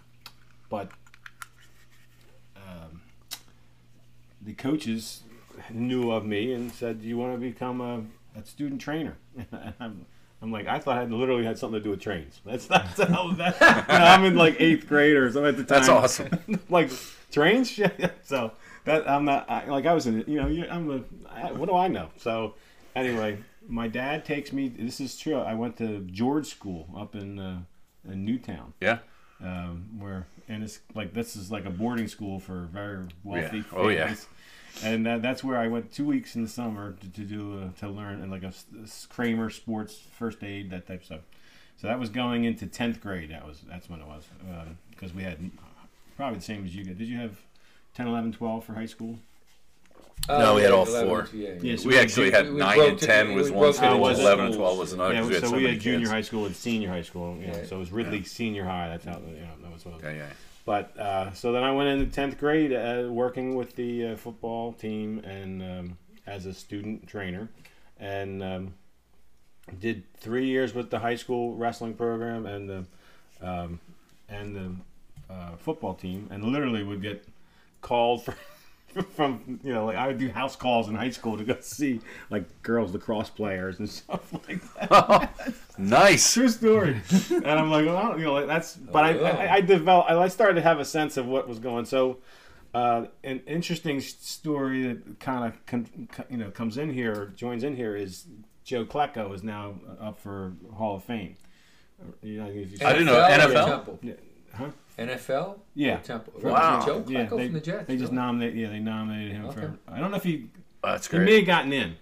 but 0.69 0.89
um, 2.57 3.01
the 4.45 4.53
coaches 4.53 5.23
knew 5.71 6.11
of 6.11 6.25
me 6.25 6.53
and 6.53 6.71
said, 6.71 7.01
"Do 7.01 7.07
you 7.07 7.17
want 7.17 7.33
to 7.33 7.39
become 7.39 7.81
a, 7.81 8.03
a 8.39 8.45
student 8.45 8.81
trainer?" 8.81 9.17
And 9.51 9.73
I'm, 9.79 10.05
I'm 10.41 10.51
like, 10.51 10.67
I 10.67 10.79
thought 10.79 10.97
I 10.97 11.05
literally 11.05 11.45
had 11.45 11.57
something 11.57 11.79
to 11.79 11.83
do 11.83 11.89
with 11.91 12.01
trains. 12.01 12.39
That's 12.45 12.69
not 12.69 12.85
how 12.85 13.31
that. 13.33 13.59
you 13.59 13.97
know, 13.99 14.05
I'm 14.05 14.25
in 14.25 14.35
like 14.35 14.55
eighth 14.59 14.87
grade 14.87 15.15
or 15.15 15.31
something 15.31 15.49
at 15.49 15.57
the 15.57 15.63
time. 15.63 15.77
That's 15.79 15.89
awesome. 15.89 16.29
like 16.69 16.91
trains. 17.31 17.79
so 18.23 18.51
that 18.83 19.09
I'm 19.09 19.25
not 19.25 19.49
I, 19.49 19.65
like 19.65 19.85
I 19.85 19.93
was 19.93 20.05
in 20.07 20.19
it. 20.19 20.27
You 20.27 20.41
know, 20.41 20.67
I'm 20.69 20.91
a. 20.91 21.03
I, 21.29 21.51
what 21.51 21.67
do 21.69 21.75
I 21.75 21.87
know? 21.87 22.09
So 22.17 22.55
anyway, 22.95 23.37
my 23.67 23.87
dad 23.87 24.25
takes 24.25 24.53
me. 24.53 24.67
This 24.67 24.99
is 24.99 25.17
true. 25.17 25.37
I 25.37 25.53
went 25.55 25.77
to 25.77 25.99
George 26.01 26.47
School 26.47 26.87
up 26.95 27.15
in 27.15 27.39
uh, 27.39 27.61
in 28.07 28.23
Newtown 28.25 28.73
Yeah. 28.81 28.99
um, 29.41 29.85
where 29.97 30.27
and 30.47 30.63
it's 30.63 30.79
like 30.93 31.13
this 31.13 31.35
is 31.35 31.49
like 31.51 31.65
a 31.65 31.71
boarding 31.71 32.07
school 32.07 32.39
for 32.39 32.69
very 32.71 33.05
wealthy 33.23 33.57
Yeah. 33.57 33.63
Oh, 33.73 33.87
yeah. 33.89 34.15
Families. 34.75 34.95
and 34.95 35.05
that, 35.05 35.21
that's 35.21 35.43
where 35.43 35.57
I 35.57 35.67
went 35.67 35.91
two 35.93 36.05
weeks 36.05 36.35
in 36.35 36.43
the 36.43 36.49
summer 36.49 36.93
to, 36.93 37.09
to 37.09 37.21
do 37.21 37.59
uh, 37.59 37.79
to 37.79 37.87
learn 37.89 38.21
and 38.21 38.31
like 38.31 38.43
a 38.43 38.53
Cramer 39.09 39.49
sports 39.49 39.97
first 40.17 40.43
aid 40.43 40.69
that 40.71 40.87
type 40.87 40.99
of 41.01 41.05
stuff. 41.05 41.19
So 41.77 41.87
that 41.87 41.99
was 41.99 42.09
going 42.09 42.45
into 42.45 42.65
tenth 42.67 43.01
grade. 43.01 43.31
That 43.31 43.45
was 43.45 43.61
that's 43.69 43.89
when 43.89 43.99
it 44.01 44.07
was 44.07 44.23
because 44.91 45.13
we 45.13 45.23
had 45.23 45.51
probably 46.15 46.37
the 46.39 46.43
same 46.45 46.65
as 46.65 46.75
you 46.75 46.83
did. 46.83 46.97
Did 46.97 47.07
you 47.07 47.17
have 47.17 47.37
10, 47.95 48.07
11, 48.07 48.33
12 48.33 48.63
for 48.65 48.73
high 48.73 48.85
school. 48.85 49.17
No, 50.29 50.55
we 50.55 50.61
had 50.63 50.71
all 50.71 50.87
11, 50.87 51.07
four. 51.07 51.29
Yeah, 51.33 51.49
Yeah, 51.61 51.75
so 51.75 51.87
We 51.89 51.99
actually 51.99 52.31
had 52.31 52.45
we- 52.47 52.53
we 52.53 52.59
nine 52.59 52.77
broke 52.77 52.89
and 52.91 52.99
ten 52.99 53.35
was 53.35 53.49
broke 53.51 53.59
one 53.61 53.69
it 53.69 53.73
school, 53.75 53.87
into 53.89 53.99
was 53.99 54.19
eleven 54.19 54.45
and 54.47 54.55
twelve 54.55 54.77
was 54.77 54.93
another. 54.93 55.13
yeah, 55.13 55.19
'cause 55.19 55.27
we 55.29 55.33
had 55.35 55.43
so, 55.43 55.49
so 55.51 55.55
we 55.57 55.63
had 55.67 55.79
junior 55.79 56.09
high 56.09 56.21
school 56.21 56.45
and 56.45 56.55
senior 56.55 56.89
high 56.89 57.01
school. 57.03 57.37
Yeah, 57.39 57.47
Yeah. 57.57 57.65
so 57.65 57.75
it 57.75 57.79
was 57.79 57.91
Ridley 57.91 58.23
Senior 58.23 58.63
High. 58.63 58.87
That's 58.89 59.05
how 59.05 59.19
you 59.19 59.41
know 59.41 59.47
that 59.61 59.71
was 59.73 59.85
what. 59.85 59.91
it 59.91 59.97
was. 59.97 60.03
Okay, 60.05 60.17
yeah. 60.17 60.25
But 60.65 60.97
uh, 60.97 61.31
so 61.33 61.51
then 61.51 61.63
I 61.63 61.71
went 61.71 61.89
into 61.89 62.11
tenth 62.11 62.39
grade, 62.39 62.73
uh, 62.73 63.07
working 63.09 63.55
with 63.55 63.75
the 63.75 64.07
uh, 64.07 64.15
football 64.15 64.73
team 64.73 65.19
and 65.19 65.61
um, 65.61 65.97
as 66.25 66.47
a 66.47 66.53
student 66.53 67.07
trainer, 67.07 67.49
and 67.99 68.43
um, 68.43 68.73
did 69.79 70.03
three 70.17 70.47
years 70.47 70.73
with 70.73 70.89
the 70.89 70.99
high 70.99 71.15
school 71.15 71.55
wrestling 71.55 71.93
program 71.93 72.47
and 72.47 72.67
the 72.69 72.85
um, 73.41 73.79
and 74.27 74.55
the 74.55 75.33
uh, 75.33 75.55
football 75.57 75.93
team, 75.93 76.27
and 76.31 76.43
literally 76.43 76.83
would 76.83 77.01
get 77.01 77.23
called 77.81 78.25
for. 78.25 78.35
From 79.15 79.59
you 79.63 79.73
know, 79.73 79.85
like 79.85 79.97
I 79.97 80.07
would 80.07 80.17
do 80.17 80.29
house 80.29 80.55
calls 80.55 80.87
in 80.87 80.95
high 80.95 81.09
school 81.09 81.37
to 81.37 81.43
go 81.43 81.57
see 81.59 81.99
like 82.29 82.45
girls 82.63 82.93
lacrosse 82.93 83.29
players 83.29 83.79
and 83.79 83.89
stuff 83.99 84.31
like 84.47 84.61
that. 84.89 85.29
Nice. 85.77 86.33
True 86.33 86.47
story. 86.47 87.01
and 87.29 87.45
I'm 87.45 87.69
like, 87.69 87.85
well, 87.85 88.17
you 88.17 88.23
know, 88.23 88.33
like, 88.33 88.47
that's. 88.47 88.75
But 88.77 89.03
I, 89.03 89.13
Oh, 89.17 89.21
yeah. 89.21 89.29
I, 89.35 89.53
I 89.55 89.61
developed. 89.61 90.09
I 90.09 90.27
started 90.29 90.55
to 90.55 90.61
have 90.61 90.79
a 90.79 90.85
sense 90.85 91.17
of 91.17 91.25
what 91.25 91.49
was 91.49 91.59
going. 91.59 91.83
So, 91.83 92.19
uh, 92.73 93.07
an 93.25 93.41
interesting 93.45 93.99
story 93.99 94.83
that 94.87 95.19
kind 95.19 95.43
of, 95.45 95.65
con, 95.65 96.07
co- 96.13 96.23
you 96.29 96.37
know, 96.37 96.49
comes 96.49 96.77
in 96.77 96.93
here, 96.93 97.33
joins 97.35 97.65
in 97.65 97.75
here, 97.75 97.93
is 97.97 98.25
Joe 98.63 98.85
Klecko 98.85 99.33
is 99.35 99.43
now 99.43 99.75
up 99.99 100.17
for 100.21 100.53
Hall 100.73 100.95
of 100.95 101.03
Fame. 101.03 101.35
You 102.21 102.41
know, 102.43 102.47
if 102.49 102.71
you- 102.79 102.87
I 102.87 102.93
didn't 102.93 103.07
know, 103.07 103.17
or 103.19 103.29
NFL? 103.29 103.97
Yeah. 104.01 104.13
Huh? 104.53 104.69
NFL? 104.97 105.59
Yeah. 105.73 105.97
Or 105.97 106.01
Temple. 106.01 106.33
Wow. 106.41 106.85
Joe 106.85 107.03
Yeah, 107.07 107.23
they, 107.23 107.27
from 107.27 107.53
the 107.53 107.59
Jets. 107.59 107.87
they 107.87 107.95
just 107.97 108.11
really? 108.11 108.15
nominated. 108.15 108.57
Yeah, 108.59 108.69
they 108.69 108.79
nominated 108.79 109.33
him 109.33 109.45
Okay. 109.47 109.61
for. 109.61 109.77
I 109.87 109.99
don't 109.99 110.11
know 110.11 110.17
if 110.17 110.23
he. 110.23 110.49
That's 110.83 111.07
He 111.09 111.19
may 111.19 111.37
have 111.37 111.45
gotten 111.47 111.73
in. 111.73 111.95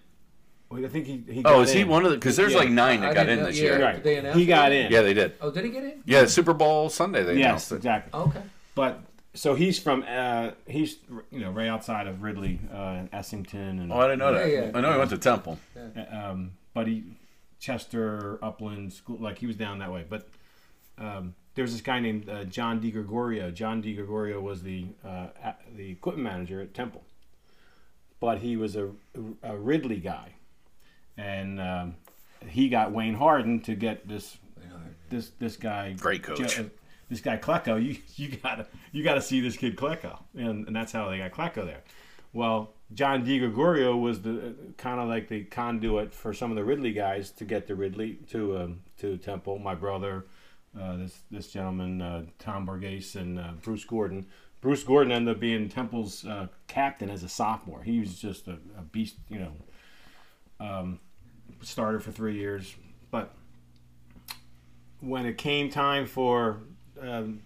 I 0.71 0.87
think 0.87 1.05
he. 1.05 1.23
he 1.31 1.39
Oh, 1.41 1.43
got 1.43 1.59
is 1.61 1.71
he 1.73 1.83
one 1.83 2.03
of 2.03 2.09
the? 2.11 2.17
Because 2.17 2.35
there's 2.35 2.53
Yeah. 2.53 2.57
like 2.59 2.69
nine 2.69 3.03
I 3.03 3.07
that 3.09 3.13
got 3.13 3.29
in 3.29 3.39
know- 3.39 3.45
this 3.45 3.57
yeah. 3.57 3.63
year. 3.63 3.77
Did 3.77 3.83
Right. 3.83 4.03
they 4.03 4.17
announce 4.17 4.35
He 4.37 4.45
got 4.47 4.71
it? 4.71 4.85
in. 4.87 4.91
Yeah, 4.91 5.01
they 5.03 5.13
did. 5.13 5.33
Oh, 5.39 5.51
did 5.51 5.65
he 5.65 5.69
get 5.71 5.83
in? 5.83 6.01
Yeah, 6.05 6.25
Super 6.25 6.53
Bowl 6.53 6.89
Sunday 6.89 7.23
they 7.23 7.35
Yes, 7.37 7.45
announced 7.45 7.71
it. 7.73 7.75
exactly. 7.75 8.19
Okay. 8.19 8.41
But 8.73 8.99
so 9.35 9.53
he's 9.53 9.77
from 9.79 10.03
uh, 10.09 10.51
he's 10.67 10.97
you 11.31 11.39
know 11.41 11.51
right 11.51 11.67
outside 11.67 12.07
of 12.07 12.23
Ridley 12.23 12.59
uh, 12.73 12.77
and 12.77 13.11
Essington 13.11 13.79
and 13.81 13.91
Oh, 13.93 13.99
I 13.99 14.03
didn't 14.07 14.19
know 14.19 14.33
that. 14.33 14.49
Yeah, 14.49 14.61
yeah. 14.65 14.71
I 14.73 14.81
know 14.81 14.91
he 14.93 14.97
went 14.97 15.11
to 15.11 15.17
Temple. 15.19 15.59
um, 16.11 16.51
but 16.73 16.87
he 16.87 17.03
Chester 17.59 18.39
Upland 18.43 18.93
school 18.93 19.17
like 19.19 19.37
he 19.37 19.45
was 19.47 19.55
down 19.55 19.77
that 19.79 19.91
way. 19.91 20.05
But 20.09 20.27
um, 20.97 21.35
there 21.55 21.63
was 21.63 21.71
this 21.71 21.81
guy 21.81 21.99
named 21.99 22.29
uh, 22.29 22.43
John 22.45 22.81
DiGregorio. 22.81 23.53
John 23.53 23.81
DiGregorio 23.81 24.41
was 24.41 24.63
the 24.63 24.87
uh, 25.05 25.27
the 25.75 25.91
equipment 25.91 26.23
manager 26.23 26.61
at 26.61 26.73
Temple, 26.73 27.03
but 28.19 28.39
he 28.39 28.57
was 28.57 28.75
a, 28.75 28.89
a 29.43 29.55
Ridley 29.55 29.97
guy, 29.97 30.33
and 31.17 31.59
um, 31.59 31.95
he 32.47 32.69
got 32.69 32.91
Wayne 32.91 33.15
Hardin 33.15 33.59
to 33.61 33.75
get 33.75 34.07
this 34.07 34.37
this 35.09 35.31
this 35.39 35.57
guy 35.57 35.93
Great 35.93 36.23
coach. 36.23 36.59
Uh, 36.59 36.63
this 37.09 37.21
guy 37.21 37.37
Klecko, 37.37 37.83
you 37.83 37.97
you 38.15 38.37
gotta 38.37 38.67
you 38.91 39.03
gotta 39.03 39.21
see 39.21 39.39
this 39.39 39.55
kid 39.57 39.75
Klecko, 39.75 40.19
and, 40.35 40.67
and 40.67 40.75
that's 40.75 40.91
how 40.91 41.09
they 41.09 41.19
got 41.19 41.31
Klecko 41.31 41.65
there. 41.65 41.83
Well, 42.33 42.73
John 42.93 43.23
DiGregorio 43.23 43.99
was 43.99 44.21
the 44.21 44.55
kind 44.77 44.99
of 44.99 45.07
like 45.07 45.27
the 45.27 45.43
conduit 45.43 46.13
for 46.13 46.33
some 46.33 46.49
of 46.49 46.57
the 46.57 46.63
Ridley 46.63 46.91
guys 46.91 47.29
to 47.31 47.45
get 47.45 47.67
the 47.67 47.75
Ridley 47.75 48.19
to 48.31 48.57
um, 48.57 48.79
to 48.97 49.17
Temple. 49.17 49.59
My 49.59 49.75
brother, 49.75 50.25
uh, 50.79 50.97
this 50.97 51.19
this 51.31 51.47
gentleman 51.51 52.01
uh, 52.01 52.23
Tom 52.39 52.67
Borghese 52.67 53.15
and 53.15 53.39
uh, 53.39 53.51
Bruce 53.61 53.85
Gordon. 53.85 54.25
Bruce 54.61 54.83
Gordon 54.83 55.11
ended 55.11 55.35
up 55.35 55.41
being 55.41 55.67
Temple's 55.67 56.25
uh, 56.25 56.47
captain 56.67 57.09
as 57.09 57.23
a 57.23 57.29
sophomore. 57.29 57.83
He 57.83 57.99
was 57.99 58.17
just 58.17 58.47
a, 58.47 58.57
a 58.77 58.81
beast, 58.81 59.15
you 59.29 59.39
know. 59.39 59.51
Um, 60.59 60.99
started 61.61 62.01
for 62.01 62.11
three 62.11 62.37
years, 62.37 62.73
but 63.11 63.33
when 65.01 65.25
it 65.25 65.37
came 65.37 65.69
time 65.69 66.05
for 66.05 66.59
um, 67.01 67.41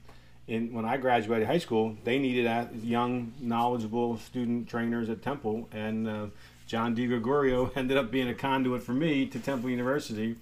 in 0.47 0.73
when 0.73 0.85
I 0.85 0.97
graduated 0.97 1.47
high 1.47 1.57
school, 1.57 1.97
they 2.03 2.19
needed 2.19 2.45
a, 2.45 2.69
young, 2.81 3.33
knowledgeable 3.39 4.17
student 4.17 4.67
trainers 4.69 5.09
at 5.09 5.21
Temple, 5.21 5.67
and 5.71 6.07
uh, 6.07 6.27
John 6.67 6.95
DiGregorio 6.95 7.71
ended 7.75 7.97
up 7.97 8.11
being 8.11 8.29
a 8.29 8.33
conduit 8.33 8.83
for 8.83 8.93
me 8.93 9.25
to 9.25 9.39
Temple 9.39 9.69
University. 9.69 10.35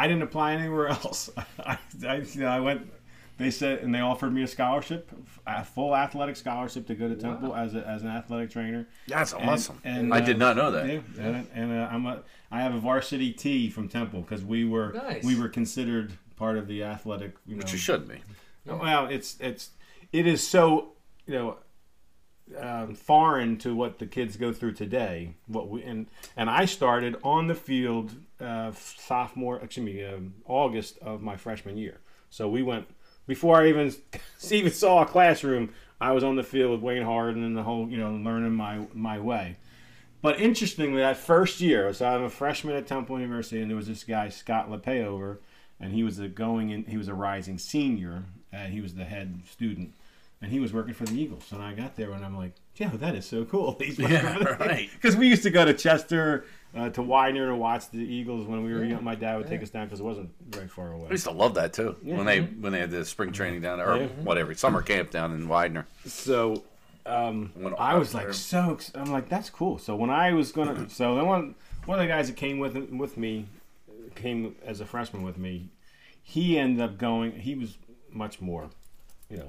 I 0.00 0.06
didn't 0.08 0.22
apply 0.22 0.54
anywhere 0.54 0.88
else. 0.98 1.28
I, 1.58 1.76
I, 2.06 2.16
you 2.16 2.40
know, 2.40 2.48
I 2.48 2.60
went. 2.60 2.90
They 3.36 3.50
said, 3.50 3.78
and 3.78 3.94
they 3.94 4.00
offered 4.00 4.34
me 4.34 4.42
a 4.42 4.46
scholarship, 4.46 5.10
a 5.46 5.64
full 5.64 5.96
athletic 5.96 6.36
scholarship 6.36 6.86
to 6.88 6.94
go 6.94 7.08
to 7.08 7.14
Temple 7.16 7.54
as, 7.54 7.74
a, 7.74 7.86
as 7.88 8.02
an 8.02 8.08
athletic 8.08 8.50
trainer. 8.50 8.86
That's 9.08 9.32
And- 9.32 9.48
awesome. 9.48 9.80
and, 9.82 10.12
I 10.12 10.18
uh, 10.18 10.20
did 10.20 10.38
not 10.38 10.56
know 10.56 10.70
that. 10.72 10.86
Yeah, 10.86 11.00
and, 11.18 11.46
and 11.54 11.72
uh, 11.72 11.88
I'm 11.90 12.04
a 12.06 12.22
I 12.50 12.60
have 12.60 12.74
a 12.74 12.78
varsity 12.78 13.32
T 13.32 13.70
from 13.70 13.88
Temple 13.88 14.20
because 14.22 14.44
we 14.44 14.64
were 14.66 14.92
Nice. 14.92 15.24
we 15.24 15.38
were 15.40 15.48
considered 15.48 16.12
part 16.36 16.58
of 16.58 16.66
the 16.66 16.82
athletic. 16.82 17.34
You 17.46 17.54
know, 17.56 17.58
Which 17.60 17.72
you 17.72 17.78
should 17.78 18.06
be. 18.08 18.20
well, 18.66 19.06
it's 19.06 19.36
it's 19.40 19.70
it 20.12 20.26
is 20.26 20.46
so 20.46 20.92
you 21.26 21.32
know 21.34 21.56
um, 22.58 22.94
foreign 22.94 23.58
to 23.58 23.74
what 23.74 23.98
the 23.98 24.06
kids 24.06 24.36
go 24.36 24.52
through 24.52 24.72
today. 24.72 25.34
What 25.46 25.68
we 25.68 25.82
and 25.82 26.06
and 26.36 26.50
I 26.50 26.64
started 26.64 27.16
on 27.22 27.46
the 27.46 27.54
field 27.54 28.14
uh, 28.40 28.72
sophomore, 28.72 29.58
excuse 29.58 29.84
me, 29.84 30.04
um, 30.04 30.34
August 30.46 30.98
of 30.98 31.22
my 31.22 31.36
freshman 31.36 31.76
year. 31.76 32.00
So 32.30 32.48
we 32.48 32.62
went 32.62 32.86
before 33.26 33.60
I 33.60 33.68
even 33.68 33.94
even 34.50 34.72
saw 34.72 35.02
a 35.02 35.06
classroom. 35.06 35.72
I 36.00 36.12
was 36.12 36.24
on 36.24 36.36
the 36.36 36.42
field 36.42 36.70
with 36.70 36.80
Wayne 36.80 37.02
Hardin 37.02 37.44
and 37.44 37.56
the 37.56 37.62
whole 37.62 37.88
you 37.88 37.98
know 37.98 38.12
learning 38.12 38.54
my 38.54 38.86
my 38.94 39.18
way. 39.18 39.56
But 40.22 40.38
interestingly, 40.38 41.00
that 41.00 41.16
first 41.16 41.60
year, 41.60 41.92
so 41.94 42.06
I'm 42.06 42.24
a 42.24 42.30
freshman 42.30 42.76
at 42.76 42.86
Temple 42.86 43.18
University, 43.18 43.60
and 43.62 43.70
there 43.70 43.76
was 43.76 43.86
this 43.86 44.04
guy 44.04 44.28
Scott 44.28 44.70
Lepayover, 44.70 45.38
and 45.78 45.94
he 45.94 46.02
was 46.02 46.18
a 46.18 46.28
going 46.28 46.70
in. 46.70 46.84
He 46.84 46.98
was 46.98 47.08
a 47.08 47.14
rising 47.14 47.58
senior, 47.58 48.24
and 48.52 48.72
he 48.72 48.80
was 48.80 48.94
the 48.94 49.04
head 49.04 49.40
student, 49.50 49.94
and 50.42 50.50
he 50.50 50.58
was 50.60 50.72
working 50.72 50.94
for 50.94 51.04
the 51.04 51.20
Eagles. 51.20 51.52
And 51.52 51.62
I 51.62 51.74
got 51.74 51.96
there, 51.96 52.12
and 52.12 52.24
I'm 52.24 52.36
like, 52.36 52.52
"Yeah, 52.76 52.90
that 52.94 53.14
is 53.14 53.26
so 53.26 53.44
cool." 53.44 53.76
He's 53.80 53.98
Yeah, 53.98 54.36
right. 54.58 54.88
Because 54.94 55.16
we 55.16 55.28
used 55.28 55.42
to 55.42 55.50
go 55.50 55.64
to 55.64 55.74
Chester, 55.74 56.44
uh, 56.74 56.88
to 56.90 57.02
Widener 57.02 57.48
to 57.48 57.54
watch 57.56 57.90
the 57.90 57.98
Eagles 57.98 58.46
when 58.46 58.64
we 58.64 58.72
were 58.72 58.84
young. 58.84 59.04
My 59.04 59.14
dad 59.14 59.36
would 59.36 59.48
take 59.48 59.62
us 59.62 59.70
down 59.70 59.86
because 59.86 60.00
it 60.00 60.04
wasn't 60.04 60.30
very 60.48 60.68
far 60.68 60.92
away. 60.92 61.08
I 61.08 61.12
used 61.12 61.24
to 61.24 61.30
love 61.30 61.54
that 61.54 61.72
too. 61.72 61.96
When 62.02 62.24
they 62.24 62.40
when 62.40 62.72
they 62.72 62.80
had 62.80 62.90
the 62.90 63.04
spring 63.04 63.32
training 63.32 63.60
down 63.60 63.78
there, 63.78 63.90
or 63.92 63.96
Yeah. 63.98 64.06
whatever 64.22 64.54
summer 64.54 64.82
camp 64.82 65.10
down 65.10 65.32
in 65.32 65.46
Widener. 65.48 65.86
So 66.06 66.64
um, 67.04 67.52
I 67.78 67.96
was 67.96 68.14
like 68.14 68.24
there. 68.24 68.32
so. 68.32 68.78
I'm 68.94 69.10
like 69.12 69.28
that's 69.28 69.50
cool. 69.50 69.78
So 69.78 69.94
when 69.96 70.10
I 70.10 70.32
was 70.32 70.52
gonna, 70.52 70.88
so 70.88 71.16
then 71.16 71.26
one 71.26 71.54
one 71.84 71.98
of 71.98 72.02
the 72.02 72.08
guys 72.08 72.28
that 72.28 72.36
came 72.36 72.58
with 72.58 72.76
with 72.76 73.16
me 73.18 73.46
came 74.14 74.54
as 74.64 74.80
a 74.80 74.86
freshman 74.86 75.22
with 75.22 75.36
me. 75.36 75.68
He 76.22 76.58
ended 76.58 76.82
up 76.82 76.96
going. 76.96 77.32
He 77.32 77.54
was 77.56 77.76
much 78.12 78.40
more, 78.40 78.70
you 79.28 79.38
know, 79.38 79.48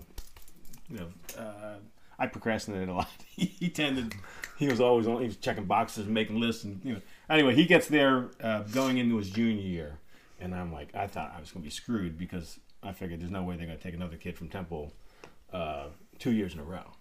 you 0.92 1.00
know. 1.00 1.08
Uh, 1.38 1.76
I 2.20 2.28
procrastinated 2.28 2.90
a 2.90 2.94
lot. 2.94 3.10
he, 3.36 3.70
tended. 3.70 4.14
He 4.58 4.68
was 4.68 4.80
always 4.80 5.08
on. 5.08 5.22
He 5.22 5.28
was 5.28 5.38
checking 5.38 5.66
boxes, 5.66 6.08
making 6.08 6.40
lists, 6.40 6.64
and 6.64 6.80
you 6.84 6.94
know. 6.94 7.02
Anyway, 7.30 7.56
he 7.56 7.66
gets 7.66 7.88
there 7.88 8.30
uh, 8.44 8.62
going 8.64 8.98
into 8.98 9.18
his 9.18 9.30
junior 9.32 9.62
year, 9.62 9.98
and 10.40 10.54
I'm 10.54 10.72
like, 10.72 10.94
I 10.94 11.08
thought 11.08 11.34
I 11.36 11.40
was 11.40 11.52
gonna 11.52 11.64
be 11.64 11.72
screwed 11.72 12.18
because 12.18 12.60
I 12.84 12.92
figured 12.92 13.22
there's 13.22 13.32
no 13.32 13.44
way 13.44 13.58
they're 13.58 13.66
gonna 13.66 13.80
take 13.80 13.96
another 13.96 14.18
kid 14.18 14.38
from 14.38 14.50
Temple 14.50 14.94
uh, 15.52 15.86
two 16.20 16.32
years 16.32 16.54
in 16.54 16.60
a 16.60 16.64
row. 16.64 16.94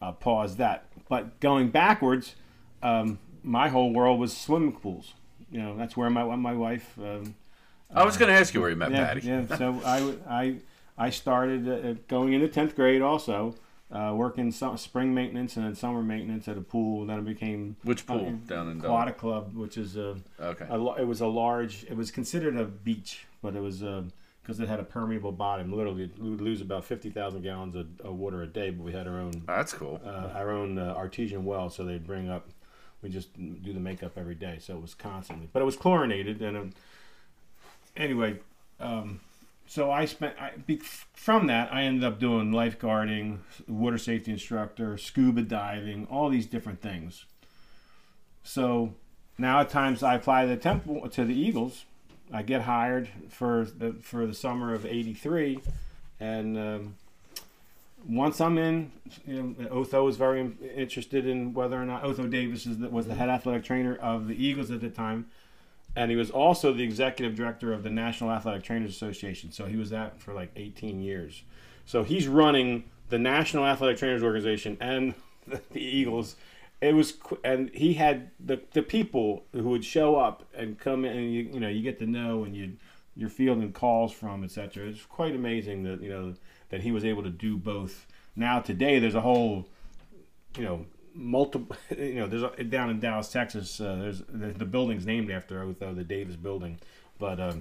I'll 0.00 0.12
pause 0.12 0.56
that. 0.56 0.86
But 1.08 1.38
going 1.40 1.70
backwards, 1.70 2.34
um, 2.82 3.18
my 3.42 3.68
whole 3.68 3.92
world 3.92 4.18
was 4.18 4.36
swimming 4.36 4.72
pools. 4.72 5.14
You 5.50 5.60
know, 5.60 5.76
that's 5.76 5.96
where 5.96 6.10
my 6.10 6.24
my 6.36 6.52
wife. 6.52 6.98
Um, 6.98 7.34
I 7.94 8.04
was 8.04 8.16
going 8.16 8.32
to 8.32 8.38
ask 8.38 8.52
you 8.52 8.60
where 8.60 8.70
you 8.70 8.76
met 8.76 8.90
yeah, 8.90 9.06
Patty. 9.06 9.26
yeah. 9.26 9.56
So 9.56 9.80
I 9.86 10.14
I 10.28 10.56
I 10.98 11.10
started 11.10 11.68
uh, 11.68 11.94
going 12.08 12.32
into 12.32 12.48
tenth 12.48 12.74
grade 12.74 13.02
also. 13.02 13.54
Uh, 13.88 14.12
working 14.12 14.50
some 14.50 14.76
spring 14.76 15.14
maintenance 15.14 15.56
and 15.56 15.64
then 15.64 15.72
summer 15.76 16.02
maintenance 16.02 16.48
at 16.48 16.56
a 16.58 16.60
pool. 16.60 17.06
Then 17.06 17.20
it 17.20 17.24
became 17.24 17.76
Which 17.84 18.04
pool 18.04 18.26
uh, 18.42 18.48
down 18.48 18.68
in? 18.68 18.80
Aquatic 18.80 19.16
Club, 19.16 19.54
which 19.54 19.78
is 19.78 19.96
a, 19.96 20.16
Okay. 20.40 20.66
a 20.68 20.94
it 20.96 21.06
was 21.06 21.20
a 21.20 21.26
large. 21.28 21.84
It 21.84 21.96
was 21.96 22.10
considered 22.10 22.56
a 22.56 22.64
beach, 22.64 23.26
but 23.42 23.54
it 23.54 23.60
was 23.60 23.84
because 24.42 24.58
it 24.58 24.66
had 24.68 24.80
a 24.80 24.82
permeable 24.82 25.30
bottom. 25.30 25.72
Literally, 25.72 26.10
we 26.18 26.30
would 26.30 26.40
lose 26.40 26.60
about 26.60 26.84
fifty 26.84 27.10
thousand 27.10 27.42
gallons 27.42 27.76
of, 27.76 27.86
of 28.00 28.16
water 28.16 28.42
a 28.42 28.46
day. 28.48 28.70
But 28.70 28.82
we 28.82 28.90
had 28.92 29.06
our 29.06 29.20
own 29.20 29.44
That's 29.46 29.72
cool. 29.72 30.00
uh, 30.04 30.30
our 30.34 30.50
own 30.50 30.78
uh, 30.78 30.92
artesian 30.96 31.44
well, 31.44 31.70
so 31.70 31.84
they'd 31.84 32.04
bring 32.04 32.28
up. 32.28 32.48
We 33.02 33.08
just 33.08 33.32
do 33.36 33.72
the 33.72 33.78
makeup 33.78 34.18
every 34.18 34.34
day, 34.34 34.56
so 34.58 34.74
it 34.74 34.82
was 34.82 34.94
constantly, 34.94 35.48
but 35.52 35.62
it 35.62 35.64
was 35.64 35.76
chlorinated. 35.76 36.42
And 36.42 36.56
um, 36.56 36.72
anyway, 37.96 38.40
um, 38.80 39.20
so 39.66 39.90
I 39.90 40.04
spent 40.04 40.34
I, 40.40 40.52
from 41.14 41.46
that 41.48 41.72
I 41.72 41.82
ended 41.82 42.04
up 42.04 42.18
doing 42.18 42.50
lifeguarding, 42.50 43.38
water 43.66 43.98
safety 43.98 44.32
instructor, 44.32 44.96
scuba 44.96 45.42
diving, 45.42 46.06
all 46.10 46.28
these 46.28 46.46
different 46.46 46.80
things. 46.80 47.24
So 48.42 48.94
now 49.38 49.60
at 49.60 49.70
times 49.70 50.02
I 50.02 50.14
apply 50.14 50.46
the 50.46 50.56
temple 50.56 51.08
to 51.10 51.24
the 51.24 51.34
Eagles. 51.34 51.84
I 52.32 52.42
get 52.42 52.62
hired 52.62 53.08
for 53.28 53.64
the 53.64 53.92
for 54.00 54.26
the 54.26 54.34
summer 54.34 54.74
of 54.74 54.84
'83, 54.84 55.60
and 56.18 56.58
um, 56.58 56.94
once 58.08 58.40
I'm 58.40 58.58
in, 58.58 58.92
you 59.26 59.56
know, 59.58 59.68
Otho 59.70 60.04
was 60.04 60.16
very 60.16 60.52
interested 60.74 61.26
in 61.26 61.54
whether 61.54 61.80
or 61.80 61.84
not 61.84 62.04
Otho 62.04 62.26
Davis 62.26 62.66
is 62.66 62.78
the, 62.78 62.88
was 62.88 63.06
the 63.06 63.14
head 63.14 63.28
athletic 63.28 63.64
trainer 63.64 63.96
of 63.96 64.28
the 64.28 64.34
Eagles 64.34 64.70
at 64.70 64.80
the 64.80 64.90
time, 64.90 65.26
and 65.96 66.10
he 66.10 66.16
was 66.16 66.30
also 66.30 66.74
the 66.74 66.84
executive 66.84 67.34
director 67.34 67.72
of 67.72 67.82
the 67.82 67.90
National 67.90 68.30
Athletic 68.30 68.62
Trainers 68.62 68.90
Association. 68.90 69.50
So 69.50 69.64
he 69.64 69.76
was 69.76 69.88
that 69.90 70.20
for 70.20 70.34
like 70.34 70.50
18 70.54 71.00
years. 71.00 71.42
So 71.86 72.04
he's 72.04 72.28
running 72.28 72.84
the 73.08 73.18
National 73.18 73.66
Athletic 73.66 73.96
Trainers 73.96 74.22
Organization 74.22 74.76
and 74.78 75.14
the, 75.46 75.80
Eagles. 75.80 76.36
It 76.82 76.94
was, 76.94 77.14
and 77.42 77.70
he 77.70 77.94
had 77.94 78.30
the 78.38 78.60
the 78.72 78.82
people 78.82 79.44
who 79.52 79.70
would 79.70 79.84
show 79.84 80.16
up 80.16 80.44
and 80.54 80.78
come 80.78 81.06
in, 81.06 81.16
and 81.16 81.32
you 81.32 81.48
you 81.54 81.60
know 81.60 81.68
you 81.68 81.82
get 81.82 81.98
to 82.00 82.06
know 82.06 82.44
and 82.44 82.54
you 82.54 82.76
you're 83.16 83.30
fielding 83.30 83.72
calls 83.72 84.12
from 84.12 84.44
etc. 84.44 84.88
It's 84.88 85.06
quite 85.06 85.34
amazing 85.34 85.84
that 85.84 86.02
you 86.02 86.10
know 86.10 86.34
that 86.68 86.82
he 86.82 86.92
was 86.92 87.06
able 87.06 87.22
to 87.22 87.30
do 87.30 87.56
both. 87.56 88.06
Now 88.34 88.60
today 88.60 88.98
there's 88.98 89.14
a 89.14 89.22
whole 89.22 89.66
you 90.58 90.64
know 90.64 90.84
multiple 91.16 91.76
you 91.98 92.14
know 92.14 92.26
there's 92.26 92.42
a, 92.42 92.64
down 92.64 92.90
in 92.90 93.00
Dallas 93.00 93.28
Texas 93.30 93.80
uh, 93.80 93.96
there's 93.96 94.22
the, 94.28 94.48
the 94.48 94.64
building's 94.66 95.06
named 95.06 95.30
after 95.30 95.62
Otho 95.62 95.94
the 95.94 96.04
Davis 96.04 96.36
building 96.36 96.78
but 97.18 97.40
um, 97.40 97.60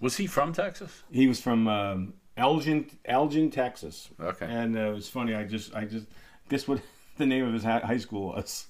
Was 0.00 0.16
he 0.16 0.26
from 0.26 0.52
Texas? 0.52 1.02
he 1.10 1.26
was 1.26 1.40
from 1.40 1.66
um, 1.68 2.14
Elgin 2.36 2.86
Elgin 3.04 3.50
Texas 3.50 4.08
Okay. 4.20 4.46
and 4.46 4.76
uh, 4.76 4.80
it 4.90 4.94
was 4.94 5.08
funny 5.08 5.34
I 5.34 5.44
just 5.44 5.74
I 5.74 5.84
just 5.84 6.06
guess 6.48 6.66
what 6.68 6.80
the 7.18 7.26
name 7.26 7.44
of 7.46 7.52
his 7.54 7.64
high 7.64 7.98
school 7.98 8.28
was 8.28 8.66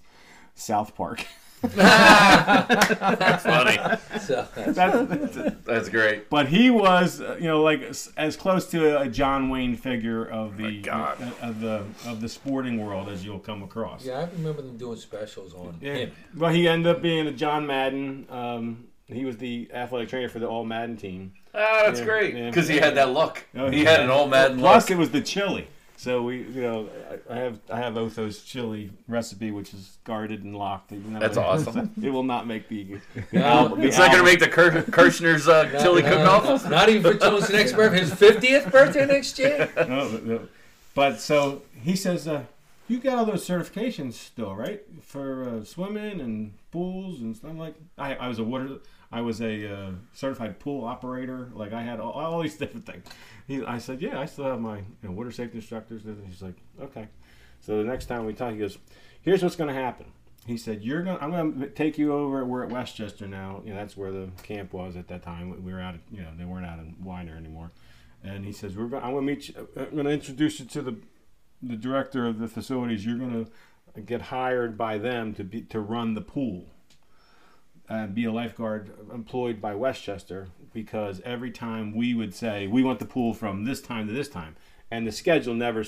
South 0.54 0.94
Park 0.96 1.26
That's 1.62 3.42
funny. 3.44 3.78
So, 4.20 4.46
That's, 4.56 5.54
That's 5.64 5.88
great. 5.88 6.28
But 6.30 6.48
he 6.48 6.70
was, 6.70 7.20
uh, 7.20 7.36
you 7.40 7.46
know, 7.46 7.62
like 7.62 7.82
as, 7.82 8.12
as 8.16 8.36
close 8.36 8.68
to 8.70 9.00
a 9.00 9.08
John 9.08 9.48
Wayne 9.50 9.76
figure 9.76 10.24
of 10.24 10.56
the 10.56 10.80
God. 10.82 11.20
uh, 11.22 11.46
of 11.46 11.60
the 11.60 11.84
of 12.06 12.20
the 12.20 12.28
sporting 12.28 12.84
world 12.84 13.08
as 13.08 13.24
you'll 13.24 13.38
come 13.38 13.62
across. 13.62 14.04
yeah, 14.04 14.20
I 14.20 14.28
remember 14.36 14.62
them 14.62 14.76
doing 14.76 14.96
specials 14.96 15.54
on 15.54 15.76
Yeah. 15.80 15.94
him. 15.94 16.12
Well, 16.36 16.52
he 16.52 16.68
ended 16.68 16.94
up 16.96 17.02
being 17.02 17.26
a 17.26 17.32
John 17.32 17.66
Madden. 17.66 18.26
Um, 18.30 18.84
he 19.06 19.24
was 19.24 19.36
the 19.38 19.68
athletic 19.74 20.08
trainer 20.08 20.28
for 20.28 20.38
the 20.38 20.46
All 20.48 20.64
Madden 20.64 20.96
team. 20.96 21.32
Ah, 21.54 21.82
that's 21.86 21.98
Yeah, 22.00 22.06
great. 22.06 22.34
yeah. 22.34 22.48
Because 22.48 22.66
he 22.68 22.78
had 22.78 22.94
that 22.96 23.10
look. 23.12 23.44
Oh, 23.54 23.68
he 23.70 23.82
yeah. 23.82 23.90
had 23.90 24.00
an 24.00 24.10
All 24.10 24.26
Madden 24.26 24.56
look. 24.58 24.64
Plus, 24.70 24.84
look. 24.84 24.90
it 24.96 24.98
was 24.98 25.10
the 25.10 25.20
chili. 25.20 25.68
So 26.02 26.20
we, 26.20 26.38
you 26.38 26.62
know, 26.62 26.88
I 27.28 27.32
I 27.34 27.38
have 27.38 27.60
I 27.70 27.76
have 27.78 27.94
Otho's 27.94 28.42
chili 28.42 28.90
recipe, 29.06 29.52
which 29.52 29.72
is 29.72 29.98
guarded 30.02 30.42
and 30.42 30.56
locked. 30.56 30.90
even 30.90 31.12
That's 31.16 31.36
it- 31.36 31.40
awesome. 31.44 31.92
It 32.02 32.10
will 32.10 32.24
not 32.24 32.48
make 32.48 32.68
the. 32.68 32.98
the 33.14 33.22
No, 33.38 33.40
album- 33.44 33.80
the 33.82 33.86
It's 33.86 33.98
not 33.98 34.10
going 34.10 34.24
to 34.24 34.28
make 34.28 34.40
the 34.40 34.48
Kir- 34.48 34.82
Kirshner's 34.90 35.46
uh, 35.46 35.70
No, 35.72 35.80
chili 35.80 36.02
no, 36.02 36.08
cook-off? 36.08 36.64
no, 36.64 36.70
Not 36.70 36.88
even 36.88 37.02
for 37.12 37.16
Jones' 37.16 37.50
next 37.50 37.74
birthday, 37.74 38.00
his 38.00 38.12
fiftieth 38.12 38.72
birthday 38.72 39.06
next 39.06 39.38
year. 39.38 39.70
no, 39.76 40.08
but- 40.10 40.26
no. 40.26 40.48
But 40.96 41.20
so 41.20 41.62
he 41.80 41.94
says, 41.94 42.26
uh, 42.26 42.46
you 42.88 42.98
got 42.98 43.18
all 43.18 43.24
those 43.24 43.46
certifications 43.46 44.14
still, 44.14 44.56
right? 44.56 44.82
For 45.02 45.44
uh, 45.48 45.64
swimming 45.64 46.20
and 46.20 46.54
pools 46.72 47.20
and 47.20 47.36
stuff 47.36 47.52
like. 47.54 47.76
I, 47.96 48.16
I 48.16 48.26
was 48.26 48.40
a 48.40 48.44
water. 48.44 48.70
I 49.12 49.20
was 49.20 49.40
a 49.40 49.72
uh, 49.72 49.90
certified 50.14 50.58
pool 50.58 50.84
operator. 50.84 51.50
Like 51.54 51.72
I 51.72 51.82
had 51.82 52.00
all, 52.00 52.12
all 52.12 52.42
these 52.42 52.56
different 52.58 52.86
things. 52.86 53.06
He, 53.46 53.62
I 53.64 53.78
said, 53.78 54.00
yeah, 54.00 54.18
I 54.18 54.26
still 54.26 54.46
have 54.46 54.60
my 54.60 54.78
you 54.78 54.84
know, 55.02 55.12
water 55.12 55.30
safety 55.30 55.58
instructors. 55.58 56.04
And 56.06 56.26
he's 56.26 56.42
like, 56.42 56.56
okay. 56.80 57.08
So 57.60 57.78
the 57.78 57.84
next 57.84 58.06
time 58.06 58.24
we 58.24 58.32
talk, 58.32 58.52
he 58.52 58.58
goes, 58.58 58.78
here's 59.20 59.42
what's 59.42 59.56
going 59.56 59.72
to 59.72 59.80
happen. 59.80 60.06
He 60.44 60.56
said, 60.56 60.82
"You're 60.82 61.02
gonna. 61.02 61.18
I'm 61.20 61.30
gonna 61.30 61.68
take 61.68 61.98
you 61.98 62.12
over. 62.12 62.44
We're 62.44 62.64
at 62.64 62.70
West 62.70 62.96
Chester 62.96 63.28
now. 63.28 63.62
You 63.64 63.70
know 63.70 63.76
that's 63.76 63.96
where 63.96 64.10
the 64.10 64.28
camp 64.42 64.72
was 64.72 64.96
at 64.96 65.06
that 65.06 65.22
time. 65.22 65.64
We 65.64 65.72
were 65.72 65.80
out. 65.80 65.94
Of, 65.94 66.00
you 66.10 66.20
know 66.20 66.30
they 66.36 66.44
weren't 66.44 66.66
out 66.66 66.80
in 66.80 66.96
Widener 67.00 67.36
anymore. 67.36 67.70
And 68.24 68.44
he 68.44 68.50
says, 68.50 68.76
"We're 68.76 68.86
going. 68.86 69.04
I'm 69.04 69.12
going 69.12 69.24
to 69.24 69.32
meet 69.34 69.48
you. 69.48 69.68
I'm 69.76 69.90
going 69.90 70.06
to 70.06 70.10
introduce 70.10 70.58
you 70.58 70.66
to 70.66 70.82
the 70.82 70.96
the 71.62 71.76
director 71.76 72.26
of 72.26 72.40
the 72.40 72.48
facilities. 72.48 73.06
You're 73.06 73.18
going 73.18 73.46
to 73.94 74.00
get 74.00 74.20
hired 74.20 74.76
by 74.76 74.98
them 74.98 75.32
to 75.34 75.44
be 75.44 75.62
to 75.62 75.78
run 75.78 76.14
the 76.14 76.20
pool 76.20 76.71
and 77.92 78.14
be 78.14 78.24
a 78.24 78.32
lifeguard 78.32 78.90
employed 79.12 79.60
by 79.60 79.74
West 79.74 80.02
Chester 80.02 80.48
because 80.72 81.20
every 81.24 81.50
time 81.50 81.94
we 81.94 82.14
would 82.14 82.34
say 82.34 82.66
we 82.66 82.82
want 82.82 82.98
the 82.98 83.04
pool 83.04 83.34
from 83.34 83.64
this 83.64 83.82
time 83.82 84.06
to 84.06 84.14
this 84.14 84.28
time, 84.28 84.56
and 84.90 85.06
the 85.06 85.12
schedule 85.12 85.54
never 85.54 85.84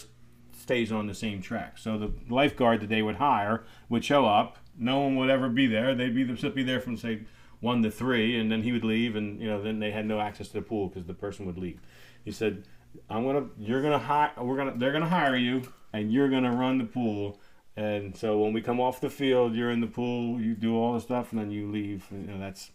stays 0.52 0.92
on 0.92 1.06
the 1.06 1.14
same 1.14 1.40
track. 1.40 1.78
So 1.78 1.96
the 1.96 2.12
lifeguard 2.28 2.80
that 2.80 2.90
they 2.90 3.00
would 3.00 3.16
hire 3.16 3.64
would 3.88 4.04
show 4.04 4.26
up. 4.26 4.58
No 4.78 5.00
one 5.00 5.16
would 5.16 5.30
ever 5.30 5.48
be 5.48 5.66
there. 5.66 5.94
They'd 5.94 6.14
be 6.14 6.24
just 6.24 6.54
be 6.54 6.62
there 6.62 6.80
from 6.80 6.98
say 6.98 7.22
one 7.60 7.82
to 7.82 7.90
three, 7.90 8.38
and 8.38 8.52
then 8.52 8.62
he 8.62 8.72
would 8.72 8.84
leave, 8.84 9.16
and 9.16 9.40
you 9.40 9.46
know 9.46 9.62
then 9.62 9.78
they 9.78 9.90
had 9.90 10.04
no 10.04 10.20
access 10.20 10.48
to 10.48 10.54
the 10.54 10.62
pool 10.62 10.88
because 10.88 11.06
the 11.06 11.14
person 11.14 11.46
would 11.46 11.56
leave. 11.56 11.80
He 12.22 12.32
said, 12.32 12.64
"I'm 13.08 13.24
gonna, 13.24 13.46
you're 13.58 13.80
gonna 13.80 13.98
hire, 13.98 14.32
we're 14.38 14.56
gonna, 14.56 14.74
they're 14.76 14.92
gonna 14.92 15.08
hire 15.08 15.36
you, 15.36 15.62
and 15.94 16.12
you're 16.12 16.28
gonna 16.28 16.54
run 16.54 16.76
the 16.76 16.84
pool." 16.84 17.40
And 17.76 18.16
so 18.16 18.38
when 18.38 18.52
we 18.52 18.60
come 18.62 18.80
off 18.80 19.00
the 19.00 19.10
field, 19.10 19.54
you're 19.54 19.70
in 19.70 19.80
the 19.80 19.86
pool, 19.88 20.40
you 20.40 20.54
do 20.54 20.76
all 20.76 20.92
the 20.94 21.00
stuff, 21.00 21.32
and 21.32 21.40
then 21.40 21.50
you 21.50 21.70
leave. 21.70 22.04
You 22.12 22.18
know 22.18 22.38
that's. 22.38 22.70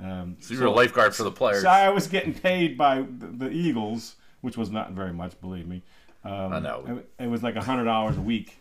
Um, 0.00 0.36
So 0.40 0.54
you're 0.54 0.66
a 0.66 0.70
lifeguard 0.70 1.14
for 1.14 1.24
the 1.24 1.32
players. 1.32 1.62
so 1.62 1.68
I 1.68 1.88
was 1.88 2.06
getting 2.06 2.32
paid 2.32 2.78
by 2.78 3.02
the, 3.02 3.26
the 3.26 3.50
Eagles, 3.50 4.14
which 4.42 4.56
was 4.56 4.70
not 4.70 4.92
very 4.92 5.12
much, 5.12 5.40
believe 5.40 5.66
me. 5.66 5.82
Um, 6.24 6.52
I 6.52 6.60
know. 6.60 7.02
It, 7.18 7.24
it 7.24 7.26
was 7.28 7.42
like 7.42 7.56
a 7.56 7.62
hundred 7.62 7.84
dollars 7.84 8.16
a 8.16 8.20
week 8.20 8.58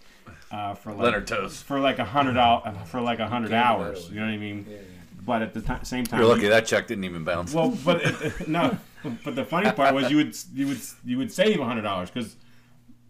uh, 0.52 0.74
for 0.74 0.94
like 0.94 1.04
Leonard 1.04 1.28
Toes. 1.28 1.62
for 1.62 1.80
like 1.80 2.00
a 2.00 2.06
hundred 2.06 2.34
dollars 2.34 2.76
for 2.90 3.02
like 3.02 3.20
a 3.20 3.28
hundred 3.28 3.54
hours. 3.54 3.98
medal. 4.10 4.14
You 4.14 4.20
know 4.22 4.26
what 4.26 4.34
I 4.34 4.38
mean? 4.38 4.66
Yeah. 4.70 4.78
But 5.26 5.42
at 5.44 5.54
the 5.54 5.62
ti- 5.62 5.84
same 5.84 6.06
time, 6.06 6.20
You're 6.22 6.30
lucky 6.30 6.48
that 6.48 6.66
check 6.66 6.88
didn't 6.88 7.04
even 7.04 7.24
bounce. 7.24 7.54
well, 7.54 7.78
but 7.86 8.02
it, 8.02 8.48
no, 8.48 8.78
but 9.26 9.36
the 9.36 9.44
funny 9.46 9.70
part 9.72 9.94
was 9.94 10.10
you 10.10 10.18
would 10.18 10.36
you 10.56 10.68
would 10.68 10.80
you 11.06 11.18
would 11.20 11.32
save 11.32 11.60
a 11.60 11.66
hundred 11.66 11.82
dollars 11.84 12.10
because 12.10 12.36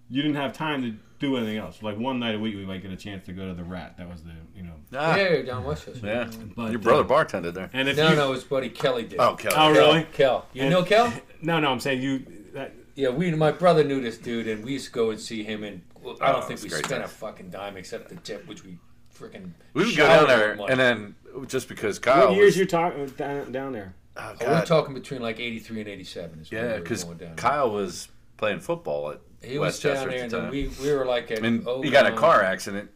you 0.09 0.21
didn't 0.21 0.37
have 0.37 0.51
time 0.51 0.81
to 0.81 0.95
do 1.19 1.35
anything 1.37 1.57
else. 1.57 1.81
Like 1.81 1.97
one 1.97 2.19
night 2.19 2.35
a 2.35 2.39
week, 2.39 2.55
we 2.55 2.65
might 2.65 2.81
get 2.81 2.91
a 2.91 2.95
chance 2.95 3.25
to 3.25 3.33
go 3.33 3.47
to 3.47 3.53
the 3.53 3.63
Rat. 3.63 3.97
That 3.97 4.09
was 4.09 4.23
the 4.23 4.31
you 4.55 4.63
know. 4.63 4.73
Ah, 4.93 5.15
Yeah, 5.15 5.29
you're 5.29 5.43
down 5.43 5.63
West 5.63 5.85
Chester. 5.85 6.05
yeah. 6.05 6.29
But, 6.55 6.71
Your 6.71 6.79
brother 6.79 7.03
uh, 7.03 7.07
bartended 7.25 7.53
there. 7.53 7.69
and 7.73 7.87
if 7.89 7.97
No, 7.97 8.09
you, 8.09 8.15
no, 8.15 8.33
his 8.33 8.43
buddy 8.43 8.69
Kelly 8.69 9.03
did. 9.03 9.19
Oh, 9.19 9.35
Kelly. 9.35 9.55
Oh, 9.57 9.71
really? 9.71 10.03
Kel. 10.13 10.45
You 10.53 10.63
And- 10.63 10.71
know 10.71 10.83
Kel? 10.83 11.11
No, 11.41 11.59
no, 11.59 11.71
I'm 11.71 11.79
saying 11.79 12.01
you. 12.01 12.25
That, 12.53 12.73
Yeah, 12.95 13.09
we. 13.09 13.29
My 13.31 13.51
brother 13.51 13.83
knew 13.83 14.01
this 14.01 14.17
dude, 14.17 14.47
and 14.47 14.63
we 14.65 14.73
used 14.73 14.87
to 14.87 14.91
go 14.91 15.11
and 15.11 15.19
see 15.19 15.43
him. 15.43 15.63
And 15.63 15.81
well, 16.01 16.17
I 16.21 16.31
don't 16.31 16.43
Oh, 16.43 16.47
think 16.47 16.63
we 16.63 16.69
spent 16.69 16.85
time. 16.87 17.01
a 17.03 17.07
fucking 17.07 17.49
dime 17.51 17.77
except 17.77 18.09
the 18.09 18.15
tip, 18.15 18.47
which 18.47 18.63
we 18.63 18.79
freaking. 19.15 19.51
We 19.73 19.85
would 19.85 19.95
go 19.97 20.05
showered 20.07 20.27
down 20.27 20.39
there, 20.39 20.55
money. 20.55 20.71
and 20.71 20.79
then 20.79 21.15
just 21.47 21.67
because 21.67 21.99
Kyle 21.99 22.27
what 22.29 22.35
years 22.35 22.53
was, 22.53 22.57
you 22.57 22.65
talking 22.65 23.05
down, 23.09 23.51
down 23.51 23.73
there? 23.73 23.93
oh, 24.17 24.35
Oh, 24.41 24.45
we're 24.47 24.65
talking 24.65 24.95
between 24.95 25.21
like 25.21 25.39
'83 25.39 25.81
and 25.81 25.89
'87. 25.89 26.39
Is 26.39 26.51
when 26.51 26.61
we 26.63 26.67
yeah, 26.69 26.77
because 26.79 27.03
going 27.03 27.17
down. 27.17 27.35
Kyle 27.35 27.69
was 27.69 28.07
playing 28.37 28.59
football 28.61 29.11
at 29.11 29.21
he 29.43 29.59
was 29.59 29.79
down 29.79 30.07
there, 30.07 30.09
at 30.09 30.21
and 30.23 30.31
the 30.31 30.35
then 30.37 30.43
time. 30.45 30.51
we 30.51 30.71
we 30.81 30.93
were 30.93 31.05
like 31.05 31.31
at. 31.31 31.39
and 31.43 31.63
oh, 31.67 31.81
he 31.81 31.89
got 31.89 32.05
in 32.05 32.13
a 32.13 32.17
car 32.17 32.41
accident 32.43 32.89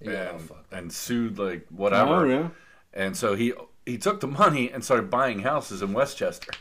Yeah, 0.00 0.28
oh, 0.32 0.36
and, 0.36 0.40
fuck. 0.42 0.64
and 0.72 0.92
sued 0.92 1.38
like 1.38 1.66
whatever. 1.70 2.14
Oh, 2.14 2.28
yeah. 2.28 2.48
And 2.92 3.16
so 3.16 3.34
he 3.34 3.52
he 3.86 3.98
took 3.98 4.20
the 4.20 4.26
money 4.26 4.70
and 4.70 4.84
started 4.84 5.10
buying 5.10 5.40
houses 5.40 5.82
in 5.82 5.92
West 5.92 6.16
Chester. 6.16 6.52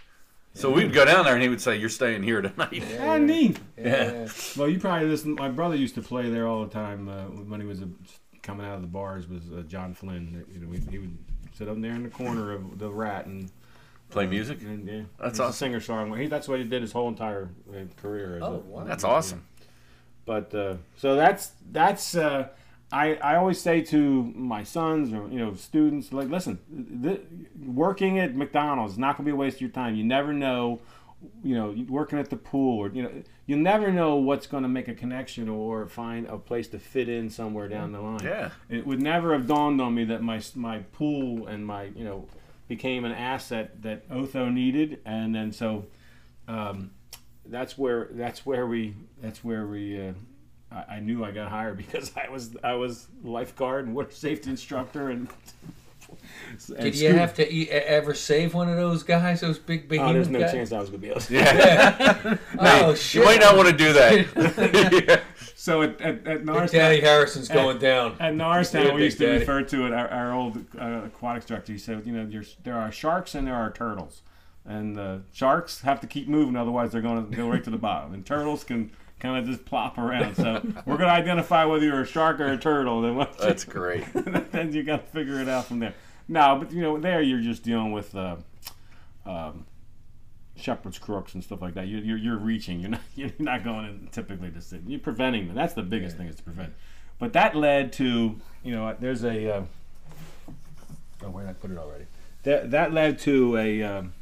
So 0.56 0.70
we'd 0.70 0.94
go 0.94 1.04
down 1.04 1.26
there 1.26 1.34
and 1.34 1.42
he 1.42 1.50
would 1.50 1.62
say, 1.62 1.78
"You're 1.78 1.90
staying 1.90 2.22
here 2.24 2.42
tonight." 2.42 2.74
Yeah, 2.74 3.14
Ah, 3.14 3.18
neat. 3.18 3.60
yeah. 3.78 4.28
Well, 4.56 4.70
you 4.70 4.80
probably 4.80 5.08
listen. 5.08 5.34
My 5.36 5.50
brother 5.50 5.76
used 5.76 5.96
to 5.96 6.02
play 6.04 6.30
there 6.30 6.48
all 6.48 6.64
the 6.64 6.72
time 6.72 7.10
uh, 7.10 7.24
when 7.26 7.60
he 7.60 7.66
was 7.66 7.82
uh 7.82 7.86
coming 8.44 8.66
out 8.66 8.76
of 8.76 8.82
the 8.82 8.88
bars. 8.88 9.28
Was 9.28 9.50
uh, 9.52 9.64
John 9.68 9.94
Flynn? 9.96 10.46
You 10.54 10.60
know, 10.60 10.72
he, 10.72 10.80
he 10.92 10.98
would 11.00 11.18
sit 11.58 11.68
up 11.70 11.82
there 11.82 11.94
in 11.94 12.04
the 12.04 12.10
corner 12.10 12.52
of 12.52 12.78
the 12.78 12.92
Rat 12.92 13.26
and 13.26 13.50
Play 14.14 14.28
music. 14.28 14.62
and 14.62 14.88
yeah, 14.88 15.02
That's 15.20 15.40
he's 15.40 15.50
a 15.50 15.54
singer 15.54 15.80
songwriter. 15.80 16.22
He 16.22 16.28
that's 16.28 16.48
what 16.48 16.60
he 16.60 16.66
did 16.66 16.82
his 16.82 16.92
whole 16.92 17.08
entire 17.10 17.50
uh, 17.70 17.86
career. 18.02 18.40
Oh, 18.42 18.54
a- 18.54 18.58
wow. 18.60 18.84
That's 18.84 19.04
awesome. 19.04 19.46
But 20.26 20.54
uh, 20.56 20.76
so 20.98 21.16
that's 21.16 21.52
that's 21.72 22.16
uh, 22.16 22.48
I 22.92 23.16
I 23.16 23.36
always 23.36 23.60
say 23.60 23.82
to 23.82 24.24
my 24.36 24.64
sons 24.64 25.12
or 25.14 25.28
you 25.30 25.40
know 25.40 25.56
students 25.56 26.14
like 26.14 26.30
listen, 26.30 26.60
th- 27.04 27.22
working 27.66 28.20
at 28.20 28.36
McDonald's 28.36 28.94
is 28.94 29.00
not 29.00 29.18
gonna 29.18 29.26
be 29.26 29.32
a 29.32 29.36
waste 29.36 29.58
of 29.58 29.62
your 29.62 29.70
time. 29.72 29.96
You 29.96 30.04
never 30.06 30.32
know, 30.32 30.80
you 31.44 31.56
know, 31.56 31.76
working 31.90 32.20
at 32.20 32.30
the 32.30 32.38
pool 32.38 32.80
or 32.80 32.90
you 32.90 33.04
know 33.04 33.12
you 33.48 33.58
never 33.58 33.92
know 33.92 34.16
what's 34.16 34.48
gonna 34.48 34.70
make 34.70 34.88
a 34.88 34.94
connection 34.94 35.50
or 35.50 35.88
find 35.88 36.28
a 36.28 36.38
place 36.38 36.68
to 36.70 36.80
fit 36.80 37.10
in 37.10 37.30
somewhere 37.30 37.68
down 37.68 37.92
the 37.92 38.00
line. 38.00 38.22
Yeah. 38.24 38.52
It 38.70 38.86
would 38.88 39.02
never 39.02 39.34
have 39.34 39.48
dawned 39.48 39.82
on 39.82 39.94
me 39.96 40.06
that 40.06 40.22
my 40.22 40.40
my 40.56 40.80
pool 40.94 41.48
and 41.48 41.66
my 41.66 41.86
you 41.96 42.06
know 42.06 42.28
became 42.68 43.06
an 43.06 43.12
asset 43.12 43.82
that 43.84 44.04
Otho 44.12 44.50
needed, 44.50 45.00
and 45.06 45.34
then 45.36 45.52
so 45.52 45.86
um, 46.48 46.92
that's 47.46 47.78
where 47.78 48.10
that's 48.12 48.46
where 48.46 48.66
we 48.68 48.96
that's 49.22 49.44
where 49.44 49.66
we. 49.68 50.00
Uh, 50.10 50.14
I, 50.72 50.96
I 50.96 51.00
knew 51.00 51.24
I 51.24 51.32
got 51.32 51.50
hired 51.50 51.78
because 51.86 52.12
I 52.16 52.30
was 52.30 52.56
I 52.64 52.74
was 52.74 53.08
lifeguard 53.24 53.86
and 53.86 53.96
water 53.96 54.12
safety 54.12 54.50
instructor 54.50 55.10
and. 55.10 55.28
and 56.68 56.78
Did 56.78 56.96
you 56.96 57.10
stu- 57.10 57.18
have 57.18 57.34
to 57.36 57.54
e- 57.54 57.70
ever 57.70 58.14
save 58.14 58.54
one 58.54 58.70
of 58.70 58.76
those 58.78 59.02
guys? 59.04 59.42
Those 59.42 59.58
big 59.58 59.88
behemoth 59.90 60.10
Oh, 60.12 60.14
there's 60.14 60.30
no 60.30 60.40
guys? 60.40 60.52
chance 60.52 60.72
I 60.72 60.80
was 60.80 60.90
gonna 60.90 61.00
be 61.00 61.10
able 61.10 61.22
to. 61.22 61.34
Yeah. 61.34 62.38
Oh 62.60 62.94
shit! 62.94 63.22
You 63.22 63.26
might 63.26 63.40
not 63.40 63.56
want 63.58 63.70
to 63.70 63.76
do 63.76 63.94
that. 63.94 65.24
So 65.64 65.82
at 65.82 66.02
at, 66.02 66.16
at 66.16 66.24
Daddy 66.26 66.44
Norristown, 66.44 67.00
Harrison's 67.00 67.48
going 67.48 67.78
down. 67.78 68.18
at 68.20 68.20
Yeah, 68.20 68.30
Norristown, 68.32 68.96
we 68.96 69.06
used 69.06 69.18
to 69.20 69.28
Daddy. 69.28 69.40
refer 69.40 69.62
to 69.62 69.86
it. 69.86 69.94
Our, 69.94 70.10
our 70.10 70.34
old 70.34 70.58
uh, 70.78 71.04
aquatic 71.06 71.44
instructor, 71.44 71.72
he 71.72 71.80
said, 71.80 72.06
you 72.06 72.12
know, 72.12 72.30
there 72.66 72.76
are 72.76 72.92
sharks 72.92 73.34
and 73.34 73.48
there 73.48 73.56
are 73.56 73.72
turtles, 73.72 74.24
and 74.66 75.00
uh, 75.00 75.20
sharks 75.32 75.80
have 75.80 76.02
to 76.02 76.08
keep 76.08 76.28
moving, 76.28 76.58
otherwise 76.58 76.92
they're 76.92 77.00
going 77.00 77.32
to 77.32 77.34
go 77.34 77.50
right 77.50 77.64
to 77.64 77.70
the 77.70 77.78
bottom. 77.78 78.14
And 78.14 78.26
turtles 78.26 78.66
can 78.66 78.92
kind 79.22 79.38
of 79.38 79.46
just 79.46 79.64
plop 79.64 79.98
around. 79.98 80.36
So 80.36 80.62
we're 80.86 80.98
gonna 80.98 81.14
identify 81.14 81.64
whether 81.64 81.86
you're 81.86 82.02
a 82.02 82.06
shark 82.06 82.42
or 82.42 82.48
a 82.48 82.58
turtle. 82.58 83.02
Then 83.02 83.16
once 83.16 83.34
you- 83.40 83.46
That's 83.46 83.64
great. 83.64 84.04
then 84.52 84.74
you 84.74 84.84
got 84.84 85.06
to 85.06 85.12
figure 85.14 85.40
it 85.40 85.48
out 85.48 85.68
from 85.68 85.80
there. 85.80 85.94
No, 86.28 86.58
but 86.60 86.74
you 86.74 86.82
know, 86.82 86.98
there 87.00 87.22
you're 87.22 87.40
just 87.40 87.64
dealing 87.64 87.94
with 87.94 88.14
uh, 88.14 88.36
um, 89.26 89.66
shepherd's 90.56 91.00
crooks 91.00 91.34
and 91.34 91.44
stuff 91.44 91.62
like 91.62 91.74
that. 91.74 91.88
You're, 91.88 92.02
you're, 92.02 92.18
you're 92.18 92.38
reaching. 92.38 92.80
You're 92.80 92.92
not 92.92 93.02
you're 93.16 93.32
not 93.40 93.64
going 93.64 93.86
in 93.86 94.08
typically 94.12 94.52
to 94.52 94.62
sit. 94.62 94.82
You're 94.88 95.00
preventing 95.00 95.48
them. 95.48 95.56
That's 95.56 95.74
the 95.74 95.84
biggest 95.84 96.18
thing 96.18 96.28
is 96.28 96.36
to 96.38 96.44
prevent. 96.44 96.74
But 97.20 97.34
that 97.34 97.56
led 97.56 97.94
to 97.94 98.36
you 98.64 98.72
know 98.76 98.96
there's 99.00 99.24
a 99.24 99.58
uh, 99.58 99.64
oh 101.24 101.30
where 101.30 101.46
did 101.46 101.50
I 101.52 101.54
put 101.54 101.72
it 101.72 101.78
already? 101.78 102.06
That 102.44 102.72
that 102.72 102.92
led 102.94 103.20
to 103.20 103.58
a 103.58 103.84
um, 103.84 104.14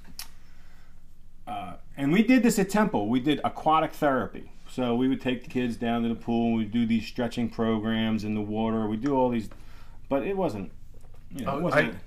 uh, 1.48 1.74
and 1.98 2.12
we 2.12 2.24
did 2.24 2.44
this 2.44 2.60
at 2.60 2.70
Temple. 2.70 3.08
We 3.10 3.20
did 3.20 3.42
aquatic 3.44 3.94
therapy. 3.94 4.52
So 4.70 4.96
we 4.96 5.10
would 5.10 5.20
take 5.20 5.44
the 5.44 5.50
kids 5.50 5.76
down 5.76 6.04
to 6.04 6.10
the 6.10 6.16
pool 6.16 6.48
and 6.50 6.58
we'd 6.58 6.72
do 6.72 6.86
these 6.86 7.06
stretching 7.06 7.50
programs 7.50 8.24
in 8.24 8.36
the 8.36 8.42
water. 8.42 8.88
We 8.88 8.96
do 8.96 9.14
all 9.16 9.28
these, 9.30 9.50
but 10.08 10.24
it 10.26 10.38
wasn't, 10.38 10.72
you 11.30 11.44
know, 11.44 11.52
Oh, 11.52 11.58
it 11.58 11.62
wasn't, 11.64 11.94
I- 11.94 11.98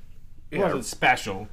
it 0.50 0.56
yeah. 0.58 0.62
wasn't 0.62 0.84
special. 0.86 1.48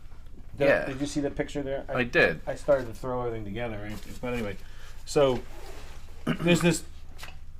Did, 0.57 0.65
Yeah. 0.67 0.85
did 0.85 0.99
you 1.01 1.07
see 1.07 1.21
the 1.21 1.31
picture 1.31 1.61
there? 1.63 1.85
I 1.93 2.03
did. 2.03 2.41
I 2.45 2.55
started 2.55 2.87
to 2.87 2.93
throw 2.93 3.21
everything 3.21 3.45
together, 3.45 3.79
right? 3.81 3.95
but 4.21 4.33
anyway, 4.33 4.57
so 5.05 5.39
there's 6.25 6.61
this. 6.61 6.83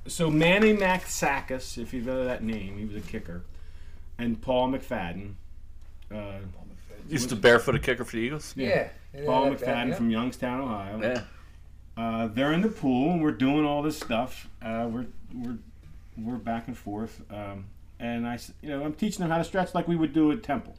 So 0.08 0.30
Manny 0.30 0.76
Matsakis, 0.76 1.78
if 1.78 1.94
you've 1.94 2.06
heard 2.06 2.20
of 2.20 2.26
that 2.26 2.44
name, 2.44 2.78
he 2.78 2.86
was 2.86 2.96
a 2.96 3.02
kicker, 3.08 3.44
and 4.18 4.42
Paul 4.42 4.70
McFadden. 4.72 5.34
Uh, 6.14 6.40
Used 7.10 7.30
to 7.30 7.36
barefoot 7.36 7.76
a 7.76 7.80
kicker 7.80 8.06
for 8.06 8.12
the 8.16 8.22
Eagles. 8.22 8.54
Yeah. 8.56 8.90
yeah 9.14 9.26
Paul 9.26 9.50
that- 9.50 9.60
that- 9.60 9.68
McFadden 9.68 9.88
yeah. 9.90 9.96
from 9.96 10.10
Youngstown, 10.10 10.62
Ohio. 10.62 11.00
Yeah. 11.02 11.22
Uh, 11.98 12.28
they're 12.28 12.54
in 12.54 12.62
the 12.62 12.70
pool 12.70 13.12
and 13.12 13.22
we're 13.22 13.32
doing 13.32 13.66
all 13.66 13.82
this 13.82 13.98
stuff. 13.98 14.48
Uh, 14.62 14.88
we're 14.92 15.06
we're 15.34 15.58
we're 16.18 16.36
back 16.38 16.68
and 16.68 16.78
forth, 16.78 17.22
um, 17.32 17.66
and 18.00 18.26
I 18.28 18.36
s- 18.36 18.52
you 18.62 18.70
know 18.70 18.84
I'm 18.84 18.94
teaching 18.94 19.20
them 19.20 19.30
how 19.30 19.38
to 19.38 19.44
stretch 19.44 19.74
like 19.76 19.88
we 19.88 19.96
would 19.96 20.14
do 20.14 20.32
at 20.32 20.42
Temple. 20.44 20.76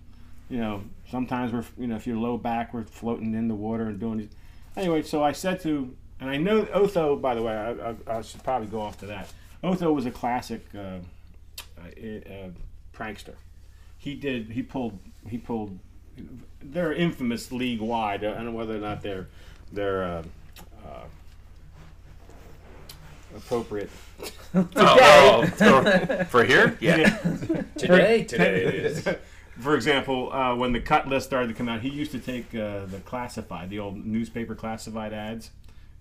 You 0.53 0.59
know, 0.59 0.83
sometimes 1.11 1.51
we're 1.51 1.65
you 1.79 1.87
know 1.87 1.97
if 1.97 2.07
you're 2.07 2.19
low 2.19 2.37
back, 2.37 2.75
we're 2.75 2.85
floating 2.85 3.33
in 3.33 3.49
the 3.49 3.55
water 3.55 3.85
and 3.85 3.99
doing 3.99 4.19
these. 4.19 4.29
Anyway, 4.77 5.01
so 5.01 5.25
I 5.25 5.33
said 5.33 5.61
to, 5.61 5.97
and 6.21 6.29
I 6.29 6.37
know 6.37 6.67
Otho. 6.75 7.17
By 7.17 7.35
the 7.35 7.41
way, 7.41 7.55
I, 7.55 7.71
I, 7.71 8.19
I 8.19 8.21
should 8.21 8.45
probably 8.45 8.69
go 8.69 8.83
off 8.83 8.99
to 8.99 9.07
that. 9.07 9.33
Otho 9.65 9.91
was 9.95 10.05
a 10.05 10.11
classic 10.11 10.67
uh, 10.75 10.79
uh, 10.79 10.99
uh, 11.81 12.51
prankster. 12.95 13.37
He 13.97 14.15
did. 14.15 14.51
He 14.51 14.63
pulled. 14.63 14.99
He 15.27 15.39
pulled. 15.39 15.79
They're 16.61 16.93
infamous 16.93 17.51
league 17.51 17.81
wide. 17.81 18.23
I 18.23 18.35
don't 18.35 18.45
know 18.45 18.53
whether 18.53 18.77
or 18.77 18.81
not 18.81 19.01
they're 19.01 19.29
they're 19.73 20.05
uh, 20.05 20.23
uh, 20.85 21.05
appropriate. 23.35 23.89
Oh, 24.55 25.47
for, 25.57 26.27
for 26.27 26.45
here? 26.45 26.77
Yeah. 26.83 27.17
Today, 27.79 28.25
today 28.25 28.65
it 28.65 28.75
is. 28.75 29.09
For 29.63 29.77
example, 29.77 30.33
uh, 30.33 30.57
when 30.57 30.73
the 30.73 30.81
cut 30.81 31.07
list 31.07 31.27
started 31.27 31.47
to 31.47 31.55
come 31.55 31.69
out, 31.69 31.83
he 31.83 31.89
used 31.89 32.11
to 32.11 32.19
take 32.19 32.53
uh, 32.53 32.85
the 32.87 33.01
classified, 33.05 33.71
the 33.71 33.79
old 33.79 34.05
newspaper 34.05 34.57
classified 34.57 35.13
ads, 35.13 35.51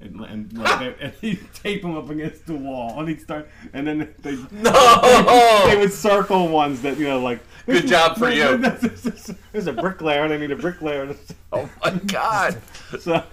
and, 0.01 0.19
and, 0.21 0.57
like, 0.57 0.79
they, 0.79 0.95
and 1.05 1.13
he'd 1.21 1.53
tape 1.53 1.81
them 1.81 1.95
up 1.95 2.09
against 2.09 2.45
the 2.45 2.55
wall, 2.55 2.99
and 2.99 3.07
he'd 3.09 3.21
start, 3.21 3.49
and 3.73 3.85
then 3.87 4.13
they 4.19 4.35
no, 4.51 5.63
they 5.67 5.77
would 5.77 5.93
circle 5.93 6.47
ones 6.47 6.81
that 6.81 6.97
you 6.97 7.07
know 7.07 7.19
like. 7.19 7.39
Good 7.67 7.87
job 7.87 8.17
for 8.17 8.29
you. 8.31 8.57
There's 9.51 9.67
a 9.67 9.71
bricklayer, 9.71 10.23
and 10.23 10.33
I 10.33 10.37
need 10.37 10.49
a 10.49 10.55
bricklayer. 10.55 11.15
Oh 11.53 11.69
my 11.83 11.91
God. 11.91 12.59
So 12.99 13.23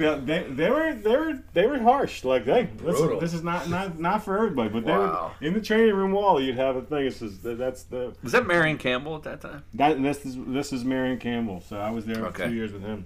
yeah, 0.00 0.14
they, 0.24 0.44
they 0.44 0.70
were 0.70 0.94
they 0.94 1.14
were 1.16 1.42
they 1.52 1.66
were 1.66 1.78
harsh. 1.78 2.24
Like, 2.24 2.46
hey, 2.46 2.70
listen, 2.82 3.18
this 3.18 3.34
is 3.34 3.42
not 3.42 3.68
not 3.68 3.98
not 4.00 4.24
for 4.24 4.38
everybody. 4.38 4.70
But 4.70 4.84
Wow. 4.84 5.32
they 5.38 5.46
would, 5.48 5.54
in 5.54 5.60
the 5.60 5.64
training 5.64 5.94
room 5.94 6.12
wall, 6.12 6.40
you'd 6.40 6.56
have 6.56 6.76
a 6.76 6.82
thing. 6.82 7.06
It's 7.06 7.18
just, 7.18 7.42
that's 7.42 7.82
the 7.84 8.14
Was 8.22 8.32
that 8.32 8.46
Marion 8.46 8.78
Campbell 8.78 9.16
at 9.16 9.22
that 9.24 9.42
time? 9.42 9.62
that 9.74 10.02
this 10.02 10.24
is 10.24 10.36
this 10.46 10.72
is 10.72 10.82
Marion 10.82 11.18
Campbell. 11.18 11.60
So 11.68 11.76
I 11.78 11.90
was 11.90 12.06
there 12.06 12.16
for 12.16 12.46
two 12.46 12.54
years 12.54 12.72
with 12.72 12.82
him. 12.82 13.04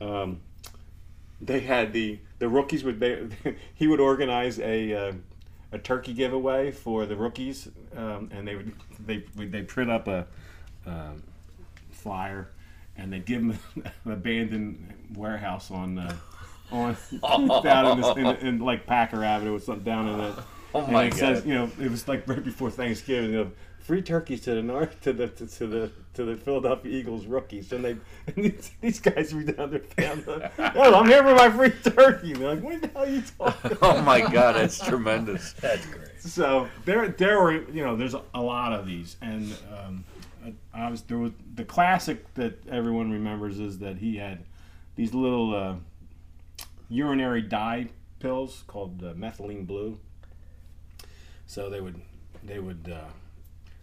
Um, 0.00 0.40
they 1.40 1.60
had 1.60 1.92
the 1.92 2.18
the 2.38 2.48
rookies 2.48 2.84
would 2.84 3.00
they 3.00 3.26
he 3.74 3.86
would 3.86 4.00
organize 4.00 4.58
a 4.58 4.92
uh, 4.92 5.12
a 5.72 5.78
turkey 5.78 6.14
giveaway 6.14 6.70
for 6.70 7.06
the 7.06 7.16
rookies, 7.16 7.68
um, 7.96 8.30
and 8.32 8.46
they 8.46 8.56
would 8.56 8.72
they 9.04 9.24
they 9.36 9.62
print 9.62 9.90
up 9.90 10.08
a 10.08 10.26
um, 10.86 11.22
flyer, 11.90 12.48
and 12.96 13.12
they'd 13.12 13.26
give 13.26 13.40
them 13.40 13.58
an 14.04 14.12
abandoned 14.12 14.94
warehouse 15.14 15.70
on. 15.70 15.98
Uh, 15.98 16.16
on 16.70 16.94
down 17.62 17.92
in, 17.92 18.00
this, 18.02 18.16
in, 18.18 18.26
in 18.46 18.58
like 18.58 18.86
Packer 18.86 19.24
Avenue 19.24 19.54
or 19.54 19.58
something 19.58 19.84
down 19.84 20.06
in 20.08 20.18
that. 20.18 20.44
Oh 20.74 20.82
and 20.82 20.92
my 20.92 21.04
it 21.04 21.14
says, 21.14 21.46
you 21.46 21.54
know, 21.54 21.70
it 21.80 21.90
was 21.90 22.06
like 22.06 22.28
right 22.28 22.44
before 22.44 22.70
Thanksgiving. 22.70 23.30
You 23.30 23.36
know, 23.44 23.50
free 23.88 24.02
turkeys 24.02 24.42
to 24.42 24.54
the 24.54 24.62
north 24.62 25.00
to 25.00 25.14
the 25.14 25.28
to, 25.28 25.46
to 25.46 25.66
the 25.66 25.90
to 26.12 26.22
the 26.22 26.36
Philadelphia 26.36 26.92
Eagles 26.92 27.24
rookies, 27.24 27.72
and 27.72 27.82
they 27.82 27.90
and 28.26 28.44
these, 28.44 28.70
these 28.82 29.00
guys 29.00 29.34
were 29.34 29.42
down 29.42 29.70
there. 29.70 29.80
Down 29.96 30.22
there 30.26 30.52
oh, 30.76 30.94
I'm 30.94 31.06
here 31.06 31.22
for 31.22 31.34
my 31.34 31.48
free 31.48 31.70
turkey. 31.70 32.34
They're 32.34 32.54
like, 32.54 32.62
what 32.62 32.82
the 32.82 32.88
hell 32.88 33.04
are 33.04 33.08
you 33.08 33.22
talking? 33.38 33.78
Oh 33.82 34.02
my 34.02 34.20
God, 34.20 34.56
that's 34.56 34.78
tremendous. 34.78 35.54
That's 35.54 35.86
great. 35.86 36.20
so 36.20 36.68
there 36.84 37.08
there 37.08 37.40
were 37.42 37.66
you 37.70 37.82
know 37.82 37.96
there's 37.96 38.14
a 38.14 38.42
lot 38.42 38.74
of 38.74 38.86
these, 38.86 39.16
and 39.22 39.56
um, 39.72 40.04
I, 40.44 40.52
I 40.74 40.90
was 40.90 41.00
there 41.02 41.16
was 41.16 41.32
the 41.54 41.64
classic 41.64 42.34
that 42.34 42.68
everyone 42.68 43.10
remembers 43.10 43.58
is 43.58 43.78
that 43.78 43.96
he 43.96 44.18
had 44.18 44.44
these 44.96 45.14
little 45.14 45.56
uh, 45.56 45.76
urinary 46.90 47.40
dye 47.40 47.88
pills 48.20 48.64
called 48.66 49.02
uh, 49.02 49.14
methylene 49.14 49.66
blue. 49.66 49.98
So 51.46 51.70
they 51.70 51.80
would 51.80 52.02
they 52.44 52.58
would 52.58 52.92
uh, 52.92 53.08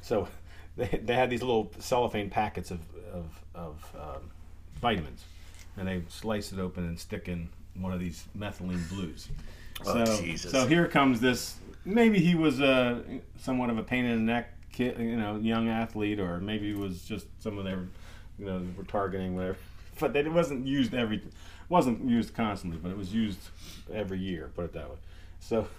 so 0.05 0.27
they, 0.77 1.01
they 1.03 1.15
had 1.15 1.29
these 1.29 1.41
little 1.41 1.71
cellophane 1.79 2.29
packets 2.29 2.71
of 2.71 2.79
of, 3.11 3.25
of 3.53 3.95
um, 3.99 4.31
vitamins, 4.81 5.23
and 5.77 5.87
they 5.87 6.03
slice 6.09 6.51
it 6.51 6.59
open 6.59 6.85
and 6.85 6.99
stick 6.99 7.27
in 7.27 7.49
one 7.75 7.91
of 7.93 7.99
these 7.99 8.25
methylene 8.37 8.87
blues. 8.89 9.29
Oh, 9.85 10.05
so, 10.05 10.21
Jesus. 10.21 10.51
so 10.51 10.67
here 10.67 10.87
comes 10.87 11.19
this. 11.19 11.55
Maybe 11.85 12.19
he 12.19 12.35
was 12.35 12.61
uh, 12.61 13.01
somewhat 13.39 13.69
of 13.69 13.77
a 13.77 13.83
pain 13.83 14.05
in 14.05 14.25
the 14.25 14.31
neck 14.33 14.53
kid, 14.71 14.97
you 14.99 15.17
know, 15.17 15.37
young 15.37 15.69
athlete, 15.69 16.19
or 16.19 16.39
maybe 16.39 16.71
it 16.71 16.77
was 16.77 17.03
just 17.03 17.27
some 17.39 17.57
of 17.57 17.63
their, 17.63 17.79
you 18.37 18.45
know, 18.45 18.61
were 18.77 18.83
targeting 18.83 19.35
whatever. 19.35 19.57
But 19.97 20.13
it 20.17 20.29
wasn't 20.29 20.67
used 20.67 20.93
every, 20.93 21.21
wasn't 21.69 22.03
used 22.03 22.33
constantly, 22.35 22.77
but 22.77 22.91
it 22.91 22.97
was 22.97 23.13
used 23.13 23.39
every 23.93 24.19
year. 24.19 24.51
Put 24.53 24.65
it 24.65 24.73
that 24.73 24.89
way. 24.89 24.97
So, 25.39 25.69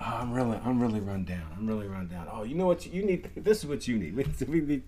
oh, 0.00 0.04
I'm 0.04 0.32
really, 0.32 0.58
I'm 0.64 0.80
really 0.80 1.00
run 1.00 1.24
down. 1.24 1.46
I'm 1.56 1.66
really 1.66 1.86
run 1.86 2.08
down. 2.08 2.28
Oh, 2.30 2.42
you 2.42 2.54
know 2.54 2.66
what 2.66 2.86
you 2.86 3.04
need? 3.04 3.30
This 3.36 3.58
is 3.58 3.66
what 3.66 3.86
you 3.86 3.98
need. 3.98 4.16
We 4.48 4.60
need 4.60 4.82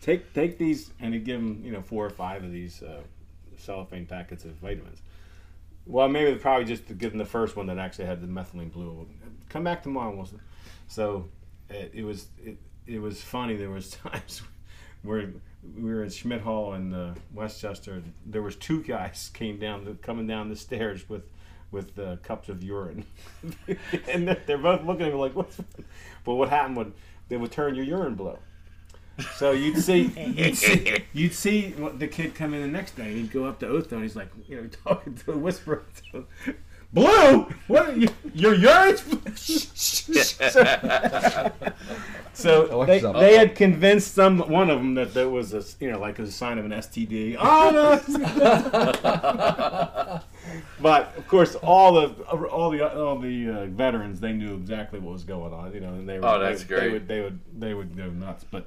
take 0.00 0.32
take 0.34 0.58
these 0.58 0.90
and 1.00 1.12
give 1.24 1.40
them, 1.40 1.62
you 1.64 1.72
know, 1.72 1.82
four 1.82 2.04
or 2.04 2.10
five 2.10 2.44
of 2.44 2.52
these 2.52 2.82
uh, 2.82 3.00
cellophane 3.56 4.06
packets 4.06 4.44
of 4.44 4.52
vitamins. 4.52 5.00
Well, 5.86 6.08
maybe 6.08 6.38
probably 6.38 6.64
just 6.64 6.86
give 6.98 7.10
them 7.10 7.18
the 7.18 7.24
first 7.24 7.56
one 7.56 7.66
that 7.66 7.78
actually 7.78 8.06
had 8.06 8.20
the 8.20 8.26
methylene 8.26 8.72
blue. 8.72 9.06
Come 9.48 9.64
back 9.64 9.82
tomorrow. 9.82 10.14
We'll, 10.14 10.28
so 10.88 11.28
it, 11.68 11.90
it 11.94 12.04
was 12.04 12.28
it, 12.42 12.58
it 12.86 13.00
was 13.00 13.22
funny. 13.22 13.56
There 13.56 13.70
was 13.70 13.90
times 14.04 14.42
where 15.02 15.30
we 15.76 15.92
were 15.92 16.04
in 16.04 16.10
Schmidt 16.10 16.42
Hall 16.42 16.74
in 16.74 16.92
uh, 16.92 17.14
West 17.32 17.60
Chester. 17.60 18.02
There 18.26 18.42
was 18.42 18.56
two 18.56 18.82
guys 18.82 19.30
came 19.34 19.58
down 19.58 19.98
coming 20.02 20.26
down 20.26 20.48
the 20.48 20.56
stairs 20.56 21.08
with 21.08 21.24
with 21.74 21.98
uh, 21.98 22.16
cups 22.22 22.48
of 22.48 22.62
urine, 22.62 23.04
and 24.08 24.28
they're, 24.46 24.58
both 24.58 24.84
looking 24.84 25.06
at 25.06 25.12
me 25.12 25.18
like, 25.18 25.34
"What's?" 25.34 25.58
But 26.24 26.34
what 26.34 26.48
happened 26.48 26.76
would 26.78 26.92
they 27.28 27.36
would 27.36 27.52
turn 27.52 27.74
your 27.74 27.84
urine 27.84 28.14
blue. 28.14 28.38
So 29.36 29.52
you'd 29.52 29.78
see, 29.78 30.10
you'd 30.36 30.56
see, 30.56 31.04
you'd 31.12 31.34
see 31.34 31.74
the 31.96 32.08
kid 32.08 32.34
come 32.34 32.52
in 32.52 32.62
the 32.62 32.68
next 32.68 32.96
day. 32.96 33.14
He'd 33.14 33.30
go 33.30 33.44
up 33.44 33.60
to 33.60 33.68
Otho, 33.68 33.96
and 33.96 34.02
he's 34.02 34.16
like, 34.16 34.28
you 34.48 34.56
know, 34.56 34.68
talking 34.84 35.14
to 35.14 35.32
a 35.32 35.38
whisper. 35.38 35.84
Blue, 36.94 37.46
what? 37.66 37.96
Your 38.34 38.54
urine's 38.54 39.02
so 42.32 42.84
they, 42.86 43.00
they 43.00 43.36
had 43.36 43.54
convinced 43.56 44.14
some 44.14 44.38
one 44.38 44.70
of 44.70 44.78
them 44.78 44.94
that 44.94 45.12
that 45.14 45.28
was 45.28 45.52
a 45.54 45.58
s- 45.58 45.76
you 45.80 45.90
know 45.90 45.98
like 45.98 46.18
a 46.20 46.30
sign 46.30 46.58
of 46.58 46.64
an 46.64 46.70
STD. 46.72 47.36
Oh 47.38 47.70
no! 47.72 48.00
but 50.80 51.16
of 51.16 51.26
course, 51.28 51.54
all 51.56 51.94
the 51.94 52.08
all 52.48 52.70
the 52.70 52.96
all 52.98 53.18
the 53.18 53.50
uh, 53.50 53.66
veterans 53.66 54.20
they 54.20 54.32
knew 54.32 54.54
exactly 54.54 54.98
what 55.00 55.12
was 55.12 55.24
going 55.24 55.52
on. 55.52 55.72
You 55.74 55.80
know, 55.80 55.94
and 55.94 56.08
they 56.08 56.18
were 56.18 56.26
Oh, 56.26 56.38
that's 56.38 56.62
they, 56.62 56.68
great. 56.68 56.80
They 56.82 56.92
would 56.92 57.08
they 57.08 57.20
would 57.22 57.40
they 57.60 57.74
would 57.74 57.96
go 57.96 58.08
nuts. 58.10 58.44
But 58.50 58.66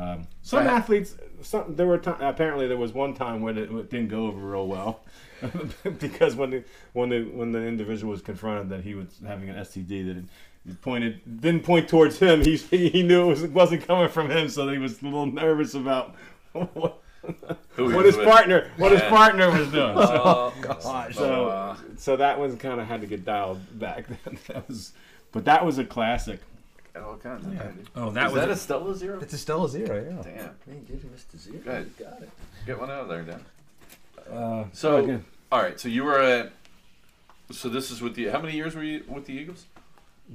um, 0.00 0.26
some 0.42 0.60
Right. 0.60 0.68
athletes, 0.68 1.16
some 1.42 1.74
there 1.76 1.86
were 1.86 1.98
ti 1.98 2.12
apparently 2.20 2.66
there 2.68 2.76
was 2.76 2.92
one 2.92 3.14
time 3.14 3.40
when 3.42 3.56
it, 3.58 3.70
it 3.70 3.90
didn't 3.90 4.08
go 4.08 4.26
over 4.26 4.38
real 4.40 4.66
well. 4.66 5.00
because 6.00 6.34
when 6.36 6.50
the 6.50 6.64
when 6.92 7.08
the 7.08 7.22
when 7.24 7.52
the 7.52 7.60
individual 7.64 8.10
was 8.10 8.22
confronted 8.22 8.68
that 8.70 8.82
he 8.84 8.94
was 8.94 9.06
having 9.26 9.48
an 9.48 9.56
STD, 9.56 10.06
that 10.06 10.16
it, 10.18 10.24
it 10.68 10.82
pointed 10.82 11.40
didn't 11.40 11.64
point 11.64 11.88
towards 11.88 12.18
him. 12.18 12.42
He 12.44 12.56
he 12.56 13.02
knew 13.02 13.24
it 13.24 13.26
was, 13.28 13.42
wasn't 13.44 13.86
coming 13.86 14.08
from 14.08 14.30
him, 14.30 14.48
so 14.48 14.68
he 14.68 14.78
was 14.78 15.00
a 15.00 15.04
little 15.04 15.26
nervous 15.26 15.74
about 15.74 16.14
what, 16.52 17.00
what 17.76 18.04
his 18.04 18.16
with. 18.16 18.26
partner 18.26 18.70
what 18.78 18.90
his 18.92 19.02
partner 19.02 19.50
was 19.50 19.68
doing. 19.70 19.94
So, 20.08 20.22
Oh, 20.24 20.52
So, 20.80 21.08
so 21.12 21.48
uh, 21.48 21.76
so 21.96 22.16
that 22.16 22.38
one 22.38 22.56
kind 22.58 22.80
of 22.80 22.86
had 22.86 23.00
to 23.02 23.06
get 23.06 23.24
dialed 23.24 23.60
back. 23.78 24.06
that 24.48 24.68
was, 24.68 24.92
but 25.32 25.44
that 25.44 25.64
was 25.64 25.78
a 25.78 25.84
classic. 25.84 26.40
Got 26.98 27.08
all 27.08 27.16
kinds 27.16 27.46
of 27.46 27.54
yeah. 27.54 27.70
Oh, 27.96 28.08
Is 28.08 28.14
that 28.34 28.50
a 28.50 28.56
Stella 28.56 28.94
Zero? 28.94 29.18
It's 29.20 29.32
a 29.32 29.38
Stella 29.38 29.68
Zero, 29.68 29.96
yeah. 29.96 30.22
Damn. 30.22 30.44
man, 30.66 30.84
did 30.86 31.02
you 31.02 31.10
Mr. 31.14 31.38
Zero? 31.38 31.58
Good. 31.64 31.90
You 31.98 32.04
got 32.04 32.22
it. 32.22 32.30
Get 32.66 32.78
one 32.78 32.90
out 32.90 33.02
of 33.02 33.08
there, 33.08 33.22
Dan. 33.22 33.44
Uh, 34.30 34.64
So, 34.72 34.96
again. 35.04 35.24
all 35.50 35.62
right. 35.62 35.78
So 35.78 35.88
you 35.88 36.04
were 36.04 36.20
at. 36.20 36.52
So 37.50 37.68
this 37.68 37.90
is 37.90 38.02
with 38.02 38.14
the. 38.14 38.26
How 38.28 38.40
many 38.40 38.54
years 38.54 38.74
were 38.74 38.82
you 38.82 39.04
with 39.08 39.26
the 39.26 39.32
Eagles? 39.32 39.66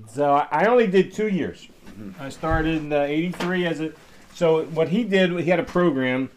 So 0.09 0.33
I 0.33 0.47
I 0.51 0.65
only 0.65 0.87
did 0.87 1.13
two 1.13 1.27
years. 1.27 1.67
Mm-hmm. 1.87 2.21
I 2.21 2.29
started 2.29 2.77
in 2.77 2.91
uh, 2.91 3.01
'83 3.01 3.67
as 3.67 3.79
a. 3.81 3.91
So 4.33 4.63
what 4.65 4.89
he 4.89 5.03
did, 5.03 5.31
he 5.39 5.49
had 5.49 5.59
a 5.59 5.63
program. 5.63 6.29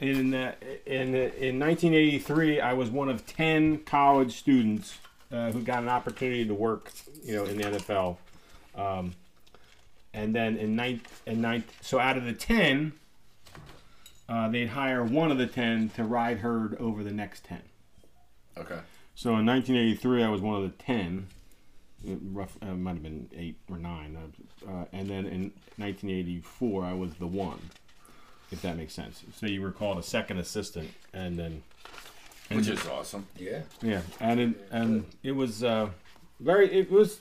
In 0.00 0.34
uh, 0.34 0.54
in 0.86 1.14
in 1.14 1.60
1983, 1.60 2.60
I 2.60 2.72
was 2.72 2.90
one 2.90 3.08
of 3.08 3.26
ten 3.26 3.78
college 3.84 4.38
students 4.38 4.98
uh, 5.30 5.52
who 5.52 5.60
got 5.60 5.82
an 5.82 5.88
opportunity 5.88 6.44
to 6.46 6.54
work, 6.54 6.90
you 7.22 7.36
know, 7.36 7.44
in 7.44 7.58
the 7.58 7.64
NFL. 7.64 8.16
Um, 8.74 9.14
and 10.14 10.34
then 10.34 10.56
in 10.56 10.76
ninth 10.76 11.22
and 11.26 11.40
ninth, 11.40 11.72
so 11.80 11.98
out 11.98 12.16
of 12.16 12.24
the 12.24 12.32
ten, 12.32 12.92
uh, 14.28 14.48
they'd 14.48 14.68
hire 14.68 15.02
one 15.04 15.30
of 15.30 15.38
the 15.38 15.46
ten 15.46 15.88
to 15.90 16.04
ride 16.04 16.38
herd 16.38 16.76
over 16.78 17.02
the 17.02 17.12
next 17.12 17.44
ten. 17.44 17.62
Okay. 18.56 18.78
So 19.14 19.36
in 19.36 19.46
1983, 19.46 20.22
I 20.24 20.28
was 20.28 20.40
one 20.40 20.56
of 20.56 20.62
the 20.62 20.82
ten. 20.82 21.26
Uh, 22.06 22.14
Rough, 22.32 22.56
uh, 22.62 22.66
might 22.74 22.94
have 22.94 23.02
been 23.02 23.28
eight 23.36 23.56
or 23.70 23.78
nine. 23.78 24.16
Uh, 24.66 24.70
uh, 24.70 24.84
and 24.92 25.08
then 25.08 25.26
in 25.26 25.52
1984, 25.76 26.84
I 26.84 26.92
was 26.92 27.14
the 27.14 27.26
one. 27.26 27.58
If 28.50 28.60
that 28.62 28.76
makes 28.76 28.92
sense. 28.92 29.22
So 29.34 29.46
you 29.46 29.62
were 29.62 29.70
called 29.70 29.98
a 29.98 30.02
second 30.02 30.38
assistant, 30.38 30.90
and 31.14 31.38
then 31.38 31.62
Which 32.50 32.68
is 32.68 32.86
awesome. 32.86 33.26
Yeah. 33.38 33.60
yeah, 33.80 34.02
and 34.20 34.40
it, 34.40 34.68
and 34.70 35.06
it 35.22 35.32
was 35.32 35.64
uh, 35.64 35.88
very. 36.38 36.70
It 36.70 36.90
was. 36.90 37.20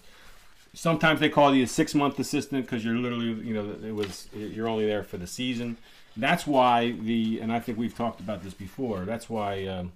Sometimes 0.74 1.20
they 1.20 1.30
call 1.30 1.54
you 1.54 1.64
a 1.64 1.68
six 1.68 1.94
month 1.94 2.18
assistant 2.20 2.66
because 2.66 2.84
you're 2.86 2.96
literally, 2.96 3.34
you 3.46 3.54
know, 3.54 3.76
it 3.86 3.94
was 3.94 4.30
you're 4.34 4.68
only 4.68 4.86
there 4.86 5.04
for 5.04 5.18
the 5.18 5.28
season. 5.28 5.78
That's 6.16 6.48
why 6.48 6.92
the 6.92 7.40
and 7.42 7.52
I 7.52 7.60
think 7.60 7.78
we've 7.78 7.96
talked 7.96 8.20
about 8.20 8.44
this 8.44 8.54
before. 8.54 9.02
That's 9.06 9.30
why 9.30 9.66
um, 9.66 9.92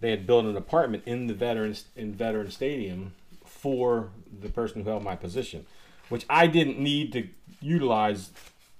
they 0.00 0.10
had 0.10 0.26
built 0.26 0.44
an 0.44 0.56
apartment 0.56 1.04
in 1.06 1.26
the 1.28 1.34
veterans 1.34 1.84
in 1.96 2.12
Veteran 2.14 2.50
Stadium 2.50 3.14
for 3.44 4.10
the 4.40 4.48
person 4.48 4.82
who 4.82 4.90
held 4.90 5.04
my 5.04 5.14
position, 5.14 5.66
which 6.08 6.26
I 6.28 6.46
didn't 6.48 6.78
need 6.80 7.12
to 7.12 7.28
utilize 7.60 8.30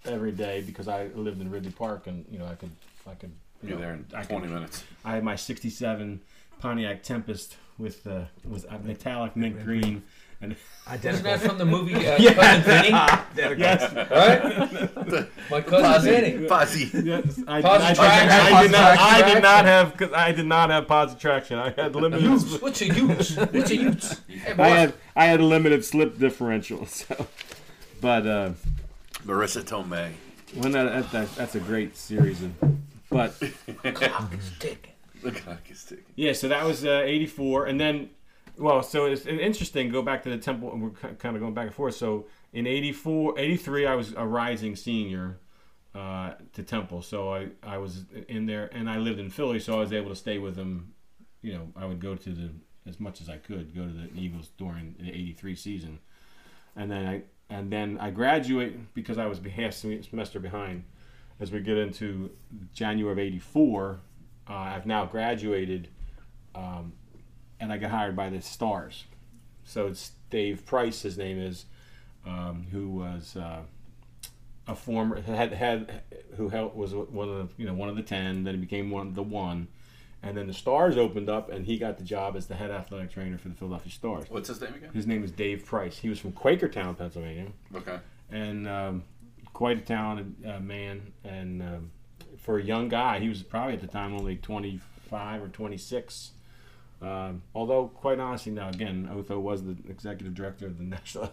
every 0.04 0.32
day 0.32 0.62
because 0.66 0.88
I 0.88 1.06
lived 1.14 1.40
in 1.40 1.50
Ridley 1.50 1.70
Park 1.70 2.08
and 2.08 2.24
you 2.30 2.38
know 2.38 2.46
I 2.46 2.54
could 2.56 2.70
I 3.08 3.14
could 3.14 3.32
you 3.62 3.68
Be 3.68 3.74
know, 3.74 3.80
there 3.80 3.92
in 3.94 4.06
I 4.14 4.24
20 4.24 4.46
could, 4.46 4.54
minutes. 4.54 4.84
I 5.04 5.14
had 5.14 5.22
my 5.22 5.36
'67 5.36 6.20
Pontiac 6.58 7.02
Tempest 7.04 7.56
with 7.78 8.06
uh, 8.06 8.22
was 8.48 8.64
a 8.64 8.78
metallic 8.80 9.36
mint 9.36 9.62
green, 9.64 10.02
and 10.42 10.56
Isn't 11.04 11.22
that 11.22 11.40
from 11.40 11.58
the 11.58 11.64
movie 11.64 11.94
uh, 11.94 12.16
Yeah. 12.18 12.34
Cousin 12.34 12.62
Vinny? 12.62 12.88
yes, 13.60 13.92
Right? 14.10 15.50
My 15.50 15.60
cousin 15.60 16.02
Vinny. 16.12 16.46
Posse. 16.48 16.90
yes, 16.92 17.40
I, 17.46 17.58
I, 17.58 17.62
Positive 17.62 17.88
I, 17.88 17.94
traction, 17.94 18.30
I, 18.56 18.62
did 18.62 18.72
not, 18.72 18.98
I 18.98 19.32
did 19.34 19.42
not 19.42 19.64
have 19.64 19.96
'cause 19.96 20.12
I 20.12 20.32
did 20.32 20.46
not 20.46 20.70
have 20.70 20.88
positive 20.88 21.20
traction. 21.20 21.58
I 21.58 21.70
had 21.70 21.94
limited. 21.94 22.22
Utes. 22.24 22.60
What's 22.60 22.80
a 22.82 22.86
ute? 22.86 23.08
What's 23.08 23.70
a 23.70 23.76
ute? 23.76 24.04
Hey, 24.28 24.52
boy. 24.54 24.62
I 24.64 24.68
had 24.68 24.94
I 25.14 25.24
had 25.26 25.40
a 25.40 25.44
limited 25.44 25.84
slip 25.84 26.18
differential. 26.18 26.86
So, 27.02 27.26
but 28.00 28.26
uh, 28.26 28.50
Marisa 29.24 29.62
Tomei. 29.62 30.10
when 30.54 30.72
that, 30.72 30.84
that, 30.90 31.12
that 31.12 31.36
that's 31.36 31.54
a 31.54 31.60
great 31.60 31.96
series. 31.96 32.42
Of, 32.42 32.52
but 33.08 33.40
Clock 33.94 34.34
is 34.34 34.50
ticking. 34.58 34.92
The 35.22 35.30
clock 35.30 35.60
is 35.70 35.84
ticking. 35.84 36.04
Yeah, 36.16 36.32
so 36.32 36.48
that 36.48 36.64
was 36.64 36.84
uh, 36.84 37.02
84. 37.04 37.66
And 37.66 37.78
then, 37.80 38.10
well, 38.62 38.82
so 38.82 39.06
it's 39.06 39.26
interesting, 39.26 39.90
go 39.90 40.02
back 40.02 40.22
to 40.22 40.30
the 40.30 40.38
temple, 40.38 40.72
and 40.72 40.80
we're 40.82 40.90
kind 40.90 41.34
of 41.36 41.42
going 41.42 41.52
back 41.52 41.66
and 41.66 41.74
forth. 41.74 41.96
So 41.96 42.26
in 42.52 42.66
84, 42.66 43.38
83, 43.38 43.86
I 43.86 43.94
was 43.96 44.14
a 44.16 44.24
rising 44.24 44.76
senior 44.76 45.38
uh, 45.96 46.34
to 46.52 46.62
Temple. 46.62 47.02
So 47.02 47.34
I, 47.34 47.48
I 47.62 47.78
was 47.78 48.04
in 48.28 48.46
there, 48.46 48.70
and 48.72 48.88
I 48.88 48.98
lived 48.98 49.18
in 49.18 49.30
Philly, 49.30 49.58
so 49.58 49.76
I 49.76 49.80
was 49.80 49.92
able 49.92 50.10
to 50.10 50.16
stay 50.16 50.38
with 50.38 50.54
them. 50.54 50.94
You 51.42 51.54
know, 51.54 51.72
I 51.74 51.86
would 51.86 52.00
go 52.00 52.14
to 52.14 52.30
the, 52.30 52.50
as 52.86 53.00
much 53.00 53.20
as 53.20 53.28
I 53.28 53.36
could, 53.36 53.74
go 53.74 53.84
to 53.84 53.92
the 53.92 54.08
Eagles 54.16 54.50
during 54.56 54.94
the 55.00 55.08
83 55.10 55.56
season. 55.56 55.98
And 56.76 56.88
then 56.88 57.06
I, 57.06 57.22
and 57.50 57.70
then 57.70 57.98
I 58.00 58.10
graduate 58.10 58.94
because 58.94 59.18
I 59.18 59.26
was 59.26 59.40
half 59.40 59.74
semester 59.74 60.38
behind. 60.38 60.84
As 61.40 61.50
we 61.50 61.58
get 61.58 61.76
into 61.76 62.30
January 62.72 63.12
of 63.12 63.18
'84, 63.18 64.00
uh, 64.48 64.52
I've 64.52 64.86
now 64.86 65.04
graduated, 65.04 65.88
um, 66.54 66.92
and 67.62 67.72
I 67.72 67.78
got 67.78 67.92
hired 67.92 68.16
by 68.16 68.28
the 68.28 68.42
Stars. 68.42 69.04
So 69.64 69.86
it's 69.86 70.10
Dave 70.30 70.66
Price, 70.66 71.02
his 71.02 71.16
name 71.16 71.38
is, 71.38 71.64
um, 72.26 72.66
who 72.72 72.88
was 72.88 73.36
uh, 73.36 73.60
a 74.66 74.74
former 74.74 75.20
had 75.20 75.52
had 75.52 76.02
who 76.36 76.48
held, 76.48 76.74
was 76.76 76.92
one 76.94 77.28
of 77.28 77.36
the 77.36 77.62
you 77.62 77.66
know 77.66 77.74
one 77.74 77.88
of 77.88 77.94
the 77.96 78.02
ten. 78.02 78.42
Then 78.42 78.54
he 78.54 78.60
became 78.60 78.90
one 78.90 79.06
of 79.06 79.14
the 79.14 79.22
one, 79.22 79.68
and 80.22 80.36
then 80.36 80.48
the 80.48 80.52
Stars 80.52 80.96
opened 80.96 81.28
up, 81.30 81.50
and 81.50 81.64
he 81.64 81.78
got 81.78 81.98
the 81.98 82.04
job 82.04 82.36
as 82.36 82.46
the 82.48 82.56
head 82.56 82.72
athletic 82.72 83.12
trainer 83.12 83.38
for 83.38 83.48
the 83.48 83.54
Philadelphia 83.54 83.92
Stars. 83.92 84.24
What's 84.28 84.48
his 84.48 84.60
name 84.60 84.74
again? 84.74 84.90
His 84.92 85.06
name 85.06 85.22
is 85.22 85.30
Dave 85.30 85.64
Price. 85.64 85.98
He 85.98 86.08
was 86.08 86.18
from 86.18 86.32
Quakertown, 86.32 86.98
Pennsylvania 86.98 87.46
Okay. 87.76 87.98
and 88.32 88.66
um, 88.68 89.04
quite 89.52 89.78
a 89.78 89.82
talented 89.82 90.34
uh, 90.44 90.58
man. 90.58 91.12
And 91.24 91.62
um, 91.62 91.90
for 92.38 92.58
a 92.58 92.62
young 92.62 92.88
guy, 92.88 93.20
he 93.20 93.28
was 93.28 93.42
probably 93.44 93.74
at 93.74 93.80
the 93.80 93.86
time 93.86 94.14
only 94.14 94.36
25 94.36 95.42
or 95.42 95.48
26. 95.48 96.32
Um, 97.02 97.42
although, 97.54 97.88
quite 97.88 98.20
honestly, 98.20 98.52
now 98.52 98.68
again, 98.68 99.08
Otho 99.12 99.40
was 99.40 99.64
the 99.64 99.76
executive 99.88 100.34
director 100.34 100.66
of 100.66 100.78
the 100.78 100.84
National, 100.96 101.32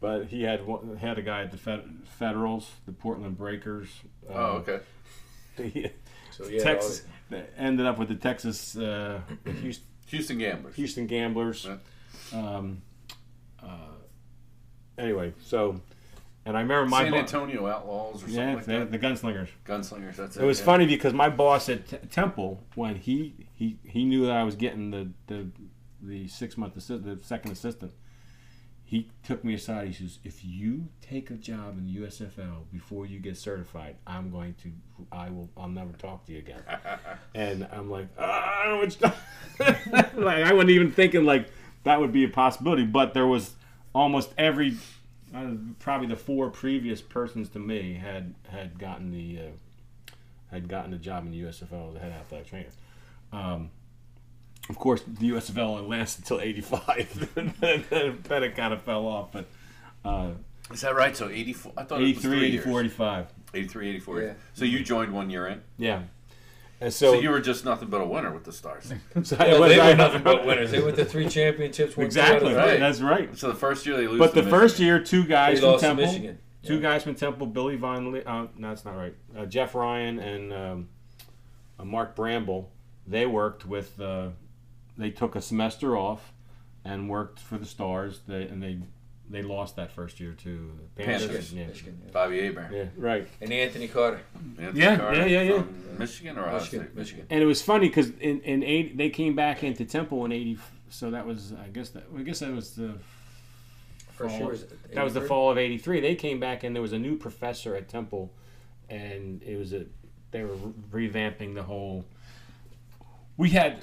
but 0.00 0.26
he 0.26 0.42
had 0.42 0.66
one, 0.66 0.96
had 0.96 1.18
a 1.18 1.22
guy 1.22 1.42
at 1.42 1.52
the 1.52 1.56
Fed, 1.56 1.84
Federals, 2.04 2.72
the 2.84 2.92
Portland 2.92 3.38
Breakers. 3.38 3.88
uh, 4.28 4.32
Oh, 4.34 4.46
okay. 4.66 4.80
the 5.56 5.90
So 6.32 6.46
yeah, 6.48 6.62
Texas 6.62 7.02
ended 7.56 7.86
up 7.86 7.98
with 7.98 8.08
the 8.08 8.16
Texas, 8.16 8.76
uh, 8.76 9.20
the 9.44 9.52
Houston, 9.52 9.86
Houston 10.06 10.38
Gamblers. 10.38 10.74
Houston 10.74 11.06
Gamblers. 11.06 11.68
Um, 12.32 12.82
uh, 13.62 13.66
anyway, 14.96 15.32
so, 15.42 15.80
and 16.48 16.56
I 16.56 16.62
remember 16.62 16.88
my 16.88 17.02
San 17.02 17.12
bo- 17.12 17.18
Antonio 17.18 17.66
Outlaws 17.66 18.16
or 18.16 18.18
something 18.20 18.34
yeah, 18.34 18.54
like 18.54 18.64
the, 18.64 18.78
that. 18.78 18.90
the 18.90 18.98
gunslingers. 18.98 19.48
Gunslingers. 19.66 20.16
That's 20.16 20.36
it. 20.36 20.42
It 20.42 20.46
was 20.46 20.58
yeah. 20.58 20.64
funny 20.64 20.86
because 20.86 21.12
my 21.12 21.28
boss 21.28 21.68
at 21.68 21.86
T- 21.86 21.98
Temple, 22.10 22.64
when 22.74 22.96
he 22.96 23.46
he 23.54 23.78
he 23.84 24.04
knew 24.04 24.24
that 24.26 24.36
I 24.36 24.44
was 24.44 24.54
getting 24.54 24.90
the 24.90 25.10
the 25.26 25.48
the 26.00 26.26
six 26.28 26.56
month 26.56 26.76
assist, 26.76 27.04
the 27.04 27.18
second 27.22 27.52
assistant, 27.52 27.92
he 28.82 29.10
took 29.22 29.44
me 29.44 29.52
aside. 29.52 29.88
He 29.88 29.92
says, 29.92 30.18
"If 30.24 30.42
you 30.42 30.88
take 31.02 31.30
a 31.30 31.34
job 31.34 31.76
in 31.76 31.84
the 31.84 32.00
USFL 32.00 32.70
before 32.72 33.04
you 33.04 33.18
get 33.18 33.36
certified, 33.36 33.96
I'm 34.06 34.30
going 34.30 34.54
to, 34.62 34.72
I 35.12 35.28
will, 35.28 35.50
I'll 35.54 35.68
never 35.68 35.92
talk 35.92 36.24
to 36.26 36.32
you 36.32 36.38
again." 36.38 36.62
and 37.34 37.68
I'm 37.70 37.90
like, 37.90 38.08
"Ah, 38.18 38.62
I 38.62 38.64
don't 38.64 38.74
know 38.74 38.86
what 38.86 39.00
you're 40.16 40.24
like 40.24 40.44
I 40.44 40.54
wasn't 40.54 40.70
even 40.70 40.92
thinking 40.92 41.26
like 41.26 41.50
that 41.84 42.00
would 42.00 42.12
be 42.12 42.24
a 42.24 42.28
possibility, 42.28 42.84
but 42.84 43.12
there 43.12 43.26
was 43.26 43.54
almost 43.94 44.32
every. 44.38 44.76
Uh, 45.34 45.50
probably 45.78 46.06
the 46.06 46.16
four 46.16 46.50
previous 46.50 47.00
persons 47.00 47.48
to 47.50 47.58
me 47.58 47.94
had 47.94 48.34
had 48.48 48.78
gotten 48.78 49.10
the 49.10 49.38
uh, 49.38 50.12
had 50.50 50.68
gotten 50.68 50.94
a 50.94 50.98
job 50.98 51.26
in 51.26 51.32
the 51.32 51.42
USFL 51.42 51.90
as 51.90 51.96
a 51.96 51.98
head 51.98 52.12
athletic 52.12 52.48
trainer. 52.48 52.68
Um, 53.32 53.70
of 54.68 54.78
course, 54.78 55.02
the 55.06 55.30
USFL 55.30 55.58
only 55.58 55.98
lasted 55.98 56.22
until 56.24 56.40
'85, 56.40 57.30
and 57.36 57.54
then 57.60 57.84
then 58.22 58.42
it 58.42 58.56
kind 58.56 58.72
of 58.72 58.82
fell 58.82 59.06
off. 59.06 59.32
But 59.32 59.46
uh, 60.04 60.30
Is 60.72 60.80
that 60.82 60.94
right? 60.94 61.16
So 61.16 61.28
84. 61.28 61.72
I 61.76 61.84
thought 61.84 62.00
it 62.00 62.02
was 62.02 62.10
83, 62.10 62.30
three 62.30 62.46
84, 62.46 62.72
years. 62.72 62.84
85. 62.92 63.26
83, 63.54 63.88
84. 63.90 64.22
Yeah. 64.22 64.32
So 64.54 64.64
you 64.64 64.84
joined 64.84 65.12
one 65.12 65.30
year 65.30 65.46
in. 65.46 65.62
Yeah. 65.78 66.02
And 66.80 66.92
So, 66.94 67.14
so, 67.14 67.20
you 67.20 67.30
were 67.30 67.40
just 67.40 67.64
nothing 67.64 67.88
but 67.88 68.00
a 68.00 68.04
winner 68.06 68.32
with 68.32 68.44
the 68.44 68.52
Stars. 68.52 68.92
so 69.24 69.36
Well, 69.38 69.60
was- 69.60 69.70
they 69.72 69.80
I- 69.80 69.90
were 69.90 69.96
nothing 69.96 70.22
but 70.22 70.46
winners. 70.46 70.70
They 70.70 70.80
went 70.82 70.96
to 70.96 71.04
three 71.04 71.28
championships. 71.28 71.96
won 71.96 72.08
two 72.08 72.20
out 72.20 72.26
Exactly. 72.32 72.54
Right. 72.54 72.78
That's 72.78 73.00
right. 73.00 73.36
so 73.36 73.48
the 73.48 73.54
first 73.54 73.84
year 73.86 73.96
they 73.96 74.06
lose. 74.06 74.18
But 74.18 74.34
to 74.34 74.42
the 74.42 74.50
first 74.50 74.78
year, 74.78 75.02
two 75.02 75.24
guys 75.24 75.60
They 75.60 75.70
from 75.70 75.80
Temple, 75.80 76.06
Michigan. 76.06 76.38
two 76.62 76.74
Yeah. 76.76 76.80
guys 76.80 77.02
from 77.02 77.14
Temple, 77.16 77.46
Billy 77.48 77.76
Von, 77.76 78.12
Le- 78.12 78.20
uh, 78.20 78.46
no, 78.56 78.68
that's 78.68 78.84
not 78.84 78.96
right. 78.96 79.14
Uh, 79.36 79.46
Jeff 79.46 79.74
Ryan 79.74 80.18
and 80.20 80.52
um, 80.52 80.88
uh, 81.80 81.84
Mark 81.84 82.14
Bramble. 82.14 82.70
They 83.06 83.26
worked 83.26 83.64
with. 83.66 84.00
Uh, 84.00 84.28
they 84.96 85.10
took 85.10 85.34
a 85.36 85.40
semester 85.40 85.96
off 85.96 86.32
and 86.84 87.08
worked 87.08 87.38
for 87.40 87.56
the 87.58 87.64
Stars. 87.66 88.20
They 88.28 88.42
and 88.42 88.62
they 88.62 88.78
they 89.30 89.42
lost 89.42 89.76
that 89.76 89.92
first 89.92 90.20
year 90.20 90.32
to 90.32 90.72
the 90.96 91.04
Panthers. 91.04 91.26
Panthers. 91.28 91.52
Yeah. 91.52 91.66
Michigan, 91.66 92.00
yeah. 92.04 92.10
Bobby 92.12 92.40
Abraham. 92.40 92.72
yeah, 92.74 92.84
right. 92.96 93.28
And 93.40 93.52
Anthony 93.52 93.88
Carter, 93.88 94.20
Anthony 94.58 94.80
Yeah, 94.80 94.96
Carter 94.96 95.18
yeah, 95.20 95.26
yeah, 95.26 95.42
yeah. 95.42 95.62
from 95.62 95.98
Michigan 95.98 96.38
or 96.38 96.42
Ohio 96.46 96.58
Michigan, 96.58 96.88
Michigan. 96.94 97.26
And 97.30 97.42
it 97.42 97.46
was 97.46 97.60
funny 97.62 97.88
because 97.88 98.10
in 98.20 98.40
in 98.40 98.62
eight 98.62 98.96
they 98.96 99.10
came 99.10 99.34
back 99.36 99.62
into 99.62 99.84
Temple 99.84 100.24
in 100.24 100.32
eighty. 100.32 100.58
So 100.90 101.10
that 101.10 101.26
was 101.26 101.52
I 101.52 101.68
guess 101.68 101.90
that 101.90 102.04
I 102.16 102.22
guess 102.22 102.38
that 102.40 102.52
was 102.52 102.70
the 102.74 102.94
First 104.12 104.30
fall- 104.30 104.38
year 104.38 104.48
was 104.48 104.66
that 104.94 105.04
was 105.04 105.14
the 105.14 105.20
fall 105.20 105.50
of 105.50 105.58
'83. 105.58 106.00
They 106.00 106.14
came 106.14 106.40
back 106.40 106.64
and 106.64 106.74
there 106.74 106.82
was 106.82 106.92
a 106.92 106.98
new 106.98 107.16
professor 107.16 107.76
at 107.76 107.88
Temple, 107.88 108.32
and 108.88 109.42
it 109.42 109.56
was 109.56 109.72
a 109.72 109.84
they 110.30 110.42
were 110.44 110.56
revamping 110.90 111.54
the 111.54 111.62
whole. 111.62 112.04
We 113.36 113.50
had 113.50 113.80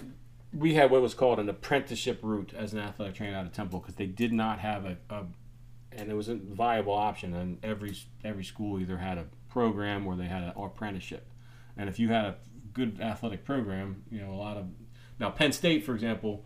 we 0.56 0.76
had 0.76 0.90
what 0.90 1.02
was 1.02 1.14
called 1.14 1.40
an 1.40 1.50
apprenticeship 1.50 2.20
route 2.22 2.54
as 2.56 2.74
an 2.74 2.80
athletic 2.80 3.16
trainer 3.16 3.38
out 3.38 3.46
of 3.46 3.52
Temple 3.52 3.80
because 3.80 3.96
they 3.96 4.06
did 4.06 4.32
not 4.32 4.60
have 4.60 4.86
a, 4.86 4.98
a 5.10 5.26
and 5.92 6.10
it 6.10 6.16
was 6.16 6.28
a 6.28 6.36
viable 6.36 6.94
option. 6.94 7.34
And 7.34 7.64
every 7.64 7.96
every 8.24 8.44
school 8.44 8.80
either 8.80 8.98
had 8.98 9.18
a 9.18 9.26
program 9.50 10.08
or 10.08 10.16
they 10.16 10.26
had 10.26 10.44
an 10.44 10.54
apprenticeship. 10.56 11.28
And 11.78 11.90
if 11.90 12.00
you 12.00 12.10
had 12.10 12.26
a 12.26 12.36
good 12.74 13.00
athletic 13.02 13.44
program, 13.44 14.04
you 14.10 14.22
know 14.22 14.32
a 14.32 14.36
lot 14.36 14.58
of 14.58 14.68
now 15.20 15.30
Penn 15.30 15.52
State, 15.52 15.84
for 15.84 15.94
example, 15.94 16.46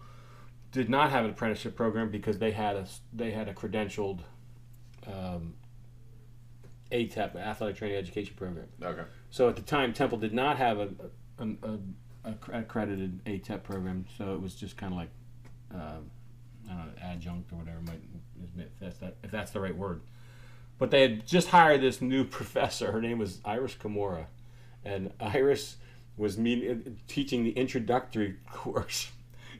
did 0.71 0.89
not 0.89 1.11
have 1.11 1.25
an 1.25 1.31
apprenticeship 1.31 1.75
program 1.75 2.09
because 2.09 2.39
they 2.39 2.51
had 2.51 2.75
a 2.75 2.87
they 3.13 3.31
had 3.31 3.47
a 3.47 3.53
credentialed 3.53 4.21
um, 5.07 5.53
ATEP 6.91 7.35
athletic 7.35 7.77
training 7.77 7.97
education 7.97 8.35
program. 8.35 8.67
Okay. 8.81 9.03
So 9.29 9.49
at 9.49 9.55
the 9.55 9.61
time, 9.61 9.93
Temple 9.93 10.17
did 10.17 10.33
not 10.33 10.57
have 10.57 10.79
a, 10.79 10.89
a, 11.37 11.43
a, 11.63 11.79
accredited 12.23 13.23
ATEP 13.25 13.63
program, 13.63 14.05
so 14.17 14.33
it 14.33 14.41
was 14.41 14.55
just 14.55 14.77
kind 14.77 14.93
of 14.93 14.97
like 14.97 15.09
um, 15.73 16.11
I 16.69 16.73
don't 16.73 16.85
know, 16.85 16.91
adjunct 17.01 17.51
or 17.51 17.55
whatever 17.57 17.79
might 17.81 18.01
if 18.57 18.69
that's 18.79 18.97
that 18.99 19.15
if 19.23 19.31
that's 19.31 19.51
the 19.51 19.59
right 19.59 19.75
word. 19.75 20.01
But 20.77 20.91
they 20.91 21.01
had 21.01 21.27
just 21.27 21.49
hired 21.49 21.81
this 21.81 22.01
new 22.01 22.23
professor. 22.39 22.91
Her 22.91 23.01
name 23.01 23.19
was 23.19 23.39
Iris 23.43 23.75
Kimura, 23.75 24.25
and 24.83 25.11
Iris 25.19 25.77
was 26.17 26.37
meeting, 26.37 26.97
teaching 27.07 27.43
the 27.43 27.51
introductory 27.51 28.35
course. 28.51 29.11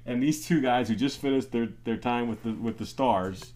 And 0.06 0.24
these 0.24 0.46
two 0.46 0.62
guys 0.62 0.88
who 0.88 0.96
just 0.96 1.20
finished 1.20 1.52
their, 1.52 1.70
their 1.84 1.98
time 1.98 2.30
with 2.30 2.44
the 2.44 2.54
with 2.54 2.78
the 2.78 2.86
Stars, 2.86 3.54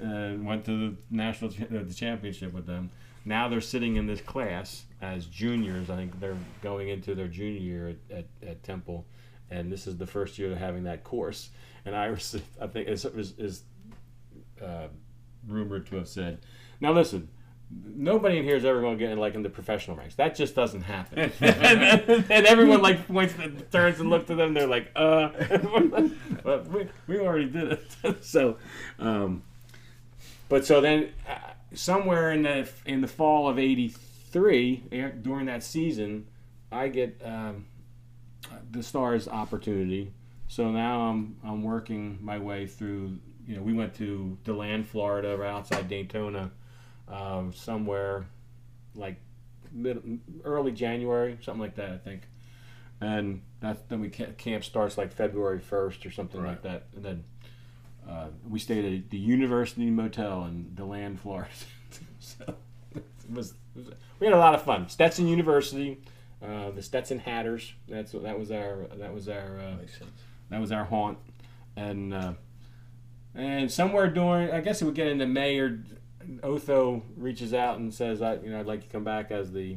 uh, 0.00 0.32
went 0.38 0.64
to 0.64 0.90
the 0.90 0.96
national 1.10 1.50
uh, 1.50 1.82
the 1.82 1.94
championship 1.94 2.52
with 2.52 2.66
them. 2.66 2.90
Now 3.24 3.48
they're 3.48 3.60
sitting 3.60 3.96
in 3.96 4.06
this 4.06 4.20
class 4.20 4.84
as 5.00 5.26
juniors. 5.26 5.90
I 5.90 5.96
think 5.96 6.18
they're 6.20 6.36
going 6.62 6.88
into 6.88 7.14
their 7.14 7.28
junior 7.28 7.60
year 7.60 7.88
at, 7.88 8.18
at, 8.18 8.48
at 8.48 8.62
Temple, 8.62 9.06
and 9.50 9.70
this 9.70 9.86
is 9.86 9.96
the 9.96 10.06
first 10.06 10.38
year 10.38 10.48
they're 10.48 10.58
having 10.58 10.84
that 10.84 11.04
course. 11.04 11.50
And 11.84 11.94
Iris, 11.94 12.36
I 12.60 12.66
think, 12.66 12.88
is 12.88 13.04
is, 13.04 13.34
is 13.38 13.62
uh, 14.62 14.88
rumored 15.46 15.86
to 15.88 15.96
have 15.96 16.08
said, 16.08 16.38
"Now 16.80 16.92
listen." 16.92 17.28
Nobody 17.86 18.36
in 18.36 18.44
here 18.44 18.56
is 18.56 18.66
ever 18.66 18.82
going 18.82 18.98
to 18.98 19.02
get 19.02 19.10
in 19.12 19.18
like 19.18 19.34
in 19.34 19.42
the 19.42 19.48
professional 19.48 19.96
ranks. 19.96 20.14
That 20.16 20.34
just 20.34 20.54
doesn't 20.54 20.82
happen. 20.82 21.32
and, 21.40 22.30
and 22.30 22.46
everyone 22.46 22.82
like 22.82 23.08
points, 23.08 23.32
and 23.42 23.64
turns 23.72 23.98
and 23.98 24.10
looks 24.10 24.30
at 24.30 24.36
them. 24.36 24.52
They're 24.52 24.66
like, 24.66 24.90
"Uh, 24.94 25.30
but 26.44 26.68
we, 26.68 26.86
we 27.06 27.18
already 27.18 27.46
did 27.46 27.72
it." 27.72 28.24
so, 28.24 28.58
um, 28.98 29.42
but 30.50 30.66
so 30.66 30.82
then, 30.82 31.08
uh, 31.26 31.51
somewhere 31.74 32.32
in 32.32 32.42
the 32.42 32.68
in 32.84 33.00
the 33.00 33.08
fall 33.08 33.48
of 33.48 33.58
'83, 33.58 34.84
during 35.22 35.46
that 35.46 35.62
season, 35.62 36.26
I 36.70 36.88
get 36.88 37.20
um, 37.24 37.66
the 38.70 38.82
Stars 38.82 39.28
opportunity. 39.28 40.12
So 40.48 40.70
now 40.70 41.02
I'm 41.02 41.36
I'm 41.44 41.62
working 41.62 42.18
my 42.20 42.38
way 42.38 42.66
through. 42.66 43.18
You 43.46 43.56
know, 43.56 43.62
we 43.62 43.72
went 43.72 43.94
to 43.96 44.38
DeLand, 44.44 44.86
Florida, 44.86 45.36
right 45.36 45.50
outside 45.50 45.88
Daytona, 45.88 46.52
um, 47.08 47.52
somewhere 47.52 48.26
like 48.94 49.16
mid, 49.72 50.20
early 50.44 50.72
January, 50.72 51.38
something 51.42 51.60
like 51.60 51.76
that, 51.76 51.90
I 51.90 51.98
think. 51.98 52.22
And 53.00 53.42
that's 53.60 53.80
then 53.88 54.00
we 54.00 54.10
camp 54.10 54.64
starts 54.64 54.96
like 54.96 55.12
February 55.12 55.58
first 55.58 56.06
or 56.06 56.10
something 56.10 56.44
like 56.44 56.62
that, 56.62 56.84
and 56.94 57.04
then 57.04 57.24
uh, 58.08 58.28
we 58.48 58.58
stayed 58.58 58.84
at 58.84 59.10
the 59.10 59.18
University 59.18 59.90
Motel 59.90 60.44
in 60.46 60.74
DeLand, 60.74 61.20
Florida. 61.20 61.48
so 62.20 62.54
it 62.94 63.04
was, 63.30 63.50
it 63.76 63.86
was- 63.86 63.94
we 64.18 64.26
had 64.26 64.34
a 64.34 64.38
lot 64.38 64.54
of 64.54 64.62
fun. 64.62 64.88
Stetson 64.88 65.26
University, 65.26 65.98
uh, 66.42 66.70
the 66.70 66.82
Stetson 66.82 67.18
Hatters. 67.18 67.72
That's 67.88 68.12
that 68.12 68.38
was 68.38 68.50
our 68.52 68.86
that 68.98 69.12
was 69.12 69.28
our 69.28 69.58
uh, 69.60 69.76
Makes 69.80 69.98
sense. 69.98 70.10
that 70.50 70.60
was 70.60 70.70
our 70.70 70.84
haunt, 70.84 71.18
and 71.76 72.14
uh, 72.14 72.32
and 73.34 73.70
somewhere 73.70 74.08
during 74.08 74.50
I 74.52 74.60
guess 74.60 74.80
it 74.80 74.84
would 74.84 74.94
get 74.94 75.08
into 75.08 75.26
May 75.26 75.58
or 75.58 75.80
Otho 76.42 77.02
reaches 77.16 77.52
out 77.52 77.78
and 77.78 77.92
says 77.92 78.22
I 78.22 78.34
you 78.36 78.50
know 78.50 78.60
I'd 78.60 78.66
like 78.66 78.82
to 78.82 78.88
come 78.88 79.02
back 79.04 79.30
as 79.32 79.50
the 79.52 79.76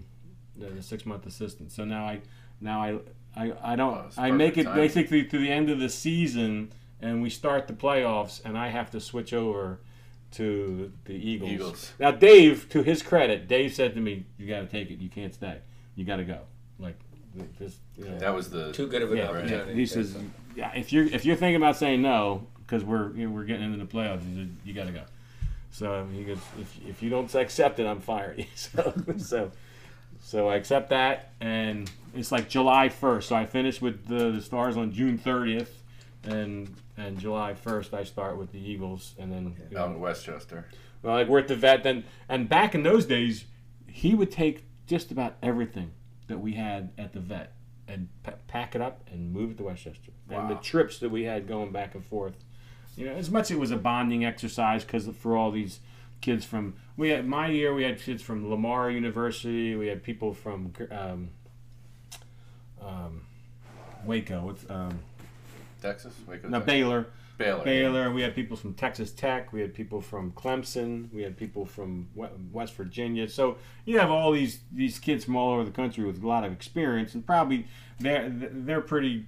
the, 0.56 0.68
the 0.68 0.84
six 0.84 1.06
month 1.06 1.26
assistant. 1.26 1.72
So 1.72 1.86
now 1.86 2.06
I 2.06 2.22
now 2.62 2.82
I 2.84 3.00
I, 3.36 3.54
I 3.74 3.76
don't 3.76 3.96
Oh, 3.98 4.10
I 4.18 4.30
make 4.32 4.58
it 4.60 4.66
timing. 4.66 4.84
basically 4.84 5.24
to 5.26 5.38
the 5.40 5.52
end 5.52 5.70
of 5.72 5.80
the 5.80 5.90
season 5.90 6.72
and 7.06 7.22
we 7.22 7.30
start 7.30 7.68
the 7.68 7.74
playoffs 7.74 8.44
and 8.44 8.58
I 8.58 8.70
have 8.70 8.90
to 8.92 9.00
switch 9.00 9.34
over 9.34 9.80
to 10.32 10.92
the 11.06 11.14
Eagles. 11.14 11.52
Eagles. 11.52 11.92
Now 12.00 12.12
Dave, 12.12 12.68
to 12.70 12.84
his 12.84 13.02
credit, 13.02 13.48
Dave 13.48 13.74
said 13.74 13.94
to 13.96 14.02
me, 14.02 14.26
"You 14.38 14.48
got 14.48 14.62
to 14.62 14.68
take 14.68 14.90
it. 14.92 15.00
You 15.00 15.10
can't 15.10 15.34
stay. 15.34 15.60
You 15.96 16.04
got 16.04 16.18
to 16.18 16.24
go." 16.26 16.40
Like 16.80 16.98
this, 17.60 17.78
you 17.98 18.06
know. 18.06 18.18
That 18.18 18.34
was 18.34 18.50
the 18.50 18.72
Too 18.74 18.88
good 18.88 19.02
of 19.02 19.12
an 19.12 19.18
Yeah, 19.18 19.30
opportunity. 19.30 19.72
yeah. 19.72 19.76
He 19.76 19.86
says, 19.86 20.16
yeah, 20.56 20.72
if 20.76 20.92
you're 20.92 21.06
if 21.06 21.26
you're 21.26 21.36
thinking 21.36 21.58
about 21.58 21.78
saying 21.78 22.02
no 22.02 22.48
because 22.66 22.84
we're 22.84 23.12
you 23.12 23.28
know, 23.28 23.34
we're 23.34 23.46
getting 23.46 23.66
into 23.72 23.78
the 23.86 23.92
playoffs, 23.92 24.24
he 24.24 24.50
you 24.66 24.74
got 24.74 24.88
to 24.88 24.92
go. 24.92 25.04
So 25.72 26.08
he 26.14 26.24
goes, 26.24 26.38
if, 26.60 26.88
if 26.88 27.04
you 27.04 27.10
don't 27.10 27.34
accept 27.36 27.80
it, 27.80 27.86
I'm 27.86 28.00
firing 28.02 28.40
you. 28.40 28.46
So 28.56 28.94
so 29.18 29.52
so 30.24 30.50
I 30.50 30.56
accept 30.56 30.90
that, 30.90 31.34
and 31.40 31.90
it's 32.16 32.32
like 32.32 32.50
July 32.50 32.90
1st. 32.90 33.24
So 33.24 33.36
I 33.36 33.46
finish 33.46 33.80
with 33.80 34.08
the, 34.08 34.32
the 34.32 34.42
Stars 34.42 34.76
on 34.76 34.92
June 34.92 35.20
30th, 35.20 35.68
and 36.28 36.74
and 36.98 37.20
July 37.20 37.54
1st 37.54 37.94
I 37.94 38.04
start 38.04 38.38
with 38.38 38.52
the 38.52 38.60
Eagles, 38.60 39.16
and 39.18 39.32
then 39.32 39.56
you 39.70 39.76
know, 39.76 39.84
out 39.84 39.92
in 39.92 40.00
West 40.00 40.26
Chester. 40.26 40.66
well, 41.02 41.14
like 41.16 41.28
we're 41.28 41.40
at 41.40 41.48
the 41.48 41.56
vet 41.56 41.84
then, 41.84 42.04
and 42.30 42.48
back 42.48 42.74
in 42.76 42.84
those 42.84 43.06
days, 43.06 43.46
he 43.88 44.16
would 44.16 44.32
take 44.32 44.66
just 44.88 45.12
about 45.12 45.36
everything 45.42 45.92
that 46.28 46.40
we 46.40 46.54
had 46.54 46.92
at 46.98 47.14
the 47.14 47.20
vet 47.20 47.54
and 47.88 48.08
pa- 48.24 48.34
pack 48.48 48.76
it 48.76 48.82
up 48.82 49.04
and 49.12 49.32
move 49.32 49.52
it 49.52 49.58
to 49.58 49.64
West 49.64 49.84
Chester. 49.84 50.12
And 50.30 50.50
the 50.50 50.56
trips 50.56 50.98
that 51.00 51.10
we 51.10 51.24
had 51.24 51.48
going 51.48 51.72
back 51.72 51.94
and 51.94 52.04
forth, 52.04 52.34
you 52.96 53.06
know, 53.06 53.14
as 53.14 53.30
much 53.30 53.46
as 53.46 53.52
it 53.52 53.60
was 53.60 53.72
a 53.72 53.78
bonding 53.78 54.26
exercise 54.26 54.84
because 54.84 55.08
for 55.08 55.36
all 55.38 55.52
these 55.52 55.80
kids 56.22 56.46
from 56.46 56.74
we 56.98 57.10
had 57.10 57.28
my 57.28 57.48
year 57.50 57.74
we 57.74 57.84
had 57.84 58.00
kids 58.00 58.24
from 58.24 58.50
Lamar 58.50 58.90
University, 58.90 59.76
we 59.76 59.88
had 59.88 60.02
people 60.02 60.34
from 60.34 60.74
um, 60.92 61.30
um, 62.82 63.22
Waco, 64.06 64.50
it's, 64.50 64.66
um, 64.70 65.00
Texas? 65.82 66.14
Waco, 66.28 66.48
no 66.48 66.60
Texas? 66.60 66.74
Baylor. 66.74 67.08
Baylor. 67.38 67.64
Baylor. 67.64 68.12
We 68.12 68.22
had 68.22 68.34
people 68.34 68.56
from 68.56 68.74
Texas 68.76 69.12
Tech. 69.12 69.52
We 69.52 69.62
had 69.62 69.74
people 69.74 70.02
from 70.02 70.32
Clemson. 70.32 71.12
We 71.14 71.22
had 71.22 71.38
people 71.38 71.66
from 71.66 72.08
West 72.52 72.74
Virginia. 72.76 73.28
So 73.28 73.58
you 73.84 74.00
have 74.00 74.10
all 74.10 74.32
these 74.32 74.60
these 74.72 75.00
kids 75.00 75.26
from 75.26 75.36
all 75.36 75.54
over 75.54 75.64
the 75.64 75.72
country 75.72 76.06
with 76.06 76.24
a 76.24 76.28
lot 76.28 76.46
of 76.46 76.52
experience, 76.52 77.14
and 77.14 77.26
probably 77.26 77.68
they're 78.00 78.30
they're 78.30 78.82
pretty 78.82 79.26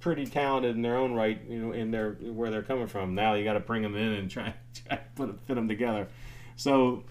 pretty 0.00 0.26
talented 0.26 0.76
in 0.76 0.82
their 0.82 0.96
own 0.96 1.14
right. 1.14 1.40
You 1.48 1.58
know, 1.58 1.72
in 1.72 1.90
their 1.90 2.12
where 2.12 2.50
they're 2.50 2.62
coming 2.62 2.86
from. 2.86 3.14
Now 3.14 3.34
you 3.34 3.44
got 3.44 3.54
to 3.54 3.60
bring 3.60 3.82
them 3.82 3.96
in 3.96 4.12
and 4.12 4.30
try, 4.30 4.54
try 4.86 4.96
to 4.98 5.02
put 5.14 5.40
fit 5.46 5.54
them 5.54 5.68
together. 5.68 6.08
So 6.56 7.04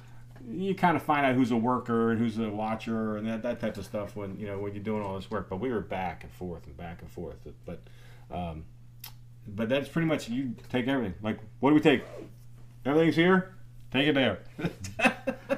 you 0.49 0.73
kind 0.75 0.95
of 0.95 1.03
find 1.03 1.25
out 1.25 1.35
who's 1.35 1.51
a 1.51 1.57
worker 1.57 2.11
and 2.11 2.19
who's 2.19 2.37
a 2.37 2.49
watcher 2.49 3.17
and 3.17 3.27
that, 3.27 3.43
that 3.43 3.59
type 3.59 3.77
of 3.77 3.85
stuff 3.85 4.15
when 4.15 4.39
you 4.39 4.47
know 4.47 4.59
when 4.59 4.73
you're 4.73 4.83
doing 4.83 5.03
all 5.03 5.15
this 5.15 5.29
work. 5.29 5.49
But 5.49 5.59
we 5.59 5.69
were 5.69 5.81
back 5.81 6.23
and 6.23 6.31
forth 6.31 6.65
and 6.65 6.75
back 6.77 7.01
and 7.01 7.11
forth. 7.11 7.35
But 7.65 7.81
um, 8.31 8.65
but 9.47 9.69
that's 9.69 9.89
pretty 9.89 10.07
much 10.07 10.29
you 10.29 10.55
take 10.69 10.87
everything. 10.87 11.15
Like, 11.21 11.39
what 11.59 11.69
do 11.71 11.75
we 11.75 11.81
take? 11.81 12.03
Everything's 12.85 13.15
here. 13.15 13.55
Take 13.91 14.07
it 14.07 14.13
there. 14.13 14.39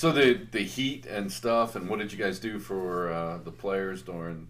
So 0.00 0.12
the 0.12 0.46
the 0.50 0.62
heat 0.62 1.04
and 1.04 1.30
stuff, 1.30 1.76
and 1.76 1.86
what 1.86 1.98
did 1.98 2.10
you 2.10 2.16
guys 2.16 2.38
do 2.38 2.58
for 2.58 3.12
uh, 3.12 3.36
the 3.36 3.50
players 3.50 4.00
during, 4.00 4.48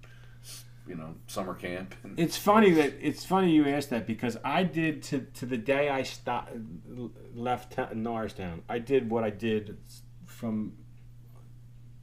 you 0.90 0.96
know, 0.96 1.14
summer 1.28 1.54
camp? 1.54 1.94
And, 2.02 2.18
it's 2.18 2.36
funny 2.36 2.72
that 2.72 2.94
it's 3.00 3.24
funny 3.24 3.52
you 3.52 3.66
asked 3.66 3.90
that 3.90 4.06
because 4.06 4.36
I 4.44 4.64
did 4.64 5.02
to 5.04 5.20
to 5.34 5.46
the 5.46 5.56
day 5.56 5.88
I 5.88 6.02
stopped 6.02 6.52
left 7.34 7.72
ta- 7.72 7.90
Norristown. 7.94 8.62
I 8.68 8.80
did 8.80 9.08
what 9.08 9.22
I 9.24 9.30
did 9.30 9.78
from 10.26 10.72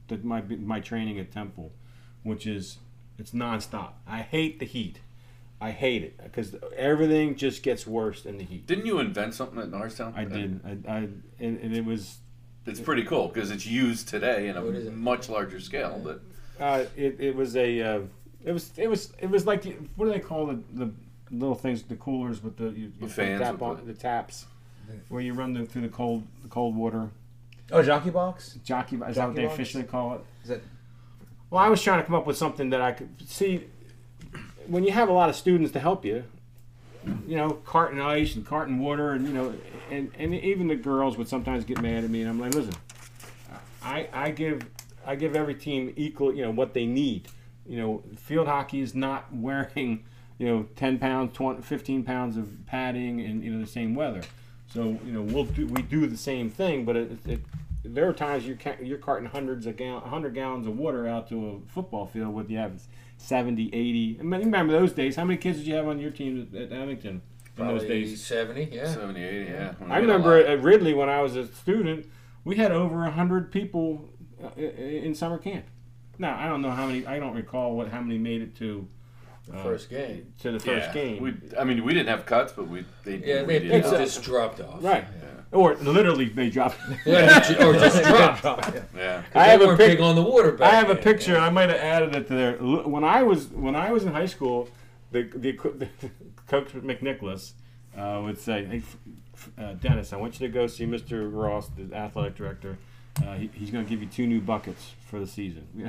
the, 0.08 0.16
my 0.18 0.40
my 0.40 0.80
training 0.80 1.18
at 1.18 1.30
Temple, 1.30 1.72
which 2.22 2.46
is 2.46 2.78
it's 3.18 3.32
nonstop. 3.32 3.92
I 4.06 4.22
hate 4.22 4.58
the 4.58 4.66
heat. 4.66 5.00
I 5.60 5.72
hate 5.72 6.02
it 6.04 6.18
because 6.22 6.54
everything 6.76 7.36
just 7.36 7.62
gets 7.62 7.86
worse 7.86 8.24
in 8.24 8.38
the 8.38 8.44
heat. 8.44 8.66
Didn't 8.66 8.86
you 8.86 9.00
invent 9.00 9.34
something 9.34 9.58
at 9.58 9.70
Norristown? 9.70 10.14
I 10.16 10.24
did. 10.24 10.60
I, 10.64 10.90
I 10.92 10.98
and, 11.40 11.58
and 11.60 11.76
it 11.76 11.84
was 11.84 12.18
It's 12.64 12.80
pretty 12.80 13.04
cool 13.04 13.28
because 13.28 13.50
it's 13.50 13.66
used 13.66 14.08
today 14.08 14.48
in 14.48 14.56
a 14.56 14.64
What 14.64 14.74
is 14.76 14.86
it? 14.86 14.94
much 14.94 15.28
larger 15.28 15.60
scale. 15.60 16.00
But 16.02 16.22
Uh, 16.60 16.84
it, 16.96 17.20
it 17.20 17.34
was 17.34 17.56
a 17.56 17.80
uh, 17.82 18.00
it 18.44 18.52
was 18.52 18.72
it 18.76 18.88
was 18.88 19.12
it 19.20 19.28
was 19.30 19.46
like 19.46 19.62
the, 19.62 19.74
what 19.96 20.06
do 20.06 20.12
they 20.12 20.20
call 20.20 20.46
the, 20.46 20.58
the 20.74 20.90
little 21.30 21.54
things 21.54 21.82
the 21.82 21.96
coolers 21.96 22.42
with 22.42 22.56
the 22.56 22.64
you, 22.70 22.70
you 22.70 22.92
The 23.00 23.08
fans 23.08 23.40
tap 23.40 23.52
with 23.54 23.62
on, 23.62 23.76
the- 23.76 23.92
the 23.92 23.98
taps 23.98 24.46
where 25.08 25.20
you 25.20 25.34
run 25.34 25.52
the, 25.52 25.66
through 25.66 25.82
the 25.82 25.88
cold 25.88 26.22
the 26.42 26.48
cold 26.48 26.74
water 26.74 27.10
Oh, 27.70 27.82
jockey 27.82 28.08
box. 28.10 28.58
jockey 28.64 28.96
box 28.96 29.10
is 29.10 29.16
that 29.16 29.26
what 29.26 29.32
Jockey 29.32 29.36
they 29.42 29.46
box? 29.46 29.54
officially 29.54 29.84
call 29.84 30.14
it 30.14 30.20
Is 30.44 30.48
that 30.48 30.60
well 31.50 31.62
I 31.62 31.68
was 31.68 31.82
trying 31.82 32.00
to 32.00 32.06
come 32.06 32.14
up 32.14 32.26
with 32.26 32.36
something 32.38 32.70
that 32.70 32.80
I 32.80 32.92
could 32.92 33.10
see 33.28 33.64
when 34.66 34.84
you 34.84 34.92
have 34.92 35.08
a 35.08 35.12
lot 35.12 35.28
of 35.28 35.36
students 35.36 35.72
to 35.72 35.80
help 35.80 36.04
you 36.04 36.24
you 37.26 37.36
know 37.36 37.50
carton 37.50 38.00
ice 38.00 38.34
and 38.36 38.46
carton 38.46 38.78
water 38.78 39.12
and 39.12 39.26
you 39.26 39.32
know 39.34 39.54
and 39.90 40.10
and 40.18 40.34
even 40.34 40.68
the 40.68 40.76
girls 40.76 41.18
would 41.18 41.28
sometimes 41.28 41.64
get 41.64 41.80
mad 41.82 42.04
at 42.04 42.10
me 42.10 42.20
and 42.22 42.30
I'm 42.30 42.40
like 42.40 42.54
listen 42.54 42.74
I 43.82 44.08
I 44.12 44.30
give 44.30 44.62
I 45.06 45.14
give 45.16 45.34
every 45.36 45.54
team 45.54 45.92
equal, 45.96 46.34
you 46.34 46.42
know, 46.42 46.50
what 46.50 46.74
they 46.74 46.84
need. 46.84 47.28
You 47.68 47.78
know, 47.78 48.02
field 48.16 48.48
hockey 48.48 48.80
is 48.80 48.94
not 48.94 49.26
wearing, 49.32 50.04
you 50.38 50.46
know, 50.46 50.66
10 50.76 50.98
pounds, 50.98 51.36
20, 51.36 51.62
15 51.62 52.02
pounds 52.02 52.36
of 52.36 52.66
padding 52.66 53.20
in 53.20 53.42
you 53.42 53.52
know 53.52 53.60
the 53.60 53.70
same 53.70 53.94
weather. 53.94 54.22
So 54.72 54.98
you 55.04 55.12
know, 55.12 55.22
we'll 55.22 55.44
do 55.44 55.66
we 55.66 55.82
do 55.82 56.06
the 56.06 56.16
same 56.16 56.50
thing, 56.50 56.84
but 56.84 56.96
it, 56.96 57.26
it 57.26 57.40
there 57.84 58.08
are 58.08 58.12
times 58.12 58.46
you're 58.46 58.58
you're 58.82 58.98
carting 58.98 59.28
hundreds 59.28 59.66
of 59.66 59.76
gallon, 59.76 60.02
100 60.02 60.34
gallons 60.34 60.66
of 60.66 60.76
water 60.76 61.06
out 61.06 61.28
to 61.28 61.48
a 61.48 61.70
football 61.70 62.06
field 62.06 62.34
with 62.34 62.50
you 62.50 62.58
have 62.58 62.82
70, 63.18 63.70
80. 63.72 64.16
I 64.20 64.22
mean, 64.22 64.40
remember 64.40 64.72
those 64.72 64.92
days? 64.92 65.16
How 65.16 65.24
many 65.24 65.38
kids 65.38 65.58
did 65.58 65.66
you 65.66 65.74
have 65.74 65.88
on 65.88 65.98
your 65.98 66.10
team 66.10 66.48
at 66.54 66.72
Abington 66.72 67.22
in 67.56 67.66
those 67.66 67.84
days? 67.84 68.24
70, 68.24 68.68
yeah. 68.72 68.92
70, 68.92 69.22
80, 69.22 69.50
yeah. 69.50 69.72
When 69.78 69.92
I 69.92 69.98
remember 69.98 70.36
at 70.36 70.62
Ridley 70.62 70.94
when 70.94 71.08
I 71.08 71.20
was 71.22 71.36
a 71.36 71.46
student, 71.46 72.06
we 72.44 72.56
had 72.56 72.72
over 72.72 73.04
hundred 73.10 73.50
people 73.50 74.08
uh, 74.42 74.60
in 74.60 75.14
summer 75.14 75.38
camp. 75.38 75.64
Now 76.18 76.36
I 76.38 76.48
don't 76.48 76.62
know 76.62 76.70
how 76.70 76.86
many. 76.86 77.06
I 77.06 77.18
don't 77.18 77.34
recall 77.34 77.76
what 77.76 77.88
how 77.88 78.00
many 78.00 78.18
made 78.18 78.42
it 78.42 78.56
to 78.56 78.86
The 79.48 79.56
uh, 79.58 79.62
first 79.62 79.88
game. 79.90 80.32
to 80.40 80.52
the 80.52 80.60
first 80.60 80.88
yeah. 80.88 80.92
game. 80.92 81.22
We, 81.22 81.34
I 81.58 81.64
mean, 81.64 81.84
we 81.84 81.94
didn't 81.94 82.08
have 82.08 82.26
cuts, 82.26 82.52
but 82.52 82.68
we 82.68 82.84
they 83.04 83.16
Yeah, 83.16 83.42
we 83.44 83.58
they, 83.58 83.68
did 83.68 83.82
just 83.84 84.22
dropped 84.22 84.60
off. 84.60 84.82
right, 84.82 85.04
or 85.52 85.74
literally 85.76 86.26
they 86.28 86.50
dropped. 86.50 86.76
Yeah, 87.06 87.38
or 87.66 87.72
just 87.74 88.02
dropped. 88.42 88.44
yeah. 88.96 89.22
I 89.34 89.44
have 89.44 89.60
a 89.62 89.66
weren't 89.66 89.78
pic- 89.78 89.92
big 89.98 90.00
on 90.00 90.14
the 90.16 90.22
water 90.22 90.52
back 90.52 90.72
I 90.72 90.76
have 90.76 90.90
a 90.90 90.96
picture. 90.96 91.32
yeah. 91.34 91.46
I 91.46 91.50
might 91.50 91.68
have 91.70 91.78
added 91.80 92.14
it 92.16 92.26
to 92.28 92.34
there. 92.34 92.56
When 92.58 93.04
I 93.04 93.22
was 93.22 93.48
when 93.48 93.74
I 93.76 93.92
was 93.92 94.04
in 94.04 94.12
high 94.12 94.26
school, 94.26 94.68
the 95.12 95.22
the, 95.22 95.52
the 95.82 95.88
coach 96.48 96.68
McNicholas 96.72 97.52
uh, 97.96 98.20
would 98.24 98.38
say, 98.38 98.64
"Hey, 98.64 98.78
f- 98.78 98.96
f- 99.34 99.50
uh, 99.58 99.72
Dennis, 99.74 100.12
I 100.12 100.16
want 100.16 100.38
you 100.40 100.46
to 100.48 100.52
go 100.52 100.66
see 100.66 100.84
Mr. 100.86 101.30
Ross, 101.32 101.68
the 101.76 101.94
athletic 101.96 102.34
director. 102.36 102.76
Uh, 103.24 103.34
he, 103.34 103.50
he's 103.54 103.70
going 103.70 103.84
to 103.84 103.88
give 103.90 104.00
you 104.02 104.08
two 104.08 104.26
new 104.26 104.40
buckets 104.40 104.92
for 105.08 105.18
the 105.18 105.26
season." 105.26 105.66
Yeah. 105.74 105.88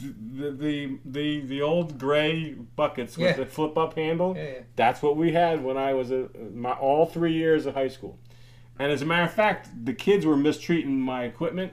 So, 0.00 0.06
the, 0.36 0.50
the 0.50 0.98
the 1.04 1.40
the 1.40 1.62
old 1.62 1.98
gray 1.98 2.52
buckets 2.76 3.16
with 3.16 3.26
Yeah. 3.28 3.44
the 3.44 3.46
flip 3.46 3.76
up 3.78 3.94
handle. 3.94 4.36
Yeah, 4.36 4.42
yeah. 4.44 4.58
That's 4.76 5.02
what 5.02 5.16
we 5.16 5.32
had 5.32 5.62
when 5.62 5.76
I 5.76 5.94
was 5.94 6.10
a, 6.10 6.28
my 6.54 6.72
all 6.72 7.06
three 7.06 7.32
years 7.34 7.66
of 7.66 7.74
high 7.74 7.88
school. 7.88 8.18
And 8.78 8.90
as 8.90 9.02
a 9.02 9.06
matter 9.06 9.24
of 9.24 9.32
fact, 9.34 9.68
the 9.84 9.92
kids 9.92 10.24
were 10.24 10.36
mistreating 10.36 10.98
my 10.98 11.24
equipment, 11.24 11.72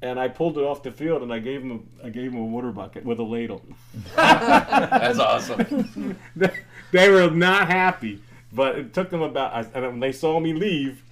and 0.00 0.20
I 0.20 0.28
pulled 0.28 0.56
it 0.58 0.62
off 0.62 0.82
the 0.84 0.92
field 0.92 1.22
and 1.22 1.32
I 1.32 1.40
gave 1.40 1.60
them 1.62 1.88
a, 2.02 2.06
I 2.06 2.10
gave 2.10 2.30
them 2.30 2.40
a 2.40 2.44
water 2.44 2.70
bucket 2.70 3.04
with 3.04 3.18
a 3.18 3.24
ladle. 3.24 3.62
That's 4.16 5.18
awesome. 5.18 6.16
they 6.92 7.10
were 7.10 7.30
not 7.30 7.68
happy, 7.68 8.20
but 8.52 8.78
it 8.78 8.94
took 8.94 9.10
them 9.10 9.22
about. 9.22 9.66
And 9.74 9.84
when 9.86 10.00
they 10.00 10.12
saw 10.12 10.38
me 10.40 10.52
leave, 10.52 11.02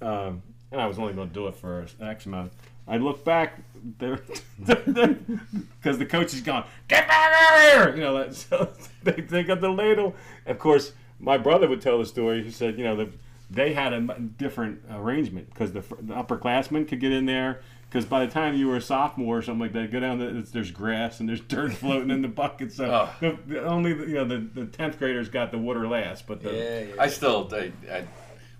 um, 0.00 0.42
and 0.72 0.80
I 0.80 0.86
was 0.86 0.98
only 0.98 1.12
going 1.12 1.28
to 1.28 1.34
do 1.34 1.46
it 1.46 1.54
for 1.56 1.86
X 2.00 2.26
amount. 2.26 2.52
I 2.88 2.96
look 2.96 3.24
back, 3.24 3.60
there, 3.98 4.20
because 4.58 5.98
the 5.98 6.06
coach 6.06 6.34
is 6.34 6.40
gone. 6.40 6.64
Get 6.88 7.06
back 7.08 7.32
out 7.32 7.56
of 7.56 7.72
here! 7.86 7.94
You 7.96 8.00
know, 8.02 8.18
that- 8.18 8.34
so 8.36 8.72
they, 9.02 9.12
they 9.20 9.42
got 9.42 9.60
the 9.60 9.70
ladle. 9.70 10.14
Of 10.46 10.58
course, 10.58 10.92
my 11.20 11.38
brother 11.38 11.68
would 11.68 11.80
tell 11.80 11.98
the 11.98 12.06
story. 12.06 12.42
He 12.42 12.50
said, 12.50 12.78
you 12.78 12.84
know, 12.84 12.96
the, 12.96 13.10
they 13.50 13.72
had 13.74 13.92
a 13.92 14.00
different 14.38 14.80
arrangement 14.90 15.48
because 15.50 15.72
the, 15.72 15.82
fr- 15.82 15.96
the 16.00 16.14
upperclassmen 16.14 16.88
could 16.88 17.00
get 17.00 17.12
in 17.12 17.26
there. 17.26 17.60
Because 17.88 18.06
by 18.06 18.24
the 18.24 18.32
time 18.32 18.54
you 18.54 18.68
were 18.68 18.76
a 18.76 18.80
sophomore 18.80 19.36
or 19.36 19.42
something 19.42 19.60
like 19.60 19.74
that, 19.74 19.92
go 19.92 20.00
down 20.00 20.18
the, 20.18 20.38
it's, 20.38 20.50
there's 20.50 20.70
grass 20.70 21.20
and 21.20 21.28
there's 21.28 21.42
dirt 21.42 21.72
floating 21.74 22.10
in 22.10 22.22
the 22.22 22.28
bucket. 22.28 22.72
So 22.72 22.86
Oh. 22.86 23.10
the, 23.20 23.38
the, 23.46 23.64
only 23.64 23.92
the, 23.92 24.06
you 24.06 24.14
know 24.14 24.24
the 24.24 24.38
the 24.38 24.64
tenth 24.64 24.98
graders 24.98 25.28
got 25.28 25.50
the 25.50 25.58
water 25.58 25.86
last, 25.86 26.26
but 26.26 26.42
the, 26.42 26.50
Yeah, 26.52 26.80
yeah. 26.80 26.94
I 27.02 27.08
still, 27.08 27.50
I, 27.52 27.70
I, 27.92 28.04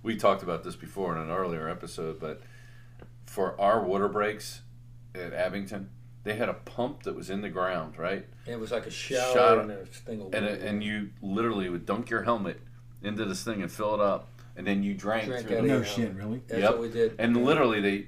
we 0.03 0.17
talked 0.17 0.43
about 0.43 0.63
this 0.63 0.75
before 0.75 1.15
in 1.15 1.21
an 1.23 1.31
earlier 1.31 1.67
episode, 1.67 2.19
but 2.19 2.43
for 3.25 3.59
our 3.59 3.81
water 3.83 4.07
breaks 4.07 4.61
at 5.15 5.33
Abington, 5.33 5.89
they 6.23 6.35
had 6.35 6.49
a 6.49 6.53
pump 6.53 7.03
that 7.03 7.15
was 7.15 7.29
in 7.29 7.41
the 7.41 7.49
ground, 7.49 7.97
right? 7.97 8.25
it 8.45 8.59
was 8.59 8.71
like 8.71 8.85
a 8.85 8.91
shower 8.91 9.33
Shot- 9.33 9.57
and 9.59 9.71
a 9.71 9.85
thing 9.85 10.19
of 10.21 10.33
And 10.33 10.45
water. 10.45 10.47
it, 10.57 10.61
and 10.61 10.83
you 10.83 11.09
literally 11.21 11.69
would 11.69 11.85
dunk 11.85 12.09
your 12.09 12.23
helmet 12.23 12.59
into 13.01 13.23
this 13.25 13.43
thing 13.43 13.61
and 13.61 13.71
fill 13.71 13.93
it 13.95 14.01
up, 14.01 14.29
and 14.57 14.65
then 14.67 14.83
you 14.83 14.93
drank, 14.93 15.27
Drank 15.27 15.47
through 15.47 15.57
out 15.59 15.63
the 15.63 15.73
of 15.75 15.81
no 15.81 15.87
Yeah. 15.87 15.93
shit, 15.95 16.13
really. 16.15 16.41
That's 16.47 16.61
Yep. 16.61 16.69
what 16.71 16.79
we 16.81 16.89
did. 16.89 17.15
And 17.19 17.45
literally, 17.45 17.79
they, 17.81 18.07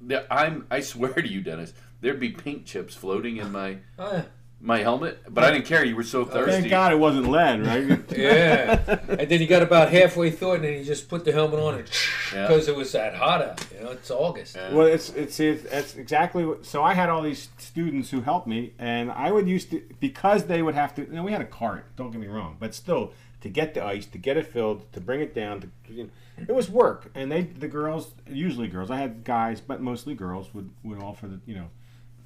they, 0.00 0.24
I'm, 0.30 0.66
I 0.70 0.80
swear 0.80 1.12
to 1.14 1.28
you, 1.28 1.40
Dennis, 1.40 1.72
there'd 2.00 2.18
be 2.20 2.30
paint 2.30 2.66
chips 2.66 2.94
floating 2.94 3.36
in 3.36 3.52
my 3.52 3.78
Oh, 3.98 4.12
yeah. 4.12 4.24
My 4.60 4.78
helmet, 4.78 5.22
but 5.28 5.44
I 5.44 5.50
didn't 5.50 5.66
care. 5.66 5.84
You 5.84 5.94
were 5.94 6.02
so 6.02 6.24
thirsty. 6.24 6.50
Thank 6.52 6.70
God 6.70 6.90
it 6.90 6.98
wasn't 6.98 7.28
lead, 7.30 7.64
right? 7.66 8.00
Yeah, 8.16 8.80
and 9.08 9.28
then 9.28 9.38
he 9.40 9.46
got 9.46 9.62
about 9.62 9.90
halfway 9.90 10.30
through 10.30 10.52
it, 10.52 10.54
and 10.56 10.64
then 10.64 10.72
you 10.78 10.84
just 10.84 11.08
put 11.08 11.24
the 11.24 11.32
helmet 11.32 11.60
on, 11.60 11.74
and 11.74 11.88
Yeah. 12.32 12.46
because 12.48 12.66
it 12.66 12.74
was 12.74 12.90
that 12.92 13.14
hot 13.14 13.42
out. 13.42 13.64
You 13.76 13.84
know, 13.84 13.90
it's 13.90 14.10
August. 14.10 14.56
Yeah. 14.56 14.72
Well, 14.72 14.86
it's 14.86 15.10
it's 15.10 15.38
it's, 15.38 15.64
it's 15.66 15.94
exactly 15.96 16.44
what. 16.46 16.64
So 16.64 16.82
I 16.82 16.94
had 16.94 17.10
all 17.10 17.22
these 17.22 17.48
students 17.58 18.10
who 18.10 18.22
helped 18.22 18.46
me, 18.46 18.72
and 18.78 19.12
I 19.12 19.30
would 19.30 19.46
used 19.46 19.70
to 19.70 19.82
because 20.00 20.44
they 20.46 20.62
would 20.62 20.74
have 20.74 20.94
to. 20.96 21.02
You 21.02 21.12
know, 21.12 21.22
we 21.22 21.32
had 21.32 21.42
a 21.42 21.46
cart. 21.46 21.84
Don't 21.96 22.10
get 22.10 22.20
me 22.20 22.26
wrong, 22.26 22.56
but 22.58 22.74
still, 22.74 23.12
to 23.42 23.48
get 23.50 23.74
the 23.74 23.84
ice, 23.84 24.06
to 24.06 24.18
get 24.18 24.36
it 24.38 24.46
filled, 24.46 24.90
to 24.94 25.00
bring 25.00 25.20
it 25.20 25.34
down, 25.34 25.60
to, 25.60 25.68
you 25.92 26.04
know, 26.04 26.10
it 26.48 26.54
was 26.54 26.70
work. 26.70 27.10
And 27.14 27.30
they, 27.30 27.42
the 27.42 27.68
girls, 27.68 28.14
usually 28.28 28.68
girls. 28.68 28.90
I 28.90 28.96
had 28.96 29.22
guys, 29.22 29.60
but 29.60 29.80
mostly 29.82 30.14
girls 30.14 30.52
would 30.54 30.70
would 30.82 30.98
offer 31.02 31.26
the, 31.28 31.40
you 31.46 31.54
know, 31.56 31.68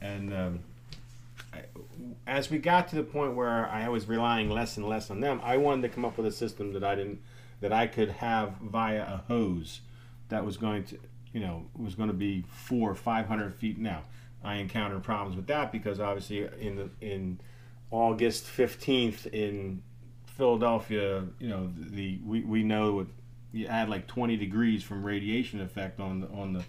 and. 0.00 0.32
Um, 0.32 0.58
I, 0.60 0.69
as 2.26 2.50
we 2.50 2.58
got 2.58 2.88
to 2.88 2.96
the 2.96 3.02
point 3.02 3.34
where 3.34 3.68
I 3.68 3.88
was 3.88 4.06
relying 4.06 4.50
less 4.50 4.76
and 4.76 4.88
less 4.88 5.10
on 5.10 5.20
them, 5.20 5.40
I 5.42 5.56
wanted 5.56 5.82
to 5.82 5.88
come 5.88 6.04
up 6.04 6.16
with 6.16 6.26
a 6.26 6.32
system 6.32 6.72
that 6.74 6.84
I 6.84 6.94
didn't, 6.94 7.20
that 7.60 7.72
I 7.72 7.86
could 7.86 8.10
have 8.10 8.54
via 8.62 9.02
a 9.02 9.24
hose, 9.28 9.80
that 10.28 10.44
was 10.44 10.56
going 10.56 10.84
to, 10.84 10.98
you 11.32 11.40
know, 11.40 11.66
was 11.76 11.94
going 11.94 12.08
to 12.08 12.14
be 12.14 12.44
four 12.48 12.90
or 12.90 12.94
five 12.94 13.26
hundred 13.26 13.54
feet. 13.54 13.78
Now, 13.78 14.02
I 14.44 14.56
encountered 14.56 15.02
problems 15.02 15.36
with 15.36 15.48
that 15.48 15.72
because 15.72 15.98
obviously 16.00 16.48
in 16.60 16.76
the 16.76 16.90
in 17.00 17.40
August 17.90 18.44
fifteenth 18.44 19.26
in 19.26 19.82
Philadelphia, 20.24 21.26
you 21.38 21.48
know, 21.48 21.70
the 21.76 22.20
we, 22.24 22.42
we 22.42 22.62
know 22.62 23.06
you 23.52 23.66
add 23.66 23.88
like 23.88 24.06
twenty 24.06 24.36
degrees 24.36 24.84
from 24.84 25.04
radiation 25.04 25.60
effect 25.60 26.00
on 26.00 26.20
the 26.20 26.28
on 26.28 26.52
the. 26.52 26.64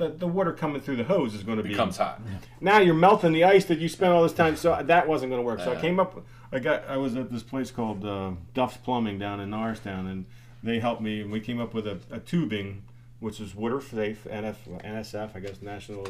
The, 0.00 0.08
the 0.08 0.26
water 0.26 0.52
coming 0.52 0.80
through 0.80 0.96
the 0.96 1.04
hose 1.04 1.34
is 1.34 1.42
going 1.42 1.58
to 1.58 1.62
be 1.62 1.68
becomes 1.70 1.98
hot. 1.98 2.22
now 2.60 2.78
you're 2.78 2.94
melting 2.94 3.32
the 3.32 3.44
ice 3.44 3.66
that 3.66 3.78
you 3.78 3.88
spent 3.88 4.12
all 4.12 4.22
this 4.22 4.32
time. 4.32 4.56
So 4.56 4.80
that 4.82 5.06
wasn't 5.06 5.30
going 5.30 5.42
to 5.42 5.46
work. 5.46 5.60
So 5.60 5.72
I 5.72 5.80
came 5.80 6.00
up. 6.00 6.24
I 6.50 6.58
got. 6.58 6.88
I 6.88 6.96
was 6.96 7.14
at 7.16 7.30
this 7.30 7.42
place 7.42 7.70
called 7.70 8.04
uh, 8.04 8.30
Duff's 8.54 8.78
Plumbing 8.78 9.18
down 9.18 9.40
in 9.40 9.50
Norristown, 9.50 10.06
and 10.06 10.24
they 10.62 10.80
helped 10.80 11.02
me. 11.02 11.20
And 11.20 11.30
we 11.30 11.38
came 11.38 11.60
up 11.60 11.74
with 11.74 11.86
a, 11.86 11.98
a 12.10 12.18
tubing, 12.18 12.82
which 13.20 13.40
is 13.40 13.54
water 13.54 13.80
safe. 13.80 14.26
NF, 14.30 14.56
NSF, 14.82 15.36
I 15.36 15.40
guess 15.40 15.60
National 15.60 16.06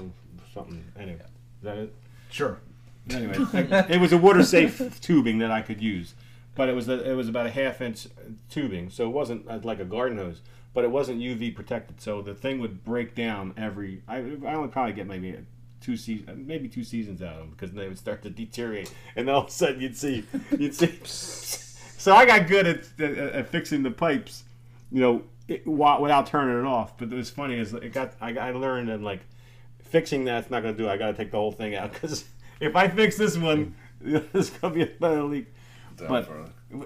something. 0.55 0.85
Anyway, 0.97 1.19
is 1.19 1.65
that 1.65 1.77
it? 1.77 1.93
Sure. 2.31 2.59
Anyway, 3.11 3.35
I- 3.53 3.87
it 3.95 4.01
was 4.01 4.13
a 4.13 4.19
water 4.19 4.45
safe 4.45 5.01
tubing 5.01 5.39
that 5.39 5.51
I 5.51 5.63
could 5.63 5.83
use, 5.83 6.15
but 6.55 6.69
it 6.69 6.77
was 6.77 6.89
a, 6.89 7.11
it 7.11 7.15
was 7.15 7.29
about 7.29 7.47
a 7.47 7.51
half 7.51 7.81
inch 7.81 8.07
tubing, 8.51 8.89
so 8.91 9.05
it 9.07 9.13
wasn't 9.13 9.49
uh, 9.51 9.59
like 9.65 9.81
a 9.81 9.85
garden 9.85 10.17
hose, 10.19 10.43
but 10.73 10.85
it 10.85 10.91
wasn't 10.91 11.21
UV 11.21 11.55
protected, 11.55 12.01
so 12.01 12.23
the 12.23 12.35
thing 12.35 12.61
would 12.61 12.85
break 12.85 13.15
down 13.15 13.55
every. 13.57 14.03
I 14.07 14.19
I 14.19 14.55
only 14.55 14.69
probably 14.69 14.93
get 14.93 15.07
maybe 15.07 15.37
two 15.81 15.97
seasons, 15.97 16.47
maybe 16.47 16.69
two 16.69 16.85
seasons 16.85 17.23
out 17.23 17.35
of 17.35 17.39
them 17.39 17.51
because 17.51 17.73
they 17.73 17.89
would 17.89 17.99
start 17.99 18.23
to 18.23 18.31
deteriorate, 18.31 18.93
and 19.17 19.29
all 19.29 19.43
of 19.43 19.49
a 19.49 19.51
sudden 19.51 19.81
you'd 19.81 19.97
see 19.97 20.25
you'd 20.59 20.75
see. 20.75 20.99
So 22.01 22.15
I 22.15 22.25
got 22.25 22.47
good 22.47 22.67
at, 22.67 22.79
at, 22.99 23.19
at 23.19 23.49
fixing 23.51 23.83
the 23.83 23.91
pipes, 23.91 24.45
you 24.91 25.03
know, 25.03 25.23
it, 25.49 25.67
without 25.67 26.27
turning 26.27 26.59
it 26.59 26.65
off. 26.65 26.97
But 26.97 27.13
it 27.13 27.15
was 27.15 27.29
funny 27.29 27.59
is 27.59 27.75
it 27.75 27.93
got 27.93 28.15
I, 28.23 28.35
I 28.39 28.51
learned 28.53 28.89
that 28.89 29.03
like 29.03 29.21
fixing 29.83 30.25
that's 30.25 30.51
not 30.51 30.61
to 30.61 30.73
do. 30.73 30.87
it. 30.87 30.93
I 30.93 30.97
got 30.97 31.09
to 31.09 31.13
take 31.13 31.31
the 31.31 31.37
whole 31.37 31.53
thing 31.53 31.75
out 31.75 31.93
because 31.93 32.25
if 32.61 32.75
I 32.75 32.89
fix 32.89 33.19
this 33.19 33.37
one, 33.37 33.75
there's 34.01 34.49
to 34.49 34.71
be 34.71 34.83
another 34.83 35.25
leak. 35.25 35.53
But 36.09 36.29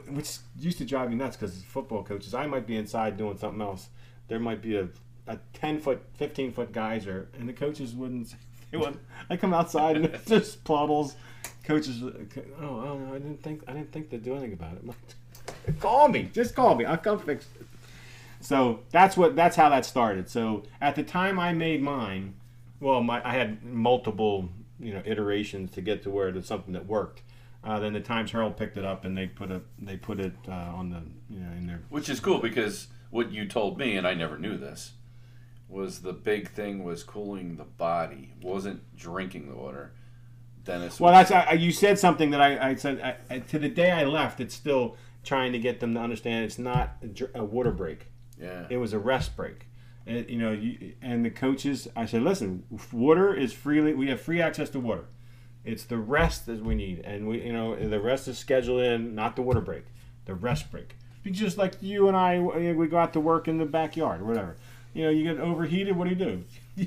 which 0.08 0.38
used 0.58 0.78
to 0.78 0.84
drive 0.84 1.10
me 1.10 1.16
nuts 1.16 1.36
because 1.36 1.62
football 1.62 2.02
coaches, 2.02 2.34
I 2.34 2.46
might 2.46 2.66
be 2.66 2.76
inside 2.76 3.16
doing 3.16 3.36
something 3.38 3.60
else. 3.60 3.88
There 4.28 4.38
might 4.38 4.62
be 4.62 4.76
a, 4.76 4.88
a 5.26 5.38
ten 5.52 5.80
foot, 5.80 6.02
fifteen 6.14 6.52
foot 6.52 6.72
geyser, 6.72 7.28
and 7.38 7.48
the 7.48 7.52
coaches 7.52 7.94
wouldn't. 7.94 8.34
They 8.70 8.78
wouldn't. 8.78 8.98
I 9.30 9.36
come 9.36 9.54
outside 9.54 9.96
and 9.96 10.18
just 10.26 10.64
puddles. 10.64 11.14
Coaches, 11.62 12.02
uh, 12.02 12.10
oh, 12.60 12.64
oh, 12.64 12.98
no, 12.98 13.14
I 13.14 13.18
didn't 13.18 13.40
think, 13.40 13.62
I 13.68 13.72
didn't 13.72 13.92
think 13.92 14.10
they'd 14.10 14.20
do 14.20 14.32
anything 14.32 14.52
about 14.52 14.72
it. 14.72 14.84
Like, 14.84 14.96
call 15.80 16.08
me, 16.08 16.28
just 16.32 16.56
call 16.56 16.74
me. 16.74 16.84
I'll 16.84 16.96
come 16.96 17.20
fix 17.20 17.46
it. 17.60 17.66
So 18.40 18.80
that's 18.90 19.16
what 19.16 19.36
that's 19.36 19.56
how 19.56 19.70
that 19.70 19.86
started. 19.86 20.28
So 20.28 20.64
at 20.80 20.96
the 20.96 21.02
time 21.02 21.38
I 21.38 21.52
made 21.52 21.82
mine, 21.82 22.34
well, 22.80 23.02
my 23.02 23.26
I 23.26 23.32
had 23.32 23.64
multiple 23.64 24.50
you 24.78 24.92
know 24.92 25.02
iterations 25.04 25.70
to 25.72 25.80
get 25.80 26.02
to 26.02 26.10
where 26.10 26.28
it 26.28 26.34
was 26.34 26.46
something 26.46 26.74
that 26.74 26.86
worked. 26.86 27.22
Uh, 27.64 27.78
then 27.80 27.94
the 27.94 28.00
Times 28.00 28.30
Herald 28.30 28.56
picked 28.56 28.76
it 28.76 28.84
up 28.84 29.04
and 29.04 29.16
they 29.16 29.26
put 29.26 29.50
a 29.50 29.62
they 29.80 29.96
put 29.96 30.20
it 30.20 30.34
uh, 30.48 30.52
on 30.52 30.90
the 30.90 31.02
you 31.34 31.40
know 31.40 31.52
in 31.52 31.66
their 31.66 31.82
Which 31.88 32.08
is 32.08 32.20
cool 32.20 32.38
because 32.38 32.88
what 33.10 33.32
you 33.32 33.46
told 33.46 33.78
me, 33.78 33.96
and 33.96 34.06
I 34.06 34.14
never 34.14 34.36
knew 34.38 34.58
this, 34.58 34.92
was 35.68 36.02
the 36.02 36.12
big 36.12 36.50
thing 36.50 36.84
was 36.84 37.02
cooling 37.02 37.56
the 37.56 37.64
body, 37.64 38.32
wasn't 38.42 38.96
drinking 38.96 39.48
the 39.48 39.56
water. 39.56 39.92
Dennis. 40.64 40.98
Well, 40.98 41.12
that's 41.12 41.30
I, 41.30 41.52
you 41.52 41.72
said 41.72 41.98
something 41.98 42.30
that 42.30 42.40
I, 42.40 42.70
I 42.70 42.74
said 42.74 43.00
I, 43.30 43.34
I, 43.34 43.38
to 43.40 43.58
the 43.58 43.68
day 43.68 43.90
I 43.90 44.04
left. 44.04 44.40
It's 44.40 44.54
still 44.54 44.96
trying 45.22 45.52
to 45.52 45.58
get 45.58 45.80
them 45.80 45.94
to 45.94 46.00
understand 46.00 46.44
it's 46.44 46.58
not 46.58 46.96
a, 47.02 47.40
a 47.40 47.44
water 47.44 47.70
break. 47.72 48.06
yeah. 48.40 48.66
It 48.70 48.76
was 48.76 48.92
a 48.92 48.98
rest 48.98 49.36
break, 49.36 49.66
And, 50.06 50.28
you 50.28 50.38
know, 50.38 50.52
you, 50.52 50.94
and 51.00 51.24
the 51.24 51.30
coaches, 51.30 51.88
I 51.96 52.06
said, 52.06 52.22
listen, 52.22 52.64
water 52.92 53.34
is 53.34 53.52
freely. 53.52 53.94
We 53.94 54.08
have 54.08 54.20
free 54.20 54.40
access 54.40 54.70
to 54.70 54.80
water. 54.80 55.06
It's 55.64 55.84
the 55.84 55.98
rest 55.98 56.46
that 56.46 56.62
we 56.62 56.74
need, 56.74 57.00
and 57.00 57.26
we, 57.26 57.42
you 57.42 57.52
know, 57.52 57.74
the 57.74 58.00
rest 58.00 58.28
is 58.28 58.36
scheduled 58.38 58.82
in, 58.82 59.14
not 59.14 59.34
the 59.36 59.42
water 59.42 59.60
break, 59.60 59.84
the 60.26 60.34
rest 60.34 60.70
break. 60.70 60.96
It's 61.24 61.38
just 61.38 61.56
like 61.56 61.74
you 61.80 62.06
and 62.08 62.16
I, 62.16 62.38
we 62.38 62.86
go 62.86 62.98
out 62.98 63.14
to 63.14 63.20
work 63.20 63.48
in 63.48 63.56
the 63.56 63.64
backyard 63.64 64.20
or 64.20 64.24
whatever. 64.24 64.56
You 64.92 65.04
know, 65.04 65.10
you 65.10 65.24
get 65.24 65.40
overheated. 65.40 65.96
What 65.96 66.04
do 66.04 66.10
you 66.10 66.16
do? 66.16 66.44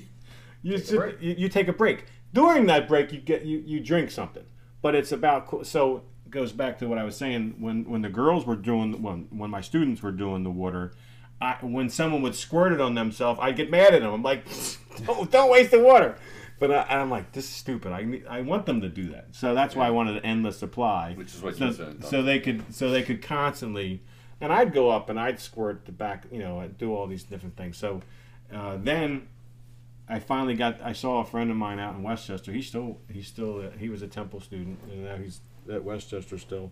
you, 0.61 0.73
Take 0.78 0.84
a 0.84 0.86
sit- 0.86 0.97
break. 0.99 1.21
you, 1.21 1.36
you 1.38 1.49
take 1.49 1.67
a 1.67 1.73
break. 1.73 2.05
During 2.34 2.67
that 2.67 2.88
break, 2.88 3.11
you 3.11 3.19
get 3.19 3.43
you, 3.45 3.63
you 3.65 3.80
drink 3.80 4.11
something. 4.11 4.43
But 4.84 4.93
it's 4.93 5.11
about 5.11 5.65
so 5.65 6.03
it 6.25 6.32
goes 6.32 6.51
back 6.51 6.78
to 6.80 6.88
what 6.88 6.99
I 6.99 7.03
was 7.03 7.15
saying 7.17 7.55
when 7.59 7.84
when 7.89 8.03
the 8.03 8.09
girls 8.09 8.45
were 8.45 8.55
doing 8.55 9.01
when 9.01 9.28
when 9.32 9.49
my 9.49 9.61
students 9.61 10.03
were 10.03 10.11
doing 10.11 10.43
the 10.43 10.51
water. 10.51 10.93
I, 11.41 11.55
when 11.61 11.89
someone 11.89 12.21
would 12.23 12.34
squirt 12.36 12.73
it 12.73 12.82
on 12.82 12.95
themselves, 12.95 13.39
I'd 13.41 13.55
get 13.55 13.69
mad 13.69 13.93
at 13.93 14.01
them. 14.01 14.11
I'm 14.11 14.23
like, 14.23 14.43
don't, 15.05 15.30
don't 15.32 15.51
waste 15.51 15.69
the 15.71 15.80
water. 15.80 16.17
But 16.60 16.72
I, 16.72 16.99
I'm 16.99 17.10
like, 17.10 17.34
this 17.34 17.45
is 17.45 17.51
stupid. 17.51 17.91
I, 17.91 18.22
I 18.30 18.41
want 18.41 18.66
them 18.66 18.82
to 18.82 18.89
do 18.89 19.10
that. 19.10 19.28
So 19.32 19.53
that's 19.53 19.76
why 19.76 19.88
I 19.88 19.91
wanted 19.91 20.18
an 20.18 20.26
endless 20.26 20.58
supply. 20.58 21.14
Which 21.14 21.36
is 21.36 21.41
what 21.41 21.55
so, 21.55 21.66
you 21.66 21.74
said. 21.74 22.03
So 22.05 22.24
they 22.24 22.39
could 22.39 22.74
so 22.74 22.89
they 22.89 23.03
could 23.03 23.22
constantly, 23.22 24.01
and 24.41 24.51
I'd 24.51 24.74
go 24.74 24.89
up 24.89 25.10
and 25.10 25.20
I'd 25.20 25.39
squirt 25.39 25.86
the 25.86 25.91
back, 25.91 26.26
you 26.32 26.39
know, 26.39 26.60
I'd 26.60 26.78
do 26.78 26.95
all 26.95 27.05
these 27.05 27.24
different 27.24 27.55
things. 27.55 27.78
So 27.78 28.01
uh, 28.51 28.78
then 28.82 29.28
I 30.10 30.20
finally 30.20 30.55
got. 30.55 30.82
I 30.82 30.93
saw 30.93 31.22
a 31.22 31.26
friend 31.26 31.51
of 31.51 31.58
mine 31.58 31.80
out 31.80 31.95
in 31.95 32.03
West 32.03 32.28
Chester. 32.28 32.51
He's 32.51 32.68
still 32.68 32.97
he's 33.12 33.28
still 33.28 33.62
uh, 33.62 33.78
he 33.78 33.89
was 33.89 34.01
a 34.01 34.08
Temple 34.08 34.39
student, 34.39 34.80
and 34.89 35.05
now 35.05 35.18
he's 35.18 35.41
at 35.72 35.84
West 35.84 36.10
Chester 36.10 36.38
still. 36.38 36.72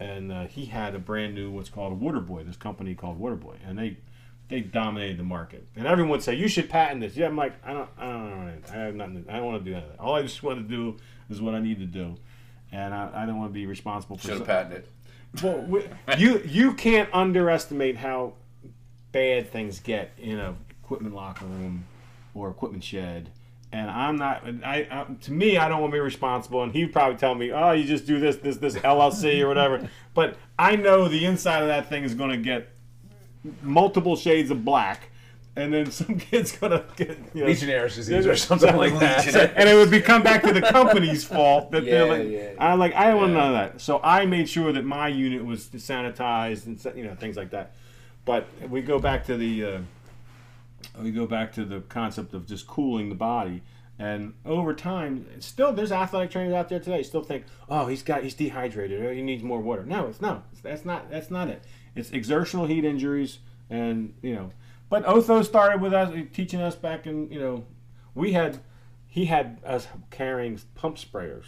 And 0.00 0.32
uh, 0.32 0.46
he 0.46 0.66
had 0.66 0.96
a 0.96 0.98
brand 0.98 1.36
new 1.36 1.52
what's 1.52 1.68
called 1.70 1.92
a 1.92 1.96
Waterboy. 1.96 2.44
This 2.46 2.56
company 2.56 2.94
called 2.96 3.20
Waterboy, 3.20 3.56
and 3.64 3.78
they 3.78 3.98
they 4.48 4.60
dominated 4.60 5.18
the 5.18 5.24
market. 5.24 5.66
And 5.76 5.86
everyone 5.86 6.10
would 6.10 6.22
say 6.22 6.34
you 6.34 6.48
should 6.48 6.68
patent 6.68 7.00
this. 7.00 7.16
Yeah, 7.16 7.26
I'm 7.26 7.36
like 7.36 7.54
I 7.64 7.72
don't 7.72 7.88
I 7.98 8.04
don't. 8.04 8.62
I 8.70 8.74
have 8.76 8.94
nothing. 8.94 9.24
I 9.28 9.36
don't 9.36 9.46
want 9.46 9.64
to 9.64 9.70
do 9.70 9.74
that. 9.74 9.96
All 9.98 10.14
I 10.14 10.22
just 10.22 10.42
want 10.42 10.58
to 10.58 10.64
do 10.64 10.96
is 11.30 11.40
what 11.40 11.54
I 11.54 11.60
need 11.60 11.78
to 11.78 11.86
do, 11.86 12.16
and 12.72 12.94
I, 12.94 13.10
I 13.14 13.26
don't 13.26 13.38
want 13.38 13.50
to 13.50 13.54
be 13.54 13.66
responsible 13.66 14.16
for. 14.16 14.28
Should 14.28 14.38
have 14.38 14.46
patented. 14.46 14.86
well, 15.42 15.58
we, 15.62 15.84
you 16.18 16.42
you 16.44 16.74
can't 16.74 17.08
underestimate 17.12 17.96
how 17.96 18.34
bad 19.12 19.50
things 19.50 19.80
get 19.80 20.12
in 20.18 20.38
a 20.38 20.54
equipment 20.82 21.14
locker 21.14 21.46
room 21.46 21.86
or 22.34 22.50
equipment 22.50 22.84
shed. 22.84 23.30
And 23.72 23.90
I'm 23.90 24.16
not. 24.16 24.44
I, 24.64 24.86
I 24.90 25.06
to 25.22 25.32
me, 25.32 25.56
I 25.56 25.68
don't 25.68 25.80
want 25.80 25.90
to 25.90 25.96
be 25.96 26.00
responsible. 26.00 26.62
And 26.62 26.72
he'd 26.72 26.92
probably 26.92 27.16
tell 27.16 27.34
me, 27.34 27.50
"Oh, 27.50 27.72
you 27.72 27.84
just 27.84 28.06
do 28.06 28.20
this, 28.20 28.36
this, 28.36 28.58
this 28.58 28.76
LLC 28.76 29.40
or 29.40 29.48
whatever." 29.48 29.88
But 30.14 30.36
I 30.56 30.76
know 30.76 31.08
the 31.08 31.24
inside 31.24 31.62
of 31.62 31.66
that 31.66 31.88
thing 31.88 32.04
is 32.04 32.14
going 32.14 32.30
to 32.30 32.36
get 32.36 32.68
multiple 33.62 34.16
shades 34.16 34.50
of 34.50 34.64
black, 34.64 35.10
and 35.56 35.72
then 35.72 35.90
some 35.90 36.18
kid's 36.18 36.52
to 36.58 36.84
get 36.96 37.18
you 37.32 37.42
know, 37.42 37.46
Legionnaires 37.46 37.96
disease 37.96 38.26
or 38.26 38.36
something 38.36 38.76
like 38.76 38.98
that. 38.98 39.52
and 39.56 39.68
it 39.68 39.74
would 39.74 39.90
be 39.90 40.00
come 40.00 40.22
back 40.22 40.42
to 40.42 40.52
the 40.52 40.62
company's 40.62 41.24
fault 41.36 41.70
that 41.70 41.84
they're 41.84 42.06
Yeah, 42.06 42.12
like, 42.12 42.28
yeah. 42.28 42.52
I 42.58 42.74
like 42.74 42.94
I 42.94 43.08
don't 43.08 43.18
want 43.18 43.32
none 43.32 43.48
of 43.48 43.54
that. 43.54 43.80
So 43.80 44.00
I 44.02 44.26
made 44.26 44.48
sure 44.48 44.72
that 44.72 44.84
my 44.84 45.08
unit 45.08 45.44
was 45.44 45.66
sanitized 45.66 46.66
and 46.66 46.96
you 46.96 47.04
know 47.04 47.14
things 47.14 47.36
like 47.36 47.50
that. 47.50 47.72
But 48.24 48.46
we 48.68 48.80
go 48.82 48.98
back 48.98 49.24
to 49.26 49.36
the 49.36 49.64
uh, 49.64 49.78
we 51.00 51.10
go 51.10 51.26
back 51.26 51.52
to 51.54 51.64
the 51.64 51.80
concept 51.82 52.34
of 52.34 52.46
just 52.46 52.66
cooling 52.66 53.08
the 53.08 53.14
body. 53.14 53.62
And 53.96 54.34
over 54.44 54.74
time, 54.74 55.26
still 55.38 55.72
there's 55.72 55.92
athletic 55.92 56.32
trainers 56.32 56.52
out 56.52 56.68
there 56.68 56.80
today 56.80 57.04
still 57.04 57.22
think, 57.22 57.44
oh, 57.68 57.86
he's 57.86 58.02
got 58.02 58.24
he's 58.24 58.34
dehydrated 58.34 59.00
or 59.00 59.12
he 59.12 59.22
needs 59.22 59.44
more 59.44 59.60
water. 59.60 59.84
No, 59.84 60.08
it's 60.08 60.20
no, 60.20 60.42
that's 60.62 60.84
not 60.84 61.10
that's 61.10 61.30
not 61.30 61.48
it. 61.48 61.62
It's 61.94 62.10
exertional 62.10 62.66
heat 62.66 62.84
injuries, 62.84 63.38
and 63.70 64.14
you 64.22 64.34
know. 64.34 64.50
But 64.90 65.04
Otho 65.06 65.42
started 65.42 65.80
with 65.80 65.92
us 65.92 66.14
teaching 66.32 66.60
us 66.60 66.74
back 66.76 67.06
in 67.06 67.30
you 67.30 67.40
know, 67.40 67.64
we 68.14 68.32
had 68.32 68.60
he 69.06 69.26
had 69.26 69.58
us 69.64 69.86
carrying 70.10 70.60
pump 70.74 70.96
sprayers. 70.96 71.44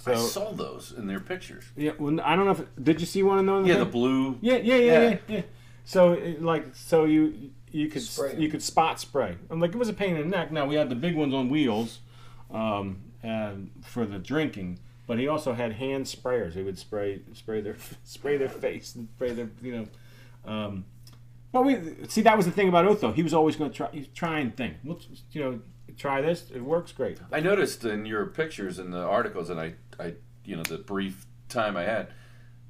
So 0.00 0.12
I 0.12 0.16
saw 0.16 0.52
those 0.52 0.92
in 0.96 1.06
their 1.06 1.20
pictures. 1.20 1.64
yeah, 1.76 1.92
well, 1.98 2.20
I 2.24 2.34
don't 2.34 2.44
know 2.46 2.52
if 2.52 2.64
did 2.82 3.00
you 3.00 3.06
see 3.06 3.22
one 3.22 3.38
of 3.38 3.46
those? 3.46 3.66
Yeah, 3.68 3.76
the 3.78 3.84
blue. 3.84 4.38
Yeah, 4.40 4.56
yeah, 4.56 4.74
yeah, 4.76 4.84
Yeah. 4.84 5.08
yeah. 5.10 5.16
yeah. 5.28 5.42
So 5.84 6.12
it, 6.12 6.42
like, 6.42 6.74
so 6.74 7.04
you 7.04 7.50
you 7.70 7.88
could 7.88 8.02
Spray 8.02 8.32
'em. 8.32 8.40
you 8.40 8.48
could 8.48 8.62
spot 8.62 9.00
spray. 9.00 9.36
I'm 9.50 9.60
like, 9.60 9.70
it 9.72 9.78
was 9.78 9.88
a 9.88 9.92
pain 9.94 10.16
in 10.16 10.22
the 10.30 10.36
neck. 10.36 10.50
Now 10.52 10.66
we 10.66 10.74
had 10.74 10.88
the 10.88 10.94
big 10.96 11.14
ones 11.16 11.32
on 11.34 11.48
wheels, 11.48 12.00
um, 12.50 12.98
and 13.22 13.70
for 13.82 14.04
the 14.06 14.18
drinking. 14.18 14.78
But 15.06 15.18
he 15.18 15.28
also 15.28 15.52
had 15.52 15.72
hand 15.72 16.06
sprayers. 16.06 16.52
He 16.52 16.62
would 16.62 16.78
spray 16.78 17.20
spray 17.34 17.60
their 17.60 17.76
spray 18.04 18.36
their 18.36 18.48
face 18.48 18.94
and 18.94 19.08
spray 19.16 19.32
their 19.32 19.50
you 19.62 19.72
know. 19.76 20.50
Um, 20.50 20.84
well, 21.52 21.64
we 21.64 21.78
see 22.08 22.22
that 22.22 22.36
was 22.36 22.46
the 22.46 22.52
thing 22.52 22.68
about 22.68 22.86
Otho. 22.86 23.12
He 23.12 23.22
was 23.22 23.34
always 23.34 23.56
going 23.56 23.70
to 23.70 23.76
try 23.76 23.88
he's 23.92 24.08
trying 24.08 24.52
thing. 24.52 24.76
Let's 24.84 25.06
you 25.32 25.42
know 25.42 25.60
try 25.96 26.20
this. 26.20 26.50
It 26.54 26.62
works 26.62 26.92
great. 26.92 27.18
I 27.30 27.40
noticed 27.40 27.84
in 27.84 28.06
your 28.06 28.26
pictures 28.26 28.78
in 28.78 28.90
the 28.90 29.02
articles, 29.02 29.50
and 29.50 29.60
I, 29.60 29.74
I, 29.98 30.14
you 30.44 30.56
know, 30.56 30.62
the 30.62 30.78
brief 30.78 31.26
time 31.48 31.76
I 31.76 31.82
had, 31.82 32.08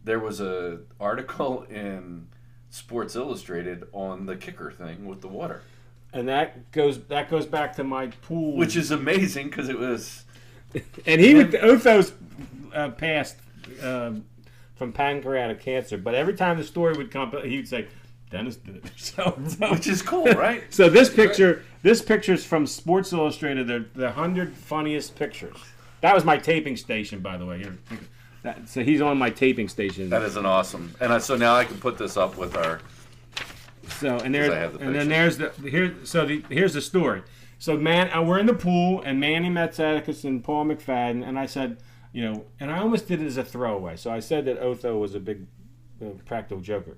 there 0.05 0.19
was 0.19 0.41
a 0.41 0.81
article 1.01 1.63
in 1.71 2.29
Sports 2.71 3.17
Illustrated 3.17 3.85
on 3.93 4.27
the 4.27 4.37
kicker 4.37 4.71
thing 4.71 5.07
with 5.07 5.21
the 5.21 5.29
water, 5.29 5.63
And 6.13 6.29
that 6.29 6.73
goes 6.73 7.05
that 7.05 7.31
goes 7.31 7.47
back 7.47 7.77
to 7.77 7.85
my 7.85 8.09
pool, 8.09 8.57
which 8.57 8.77
is 8.77 8.91
amazing 8.91 9.51
because 9.51 9.69
it 9.69 9.79
was. 9.79 10.25
And 11.07 11.21
he 11.21 11.35
would 11.35 11.53
Otho's 11.53 12.13
uh, 12.75 12.91
passed 12.91 13.37
um, 13.83 14.25
from 14.75 14.93
pancreatic 14.93 15.61
cancer, 15.61 15.99
but 15.99 16.15
every 16.15 16.35
time 16.35 16.59
the 16.59 16.65
story 16.65 16.95
would 16.95 17.11
come, 17.11 17.33
he'd 17.45 17.69
say, 17.69 17.87
"Dennis 18.31 18.57
did 18.57 18.77
it." 18.77 18.91
So, 18.97 19.39
so, 19.47 19.71
Which 19.73 19.87
is 19.87 20.03
cool, 20.03 20.27
right? 20.33 20.65
so 20.71 20.89
this 20.89 21.09
picture, 21.09 21.65
this 21.83 22.03
picture 22.03 22.33
is 22.33 22.45
from 22.45 22.67
Sports 22.67 23.13
Illustrated. 23.13 23.67
The 23.67 23.85
the 23.95 24.13
hundred 24.13 24.55
funniest 24.55 25.17
pictures. 25.17 25.57
That 26.01 26.15
was 26.15 26.25
my 26.25 26.37
taping 26.37 26.77
station, 26.77 27.21
by 27.21 27.37
the 27.37 27.47
way. 27.47 27.59
Here, 27.59 27.79
that, 28.43 28.69
so 28.69 28.83
he's 28.83 29.01
on 29.01 29.19
my 29.19 29.31
taping 29.31 29.69
station. 29.69 30.11
That 30.11 30.23
is 30.23 30.37
an 30.37 30.47
awesome. 30.47 30.93
And 31.01 31.13
I, 31.13 31.19
so 31.19 31.37
now 31.37 31.55
I 31.55 31.65
can 31.65 31.79
put 31.79 31.97
this 31.97 32.17
up 32.17 32.37
with 32.37 32.57
our. 32.57 32.81
So 34.01 34.17
and 34.19 34.35
there's 34.35 34.49
the 34.49 34.79
and 34.79 34.95
then 34.95 35.09
there's 35.09 35.39
the 35.39 35.53
here. 35.63 35.95
So 36.05 36.27
the 36.27 36.45
here's 36.49 36.73
the 36.73 36.81
story. 36.81 37.23
So 37.63 37.77
man, 37.77 38.11
uh, 38.13 38.21
we're 38.25 38.41
in 38.41 38.47
the 38.47 38.55
pool, 38.55 39.03
and 39.03 39.21
Manny 39.21 39.49
Matsakis 39.49 40.25
and 40.25 40.43
Paul 40.43 40.65
McFadden, 40.65 41.25
and 41.25 41.39
I 41.39 41.47
said, 41.47 41.77
you 42.13 42.21
know, 42.21 42.45
and 42.59 42.73
I 42.73 42.81
almost 42.81 43.07
did 43.07 43.23
it 43.23 43.27
as 43.27 43.37
a 43.37 43.45
throwaway. 43.45 43.95
So 43.95 44.11
I 44.11 44.19
said 44.19 44.47
that 44.47 44.59
Otho 44.59 44.99
was 44.99 45.15
a 45.15 45.21
big 45.21 45.47
uh, 46.05 46.07
practical 46.25 46.61
joker. 46.61 46.97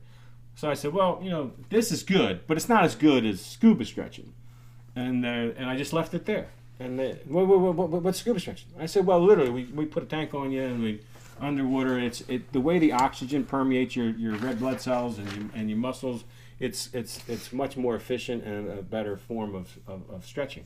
So 0.54 0.70
I 0.70 0.72
said, 0.72 0.94
well, 0.94 1.20
you 1.22 1.28
know, 1.28 1.52
this 1.68 1.92
is 1.92 2.02
good, 2.02 2.46
but 2.46 2.56
it's 2.56 2.66
not 2.66 2.82
as 2.82 2.94
good 2.94 3.26
as 3.26 3.44
scuba 3.44 3.84
stretching, 3.84 4.32
and 4.96 5.26
uh, 5.26 5.52
and 5.58 5.66
I 5.68 5.76
just 5.76 5.92
left 5.92 6.14
it 6.14 6.24
there. 6.24 6.46
And 6.80 6.98
what, 7.26 7.46
what, 7.46 7.60
what, 7.60 7.90
what, 7.90 8.02
what's 8.02 8.20
scuba 8.20 8.40
stretching? 8.40 8.68
I 8.80 8.86
said, 8.86 9.04
well, 9.04 9.22
literally, 9.22 9.50
we, 9.50 9.64
we 9.64 9.84
put 9.84 10.02
a 10.02 10.06
tank 10.06 10.32
on 10.32 10.50
you 10.50 10.62
and 10.62 10.82
we 10.82 11.02
underwater. 11.42 11.96
And 11.98 12.06
it's 12.06 12.22
it 12.22 12.52
the 12.54 12.60
way 12.60 12.78
the 12.78 12.92
oxygen 12.92 13.44
permeates 13.44 13.94
your, 13.94 14.08
your 14.12 14.36
red 14.36 14.60
blood 14.60 14.80
cells 14.80 15.18
and 15.18 15.30
your, 15.30 15.44
and 15.54 15.68
your 15.68 15.78
muscles. 15.78 16.24
It's 16.64 16.88
it's 16.92 17.14
it's 17.28 17.52
much 17.52 17.76
more 17.76 17.94
efficient 17.94 18.44
and 18.44 18.78
a 18.78 18.82
better 18.82 19.16
form 19.16 19.54
of, 19.54 19.66
of, 19.86 20.00
of 20.10 20.24
stretching. 20.24 20.64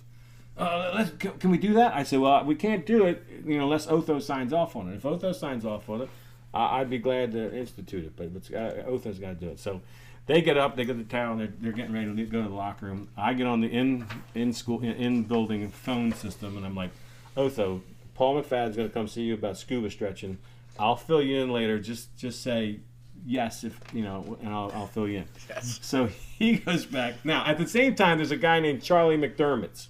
Uh, 0.56 0.90
let's, 0.94 1.10
can, 1.38 1.50
we 1.50 1.58
do 1.58 1.74
that? 1.74 1.94
I 1.94 2.02
said, 2.02 2.18
well, 2.18 2.44
we 2.44 2.56
can't 2.56 2.84
do 2.84 3.06
it, 3.06 3.24
you 3.46 3.56
know, 3.58 3.64
unless 3.64 3.86
Otho 3.86 4.18
signs 4.18 4.52
off 4.52 4.74
on 4.74 4.90
it. 4.90 4.96
If 4.96 5.06
Otho 5.06 5.30
signs 5.32 5.64
off 5.64 5.88
on 5.88 6.02
it, 6.02 6.08
I, 6.52 6.80
I'd 6.80 6.90
be 6.90 6.98
glad 6.98 7.30
to 7.32 7.56
institute 7.56 8.04
it, 8.04 8.16
but 8.16 8.30
it's, 8.34 8.50
uh, 8.50 8.82
Otho's 8.88 9.20
got 9.20 9.28
to 9.28 9.34
do 9.46 9.50
it. 9.50 9.60
So 9.60 9.80
they 10.26 10.42
get 10.42 10.58
up, 10.58 10.74
they 10.74 10.84
get 10.84 10.98
the 10.98 11.04
towel, 11.04 11.36
they're, 11.36 11.52
they're 11.60 11.72
getting 11.72 11.94
ready 11.94 12.12
to 12.12 12.24
go 12.26 12.42
to 12.42 12.48
the 12.48 12.54
locker 12.54 12.86
room. 12.86 13.08
I 13.16 13.34
get 13.34 13.46
on 13.46 13.60
the 13.60 13.68
in 13.68 14.06
in 14.34 14.52
school 14.52 14.80
in, 14.80 14.92
in 14.92 15.22
building 15.22 15.68
phone 15.70 16.12
system, 16.12 16.56
and 16.56 16.66
I'm 16.66 16.74
like, 16.74 16.90
Otho, 17.36 17.82
Paul 18.14 18.42
McFadden's 18.42 18.76
going 18.76 18.88
to 18.88 18.94
come 18.94 19.06
see 19.06 19.22
you 19.22 19.34
about 19.34 19.58
scuba 19.58 19.90
stretching. 19.90 20.38
I'll 20.76 20.96
fill 20.96 21.22
you 21.22 21.40
in 21.40 21.50
later. 21.50 21.78
Just 21.78 22.16
just 22.16 22.42
say 22.42 22.80
yes 23.26 23.64
if 23.64 23.78
you 23.92 24.02
know, 24.02 24.38
and 24.42 24.48
I'll, 24.50 24.70
I'll 24.74 24.86
fill 24.86 25.08
you 25.08 25.18
in. 25.18 25.24
Yes. 25.48 25.78
So 25.82 26.06
he 26.06 26.56
goes 26.66 26.86
back. 26.86 27.24
Now, 27.24 27.44
at 27.46 27.58
the 27.58 27.66
same 27.66 27.94
time, 27.94 28.18
there's 28.18 28.30
a 28.30 28.36
guy 28.36 28.60
named 28.60 28.82
Charlie 28.82 29.16
McDermott's. 29.16 29.88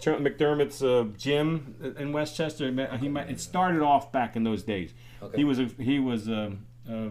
Char- 0.00 0.18
McDermott's 0.18 0.82
uh, 0.82 1.06
gym 1.16 1.74
in 1.98 2.12
West 2.12 2.36
Chester. 2.36 2.70
He 3.00 3.08
might, 3.08 3.30
it 3.30 3.40
started 3.40 3.82
off 3.82 4.12
back 4.12 4.36
in 4.36 4.44
those 4.44 4.62
days. 4.62 4.94
Okay. 5.20 5.38
He 5.38 5.44
was 5.44 5.58
a, 5.58 5.64
he 5.78 5.98
was 5.98 6.28
um 6.28 6.66
uh, 6.88 7.08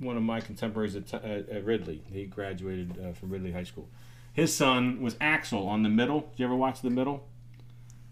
one 0.00 0.16
of 0.16 0.22
my 0.22 0.40
contemporaries 0.40 0.96
at, 0.96 1.12
at, 1.14 1.48
at 1.48 1.64
Ridley. 1.64 2.02
He 2.12 2.24
graduated 2.24 2.98
uh, 3.02 3.12
from 3.12 3.30
Ridley 3.30 3.52
High 3.52 3.62
School. 3.64 3.88
His 4.32 4.54
son 4.54 5.00
was 5.00 5.16
Axel 5.20 5.66
on 5.68 5.82
the 5.82 5.88
Middle. 5.88 6.20
Did 6.20 6.40
you 6.40 6.44
ever 6.46 6.56
watch 6.56 6.82
the 6.82 6.90
Middle? 6.90 7.26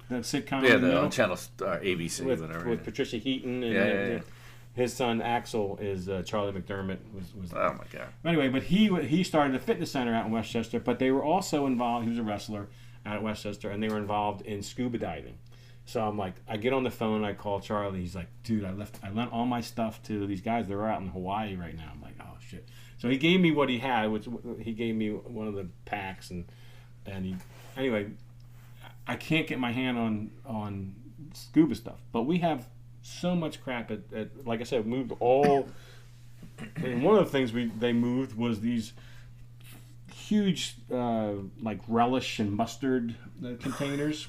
That 0.09 0.23
sitcom. 0.23 0.63
Yeah, 0.63 0.77
the 0.77 0.87
the 0.89 0.99
on 1.01 1.11
channel 1.11 1.35
uh, 1.61 1.79
ABC, 1.79 2.25
with, 2.25 2.41
whatever. 2.41 2.69
with 2.69 2.85
Patricia 2.85 3.17
Heaton 3.17 3.63
and 3.63 3.73
Yeah, 3.73 3.85
yeah, 3.85 3.93
uh, 3.93 4.07
yeah. 4.07 4.21
His 4.75 4.93
son 4.93 5.23
Axel 5.23 5.79
is 5.81 6.09
uh, 6.09 6.23
Charlie 6.27 6.53
McDermott 6.53 6.99
was 7.15 7.33
was 7.35 7.53
oh 7.53 7.75
my 7.79 7.85
god. 7.93 8.09
Anyway, 8.25 8.49
but 8.49 8.65
he 8.65 8.89
he 9.07 9.23
started 9.23 9.55
a 9.55 9.61
fitness 9.61 9.93
center 9.93 10.15
out 10.15 10.27
in 10.27 10.33
West 10.33 10.51
Chester, 10.51 10.81
but 10.81 10.99
they 10.99 11.11
were 11.11 11.25
also 11.25 11.67
involved. 11.67 12.05
He 12.05 12.11
was 12.11 12.19
a 12.19 12.25
wrestler 12.25 12.69
out 13.07 13.17
at 13.17 13.23
West 13.23 13.45
Chester, 13.45 13.71
and 13.71 13.83
they 13.83 13.89
were 13.89 13.99
involved 13.99 14.43
in 14.43 14.63
scuba 14.63 14.99
diving. 14.99 15.39
So 15.87 16.03
I'm 16.03 16.17
like, 16.17 16.35
I 16.49 16.57
get 16.57 16.73
on 16.73 16.83
the 16.83 16.91
phone, 16.91 17.25
I 17.25 17.35
call 17.35 17.61
Charlie. 17.61 18.01
He's 18.01 18.15
like, 18.15 18.29
dude, 18.43 18.65
I 18.65 18.73
left, 18.73 18.99
I 19.03 19.11
lent 19.11 19.33
all 19.33 19.45
my 19.45 19.61
stuff 19.61 20.03
to 20.05 20.27
these 20.27 20.41
guys. 20.41 20.67
They're 20.67 20.87
out 20.87 21.03
in 21.03 21.09
Hawaii 21.09 21.57
right 21.57 21.77
now. 21.77 21.91
I'm 21.93 22.01
like, 22.01 22.15
oh 22.21 22.37
shit. 22.41 22.67
So 22.97 23.09
he 23.09 23.19
gave 23.19 23.41
me 23.41 23.53
what 23.53 23.69
he 23.69 23.79
had, 23.79 24.11
which 24.11 24.27
he 24.61 24.73
gave 24.73 24.95
me 24.95 25.11
one 25.11 25.47
of 25.47 25.55
the 25.55 25.69
packs, 25.85 26.31
and 26.31 26.47
and 27.07 27.25
he 27.25 27.37
anyway. 27.77 28.09
I 29.07 29.17
can't 29.17 29.47
get 29.47 29.59
my 29.59 29.73
hand 29.73 29.99
on 29.99 30.31
on 30.47 30.95
scuba 31.35 31.75
stuff, 31.75 32.01
but 32.13 32.23
we 32.23 32.39
have 32.39 32.67
so 33.05 33.37
much 33.37 33.63
crap 33.63 33.91
at, 33.91 34.01
at 34.15 34.47
like 34.47 34.61
I 34.61 34.65
said, 34.65 34.87
moved 34.87 35.13
all. 35.21 35.69
and 36.77 37.03
one 37.03 37.17
of 37.17 37.25
the 37.25 37.31
things 37.31 37.53
we 37.53 37.67
they 37.67 37.93
moved 37.93 38.37
was 38.37 38.61
these 38.61 38.93
huge 40.13 40.77
uh, 40.93 41.33
like 41.63 41.81
relish 41.87 42.39
and 42.39 42.53
mustard 42.53 43.15
uh, 43.45 43.51
containers, 43.61 44.29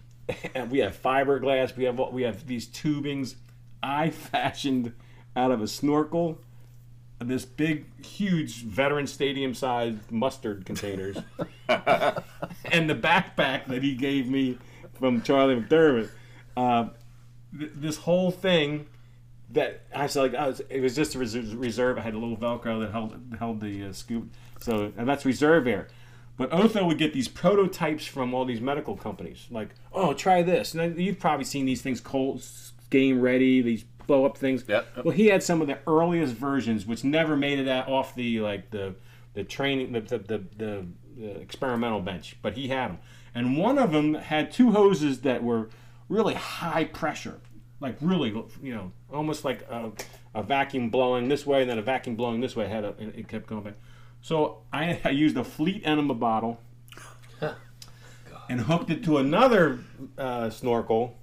and 0.54 0.70
we 0.70 0.78
have 0.78 1.00
fiberglass. 1.00 1.76
We 1.76 1.84
have 1.84 1.98
we 2.12 2.22
have 2.22 2.46
these 2.46 2.66
tubings. 2.66 3.36
I 3.82 4.10
fashioned 4.32 4.92
out 5.36 5.50
of 5.50 5.62
a 5.62 5.68
snorkel 5.68 6.38
this 7.20 7.44
big, 7.44 7.84
huge 8.04 8.62
veteran 8.62 9.06
stadium 9.06 9.54
sized 9.54 10.10
mustard 10.10 10.64
containers, 10.64 11.16
and 11.68 12.88
the 12.88 12.94
backpack 12.94 13.66
that 13.66 13.82
he 13.82 13.94
gave 13.94 14.28
me 14.28 14.58
from 14.94 15.22
Charlie 15.22 15.56
McDermott. 15.56 16.10
Uh, 16.56 16.88
th- 17.56 17.72
this 17.74 17.98
whole 17.98 18.30
thing 18.30 18.86
that 19.50 19.82
I 19.94 20.02
was 20.02 20.16
like, 20.16 20.34
I 20.34 20.46
was, 20.48 20.60
it 20.68 20.80
was 20.80 20.94
just 20.94 21.14
a 21.14 21.18
reserve. 21.18 21.98
I 21.98 22.02
had 22.02 22.14
a 22.14 22.18
little 22.18 22.36
Velcro 22.36 22.80
that 22.80 22.92
held 22.92 23.18
held 23.38 23.60
the 23.60 23.86
uh, 23.86 23.92
scoop. 23.92 24.30
So 24.60 24.92
and 24.96 25.08
that's 25.08 25.24
reserve 25.24 25.66
air. 25.66 25.88
But 26.36 26.52
Otho 26.52 26.86
would 26.86 26.98
get 26.98 27.12
these 27.12 27.26
prototypes 27.26 28.06
from 28.06 28.32
all 28.32 28.44
these 28.44 28.60
medical 28.60 28.96
companies, 28.96 29.48
like, 29.50 29.70
oh, 29.92 30.14
try 30.14 30.42
this. 30.42 30.72
And 30.72 30.96
you've 30.96 31.18
probably 31.18 31.44
seen 31.44 31.66
these 31.66 31.82
things, 31.82 32.00
cold 32.00 32.44
game 32.90 33.20
ready, 33.20 33.60
these 33.60 33.84
blow 34.06 34.24
up 34.24 34.38
things. 34.38 34.64
Yep. 34.66 34.86
Well, 35.04 35.14
he 35.14 35.26
had 35.26 35.42
some 35.42 35.60
of 35.60 35.66
the 35.66 35.78
earliest 35.86 36.34
versions, 36.34 36.86
which 36.86 37.02
never 37.02 37.36
made 37.36 37.58
it 37.58 37.68
out 37.68 37.88
off 37.88 38.14
the 38.14 38.40
like 38.40 38.70
the 38.70 38.94
the 39.34 39.44
training 39.44 39.92
the 39.92 40.00
the, 40.00 40.18
the, 40.18 40.44
the, 40.56 40.86
the 41.16 41.40
experimental 41.40 42.00
bench, 42.00 42.36
but 42.40 42.54
he 42.54 42.68
had 42.68 42.90
them. 42.90 42.98
And 43.34 43.56
one 43.56 43.78
of 43.78 43.92
them 43.92 44.14
had 44.14 44.50
two 44.50 44.72
hoses 44.72 45.20
that 45.22 45.42
were 45.42 45.68
really 46.08 46.34
high 46.34 46.84
pressure, 46.84 47.40
like 47.80 47.96
really, 48.00 48.30
you 48.62 48.74
know, 48.74 48.92
almost 49.12 49.44
like 49.44 49.62
a, 49.70 49.92
a 50.34 50.42
vacuum 50.42 50.90
blowing 50.90 51.28
this 51.28 51.46
way 51.46 51.60
and 51.62 51.70
then 51.70 51.78
a 51.78 51.82
vacuum 51.82 52.16
blowing 52.16 52.40
this 52.40 52.56
way. 52.56 52.68
Had 52.68 52.84
a, 52.84 52.94
it 52.98 53.28
kept 53.28 53.46
going 53.46 53.62
back. 53.62 53.74
So 54.20 54.58
I, 54.72 55.00
I 55.04 55.10
used 55.10 55.36
a 55.36 55.44
Fleet 55.44 55.82
enema 55.84 56.14
bottle 56.14 56.60
and 58.48 58.60
hooked 58.60 58.90
it 58.90 59.04
to 59.04 59.18
another 59.18 59.78
uh, 60.16 60.50
snorkel, 60.50 61.16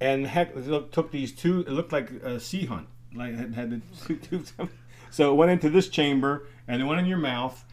and 0.00 0.26
heck, 0.26 0.54
look- 0.54 0.92
took 0.92 1.10
these 1.10 1.32
two. 1.32 1.60
It 1.60 1.70
looked 1.70 1.92
like 1.92 2.10
a 2.10 2.38
sea 2.40 2.66
hunt, 2.66 2.88
like 3.14 3.32
it 3.32 3.54
had 3.54 3.70
the. 3.70 4.68
So 5.10 5.32
it 5.32 5.36
went 5.36 5.50
into 5.52 5.70
this 5.70 5.88
chamber, 5.88 6.46
and 6.68 6.82
it 6.82 6.84
went 6.84 7.00
in 7.00 7.06
your 7.06 7.18
mouth, 7.18 7.64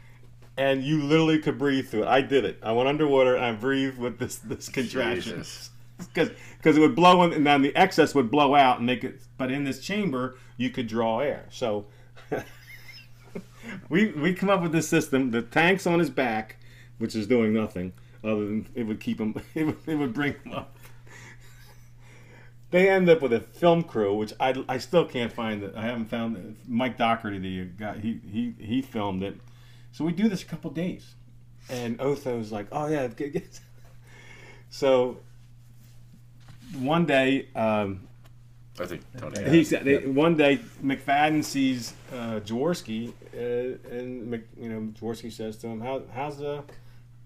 and 0.55 0.83
you 0.83 1.01
literally 1.03 1.39
could 1.39 1.57
breathe 1.57 1.89
through 1.89 2.03
it. 2.03 2.07
I 2.07 2.21
did 2.21 2.45
it. 2.45 2.59
I 2.63 2.71
went 2.71 2.87
underwater 2.87 3.35
and 3.35 3.43
I 3.43 3.51
breathed 3.53 3.97
with 3.97 4.19
this 4.19 4.37
this 4.37 4.69
contraction 4.69 5.39
Jesus. 5.39 5.71
because 6.13 6.29
because 6.57 6.77
it 6.77 6.79
would 6.81 6.95
blow 6.95 7.23
in, 7.23 7.33
and 7.33 7.45
then 7.45 7.61
the 7.61 7.75
excess 7.75 8.15
would 8.15 8.31
blow 8.31 8.55
out 8.55 8.77
and 8.77 8.85
make 8.85 9.03
it. 9.03 9.21
But 9.37 9.51
in 9.51 9.63
this 9.63 9.79
chamber, 9.79 10.37
you 10.57 10.69
could 10.69 10.87
draw 10.87 11.19
air. 11.19 11.45
So 11.49 11.85
we 13.89 14.07
we 14.11 14.33
come 14.33 14.49
up 14.49 14.61
with 14.61 14.71
this 14.71 14.87
system. 14.87 15.31
The 15.31 15.41
tank's 15.41 15.87
on 15.87 15.99
his 15.99 16.09
back, 16.09 16.57
which 16.97 17.15
is 17.15 17.27
doing 17.27 17.53
nothing 17.53 17.93
other 18.23 18.45
than 18.45 18.67
it 18.75 18.83
would 18.83 18.99
keep 18.99 19.19
him. 19.19 19.35
It 19.55 19.65
would, 19.65 19.77
it 19.85 19.95
would 19.95 20.13
bring 20.13 20.33
him 20.33 20.53
up. 20.53 20.77
They 22.71 22.89
end 22.89 23.07
up 23.07 23.21
with 23.21 23.33
a 23.33 23.39
film 23.39 23.83
crew, 23.83 24.15
which 24.15 24.33
I, 24.39 24.63
I 24.67 24.79
still 24.79 25.05
can't 25.05 25.31
find. 25.31 25.61
It. 25.61 25.73
I 25.75 25.83
haven't 25.83 26.05
found 26.05 26.37
it. 26.37 26.55
Mike 26.67 26.97
Doherty, 26.97 27.37
the 27.37 27.65
guy, 27.65 27.99
he 27.99 28.19
he 28.27 28.55
he 28.59 28.81
filmed 28.81 29.21
it. 29.21 29.39
So 29.91 30.03
we 30.03 30.11
do 30.11 30.27
this 30.27 30.41
a 30.41 30.45
couple 30.45 30.71
days, 30.71 31.13
and 31.69 31.99
Otho's 31.99 32.51
like, 32.51 32.67
"Oh 32.71 32.87
yeah." 32.87 33.05
get- 33.07 33.33
get-" 33.33 33.59
So 34.71 35.19
one 36.75 37.05
day, 37.05 37.47
um, 37.55 38.07
I 38.79 38.85
think 38.85 39.01
Tony. 39.17 39.49
he 39.49 39.63
said 39.63 39.85
they, 39.85 40.05
one 40.07 40.35
day 40.35 40.59
McFadden 40.83 41.43
sees 41.43 41.93
uh, 42.11 42.39
Jaworski, 42.39 43.13
uh, 43.33 43.77
and 43.95 44.31
Mc, 44.31 44.43
you 44.59 44.69
know 44.69 44.91
Jaworski 44.99 45.31
says 45.31 45.57
to 45.57 45.67
him, 45.67 45.81
"How 45.81 46.01
how's 46.13 46.37
the 46.37 46.63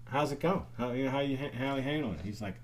how's 0.06 0.32
it 0.32 0.40
go? 0.40 0.66
How 0.76 0.92
you 0.92 1.04
know 1.04 1.10
how 1.10 1.20
you 1.20 1.36
how 1.36 1.76
you 1.76 1.82
handling 1.82 2.14
it?" 2.14 2.20
He's 2.24 2.42
like, 2.42 2.56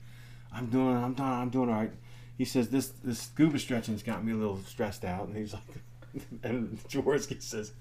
"I'm 0.52 0.66
doing 0.66 0.96
I'm 0.96 1.14
doing 1.14 1.28
I'm 1.28 1.50
doing 1.50 1.68
all 1.70 1.76
right." 1.76 1.92
He 2.36 2.44
says, 2.44 2.68
"This 2.68 2.88
this 3.02 3.20
scuba 3.20 3.58
stretching's 3.58 4.02
got 4.02 4.24
me 4.24 4.32
a 4.32 4.36
little 4.36 4.58
stressed 4.66 5.04
out," 5.04 5.28
and 5.28 5.36
he's 5.36 5.54
like, 5.54 5.62
and 6.42 6.78
Jaworski 6.88 7.40
says, 7.42 7.72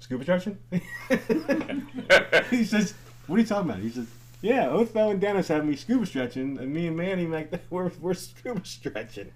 "Scuba 0.00 0.24
stretching?" 0.24 0.58
he 2.50 2.64
says, 2.64 2.94
"What 3.28 3.36
are 3.36 3.40
you 3.40 3.46
talking 3.46 3.70
about?" 3.70 3.82
He 3.82 3.90
says. 3.90 4.08
Yeah, 4.44 4.68
Otho 4.68 5.08
and 5.08 5.18
Dennis 5.18 5.48
have 5.48 5.64
me 5.64 5.74
scuba 5.74 6.04
stretching, 6.04 6.58
and 6.58 6.70
me 6.70 6.86
and 6.86 6.94
Manny 6.94 7.26
like 7.26 7.50
we're 7.70 7.90
we're 7.98 8.12
scuba 8.12 8.60
stretching, 8.62 9.32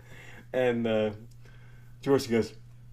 and 0.53 0.87
uh, 0.87 1.11
George 2.03 2.29
goes, 2.29 2.53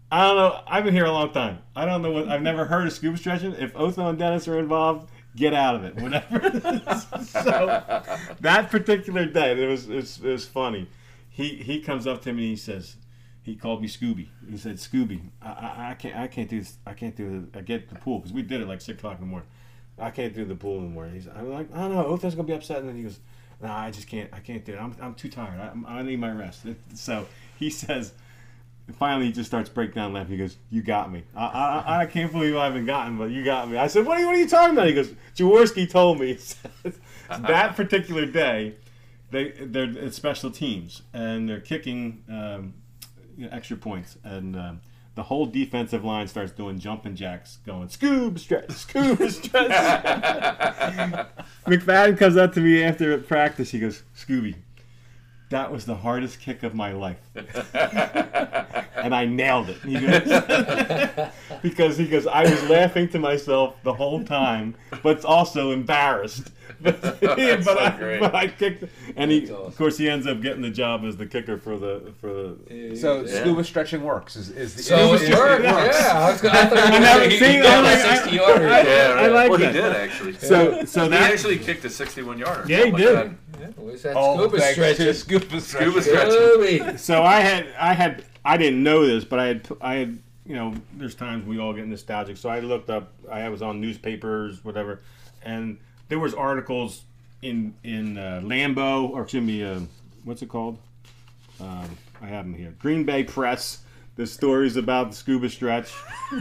I 0.09 0.26
don't 0.28 0.38
know. 0.38 0.61
I've 0.66 0.86
been 0.86 0.93
here 0.93 1.03
a 1.03 1.11
long 1.11 1.34
time. 1.34 1.57
I 1.76 1.84
don't 1.84 2.01
know 2.01 2.11
what. 2.11 2.30
I've 2.30 2.41
never 2.41 2.63
heard 2.63 2.88
of 2.88 2.93
scuba 2.93 3.18
stretching. 3.18 3.51
If 3.55 3.76
Otho 3.76 4.07
and 4.07 4.18
Dennis 4.18 4.47
are 4.47 4.57
involved, 4.57 5.11
get 5.36 5.53
out 5.53 5.76
of 5.76 5.84
it. 5.84 5.97
Whatever. 5.97 6.39
so 7.26 8.01
that 8.39 8.72
particular 8.72 9.26
day, 9.26 9.61
it 9.61 9.68
was, 9.68 9.89
it 9.89 9.95
was 9.95 10.18
it 10.20 10.32
was 10.32 10.45
funny. 10.45 10.88
He 11.30 11.57
he 11.57 11.82
comes 11.82 12.07
up 12.07 12.22
to 12.22 12.32
me 12.32 12.43
and 12.43 12.49
he 12.51 12.55
says, 12.55 12.95
he 13.41 13.57
called 13.57 13.82
me 13.82 13.89
Scooby. 13.89 14.30
He 14.49 14.55
said, 14.55 14.78
Scooby, 14.78 15.20
I, 15.41 15.49
I, 15.49 15.88
I 15.91 15.93
can't 15.95 16.16
I 16.16 16.28
can't 16.28 16.49
do 16.49 16.59
this. 16.61 16.78
I 16.88 16.93
can't 16.93 17.18
do 17.18 17.45
the, 17.51 17.59
I 17.59 17.61
get 17.61 17.89
the 17.89 17.95
pool 17.95 18.20
because 18.20 18.32
we 18.32 18.41
did 18.41 18.61
it 18.61 18.70
like 18.70 18.80
six 18.80 18.99
o'clock 18.99 19.16
in 19.16 19.26
the 19.26 19.28
morning. 19.30 19.49
I 19.98 20.10
can't 20.12 20.34
do 20.34 20.46
the 20.46 20.56
pool 20.56 20.80
anymore. 20.80 21.10
He's 21.14 21.28
I'm 21.28 21.52
like, 21.52 21.74
I 21.74 21.80
don't 21.80 21.96
know. 21.96 22.06
Otho's 22.06 22.36
gonna 22.36 22.48
be 22.48 22.54
upset, 22.54 22.80
and 22.80 22.89
then 22.89 22.98
he 22.98 23.04
goes, 23.04 23.20
No, 23.62 23.72
I 23.72 23.91
just 23.91 24.08
can't. 24.08 24.30
I 24.34 24.39
can't 24.39 24.66
do 24.66 24.74
it. 24.74 24.80
I'm, 24.80 24.96
I'm 25.02 25.16
too 25.16 25.30
tired. 25.30 25.60
I, 25.60 26.00
I 26.00 26.02
need 26.02 26.20
my 26.20 26.32
rest. 26.32 26.66
So 26.96 27.28
he 27.58 27.70
says, 27.70 28.14
finally, 28.93 29.28
he 29.28 29.32
just 29.32 29.50
starts 29.50 29.70
breaking 29.70 29.96
down 29.96 30.14
laughing. 30.14 30.34
He 30.34 30.38
goes, 30.38 30.58
"You 30.70 30.82
got 30.82 31.12
me. 31.12 31.24
I, 31.36 31.46
I, 31.46 32.02
I 32.02 32.06
can't 32.06 32.32
believe 32.32 32.56
I 32.56 32.66
haven't 32.66 32.86
gotten, 32.86 33.18
but 33.18 33.32
you 33.32 33.43
got 33.43 33.70
me." 33.70 33.78
I 33.78 33.88
said, 33.88 34.06
"What 34.06 34.18
are 34.18 34.22
you, 34.22 34.28
what 34.28 34.36
are 34.36 34.39
you 34.39 34.48
talking 34.48 34.76
about?" 34.76 34.88
He 34.88 34.93
goes, 34.93 35.12
"Jaworski 35.36 35.89
told 35.89 36.20
me." 36.20 36.38
that 37.30 37.76
particular 37.76 38.26
day, 38.26 38.76
they 39.32 39.52
they're 39.52 39.89
it's 39.89 40.16
special 40.16 40.52
teams 40.52 41.02
and 41.14 41.50
they're 41.50 41.60
kicking 41.62 42.24
um, 42.30 42.74
you 43.38 43.46
know, 43.46 43.52
extra 43.52 43.78
points 43.78 44.18
and. 44.24 44.56
Um, 44.56 44.82
the 45.16 45.24
whole 45.24 45.45
defensive 45.45 46.03
line 46.03 46.28
starts 46.28 46.51
doing 46.51 46.78
jumping 46.78 47.16
jacks, 47.16 47.59
going 47.66 47.89
scuba 47.89 48.38
stretch, 48.38 48.72
scuba 48.74 49.32
stretch. 49.32 49.72
McFadden 51.66 52.18
comes 52.18 52.38
up 52.38 52.53
to 52.53 52.59
me 52.59 52.84
after 52.84 53.18
practice. 53.18 53.72
He 53.72 53.80
goes, 53.80 54.03
"Scooby, 54.16 54.55
that 55.50 55.72
was 55.72 55.86
the 55.86 55.96
hardest 55.96 56.39
kick 56.39 56.64
of 56.64 56.74
my 56.74 56.91
life," 56.93 57.18
and 58.96 59.14
I 59.14 59.26
nailed 59.26 59.70
it. 59.70 59.78
He 59.82 60.00
goes, 60.00 61.30
because 61.62 61.98
he 61.98 62.08
goes, 62.08 62.28
I 62.28 62.43
was 62.43 62.64
laughing 62.70 63.10
to 63.10 63.20
myself 63.20 63.76
the 63.84 63.93
whole 63.93 64.24
time, 64.24 64.76
but 65.04 65.24
also 65.26 65.72
embarrassed. 65.72 66.52
But, 66.82 67.00
but, 67.22 67.64
so 67.64 67.80
I, 67.80 68.18
but 68.20 68.36
I 68.36 68.48
kicked, 68.48 68.84
and 69.16 69.32
he, 69.32 69.43
awesome. 69.50 69.56
of 69.66 69.78
course, 69.78 69.98
he 69.98 70.10
ends 70.10 70.28
up 70.28 70.41
getting 70.41 70.62
the 70.62 70.70
job 70.70 71.06
as 71.06 71.16
the 71.16 71.26
kicker 71.26 71.58
for 71.58 71.78
the 71.80 72.12
for 72.20 72.28
the. 72.68 72.96
So 73.00 73.22
Yeah. 73.24 73.39
scuba 73.41 73.64
stretching 73.64 74.04
works. 74.04 74.36
Is, 74.36 74.50
is 74.50 74.76
the 74.76 74.84
So 74.84 75.14
is- 75.14 75.22
it 75.24 75.30
is- 75.30 75.36
worked. 75.38 75.64
Yeah, 75.64 75.74
I, 75.74 76.32
was 76.32 76.41
gonna, 76.41 76.60
I 76.60 76.66
thought 76.66 76.76
you 76.76 76.82
were 76.82 76.88
I 76.88 76.89
gonna 76.91 77.00
never 77.00 77.24
say 77.24 77.30
he, 77.30 77.38
seen- 77.39 77.52
he 77.52 77.58
got 77.62 77.78
I 77.78 77.82
like- 77.82 78.06
I- 78.06 78.16
60 78.18 78.36
yarder. 78.36 78.68
I- 78.68 78.82
Yeah, 78.82 79.16
I 79.18 79.28
like 79.28 79.50
well, 79.52 79.60
that. 79.60 79.74
he 79.76 79.82
did 79.82 79.91
actually. 79.96 80.34
So 80.34 80.84
so 80.86 81.04
he 81.04 81.10
that 81.10 81.32
actually 81.32 81.58
kicked 81.60 81.86
a 81.86 81.89
61 81.89 82.38
yarder. 82.39 82.66
Yeah, 82.68 82.78
he 82.78 82.84
oh 82.84 82.91
How 82.91 82.98
did. 82.98 83.16
that? 83.16 83.30
Yeah, 83.62 83.68
where's 83.78 84.02
that 84.04 84.14
Oh, 84.18 84.38
scuba 84.38 84.58
thanks 84.60 84.74
stretching? 84.76 85.14
Scuba 85.14 85.45
stretching. 85.60 85.91
Scuba 85.91 86.02
stretching. 86.02 86.32
Scooby. 86.39 87.00
so 87.00 87.24
I 87.24 87.39
had 87.41 87.68
I 87.80 87.93
had 87.93 88.24
I 88.43 88.58
didn't 88.58 88.84
know 88.84 89.06
this, 89.06 89.24
but 89.26 89.39
I 89.39 89.48
had 89.48 89.68
I 89.82 89.93
had 89.96 90.20
you 90.46 90.56
know 90.56 90.74
there's 90.98 91.16
times 91.16 91.46
we 91.46 91.60
all 91.60 91.74
get 91.74 91.88
nostalgic. 91.88 92.38
So 92.38 92.50
I 92.50 92.60
looked 92.60 92.89
up. 92.89 93.12
I 93.32 93.50
was 93.50 93.62
on 93.62 93.82
newspapers, 93.82 94.64
whatever, 94.64 95.02
and 95.43 95.78
there 96.10 96.20
was 96.20 96.34
articles 96.34 97.04
in 97.41 97.74
in 97.84 98.18
uh, 98.18 98.41
Lambeau 98.43 99.10
or 99.10 99.24
excuse 99.24 99.43
me, 99.43 99.64
uh, 99.64 99.80
what's 100.24 100.41
it 100.41 100.50
called? 100.50 100.78
Um, 101.60 101.98
I 102.22 102.28
have 102.28 102.46
them 102.46 102.54
here. 102.54 102.74
Green 102.80 103.04
Bay 103.04 103.24
Press. 103.24 103.80
The 104.18 104.26
stories 104.26 104.78
about 104.78 105.10
the 105.10 105.16
scuba 105.18 105.50
stretch. 105.50 105.91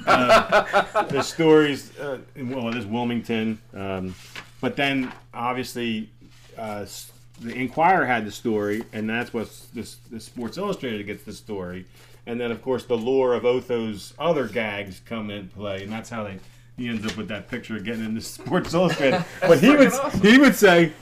Uh, 0.06 1.02
the 1.06 1.22
stories. 1.22 1.96
Uh, 1.98 2.18
well, 2.36 2.68
it 2.68 2.76
is 2.76 2.86
Wilmington, 2.86 3.58
um, 3.74 4.14
but 4.60 4.76
then 4.76 5.12
obviously. 5.32 6.08
Uh, 6.56 6.82
s- 6.82 7.10
the 7.44 7.54
Inquirer 7.54 8.06
had 8.06 8.26
the 8.26 8.32
story, 8.32 8.82
and 8.92 9.08
that's 9.08 9.32
what 9.32 9.50
this, 9.72 9.96
the 10.10 10.18
Sports 10.18 10.56
Illustrated 10.58 11.04
gets 11.04 11.22
the 11.24 11.32
story, 11.32 11.86
and 12.26 12.40
then 12.40 12.50
of 12.50 12.62
course 12.62 12.84
the 12.84 12.96
lore 12.96 13.34
of 13.34 13.44
Otho's 13.44 14.14
other 14.18 14.48
gags 14.48 15.00
come 15.04 15.30
in 15.30 15.48
play, 15.48 15.82
and 15.82 15.92
that's 15.92 16.10
how 16.10 16.24
they 16.24 16.38
he 16.76 16.88
ends 16.88 17.06
up 17.06 17.16
with 17.16 17.28
that 17.28 17.48
picture 17.48 17.76
of 17.76 17.84
getting 17.84 18.04
into 18.04 18.20
Sports 18.20 18.74
Illustrated. 18.74 19.24
but 19.40 19.60
he 19.60 19.70
would 19.70 19.92
awesome. 19.92 20.20
he 20.20 20.38
would 20.38 20.56
say, 20.56 20.92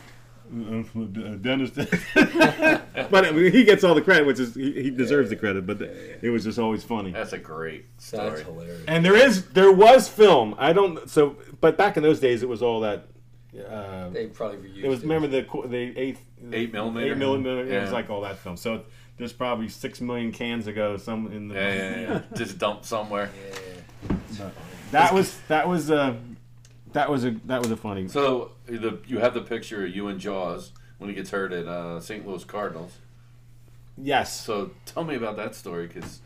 uh, 0.55 1.37
Dennis, 1.41 1.71
but 3.11 3.35
he 3.35 3.65
gets 3.65 3.85
all 3.85 3.95
the 3.95 4.03
credit, 4.03 4.27
which 4.27 4.39
is 4.39 4.55
he, 4.55 4.83
he 4.83 4.91
deserves 4.91 5.31
the 5.31 5.37
credit. 5.37 5.67
But 5.67 5.81
it 5.81 6.31
was 6.31 6.45
just 6.45 6.59
always 6.59 6.85
funny. 6.85 7.11
That's 7.13 7.33
a 7.33 7.39
great 7.39 7.87
That's 7.97 8.07
story. 8.07 8.45
hilarious. 8.45 8.85
And 8.87 9.05
there 9.05 9.17
is 9.17 9.47
there 9.51 9.73
was 9.73 10.09
film. 10.09 10.55
I 10.59 10.73
don't 10.75 11.09
so, 11.09 11.37
but 11.61 11.79
back 11.79 11.97
in 11.97 12.03
those 12.03 12.21
days 12.21 12.43
it 12.43 12.49
was 12.49 12.63
all 12.63 12.81
that 12.81 13.07
uh, 13.69 14.09
They 14.11 14.27
probably 14.27 14.59
reused 14.59 14.85
it 14.85 14.89
was 14.89 15.03
remember 15.03 15.29
the 15.29 15.47
the 15.67 15.99
eighth 15.99 16.21
Eight 16.53 16.73
millimeter? 16.73 17.13
eight 17.13 17.19
millimeter. 17.19 17.65
It 17.67 17.81
was 17.83 17.93
like 17.93 18.11
all 18.11 18.23
that 18.23 18.39
film. 18.39 18.57
So 18.57 18.83
there's 19.19 19.33
probably 19.33 19.69
six 19.69 20.01
million 20.01 20.33
cans 20.33 20.67
ago. 20.67 20.97
Some 20.97 21.31
in 21.33 21.49
the 21.49 21.55
Yeah, 21.55 21.75
yeah, 21.75 22.01
yeah. 22.01 22.21
Just 22.37 22.59
dumped 22.59 22.85
somewhere. 22.85 23.31
Yeah. 24.39 24.51
that 24.91 25.13
was 25.13 25.39
that 25.49 25.69
was 25.69 25.91
uh 25.91 26.17
that 26.93 27.11
was 27.11 27.25
a 27.25 27.31
that 27.47 27.61
was 27.61 27.71
a 27.71 27.77
funny. 27.77 28.09
So 28.09 28.53
the 28.67 28.99
you 29.07 29.19
have 29.19 29.35
the 29.35 29.43
picture 29.43 29.85
of 29.85 29.95
you 29.95 30.09
and 30.09 30.19
Jaws 30.21 30.73
when 30.99 31.09
he 31.11 31.15
gets 31.17 31.31
hurt 31.31 31.53
at 31.53 31.67
uh, 31.67 31.99
St. 32.01 32.27
Louis 32.27 32.45
Cardinals. 32.45 32.99
yes. 34.01 34.41
So 34.41 34.71
tell 34.87 35.05
me 35.05 35.15
about 35.17 35.37
that 35.37 35.55
story 35.55 35.87
because 35.89 36.21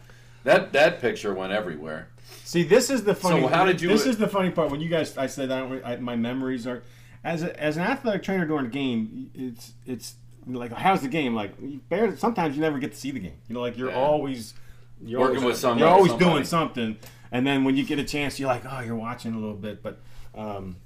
that 0.44 0.72
that 0.72 1.00
picture 1.00 1.34
went 1.34 1.52
everywhere. 1.52 2.08
See, 2.44 2.62
this 2.62 2.90
is 2.90 3.04
the 3.04 3.14
funny. 3.14 3.40
So 3.42 3.48
how 3.48 3.64
did 3.64 3.80
you- 3.80 3.88
This 3.88 4.06
is 4.06 4.18
the 4.18 4.28
funny 4.28 4.50
part 4.50 4.70
when 4.70 4.80
you 4.80 4.88
guys. 4.88 5.16
I 5.16 5.26
said 5.26 5.50
I 5.50 5.60
don't. 5.60 5.84
I, 5.84 5.96
my 5.96 6.16
memories 6.16 6.66
are 6.66 6.82
as 7.26 7.42
a, 7.42 7.60
as 7.62 7.76
an 7.76 7.82
athletic 7.82 8.22
trainer 8.22 8.46
during 8.46 8.66
a 8.66 8.70
game. 8.70 9.30
It's 9.34 9.72
it's 9.84 10.14
like 10.46 10.72
how's 10.72 11.02
the 11.02 11.08
game? 11.08 11.34
Like 11.34 11.52
barely, 11.88 12.16
sometimes 12.16 12.54
you 12.56 12.62
never 12.62 12.78
get 12.78 12.92
to 12.92 12.96
see 12.98 13.10
the 13.10 13.18
game. 13.20 13.38
You 13.48 13.54
know, 13.54 13.60
like 13.60 13.76
you're 13.76 13.90
Yeah. 13.90 13.96
always 13.98 14.54
you're 15.02 15.20
Working 15.20 15.38
always, 15.38 15.52
with 15.52 15.56
somebody- 15.58 15.80
You're 15.80 15.90
always 15.90 16.10
somebody. 16.12 16.30
doing 16.30 16.44
something, 16.44 16.96
and 17.32 17.46
then 17.46 17.64
when 17.64 17.76
you 17.76 17.84
get 17.84 17.98
a 17.98 18.04
chance, 18.04 18.38
you're 18.40 18.48
like, 18.48 18.62
oh, 18.64 18.80
you're 18.80 18.96
watching 18.96 19.34
a 19.34 19.38
little 19.38 19.56
bit. 19.56 19.82
But 19.82 19.98
um, 20.34 20.76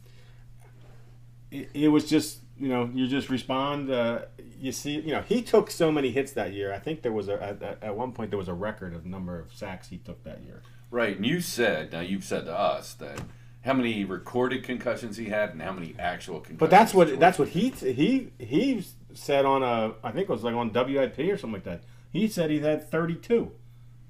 it, 1.50 1.68
it 1.74 1.88
was 1.88 2.08
just 2.08 2.38
you 2.58 2.68
know 2.68 2.90
you 2.92 3.06
just 3.06 3.28
respond. 3.30 3.90
Uh, 3.90 4.20
you 4.60 4.72
see, 4.72 4.92
you 5.00 5.12
know, 5.12 5.22
he 5.22 5.42
took 5.42 5.70
so 5.70 5.90
many 5.92 6.10
hits 6.10 6.32
that 6.32 6.52
year. 6.52 6.72
I 6.72 6.78
think 6.78 7.02
there 7.02 7.12
was 7.12 7.28
a 7.28 7.34
at, 7.42 7.62
at- 7.62 7.82
at 7.82 7.96
one 7.96 8.12
point 8.12 8.30
there 8.30 8.38
was 8.38 8.48
a 8.48 8.54
record 8.54 8.94
of 8.94 9.04
number 9.06 9.38
of 9.38 9.52
sacks 9.52 9.88
he 9.88 9.98
took 9.98 10.22
that 10.24 10.42
year. 10.44 10.62
Right, 10.90 11.16
and 11.16 11.24
you 11.24 11.40
said 11.40 11.92
now 11.92 12.00
you've 12.00 12.24
said 12.24 12.46
to 12.46 12.56
us 12.58 12.94
that 12.94 13.20
how 13.62 13.74
many 13.74 14.04
recorded 14.04 14.64
concussions 14.64 15.16
he 15.16 15.26
had 15.26 15.50
and 15.50 15.60
how 15.62 15.72
many 15.72 15.94
actual 15.98 16.36
concussions. 16.40 16.58
But 16.60 16.70
that's 16.70 16.94
what 16.94 17.18
that's 17.20 17.38
what 17.38 17.48
he 17.48 17.70
he 17.70 18.30
he 18.38 18.84
said 19.14 19.44
on 19.44 19.62
a 19.62 19.94
I 20.02 20.10
think 20.12 20.28
it 20.28 20.32
was 20.32 20.42
like 20.44 20.54
on 20.54 20.72
WIP 20.72 21.18
or 21.18 21.36
something 21.36 21.52
like 21.54 21.64
that. 21.64 21.82
He 22.12 22.26
said 22.28 22.50
he 22.50 22.60
had 22.60 22.90
32. 22.90 23.52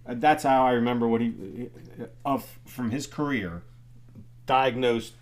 And 0.07 0.20
that's 0.20 0.44
how 0.44 0.64
I 0.66 0.72
remember 0.72 1.07
what 1.07 1.20
he 1.20 1.68
uh, 2.01 2.07
of 2.24 2.59
from 2.64 2.90
his 2.90 3.07
career 3.07 3.62
diagnosed 4.46 5.12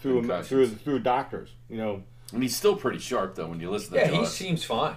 through 0.00 0.42
through 0.42 0.68
through 0.68 1.00
doctors. 1.00 1.50
You 1.68 1.76
know, 1.76 2.02
And 2.32 2.42
he's 2.42 2.56
still 2.56 2.76
pretty 2.76 2.98
sharp 2.98 3.34
though 3.34 3.46
when 3.48 3.60
you 3.60 3.70
listen 3.70 3.92
to 3.94 3.98
Yeah, 4.00 4.08
he 4.08 4.16
Jaws. 4.18 4.34
seems 4.34 4.64
fine. 4.64 4.96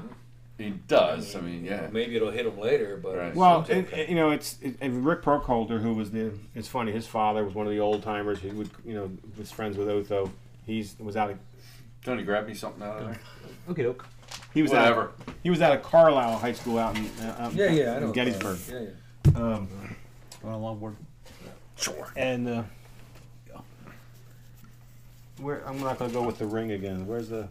He 0.58 0.72
does. 0.72 1.36
I 1.36 1.42
mean, 1.42 1.64
You 1.66 1.70
know, 1.70 1.76
yeah. 1.84 1.90
maybe 1.92 2.16
it'll 2.16 2.32
hit 2.32 2.46
him 2.48 2.60
later, 2.60 2.98
but 3.02 3.16
Right. 3.16 3.36
well, 3.36 3.64
seems 3.66 3.78
and, 3.78 3.88
okay. 3.88 4.00
and, 4.02 4.10
you 4.10 4.16
know, 4.16 4.32
it's 4.32 4.58
it, 4.62 4.76
and 4.82 5.06
Rick 5.06 5.22
Burkholder, 5.22 5.80
who 5.80 5.94
was 5.94 6.10
the 6.12 6.32
it's 6.56 6.68
funny. 6.68 6.92
His 6.92 7.06
father 7.06 7.44
was 7.44 7.54
one 7.54 7.68
of 7.68 7.72
the 7.72 7.80
old 7.80 8.02
timers. 8.04 8.40
He 8.40 8.50
would 8.50 8.70
you 8.86 8.94
know 8.96 9.12
was 9.38 9.52
friends 9.52 9.78
with 9.78 9.88
Otho. 9.88 10.32
He's 10.66 10.96
was 11.00 11.16
out 11.16 11.30
of 11.32 11.38
Tony, 12.04 12.24
grab 12.24 12.48
me 12.48 12.54
something 12.56 12.82
out 12.82 12.98
of 13.00 13.06
there. 13.06 13.20
Okay, 13.70 13.84
doke. 13.84 14.08
he 14.54 14.62
was 14.62 14.72
Whatever. 14.72 15.02
Out, 15.02 15.14
he 15.44 15.50
was 15.50 15.62
out 15.62 15.76
of 15.76 15.84
Carlisle 15.84 16.38
High 16.40 16.54
School 16.54 16.80
out 16.80 16.98
in 16.98 17.06
uh, 17.22 17.36
out 17.40 17.54
yeah, 17.54 17.70
yeah, 17.72 17.94
I 17.94 17.98
in 17.98 18.04
know. 18.04 18.12
Gettysburg. 18.12 18.58
Yeah, 18.70 18.80
yeah. 19.36 19.40
Um, 19.40 19.68
On 20.44 20.54
a 20.54 20.58
longboard. 20.58 20.96
Sure. 21.76 22.08
And 22.16 22.48
uh, 22.48 22.64
where 25.40 25.62
I'm 25.68 25.80
not 25.80 26.00
going 26.00 26.10
to 26.10 26.18
go 26.18 26.24
with 26.26 26.40
the 26.40 26.46
ring 26.48 26.72
again. 26.72 27.06
Where's 27.06 27.30
the 27.30 27.48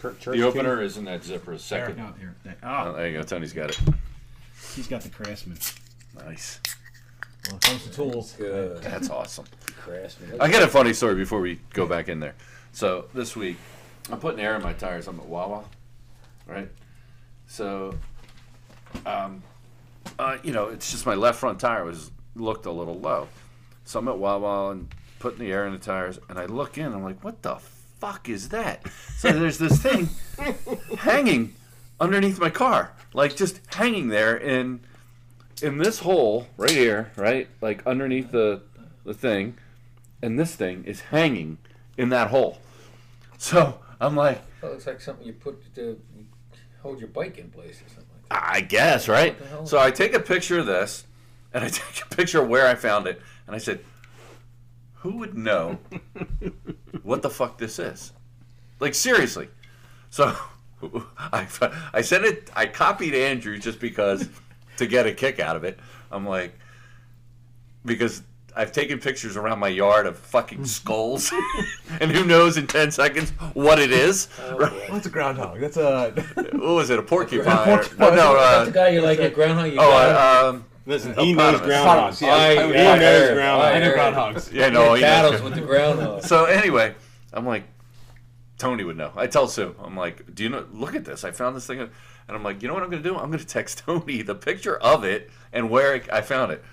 the 0.00 0.12
church? 0.14 0.36
The 0.36 0.42
opener 0.42 0.82
is 0.82 0.96
in 0.96 1.04
that 1.04 1.24
zipper. 1.24 1.52
Key? 1.52 1.58
Second. 1.58 1.96
No, 1.98 2.12
here. 2.18 2.34
There. 2.44 2.56
Oh, 2.62 2.66
Ah, 2.66 2.92
there 2.92 3.08
you 3.08 3.18
go. 3.18 3.22
Tony's 3.22 3.52
got 3.52 3.70
it. 3.70 3.80
he's 4.74 4.86
got 4.88 5.02
the 5.02 5.08
craftsman. 5.08 5.58
Nice. 6.26 6.60
Well, 7.46 7.56
it 7.56 7.62
comes 7.62 7.84
to 7.84 7.90
tools. 7.92 8.32
Good. 8.36 8.82
That's 8.82 9.10
awesome. 9.10 9.46
Craftsman. 9.80 10.40
I 10.40 10.50
got 10.50 10.62
a 10.62 10.68
funny 10.68 10.92
story 10.92 11.14
before 11.14 11.40
we 11.40 11.60
go 11.72 11.86
back 11.86 12.08
in 12.08 12.20
there. 12.20 12.34
So 12.72 13.06
this 13.14 13.34
week, 13.36 13.56
I'm 14.10 14.18
putting 14.20 14.40
air 14.40 14.56
in 14.56 14.62
my 14.62 14.72
tires. 14.72 15.06
I'm 15.08 15.18
at 15.20 15.26
Wawa, 15.26 15.64
right? 16.46 16.68
So, 17.46 17.94
um, 19.06 19.42
uh, 20.18 20.38
you 20.42 20.52
know, 20.52 20.66
it's 20.68 20.90
just 20.90 21.06
my 21.06 21.14
left 21.14 21.38
front 21.40 21.58
tire 21.60 21.84
was 21.84 22.10
looked 22.34 22.66
a 22.66 22.70
little 22.72 22.98
low. 22.98 23.28
So 23.84 23.98
I'm 23.98 24.08
at 24.08 24.18
Wawa 24.18 24.70
and 24.72 24.94
putting 25.18 25.38
the 25.38 25.50
air 25.52 25.66
in 25.66 25.72
the 25.72 25.78
tires, 25.78 26.18
and 26.28 26.38
I 26.38 26.44
look 26.46 26.76
in. 26.78 26.92
I'm 26.92 27.02
like, 27.02 27.22
what 27.24 27.40
the 27.42 27.56
fuck 28.00 28.28
is 28.28 28.50
that? 28.50 28.86
So 29.16 29.32
there's 29.32 29.58
this 29.58 29.80
thing 29.82 30.08
hanging 30.98 31.54
underneath 32.00 32.38
my 32.38 32.50
car, 32.50 32.92
like 33.12 33.36
just 33.36 33.60
hanging 33.74 34.08
there 34.08 34.36
in 34.36 34.80
in 35.60 35.78
this 35.78 36.00
hole 36.00 36.46
right 36.56 36.70
here, 36.70 37.10
right, 37.16 37.48
like 37.60 37.86
underneath 37.86 38.30
the 38.30 38.62
the 39.04 39.14
thing 39.14 39.56
and 40.22 40.38
this 40.38 40.54
thing 40.54 40.84
is 40.84 41.00
hanging 41.00 41.58
in 41.96 42.08
that 42.10 42.28
hole. 42.28 42.58
So 43.38 43.78
I'm 44.00 44.16
like, 44.16 44.40
That 44.60 44.72
looks 44.72 44.86
like 44.86 45.00
something 45.00 45.26
you 45.26 45.32
put 45.32 45.74
to 45.76 46.00
hold 46.82 46.98
your 46.98 47.08
bike 47.08 47.38
in 47.38 47.50
place 47.50 47.80
or 47.80 47.88
something 47.88 48.06
like 48.12 48.28
that. 48.30 48.50
I 48.56 48.60
guess, 48.60 49.08
right? 49.08 49.34
What 49.34 49.42
the 49.42 49.48
hell? 49.48 49.66
So 49.66 49.78
I 49.78 49.90
take 49.90 50.14
a 50.14 50.20
picture 50.20 50.58
of 50.58 50.66
this, 50.66 51.04
and 51.52 51.64
I 51.64 51.68
take 51.68 52.02
a 52.04 52.14
picture 52.14 52.42
of 52.42 52.48
where 52.48 52.66
I 52.66 52.74
found 52.74 53.06
it, 53.06 53.20
and 53.46 53.54
I 53.54 53.58
said, 53.58 53.80
"Who 55.00 55.16
would 55.18 55.36
know 55.36 55.78
what 57.02 57.22
the 57.22 57.30
fuck 57.30 57.58
this 57.58 57.78
is?" 57.78 58.12
Like 58.80 58.94
seriously. 58.94 59.48
So 60.10 60.34
I 61.18 61.46
I 61.92 62.00
sent 62.02 62.24
it. 62.24 62.50
I 62.54 62.66
copied 62.66 63.14
Andrew 63.14 63.58
just 63.58 63.80
because 63.80 64.28
to 64.76 64.86
get 64.86 65.06
a 65.06 65.12
kick 65.12 65.40
out 65.40 65.56
of 65.56 65.64
it. 65.64 65.78
I'm 66.10 66.26
like, 66.26 66.58
because. 67.84 68.22
I've 68.56 68.72
taken 68.72 68.98
pictures 68.98 69.36
around 69.36 69.60
my 69.60 69.68
yard 69.68 70.06
of 70.06 70.18
fucking 70.18 70.64
skulls, 70.78 71.32
and 72.00 72.10
who 72.10 72.24
knows 72.24 72.56
in 72.56 72.66
ten 72.66 72.90
seconds 72.90 73.30
what 73.52 73.78
it 73.78 73.92
is. 73.92 74.26
Oh, 74.42 74.56
right? 74.56 74.72
boy. 74.72 74.86
What's 74.88 75.06
a 75.06 75.10
groundhog? 75.10 75.60
That's 75.60 75.76
a. 75.76 76.10
What 76.34 76.54
was 76.60 76.90
it? 76.90 76.98
A 76.98 77.02
porcupine? 77.02 77.56
porcupine. 77.56 78.08
Oh, 78.08 78.14
no, 78.16 78.34
That's 78.34 78.72
the 78.72 78.80
uh, 78.80 78.84
guy 78.84 78.88
you 78.88 79.02
like 79.02 79.20
at 79.20 79.34
Groundhog. 79.34 79.66
You 79.66 79.78
oh, 79.78 79.90
got 79.90 80.44
uh, 80.44 80.48
um, 80.48 80.64
Listen, 80.88 81.14
he 81.18 81.34
knows 81.34 81.60
groundhogs. 81.60 82.20
Yeah, 82.22 82.28
I, 82.34 82.46
I- 82.46 82.52
I, 82.54 82.62
I 82.62 82.98
knows 82.98 83.28
heard, 83.28 83.34
groundhog. 83.34 83.64
I 83.64 83.72
I 83.76 83.78
know 83.80 83.92
groundhogs. 83.94 84.52
yeah, 84.52 84.68
no, 84.70 84.94
he 84.94 85.02
battles 85.02 85.32
knows. 85.34 85.42
with 85.42 85.54
the 85.54 85.60
groundhogs. 85.60 86.22
So 86.24 86.46
anyway, 86.46 86.94
I'm 87.32 87.44
like, 87.44 87.64
Tony 88.56 88.84
would 88.84 88.96
know. 88.96 89.12
I 89.14 89.26
tell 89.26 89.48
Sue, 89.48 89.74
I'm 89.80 89.96
like, 89.96 90.34
do 90.34 90.42
you 90.44 90.48
know? 90.48 90.64
Look 90.72 90.94
at 90.96 91.04
this. 91.04 91.24
I 91.24 91.30
found 91.30 91.54
this 91.54 91.66
thing, 91.66 91.78
and 91.80 91.90
I'm 92.28 92.42
like, 92.42 92.62
you 92.62 92.68
know 92.68 92.74
what 92.74 92.82
I'm 92.82 92.88
gonna 92.90 93.02
do? 93.02 93.16
I'm 93.18 93.30
gonna 93.30 93.44
text 93.44 93.78
Tony 93.86 94.22
the 94.22 94.34
picture 94.34 94.78
of 94.78 95.04
it 95.04 95.30
and 95.52 95.68
where 95.68 95.94
it, 95.96 96.10
I 96.10 96.22
found 96.22 96.52
it. 96.52 96.64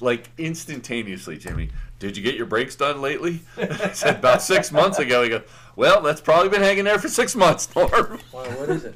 Like 0.00 0.30
instantaneously, 0.38 1.36
Jimmy. 1.36 1.70
Did 1.98 2.16
you 2.16 2.22
get 2.22 2.34
your 2.34 2.46
brakes 2.46 2.74
done 2.74 3.00
lately? 3.00 3.40
I 3.56 3.92
said 3.92 4.16
about 4.16 4.42
six 4.42 4.72
months 4.72 4.98
ago. 4.98 5.22
He 5.22 5.28
goes, 5.28 5.42
well, 5.76 6.00
that's 6.02 6.20
probably 6.20 6.48
been 6.48 6.62
hanging 6.62 6.84
there 6.84 6.98
for 6.98 7.08
six 7.08 7.36
months, 7.36 7.72
Norm. 7.76 8.18
Wow, 8.32 8.42
what 8.42 8.68
is 8.70 8.84
it? 8.84 8.94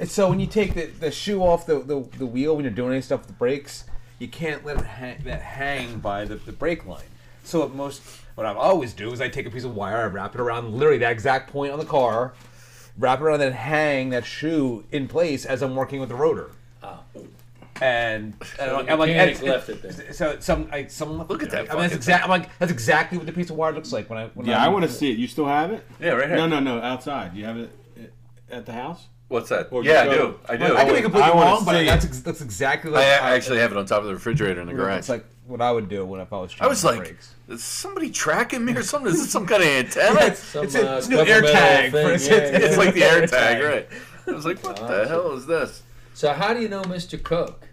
And 0.00 0.10
so 0.10 0.30
when 0.30 0.40
you 0.40 0.46
take 0.46 0.72
the, 0.72 0.86
the 0.86 1.10
shoe 1.10 1.42
off 1.42 1.66
the, 1.66 1.80
the, 1.80 2.00
the 2.16 2.24
wheel 2.24 2.56
when 2.56 2.64
you're 2.64 2.72
doing 2.72 2.92
any 2.92 3.02
stuff 3.02 3.20
with 3.20 3.26
the 3.26 3.34
brakes, 3.34 3.84
you 4.18 4.28
can't 4.28 4.64
let 4.64 4.78
it 4.78 4.86
hang, 4.86 5.18
that 5.24 5.42
hang 5.42 5.98
by 6.00 6.24
the, 6.24 6.36
the 6.36 6.52
brake 6.52 6.86
line. 6.86 7.04
So 7.44 7.60
what 7.60 7.74
most 7.74 8.02
what 8.34 8.46
I 8.46 8.54
always 8.54 8.94
do 8.94 9.12
is 9.12 9.20
I 9.20 9.28
take 9.28 9.44
a 9.44 9.50
piece 9.50 9.64
of 9.64 9.74
wire, 9.74 9.98
I 9.98 10.06
wrap 10.06 10.34
it 10.34 10.40
around 10.40 10.72
literally 10.72 10.98
that 10.98 11.12
exact 11.12 11.52
point 11.52 11.70
on 11.72 11.78
the 11.78 11.84
car, 11.84 12.32
wrap 12.96 13.20
it 13.20 13.24
around, 13.24 13.42
and 13.42 13.54
hang 13.54 14.08
that 14.10 14.24
shoe 14.24 14.84
in 14.90 15.06
place 15.06 15.44
as 15.44 15.60
I'm 15.60 15.74
working 15.76 16.00
with 16.00 16.08
the 16.08 16.14
rotor. 16.14 16.50
Oh. 16.82 17.00
And, 17.82 18.34
and 18.58 18.70
the 18.70 18.92
I'm 18.92 18.98
like, 18.98 19.08
mechanic 19.08 19.38
and- 19.40 19.48
left 19.48 19.68
it 19.68 19.82
there. 19.82 20.12
So 20.14 20.38
some, 20.40 20.68
I, 20.72 20.86
someone 20.86 21.26
Look 21.26 21.42
at 21.42 21.50
that 21.50 21.70
I 21.70 21.74
mean, 21.74 21.82
that's 21.82 21.92
fucking 21.92 21.96
exact. 21.96 22.24
I'm 22.24 22.30
like, 22.30 22.58
that's 22.58 22.72
exactly 22.72 23.18
what 23.18 23.26
the 23.26 23.32
piece 23.32 23.50
of 23.50 23.56
wire 23.56 23.72
looks 23.72 23.92
like 23.92 24.08
when 24.08 24.18
I. 24.18 24.26
When 24.28 24.46
Yeah, 24.46 24.58
I'm- 24.58 24.64
I 24.64 24.68
want 24.72 24.86
to 24.86 24.90
see 24.90 25.10
it. 25.10 25.18
You 25.18 25.26
still 25.26 25.46
have 25.46 25.70
it? 25.72 25.86
Yeah, 26.00 26.12
right 26.12 26.28
here. 26.28 26.36
No, 26.36 26.46
no, 26.46 26.60
no. 26.60 26.80
Outside. 26.80 27.34
You 27.34 27.44
have 27.44 27.58
it 27.58 27.70
at 28.50 28.64
the 28.64 28.72
house? 28.72 29.08
What's 29.30 29.48
that? 29.50 29.68
Or 29.70 29.84
yeah, 29.84 30.00
I 30.00 30.04
do. 30.08 30.38
I 30.48 30.56
do. 30.56 30.76
I 30.76 30.84
can 30.84 30.94
be 30.96 31.02
completely 31.02 31.30
I 31.30 31.34
wanna 31.34 31.50
wrong, 31.50 31.64
but 31.64 31.78
see 31.78 31.84
that's 31.86 32.04
ex- 32.04 32.18
that's 32.20 32.40
exactly 32.40 32.90
I, 32.90 32.94
like 32.94 33.06
I 33.22 33.34
actually 33.36 33.60
have 33.60 33.70
it 33.70 33.78
on 33.78 33.86
top 33.86 34.00
of 34.00 34.06
the 34.06 34.14
refrigerator 34.14 34.60
in 34.60 34.66
the 34.66 34.74
garage. 34.74 34.98
It's 34.98 35.08
like 35.08 35.24
what 35.46 35.60
I 35.60 35.70
would 35.70 35.88
do 35.88 36.04
when 36.04 36.20
if 36.20 36.32
I 36.32 36.38
was. 36.40 36.52
A 36.52 36.56
kid. 36.56 36.62
I 36.64 36.66
was 36.66 36.82
like, 36.82 36.98
brakes. 36.98 37.32
is 37.48 37.62
somebody 37.62 38.10
tracking 38.10 38.64
me 38.64 38.74
or 38.74 38.82
something? 38.82 39.12
Is 39.12 39.20
this 39.22 39.30
some 39.30 39.46
kind 39.46 39.62
of 39.62 39.68
antenna? 39.86 40.34
Some, 40.34 40.64
It's 40.64 40.74
a- 40.74 40.94
uh, 40.94 40.98
it's 40.98 41.06
a 41.06 41.10
new 41.10 41.18
air 41.20 41.26
governmental 41.42 41.52
tag 41.52 41.92
thing. 41.92 42.18
for- 42.18 42.24
Yeah, 42.24 42.36
it's- 42.38 42.60
yeah. 42.60 42.66
it's 42.68 42.76
like 42.76 42.94
the 42.94 43.04
air 43.04 43.20
Air 43.20 43.26
tag, 43.28 43.60
tag. 43.60 43.62
right? 43.62 43.88
I 44.26 44.30
was 44.32 44.44
like, 44.44 44.64
what 44.64 44.76
the 44.76 45.06
hell 45.06 45.30
is 45.32 45.46
this? 45.46 45.82
So 46.14 46.32
how 46.32 46.52
do 46.52 46.60
you 46.60 46.68
know 46.68 46.82
Mr. 46.82 47.22
Cook? 47.22 47.68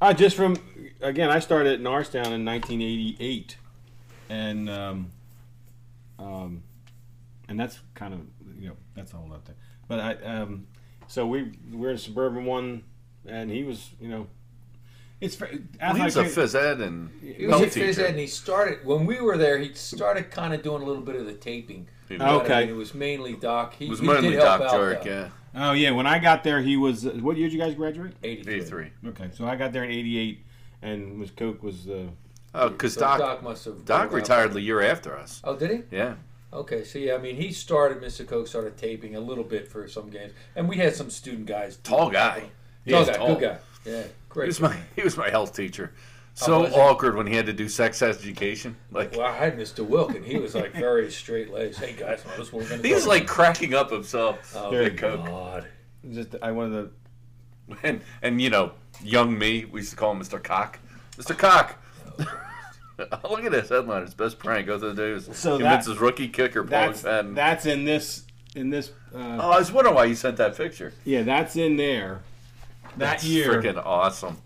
Uh, 0.00 0.12
just 0.12 0.34
from 0.34 0.56
again, 1.00 1.30
I 1.30 1.38
started 1.38 1.74
at 1.74 1.80
Norristown 1.80 2.32
in 2.32 2.44
1988, 2.44 3.56
and 4.28 4.68
um, 4.68 5.10
um, 6.18 6.62
and 7.48 7.60
that's 7.60 7.78
kind 7.94 8.12
of 8.12 8.20
you 8.60 8.70
know 8.70 8.76
that's 8.96 9.14
all 9.14 9.30
up 9.32 9.44
there. 9.44 9.54
But 9.92 10.00
I 10.00 10.14
um, 10.24 10.66
so 11.06 11.26
we 11.26 11.52
we're 11.70 11.90
in 11.90 11.98
suburban 11.98 12.46
one, 12.46 12.82
and 13.26 13.50
he 13.50 13.62
was 13.62 13.90
you 14.00 14.08
know, 14.08 14.26
it's 15.20 15.38
Well, 15.38 15.50
as 15.80 15.96
he 15.96 16.00
I 16.02 16.04
was 16.06 16.16
a 16.16 16.22
came- 16.22 16.30
phys 16.32 16.54
ed 16.54 16.80
and 16.80 17.10
He 17.20 17.44
was 17.44 17.58
health 17.60 17.76
a 17.76 17.80
phys 17.80 17.98
ed, 17.98 18.06
and 18.12 18.18
he 18.18 18.26
started 18.26 18.86
when 18.86 19.04
we 19.04 19.20
were 19.20 19.36
there. 19.36 19.58
He 19.58 19.74
started 19.74 20.30
kind 20.30 20.54
of 20.54 20.62
doing 20.62 20.80
a 20.80 20.86
little 20.86 21.02
bit 21.02 21.16
of 21.16 21.26
the 21.26 21.34
taping. 21.34 21.88
He 22.08 22.18
I 22.18 22.32
Okay. 22.36 22.60
mean, 22.60 22.68
it 22.70 22.76
was 22.78 22.94
mainly 22.94 23.34
Doc. 23.34 23.74
He 23.74 23.84
It 23.84 23.90
was 23.90 24.00
he 24.00 24.06
mainly 24.06 24.30
did 24.30 24.38
Doc 24.38 24.62
out, 24.62 24.70
Jurek, 24.70 25.04
though. 25.04 25.10
yeah. 25.10 25.28
Oh 25.54 25.72
yeah, 25.72 25.90
when 25.90 26.06
I 26.06 26.18
got 26.18 26.42
there, 26.42 26.62
he 26.62 26.78
was. 26.78 27.04
What 27.04 27.36
year 27.36 27.48
did 27.48 27.52
you 27.52 27.60
guys 27.60 27.74
graduate? 27.74 28.14
83. 28.22 28.54
83. 28.54 28.90
Okay, 29.08 29.30
so 29.34 29.44
I 29.44 29.56
got 29.56 29.74
there 29.74 29.84
in 29.84 29.90
'88, 29.90 30.42
and 30.80 31.20
was 31.20 31.30
Coke 31.32 31.62
was 31.62 31.86
uh, 31.86 32.06
Oh, 32.54 32.70
because 32.70 32.94
So 32.94 33.00
Doc, 33.00 33.18
Doc 33.18 33.42
must 33.42 33.66
have. 33.66 33.84
Doc 33.84 34.10
retired 34.10 34.54
the 34.54 34.62
year 34.62 34.80
after 34.80 35.14
us. 35.18 35.42
Oh, 35.44 35.54
did 35.54 35.70
he? 35.70 35.82
Yeah. 35.94 36.14
Okay, 36.52 36.84
so 36.84 36.98
yeah, 36.98 37.14
I 37.14 37.18
mean, 37.18 37.36
he 37.36 37.50
started, 37.52 38.02
Mr. 38.02 38.26
Coke 38.26 38.46
started 38.46 38.76
taping 38.76 39.16
a 39.16 39.20
little 39.20 39.44
bit 39.44 39.66
for 39.68 39.88
some 39.88 40.10
games, 40.10 40.32
and 40.54 40.68
we 40.68 40.76
had 40.76 40.94
some 40.94 41.08
student 41.08 41.46
guys. 41.46 41.78
Tall 41.78 42.10
guy. 42.10 42.44
Tall 42.88 43.04
guy, 43.06 43.12
tall. 43.14 43.34
good 43.36 43.40
guy. 43.40 43.58
Yeah, 43.86 43.92
great. 43.92 44.04
He 44.04 44.10
great. 44.28 44.46
was 44.48 44.60
my 44.60 44.76
he 44.96 45.02
was 45.02 45.16
my 45.16 45.30
health 45.30 45.56
teacher. 45.56 45.92
So 46.34 46.66
Oh, 46.66 46.80
awkward 46.80 47.16
when 47.16 47.26
he 47.26 47.34
had 47.34 47.46
to 47.46 47.52
do 47.52 47.68
sex 47.68 48.00
education. 48.02 48.76
Like 48.90 49.12
Well, 49.12 49.22
I 49.26 49.32
had 49.36 49.58
Mr. 49.58 49.86
Wilkin. 49.86 50.22
He 50.22 50.38
was 50.38 50.54
like 50.54 50.72
very 50.72 51.10
straight 51.10 51.52
laced. 51.52 51.78
Hey 51.80 51.92
guys, 51.94 52.22
this 52.36 52.46
is 52.48 52.52
what 52.52 52.62
we're 52.64 52.68
gonna 52.70 52.82
he's 52.82 53.02
do. 53.04 53.08
like 53.08 53.26
cracking 53.26 53.74
up 53.74 53.90
himself. 53.90 54.54
oh 54.56 54.70
Big 54.70 54.94
my 54.94 54.98
Coke. 54.98 55.26
God. 55.26 55.66
Just 56.10 56.34
I 56.42 56.52
wanted 56.52 56.90
to 57.68 57.76
And 57.82 58.00
and 58.22 58.40
you 58.40 58.50
know, 58.50 58.72
young 59.02 59.36
me, 59.38 59.64
we 59.66 59.80
used 59.80 59.90
to 59.90 59.96
call 59.96 60.12
him 60.12 60.20
Mr. 60.20 60.42
Cock. 60.42 60.78
Mr. 61.18 61.36
Cock. 61.36 61.76
Oh, 62.18 62.24
Look 63.30 63.44
at 63.44 63.52
this 63.52 63.68
headline. 63.68 64.02
His 64.04 64.14
best 64.14 64.38
prank 64.38 64.66
goes 64.66 64.80
to 64.82 64.94
do 64.94 65.16
is 65.16 65.28
So 65.32 65.58
convinces 65.58 65.94
that- 65.94 66.00
rookie 66.00 66.28
kicker 66.28 66.62
Paul 66.62 66.92
that's 66.92 67.02
that's 67.02 67.66
in 67.66 67.84
this 67.84 68.24
in 68.54 68.70
this 68.70 68.90
uh, 69.14 69.38
oh, 69.40 69.50
I 69.50 69.58
was 69.58 69.70
wondering 69.72 69.94
why 69.94 70.04
you 70.04 70.14
sent 70.14 70.36
that 70.38 70.56
picture. 70.56 70.92
yeah 71.04 71.22
that's 71.22 71.56
in 71.56 71.76
there. 71.76 72.20
That 72.82 72.98
That's 72.98 73.24
year 73.24 73.62
freaking 73.62 73.82
awesome. 73.84 74.36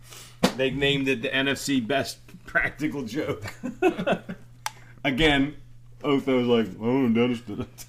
they 0.56 0.70
named 0.70 1.08
it 1.08 1.22
the 1.22 1.28
NFC 1.28 1.84
Best 1.84 2.18
Practical 2.46 3.02
Joke. 3.02 3.42
Again, 5.04 5.56
Otho 6.04 6.38
was 6.38 6.46
like, 6.46 6.66
"Oh, 6.80 7.08
Dennis 7.08 7.40
did 7.40 7.60
it." 7.60 7.84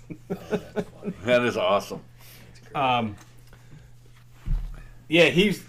That 1.26 1.44
is 1.44 1.58
awesome. 1.58 2.02
Um, 2.74 3.16
yeah, 5.08 5.26
he's, 5.26 5.64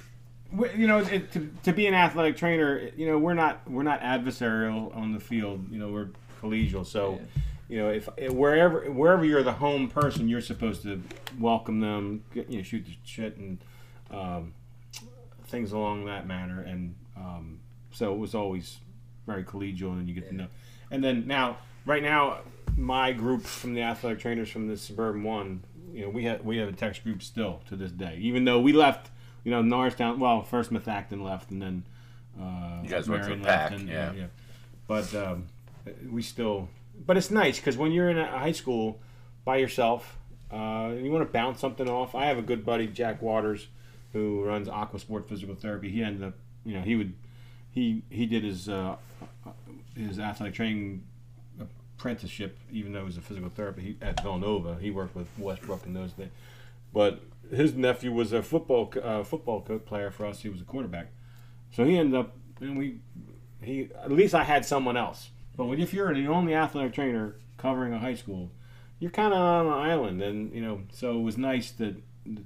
you 0.52 0.86
know, 0.86 0.98
it, 0.98 1.30
to, 1.32 1.50
to 1.64 1.72
be 1.72 1.86
an 1.86 1.94
athletic 1.94 2.36
trainer, 2.36 2.90
you 2.96 3.06
know, 3.06 3.18
we're 3.18 3.34
not 3.34 3.68
we're 3.70 3.82
not 3.82 4.00
adversarial 4.00 4.94
on 4.96 5.12
the 5.12 5.20
field. 5.20 5.70
You 5.70 5.78
know, 5.78 5.90
we're 5.90 6.08
collegial. 6.40 6.86
So, 6.86 7.20
you 7.68 7.78
know, 7.78 7.90
if 7.90 8.08
wherever 8.30 8.90
wherever 8.90 9.24
you're 9.24 9.42
the 9.42 9.52
home 9.52 9.88
person, 9.88 10.28
you're 10.28 10.40
supposed 10.40 10.82
to 10.84 11.02
welcome 11.38 11.80
them, 11.80 12.24
get, 12.32 12.48
you 12.48 12.58
know, 12.58 12.62
shoot 12.62 12.86
the 12.86 12.92
shit 13.04 13.36
and 13.36 13.58
um, 14.10 14.54
things 15.48 15.72
along 15.72 16.06
that 16.06 16.26
manner. 16.26 16.62
And 16.62 16.94
um, 17.16 17.60
so 17.90 18.12
it 18.14 18.18
was 18.18 18.34
always 18.34 18.78
very 19.26 19.44
collegial, 19.44 19.92
and 19.92 20.08
you 20.08 20.14
get 20.14 20.28
to 20.30 20.34
know. 20.34 20.46
And 20.90 21.04
then 21.04 21.26
now, 21.26 21.58
right 21.84 22.02
now, 22.02 22.38
my 22.74 23.12
group 23.12 23.42
from 23.42 23.74
the 23.74 23.82
athletic 23.82 24.20
trainers 24.20 24.48
from 24.48 24.66
the 24.66 24.78
suburban 24.78 25.22
one, 25.22 25.62
you 25.92 26.02
know, 26.02 26.08
we 26.08 26.24
have 26.24 26.42
we 26.42 26.56
have 26.56 26.70
a 26.70 26.72
text 26.72 27.04
group 27.04 27.22
still 27.22 27.60
to 27.68 27.76
this 27.76 27.92
day, 27.92 28.16
even 28.20 28.46
though 28.46 28.60
we 28.60 28.72
left. 28.72 29.10
You 29.48 29.54
know, 29.54 29.62
Norristown. 29.62 30.20
Well, 30.20 30.42
first 30.42 30.70
Methacton 30.70 31.22
left, 31.22 31.50
and 31.50 31.62
then 31.62 31.82
uh, 32.38 32.82
You 32.82 32.90
guys 32.90 33.08
went 33.08 33.22
to 33.22 33.30
the 33.30 33.36
left, 33.36 33.46
pack, 33.46 33.72
and, 33.72 33.88
yeah. 33.88 34.26
But 34.86 35.14
um, 35.14 35.46
we 36.10 36.20
still. 36.20 36.68
But 37.06 37.16
it's 37.16 37.30
nice 37.30 37.56
because 37.56 37.78
when 37.78 37.90
you're 37.90 38.10
in 38.10 38.18
a 38.18 38.26
high 38.26 38.52
school 38.52 39.00
by 39.46 39.56
yourself, 39.56 40.18
uh, 40.52 40.90
and 40.90 41.02
you 41.02 41.10
want 41.10 41.26
to 41.26 41.32
bounce 41.32 41.60
something 41.60 41.88
off. 41.88 42.14
I 42.14 42.26
have 42.26 42.36
a 42.36 42.42
good 42.42 42.62
buddy, 42.62 42.88
Jack 42.88 43.22
Waters, 43.22 43.68
who 44.12 44.44
runs 44.44 44.68
Aqua 44.68 44.98
Sport 44.98 45.26
Physical 45.26 45.54
Therapy. 45.54 45.90
He 45.90 46.02
ended 46.02 46.24
up, 46.24 46.34
you 46.66 46.74
know, 46.74 46.82
he 46.82 46.94
would, 46.94 47.14
he 47.70 48.02
he 48.10 48.26
did 48.26 48.44
his 48.44 48.68
uh, 48.68 48.96
his 49.96 50.18
athletic 50.18 50.56
training 50.56 51.04
apprenticeship, 51.96 52.58
even 52.70 52.92
though 52.92 53.00
he 53.00 53.06
was 53.06 53.16
a 53.16 53.22
physical 53.22 53.48
therapist 53.48 54.02
at 54.02 54.22
Villanova. 54.22 54.76
He 54.78 54.90
worked 54.90 55.16
with 55.16 55.28
Westbrook 55.38 55.86
and 55.86 55.96
those 55.96 56.12
things. 56.12 56.32
But 56.92 57.22
his 57.50 57.74
nephew 57.74 58.12
was 58.12 58.32
a 58.32 58.42
football 58.42 58.92
uh, 59.02 59.22
football 59.22 59.62
co- 59.62 59.78
player 59.78 60.10
for 60.10 60.26
us. 60.26 60.40
He 60.40 60.48
was 60.48 60.60
a 60.60 60.64
quarterback, 60.64 61.12
so 61.70 61.84
he 61.84 61.96
ended 61.96 62.18
up. 62.18 62.36
And 62.60 62.76
we, 62.76 62.98
he 63.62 63.88
at 64.02 64.10
least 64.10 64.34
I 64.34 64.44
had 64.44 64.64
someone 64.64 64.96
else. 64.96 65.30
But 65.56 65.66
when, 65.66 65.80
if 65.80 65.92
you're 65.92 66.12
the 66.14 66.26
only 66.28 66.54
athletic 66.54 66.92
trainer 66.94 67.36
covering 67.56 67.92
a 67.92 67.98
high 67.98 68.14
school, 68.14 68.50
you're 68.98 69.10
kind 69.10 69.32
of 69.32 69.38
on 69.38 69.66
an 69.66 69.72
island, 69.72 70.22
and 70.22 70.52
you 70.52 70.60
know. 70.60 70.82
So 70.92 71.18
it 71.18 71.22
was 71.22 71.38
nice 71.38 71.70
to 71.72 72.02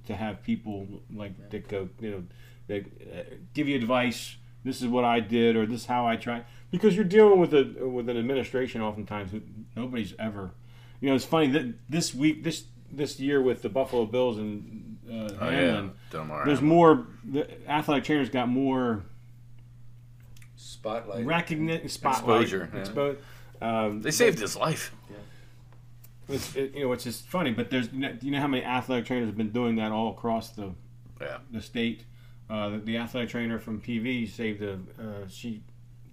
to 0.07 0.15
have 0.15 0.43
people 0.43 0.87
like 1.13 1.51
Dick 1.51 1.69
go, 1.69 1.89
you 2.01 2.11
know, 2.11 2.25
they 2.67 2.81
uh, 2.81 3.35
give 3.55 3.69
you 3.69 3.77
advice. 3.77 4.37
This 4.65 4.81
is 4.81 4.87
what 4.87 5.05
I 5.05 5.21
did, 5.21 5.57
or 5.57 5.67
this 5.67 5.81
is 5.83 5.87
how 5.87 6.07
I 6.07 6.17
tried. 6.17 6.45
Because 6.71 6.95
you're 6.95 7.05
dealing 7.05 7.41
with 7.41 7.53
a 7.53 7.87
with 7.87 8.09
an 8.09 8.17
administration 8.17 8.81
oftentimes 8.81 9.33
who 9.33 9.43
nobody's 9.77 10.15
ever. 10.19 10.53
You 11.01 11.09
know, 11.09 11.17
it's 11.17 11.25
funny 11.25 11.49
that 11.49 11.75
this 11.89 12.15
week, 12.15 12.45
this 12.45 12.65
this 12.91 13.19
year 13.19 13.43
with 13.43 13.63
the 13.63 13.69
Buffalo 13.69 14.07
Bills 14.07 14.39
and 14.39 14.92
uh, 15.13 15.29
Oh 15.41 15.51
Hamlin, 15.51 15.85
yeah, 15.87 15.91
Delmar. 16.11 16.45
there's 16.47 16.63
more. 16.63 17.07
The 17.25 17.47
athletic 17.71 18.05
trainers 18.05 18.31
got 18.31 18.49
more 18.49 19.03
Spotlight. 20.57 21.25
recognition, 21.27 21.89
spotlight, 21.89 22.43
Exposure, 22.43 22.71
yeah. 22.75 22.83
expo- 22.83 23.17
um, 23.61 24.01
They 24.03 24.11
saved 24.11 24.39
his 24.39 24.57
life. 24.57 24.95
It's, 26.29 26.55
it, 26.57 26.75
you 26.75 26.85
know, 26.85 26.93
it's 26.93 27.05
just 27.05 27.27
funny, 27.27 27.51
but 27.53 27.69
there's 27.71 27.93
you 27.93 27.99
know, 27.99 28.13
do 28.13 28.27
you 28.27 28.33
know 28.33 28.41
how 28.41 28.47
many 28.47 28.65
athletic 28.65 29.07
trainers 29.07 29.27
have 29.27 29.37
been 29.37 29.51
doing 29.51 29.77
that 29.77 29.91
all 29.93 30.11
across 30.13 30.51
the 30.51 30.73
Yeah. 31.21 31.39
the 31.51 31.61
state? 31.61 32.05
Uh, 32.49 32.71
the, 32.71 32.79
the 32.79 32.97
athletic 32.97 33.29
trainer 33.31 33.59
from 33.59 33.81
PV 33.81 34.31
saved 34.31 34.63
a 34.63 34.75
uh, 34.99 35.27
she. 35.29 35.63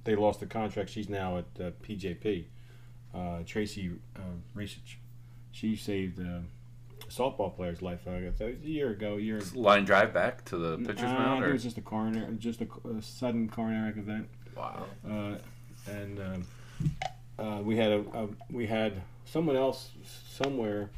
They 0.05 0.15
lost 0.15 0.39
the 0.39 0.45
contract. 0.47 0.89
She's 0.89 1.09
now 1.09 1.37
at 1.37 1.45
uh, 1.59 1.71
PJP. 1.83 2.45
Uh, 3.13 3.39
Tracy 3.45 3.91
uh, 4.15 4.19
Rasich. 4.55 4.95
She 5.51 5.75
saved 5.75 6.19
uh, 6.19 6.23
a 6.23 6.41
softball 7.09 7.55
player's 7.55 7.81
life. 7.81 8.07
I 8.07 8.21
guess 8.21 8.39
a 8.41 8.53
year 8.65 8.91
ago. 8.91 9.17
A 9.17 9.19
year. 9.19 9.41
Line 9.53 9.85
drive 9.85 10.13
back 10.13 10.45
to 10.45 10.57
the 10.57 10.77
pitcher's 10.77 11.03
Uh, 11.11 11.13
mound. 11.13 11.43
it 11.45 11.51
was 11.51 11.63
just 11.63 11.77
a 11.77 11.81
coronary, 11.81 12.35
just 12.37 12.61
a, 12.61 12.67
a 12.97 13.01
sudden 13.01 13.49
coronary 13.49 13.89
event. 13.99 14.27
Wow. 14.55 14.85
uh, 15.09 15.35
and 15.89 16.19
um, 16.19 16.47
uh, 17.37 17.61
we 17.63 17.77
had 17.77 17.91
a, 17.91 17.99
a 18.13 18.27
we 18.51 18.65
had 18.67 19.01
someone 19.25 19.55
else 19.55 19.91
somewhere 20.29 20.89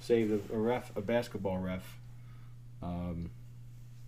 saved 0.00 0.30
a, 0.32 0.54
a 0.54 0.58
ref, 0.58 0.92
a 0.96 1.00
basketball 1.00 1.58
ref, 1.58 1.98
um, 2.82 3.30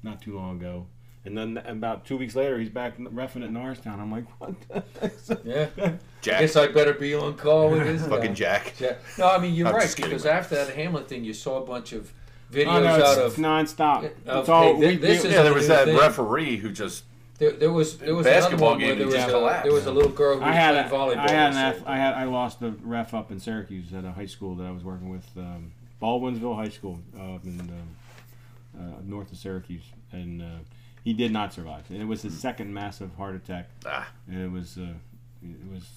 not 0.02 0.20
too 0.22 0.36
long 0.36 0.56
ago. 0.58 0.86
And 1.28 1.36
then 1.36 1.58
about 1.66 2.04
two 2.06 2.16
weeks 2.16 2.34
later, 2.34 2.58
he's 2.58 2.70
back 2.70 2.96
refing 2.98 3.44
at 3.44 3.52
Norristown. 3.52 4.00
I'm 4.00 4.10
like, 4.10 4.24
what? 4.40 4.54
The 4.68 5.38
Yeah. 5.44 5.68
I 6.36 6.40
guess 6.40 6.56
I 6.56 6.68
better 6.68 6.94
be 6.94 7.14
on 7.14 7.34
call 7.36 7.70
with 7.70 7.84
this 7.84 8.02
Fucking 8.08 8.30
guy. 8.30 8.34
Jack. 8.34 8.74
Yeah. 8.80 8.94
No, 9.18 9.28
I 9.28 9.38
mean 9.38 9.54
you're 9.54 9.68
I'm 9.68 9.74
right 9.74 9.94
because 9.94 10.24
man. 10.24 10.36
after 10.36 10.54
that 10.56 10.74
Hamlin 10.74 11.04
thing, 11.04 11.24
you 11.24 11.34
saw 11.34 11.62
a 11.62 11.66
bunch 11.66 11.92
of 11.92 12.12
videos 12.50 12.66
oh, 12.68 12.82
no, 12.82 12.94
it's, 12.96 13.04
out 13.04 13.26
it's 13.26 13.36
of. 13.38 13.42
nonstop. 13.42 14.02
Yeah, 14.02 14.08
it's 14.08 14.28
okay, 14.48 14.52
all 14.52 14.74
thi- 14.80 14.86
we, 14.86 14.96
this 14.96 15.22
we- 15.22 15.28
is- 15.28 15.34
Yeah, 15.34 15.42
there 15.42 15.54
was 15.54 15.68
that 15.68 15.84
thing. 15.84 15.96
referee 15.98 16.56
who 16.56 16.72
just 16.72 17.04
There, 17.38 17.52
there 17.52 17.72
was 17.72 17.98
there 17.98 18.14
was 18.14 18.26
Basketball 18.26 18.74
another 18.74 18.78
one 18.78 18.78
where 18.80 18.96
game, 18.96 18.98
there 19.10 19.28
was 19.28 19.60
a, 19.60 19.60
there 19.62 19.72
was 19.72 19.86
a 19.86 19.92
little 19.92 20.10
girl 20.10 20.38
who 20.38 20.42
I 20.42 20.48
was 20.48 20.56
had 20.56 20.74
a, 20.74 20.88
playing 20.88 21.02
volleyball. 21.18 21.18
I 21.18 21.30
had 21.30 21.52
an 21.52 21.56
and 21.58 21.86
I 21.86 21.96
had 21.98 22.14
I 22.14 22.24
lost 22.24 22.58
the 22.60 22.70
ref 22.82 23.12
up 23.14 23.30
in 23.30 23.38
Syracuse 23.38 23.92
at 23.92 24.04
a 24.04 24.12
high 24.12 24.26
school 24.26 24.54
that 24.56 24.64
I 24.64 24.70
was 24.72 24.82
working 24.82 25.10
with, 25.10 25.26
um, 25.36 25.72
Baldwinsville 26.02 26.56
High 26.56 26.68
School 26.70 26.98
uh, 27.16 27.38
in 27.44 27.60
um, 27.60 27.70
uh, 28.80 28.82
north 29.04 29.30
of 29.32 29.38
Syracuse, 29.38 29.84
and 30.12 30.42
uh, 30.42 30.46
he 31.08 31.14
did 31.14 31.32
not 31.32 31.54
survive. 31.54 31.84
And 31.88 32.02
it 32.02 32.04
was 32.04 32.20
his 32.20 32.38
second 32.38 32.74
massive 32.74 33.14
heart 33.14 33.34
attack, 33.34 33.70
ah, 33.86 34.06
and 34.26 34.42
it 34.42 34.52
was 34.52 34.76
uh, 34.76 34.92
it 35.42 35.72
was 35.72 35.88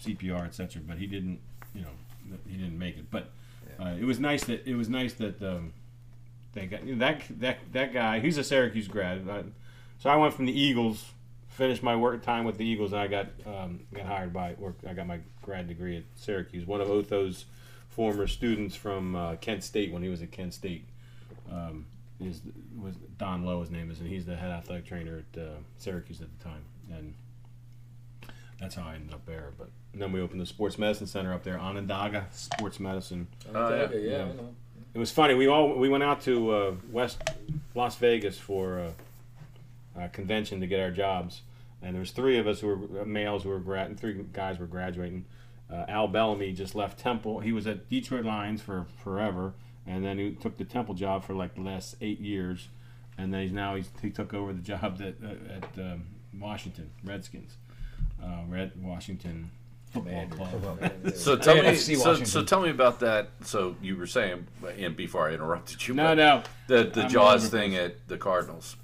CPR, 0.00 0.46
etc. 0.46 0.80
But 0.86 0.98
he 0.98 1.08
didn't, 1.08 1.40
you 1.74 1.82
know, 1.82 1.88
he 2.48 2.58
didn't 2.58 2.78
make 2.78 2.96
it. 2.96 3.10
But 3.10 3.32
uh, 3.80 3.96
it 3.98 4.04
was 4.04 4.20
nice 4.20 4.44
that 4.44 4.64
it 4.64 4.76
was 4.76 4.88
nice 4.88 5.14
that 5.14 5.42
um, 5.42 5.72
they 6.52 6.66
got 6.66 6.86
you 6.86 6.94
know, 6.94 7.00
that 7.00 7.22
that 7.40 7.58
that 7.72 7.92
guy. 7.92 8.20
He's 8.20 8.38
a 8.38 8.44
Syracuse 8.44 8.86
grad. 8.86 9.28
I, 9.28 9.42
so 9.98 10.10
I 10.10 10.14
went 10.14 10.32
from 10.32 10.46
the 10.46 10.56
Eagles, 10.56 11.06
finished 11.48 11.82
my 11.82 11.96
work 11.96 12.22
time 12.22 12.44
with 12.44 12.56
the 12.56 12.64
Eagles, 12.64 12.92
and 12.92 13.00
I 13.00 13.08
got 13.08 13.26
um, 13.44 13.80
got 13.92 14.06
hired 14.06 14.32
by 14.32 14.54
work. 14.60 14.76
I 14.88 14.92
got 14.92 15.08
my 15.08 15.18
grad 15.42 15.66
degree 15.66 15.96
at 15.96 16.04
Syracuse. 16.14 16.68
One 16.68 16.80
of 16.80 16.86
Otho's 16.86 17.46
former 17.88 18.28
students 18.28 18.76
from 18.76 19.16
uh, 19.16 19.34
Kent 19.40 19.64
State 19.64 19.92
when 19.92 20.04
he 20.04 20.08
was 20.08 20.22
at 20.22 20.30
Kent 20.30 20.54
State. 20.54 20.84
Um, 21.50 21.86
is 22.26 22.40
was 22.80 22.94
Don 23.18 23.44
Lowe 23.44 23.60
his 23.60 23.70
name 23.70 23.90
is, 23.90 24.00
and 24.00 24.08
he's 24.08 24.24
the 24.26 24.36
head 24.36 24.50
athletic 24.50 24.86
trainer 24.86 25.22
at 25.34 25.40
uh, 25.40 25.46
Syracuse 25.78 26.20
at 26.20 26.28
the 26.38 26.44
time, 26.44 26.62
and 26.90 27.14
that's 28.60 28.74
how 28.74 28.84
I 28.84 28.94
ended 28.94 29.12
up 29.12 29.26
there. 29.26 29.52
But 29.58 29.70
then 29.94 30.12
we 30.12 30.20
opened 30.20 30.40
the 30.40 30.46
sports 30.46 30.78
medicine 30.78 31.06
center 31.06 31.32
up 31.32 31.42
there, 31.42 31.58
Onondaga 31.58 32.26
Sports 32.32 32.80
Medicine. 32.80 33.26
Oh, 33.54 33.68
yeah. 33.68 33.88
yeah, 33.92 33.98
yeah, 33.98 34.26
Yeah. 34.26 34.32
It 34.94 34.98
was 34.98 35.10
funny. 35.10 35.34
We 35.34 35.46
all 35.46 35.74
we 35.78 35.88
went 35.88 36.04
out 36.04 36.20
to 36.22 36.50
uh, 36.50 36.74
West 36.90 37.22
Las 37.74 37.96
Vegas 37.96 38.38
for 38.38 38.78
uh, 39.96 40.02
a 40.04 40.08
convention 40.08 40.60
to 40.60 40.66
get 40.66 40.80
our 40.80 40.90
jobs, 40.90 41.42
and 41.80 41.94
there 41.94 42.00
was 42.00 42.10
three 42.10 42.38
of 42.38 42.46
us 42.46 42.60
who 42.60 42.68
were 42.68 43.02
uh, 43.02 43.04
males 43.04 43.42
who 43.44 43.48
were 43.48 43.58
grad, 43.58 43.88
and 43.88 43.98
three 43.98 44.14
guys 44.32 44.58
were 44.58 44.66
graduating. 44.66 45.24
Uh, 45.72 45.86
Al 45.88 46.08
Bellamy 46.08 46.52
just 46.52 46.74
left 46.74 46.98
Temple. 46.98 47.40
He 47.40 47.52
was 47.52 47.66
at 47.66 47.88
Detroit 47.88 48.26
Lions 48.26 48.60
for 48.60 48.84
forever, 49.02 49.54
and 49.86 50.04
then 50.04 50.18
he 50.18 50.32
took 50.32 50.56
the 50.56 50.64
Temple 50.64 50.94
job 50.94 51.24
for 51.24 51.34
like 51.34 51.54
the 51.54 51.60
last 51.60 51.96
eight 52.00 52.20
years, 52.20 52.68
and 53.18 53.32
then 53.32 53.42
he's 53.42 53.52
now 53.52 53.74
he's, 53.74 53.90
he 54.00 54.10
took 54.10 54.34
over 54.34 54.52
the 54.52 54.62
job 54.62 55.00
at 55.00 55.14
uh, 55.24 55.56
at 55.56 55.78
um, 55.78 56.04
Washington 56.38 56.90
Redskins, 57.04 57.56
uh, 58.22 58.42
Red 58.48 58.72
Washington 58.82 59.50
Football 59.92 60.26
Club. 60.28 61.14
so 61.14 61.36
tell 61.36 61.62
me, 61.62 61.74
so, 61.74 62.24
so 62.24 62.42
tell 62.42 62.60
me 62.60 62.70
about 62.70 63.00
that. 63.00 63.28
So 63.42 63.76
you 63.82 63.96
were 63.96 64.06
saying, 64.06 64.46
and 64.78 64.96
before 64.96 65.28
I 65.28 65.34
interrupted 65.34 65.86
you, 65.86 65.94
No, 65.94 66.14
no. 66.14 66.42
the 66.66 66.84
the 66.84 67.02
I'm 67.04 67.10
Jaws 67.10 67.48
thing 67.48 67.76
at 67.76 68.08
the 68.08 68.16
Cardinals. 68.16 68.76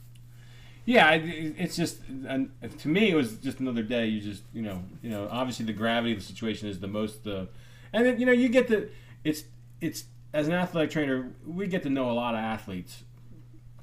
Yeah, 0.85 1.12
it's 1.12 1.77
just 1.77 2.01
to 2.07 2.89
me 2.89 3.11
it 3.11 3.15
was 3.15 3.37
just 3.37 3.61
another 3.61 3.83
day. 3.83 4.07
You 4.07 4.20
just 4.20 4.43
you 4.55 4.62
know 4.62 4.83
you 5.03 5.11
know 5.11 5.29
obviously 5.31 5.66
the 5.66 5.73
gravity 5.73 6.12
of 6.12 6.19
the 6.20 6.25
situation 6.25 6.69
is 6.69 6.81
the 6.81 6.89
most 6.89 7.27
uh, 7.27 7.45
and 7.93 8.07
then, 8.07 8.19
you 8.19 8.27
know 8.27 8.33
you 8.33 8.49
get 8.49 8.69
the 8.69 8.89
it's 9.25 9.45
it's 9.81 10.05
as 10.32 10.46
an 10.48 10.55
athletic 10.55 10.90
trainer 10.90 11.30
we 11.46 11.66
get 11.66 11.82
to 11.82 11.90
know 11.90 12.10
a 12.10 12.12
lot 12.12 12.34
of 12.34 12.40
athletes 12.40 13.05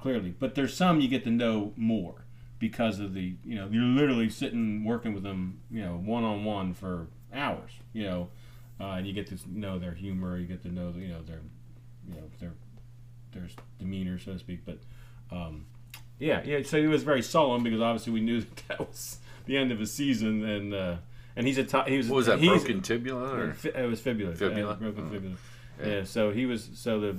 clearly, 0.00 0.34
but 0.38 0.54
there's 0.54 0.74
some 0.74 1.00
you 1.00 1.08
get 1.08 1.24
to 1.24 1.30
know 1.30 1.72
more 1.76 2.24
because 2.58 3.00
of 3.00 3.12
the 3.14 3.34
you 3.44 3.54
know 3.54 3.68
you're 3.70 3.82
literally 3.82 4.30
sitting 4.30 4.84
working 4.84 5.12
with 5.12 5.22
them 5.22 5.58
you 5.70 5.82
know 5.82 5.92
one 5.96 6.24
on 6.24 6.44
one 6.44 6.72
for 6.72 7.06
hours 7.34 7.70
you 7.92 8.02
know 8.02 8.28
uh, 8.80 8.92
and 8.92 9.06
you 9.06 9.12
get 9.12 9.26
to 9.26 9.36
know 9.50 9.78
their 9.78 9.92
humor 9.92 10.38
you 10.38 10.46
get 10.46 10.62
to 10.62 10.68
know 10.68 10.92
you 10.96 11.08
know 11.08 11.20
their 11.22 11.40
you 12.08 12.14
know 12.14 12.22
their 12.40 12.52
their 13.32 13.42
demeanor 13.78 14.18
so 14.18 14.32
to 14.32 14.38
speak 14.38 14.60
but 14.64 14.78
um, 15.30 15.66
yeah 16.18 16.40
yeah 16.46 16.62
so 16.64 16.78
it 16.78 16.86
was 16.86 17.02
very 17.02 17.20
solemn 17.20 17.62
because 17.62 17.80
obviously 17.82 18.12
we 18.12 18.20
knew 18.20 18.40
that, 18.42 18.62
that 18.68 18.78
was 18.80 19.18
the 19.44 19.56
end 19.56 19.70
of 19.70 19.78
his 19.78 19.92
season 19.92 20.42
and 20.44 20.72
uh, 20.72 20.96
and 21.36 21.46
he's 21.46 21.58
a 21.58 21.64
top 21.64 21.88
he 21.88 21.98
was 21.98 22.08
What 22.08 22.16
was 22.16 22.26
that? 22.26 22.38
he's- 22.38 22.62
Broken 22.64 22.80
tibula? 22.80 23.28
Or? 23.36 23.56
It 23.64 23.86
was 23.90 24.00
fibula. 24.00 24.34
Fibula? 24.34 24.70
Yeah, 24.70 24.76
broken 24.78 25.04
Oh. 25.06 25.10
fibula. 25.12 25.34
Yeah. 25.80 25.86
Yeah. 25.86 26.04
So 26.04 26.30
he 26.30 26.46
was. 26.46 26.68
So 26.74 27.00
the 27.00 27.16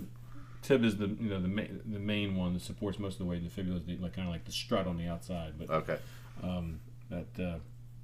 tib 0.64 0.84
is 0.84 0.98
the 0.98 1.08
you 1.08 1.30
know 1.30 1.40
the 1.42 1.48
main 1.48 1.82
the 1.86 2.00
main 2.00 2.36
one 2.36 2.54
that 2.54 2.62
supports 2.62 3.00
most 3.00 3.14
of 3.14 3.20
the 3.20 3.26
weight. 3.26 3.44
The 3.44 3.50
fibula 3.50 3.78
is 3.78 3.86
the, 3.86 3.98
like 3.98 4.14
kind 4.16 4.28
of 4.28 4.34
like 4.34 4.46
the 4.46 4.52
strut 4.52 4.88
on 4.88 4.98
the 4.98 5.08
outside. 5.08 5.54
But 5.58 5.70
Okay. 5.70 5.98
um, 6.44 6.80
but 7.10 7.28
uh, 7.42 7.58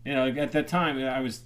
you 0.06 0.14
know 0.14 0.28
at 0.28 0.52
that 0.52 0.68
time 0.68 0.98
I 1.04 1.20
was 1.22 1.42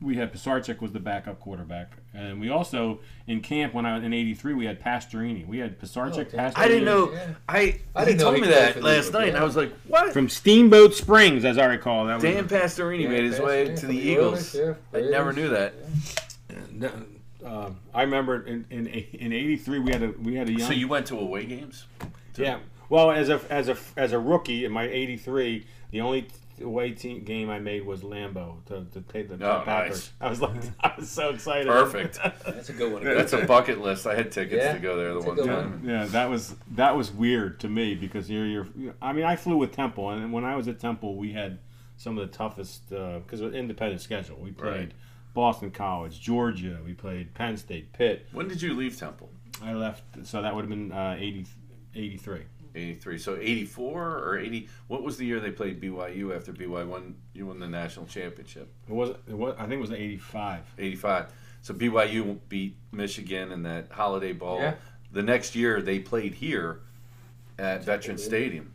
we 0.00 0.16
had 0.16 0.32
Pisarcik 0.32 0.80
was 0.80 0.90
the 0.90 0.98
backup 0.98 1.38
quarterback, 1.38 1.92
and 2.12 2.40
we 2.40 2.48
also 2.48 2.98
in 3.28 3.40
camp 3.40 3.72
when 3.72 3.86
I 3.86 3.94
was 3.94 4.02
in 4.02 4.12
'83 4.12 4.54
we 4.54 4.64
had 4.64 4.82
Pastorini. 4.82 5.46
We 5.46 5.58
had 5.58 5.78
Pisarcik, 5.80 6.30
Oh, 6.32 6.36
Pastorini. 6.38 6.52
I 6.56 6.68
didn't 6.68 6.84
know. 6.86 7.12
Yeah. 7.12 7.34
I, 7.48 7.80
I 7.94 8.04
didn't 8.04 8.18
tell 8.18 8.30
told 8.32 8.42
me 8.42 8.48
that 8.48 8.82
last 8.82 9.08
Eagles, 9.08 9.12
night. 9.12 9.32
yeah. 9.34 9.40
I 9.40 9.44
was 9.44 9.54
like, 9.54 9.72
what? 9.86 10.12
from 10.12 10.28
Steamboat 10.28 10.94
Springs, 10.94 11.44
as 11.44 11.56
I 11.56 11.66
recall. 11.66 12.06
That 12.06 12.14
was 12.16 12.24
Dan 12.24 12.48
Pastorini 12.48 13.02
Yeah, 13.02 13.08
made 13.10 13.24
his 13.24 13.38
way 13.38 13.76
to 13.76 13.86
the 13.86 13.92
the 13.92 13.98
Eagles. 13.98 14.56
Oilers, 14.56 14.76
yeah, 14.92 14.98
I 14.98 15.02
never 15.10 15.32
knew 15.32 15.48
that. 15.50 15.74
No, 16.72 16.90
um, 17.44 17.78
I 17.94 18.02
remember 18.02 18.42
in 18.46 18.64
in 18.70 18.86
in 18.86 19.32
'83 19.32 19.78
we 19.80 19.92
had 19.92 20.02
a 20.02 20.10
we 20.22 20.34
had 20.34 20.48
a 20.48 20.52
young. 20.52 20.68
So 20.68 20.72
you 20.74 20.88
went 20.88 21.06
to 21.06 21.18
away 21.18 21.44
games? 21.46 21.86
Yeah. 22.36 22.58
Well, 22.88 23.10
as 23.10 23.28
a 23.28 23.40
as 23.50 23.68
a 23.68 23.76
as 23.96 24.12
a 24.12 24.18
rookie 24.18 24.64
in 24.64 24.72
my 24.72 24.84
'83, 24.84 25.66
the 25.90 26.00
only 26.00 26.28
away 26.62 26.92
team 26.92 27.24
game 27.24 27.50
I 27.50 27.58
made 27.58 27.84
was 27.84 28.02
Lambeau 28.02 28.64
to, 28.66 28.84
to 28.92 29.00
take 29.12 29.28
the 29.28 29.34
Oh, 29.44 29.62
Packers. 29.64 29.90
nice. 29.90 30.12
I 30.20 30.28
was 30.30 30.40
like, 30.42 30.62
I 30.80 30.92
was 30.96 31.08
so 31.08 31.30
excited. 31.30 31.66
Perfect. 31.66 32.18
That's 32.46 32.68
a 32.68 32.72
good 32.72 32.92
one. 32.92 33.02
That's 33.02 33.32
a 33.32 33.44
bucket 33.46 33.80
list. 33.80 34.06
I 34.06 34.14
had 34.14 34.30
tickets 34.30 34.62
Yeah, 34.62 34.74
to 34.74 34.78
go 34.78 34.96
there 34.96 35.14
the 35.14 35.20
that's 35.20 35.24
a 35.24 35.28
one 35.28 35.36
good 35.36 35.46
yeah, 35.46 35.54
time. 35.56 35.82
yeah, 35.84 36.04
that 36.06 36.30
was 36.30 36.54
that 36.72 36.96
was 36.96 37.10
weird 37.10 37.58
to 37.60 37.68
me 37.68 37.94
because 37.94 38.30
you're 38.30 38.46
you're. 38.46 38.66
I 39.00 39.12
mean, 39.12 39.24
I 39.24 39.34
flew 39.36 39.56
with 39.56 39.72
Temple, 39.72 40.10
and 40.10 40.32
when 40.32 40.44
I 40.44 40.54
was 40.54 40.68
at 40.68 40.78
Temple, 40.78 41.16
we 41.16 41.32
had 41.32 41.58
some 41.96 42.18
of 42.18 42.30
the 42.30 42.36
toughest 42.36 42.88
because 42.90 43.40
it 43.40 43.44
was 43.44 43.54
independent 43.54 44.00
schedule. 44.02 44.36
We 44.38 44.50
played 44.52 44.70
Right. 44.72 44.92
Boston 45.34 45.70
College, 45.70 46.20
Georgia. 46.20 46.78
We 46.84 46.94
played 46.94 47.34
Penn 47.34 47.56
State, 47.56 47.92
Pitt. 47.92 48.26
When 48.32 48.48
did 48.48 48.60
you 48.60 48.74
leave 48.74 48.98
Temple? 48.98 49.30
I 49.62 49.72
left, 49.74 50.02
so 50.24 50.42
that 50.42 50.54
would 50.54 50.62
have 50.62 50.70
been 50.70 50.92
uh, 50.92 51.16
80, 51.18 51.46
83. 51.94 52.40
83. 52.74 53.18
So 53.18 53.36
84 53.38 54.18
or 54.18 54.38
80. 54.38 54.68
What 54.88 55.02
was 55.02 55.16
the 55.16 55.26
year 55.26 55.40
they 55.40 55.50
played 55.50 55.80
BYU 55.80 56.34
after 56.34 56.52
BYU 56.52 56.86
won? 56.86 57.16
You 57.34 57.46
won 57.46 57.58
the 57.58 57.68
national 57.68 58.06
championship. 58.06 58.72
It 58.88 58.92
was, 58.92 59.10
it 59.28 59.36
was 59.36 59.54
I 59.58 59.62
think 59.62 59.74
it 59.74 59.80
was 59.80 59.92
85. 59.92 60.74
85. 60.78 61.32
So 61.62 61.74
BYU 61.74 62.38
beat 62.48 62.76
Michigan 62.90 63.52
in 63.52 63.62
that 63.64 63.88
Holiday 63.90 64.32
Bowl. 64.32 64.58
Yeah. 64.58 64.74
The 65.12 65.22
next 65.22 65.54
year 65.54 65.82
they 65.82 65.98
played 65.98 66.34
here 66.34 66.80
at 67.58 67.84
Veteran. 67.84 68.18
Stadium, 68.18 68.72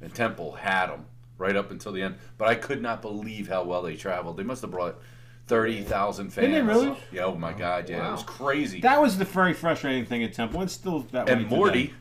and 0.00 0.12
Temple 0.14 0.52
had 0.52 0.86
them 0.86 1.04
right 1.38 1.54
up 1.54 1.70
until 1.70 1.92
the 1.92 2.02
end. 2.02 2.16
But 2.38 2.48
I 2.48 2.54
could 2.54 2.80
not 2.80 3.02
believe 3.02 3.48
how 3.48 3.64
well 3.64 3.82
they 3.82 3.96
traveled. 3.96 4.36
They 4.36 4.42
must 4.42 4.62
have 4.62 4.70
brought 4.70 4.98
thirty 5.46 5.82
thousand 5.82 6.30
fans. 6.30 6.46
Did 6.48 6.54
they 6.54 6.62
really? 6.62 6.96
Yeah. 7.12 7.24
Oh 7.24 7.34
my 7.36 7.52
God! 7.52 7.88
Yeah, 7.88 8.08
it 8.08 8.12
was 8.12 8.22
crazy. 8.22 8.80
That 8.80 9.00
was 9.00 9.18
the 9.18 9.24
very 9.24 9.52
frustrating 9.52 10.04
thing 10.04 10.22
at 10.24 10.32
Temple. 10.34 10.62
It's 10.62 10.72
still 10.72 11.00
that 11.12 11.26
way. 11.26 11.32
and 11.32 11.46
Morty, 11.48 11.86
today. 11.88 11.94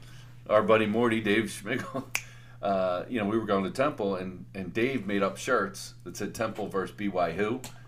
our 0.49 0.63
buddy 0.63 0.85
Morty, 0.85 1.21
Dave 1.21 1.45
Schmigel, 1.45 2.03
uh, 2.61 3.03
you 3.09 3.19
know, 3.19 3.25
we 3.25 3.37
were 3.37 3.45
going 3.45 3.63
to 3.63 3.69
Temple, 3.71 4.15
and, 4.15 4.45
and 4.55 4.73
Dave 4.73 5.05
made 5.05 5.21
up 5.23 5.37
shirts 5.37 5.93
that 6.03 6.17
said 6.17 6.33
Temple 6.33 6.67
versus 6.67 6.95
BYU, 6.95 7.63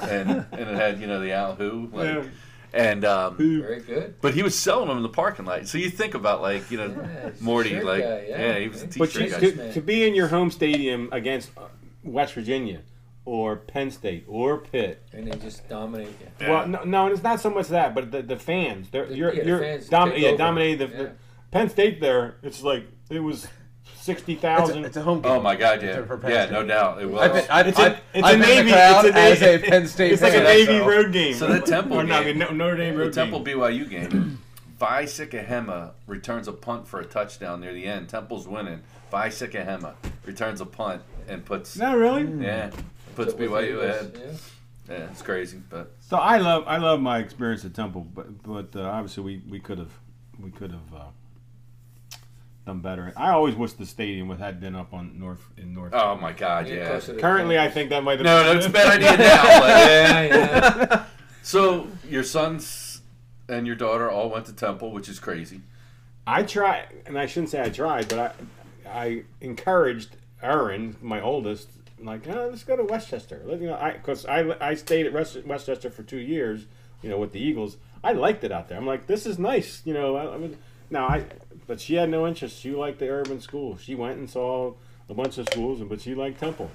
and 0.00 0.30
and 0.30 0.52
it 0.52 0.74
had 0.76 1.00
you 1.00 1.06
know 1.06 1.20
the 1.20 1.32
Al 1.32 1.54
Who, 1.54 1.88
like, 1.92 2.06
Yeah. 2.08 2.24
and 2.72 3.04
um, 3.04 3.36
Very 3.36 3.80
good. 3.80 4.14
but 4.22 4.32
he 4.34 4.42
was 4.42 4.58
selling 4.58 4.88
them 4.88 4.96
in 4.96 5.02
the 5.02 5.08
parking 5.10 5.44
lot. 5.44 5.66
So 5.68 5.76
you 5.78 5.90
think 5.90 6.14
about 6.14 6.40
like 6.40 6.70
you 6.70 6.78
know 6.78 6.86
Yeah, 6.88 7.30
Morty, 7.40 7.80
like 7.80 8.02
guy, 8.02 8.26
yeah. 8.28 8.38
yeah. 8.52 8.58
he 8.60 8.68
was 8.68 8.82
a 8.82 8.86
But 8.86 9.10
t-shirt 9.10 9.30
But 9.32 9.40
guy. 9.40 9.46
you, 9.46 9.52
guy. 9.52 9.66
to, 9.68 9.72
to 9.74 9.80
be 9.82 10.06
in 10.08 10.14
your 10.14 10.28
home 10.28 10.50
stadium 10.50 11.08
against 11.12 11.50
uh, 11.58 11.62
West 12.02 12.32
Virginia 12.34 12.80
or 13.26 13.56
Penn 13.56 13.90
State 13.90 14.24
or 14.28 14.58
Pitt. 14.58 15.02
And 15.12 15.26
they 15.30 15.36
just 15.38 15.68
dominate 15.68 16.08
you. 16.08 16.26
Yeah. 16.40 16.50
Well, 16.50 16.68
no, 16.68 16.84
no, 16.84 17.06
it's 17.08 17.22
not 17.22 17.40
so 17.40 17.50
much 17.50 17.68
that, 17.68 17.94
but 17.94 18.10
the, 18.10 18.22
the 18.22 18.36
fans. 18.36 18.90
They're 18.90 19.06
The- 19.06 19.16
you're 19.16 19.32
yeah, 19.34 19.42
the 19.42 19.48
you're 19.48 19.58
fans 19.60 19.88
dom- 19.88 20.12
yeah, 20.16 20.28
over. 20.28 20.36
dominated 20.38 20.90
the, 20.90 20.96
Yeah. 20.96 21.02
the 21.04 21.10
Penn 21.50 21.70
State. 21.70 22.00
There, 22.00 22.36
it's 22.42 22.62
like 22.62 22.86
it 23.10 23.20
was 23.20 23.46
Sixty 23.96 24.34
thousand. 24.34 24.78
It's 24.78 24.84
a, 24.84 24.88
it's 24.88 24.96
a 24.98 25.02
home 25.02 25.22
game. 25.22 25.32
Oh 25.32 25.40
my 25.40 25.56
God, 25.56 25.82
yeah, 25.82 26.04
yeah, 26.28 26.50
no 26.50 26.62
doubt 26.62 27.00
it 27.00 27.06
was. 27.10 27.22
I've 27.22 27.32
been, 27.32 27.46
I've, 27.50 27.66
It's 27.68 27.78
a- 27.78 27.82
I've, 27.82 28.00
it's 28.12 28.26
I've 28.26 28.34
a 28.34 28.38
been 28.38 28.48
Navy- 28.66 28.70
it's 28.70 29.04
a 29.16 29.18
as 29.18 29.42
a 29.42 29.58
Penn 29.58 29.86
State 29.88 30.12
It's 30.12 30.20
like 30.22 30.32
a 30.34 30.36
fan, 30.36 30.44
Navy 30.44 30.78
so- 30.78 30.86
road 30.88 31.12
game. 31.12 31.34
So 31.34 31.46
the 31.46 31.60
Temple 31.60 31.96
or 32.00 32.04
no, 32.04 32.14
I 32.16 32.24
game- 32.24 32.38
mean, 32.38 32.48
no, 32.48 32.54
Notre 32.66 32.76
Dame 32.76 32.96
the 32.98 33.10
Temple 33.10 33.40
game. 33.40 33.56
BYU 33.58 33.88
game. 33.88 34.38
Vi 34.78 35.04
Sikahema 35.04 35.92
returns 36.06 36.48
a 36.48 36.52
punt 36.52 36.86
for 36.86 37.00
a 37.00 37.04
touchdown 37.06 37.60
near 37.62 37.72
the 37.72 37.86
end. 37.86 38.10
Temple's 38.10 38.46
winning. 38.46 38.82
Vi 39.10 39.28
Sikahema 39.28 39.94
returns 40.26 40.60
a 40.60 40.66
punt 40.66 41.00
and 41.28 41.42
puts 41.44 41.76
No, 41.78 41.96
really. 41.96 42.44
yeah 42.44 42.70
puts 43.14 43.32
BYU 43.34 43.82
ahead. 43.82 44.18
Yeah. 44.20 44.32
Yeah, 44.86 45.10
it's 45.10 45.22
crazy, 45.22 45.62
but 45.70 45.92
So 46.00 46.18
I 46.18 46.36
love 46.36 46.64
I 46.66 46.76
love 46.76 47.00
my 47.00 47.18
experience 47.18 47.64
at 47.64 47.72
Temple, 47.74 48.06
but 48.14 48.42
but 48.42 48.76
uh, 48.78 48.82
obviously 48.82 49.22
we, 49.22 49.42
we 49.48 49.58
could 49.58 49.78
have 49.78 49.92
we 50.38 50.50
could 50.50 50.72
have 50.72 50.94
uh, 50.94 52.18
done 52.66 52.80
better. 52.80 53.12
I 53.16 53.30
always 53.30 53.54
wish 53.54 53.72
the 53.72 53.86
stadium 53.86 54.28
would 54.28 54.38
had 54.40 54.60
been 54.60 54.74
up 54.74 54.92
on 54.92 55.18
North 55.18 55.42
in 55.56 55.72
North. 55.72 55.94
oh 55.94 56.16
my 56.16 56.32
God, 56.32 56.68
Yeah, 56.68 56.74
yeah. 56.74 56.88
closer 56.88 57.06
to 57.08 57.12
the 57.14 57.20
Currently, 57.20 57.58
I 57.58 57.70
think 57.70 57.88
that 57.90 58.04
might 58.04 58.18
have. 58.18 58.26
No, 58.26 58.52
that's 58.52 58.66
a 58.66 58.70
bad 58.78 58.98
idea 59.02 59.16
now. 59.16 59.60
But 59.60 59.68
Yeah, 59.88 60.22
yeah. 60.22 61.04
So 61.42 61.88
your 62.08 62.22
sons 62.22 63.00
and 63.48 63.66
your 63.66 63.76
daughter 63.76 64.10
all 64.10 64.28
went 64.30 64.44
to 64.46 64.52
Temple, 64.52 64.92
which 64.92 65.08
is 65.08 65.18
crazy. 65.18 65.62
I 66.26 66.42
tried, 66.42 66.88
and 67.06 67.18
I 67.18 67.24
shouldn't 67.26 67.50
say 67.50 67.62
I 67.62 67.70
tried, 67.70 68.08
but 68.08 68.18
I 68.18 68.32
I 68.90 69.22
encouraged 69.40 70.16
Aaron, 70.42 70.96
my 71.00 71.20
oldest, 71.22 71.70
like, 72.04 72.28
oh, 72.28 72.48
let's 72.50 72.64
go 72.64 72.76
to 72.76 72.84
West 72.84 73.08
Chester. 73.10 73.42
Let- 73.44 73.60
You 73.60 73.68
know, 73.68 73.76
I 73.76 73.92
because 73.92 74.26
I 74.26 74.56
I 74.60 74.74
stayed 74.74 75.06
at 75.06 75.12
West, 75.12 75.36
Westchester 75.44 75.90
for 75.90 76.02
two 76.02 76.18
years, 76.18 76.66
you 77.02 77.08
know, 77.10 77.18
with 77.18 77.32
the 77.32 77.40
Eagles. 77.40 77.76
I 78.02 78.12
liked 78.12 78.44
it 78.44 78.52
out 78.52 78.68
there. 78.68 78.76
I'm 78.78 78.86
like, 78.86 79.06
this 79.06 79.24
is 79.26 79.38
nice, 79.38 79.80
you 79.84 79.94
know. 79.94 80.16
I, 80.16 80.34
I 80.34 80.38
mean, 80.38 80.56
now 80.90 81.06
I, 81.06 81.24
but 81.66 81.80
she 81.80 81.94
had 81.94 82.10
no 82.10 82.26
interest. 82.26 82.60
She 82.60 82.70
liked 82.72 82.98
the 82.98 83.08
urban 83.08 83.40
school. 83.40 83.76
She 83.78 83.94
went 83.94 84.18
and 84.18 84.28
saw 84.28 84.74
a 85.08 85.14
bunch 85.14 85.38
of 85.38 85.46
schools, 85.50 85.80
but 85.88 86.00
she 86.02 86.14
liked 86.14 86.38
Temple. 86.40 86.70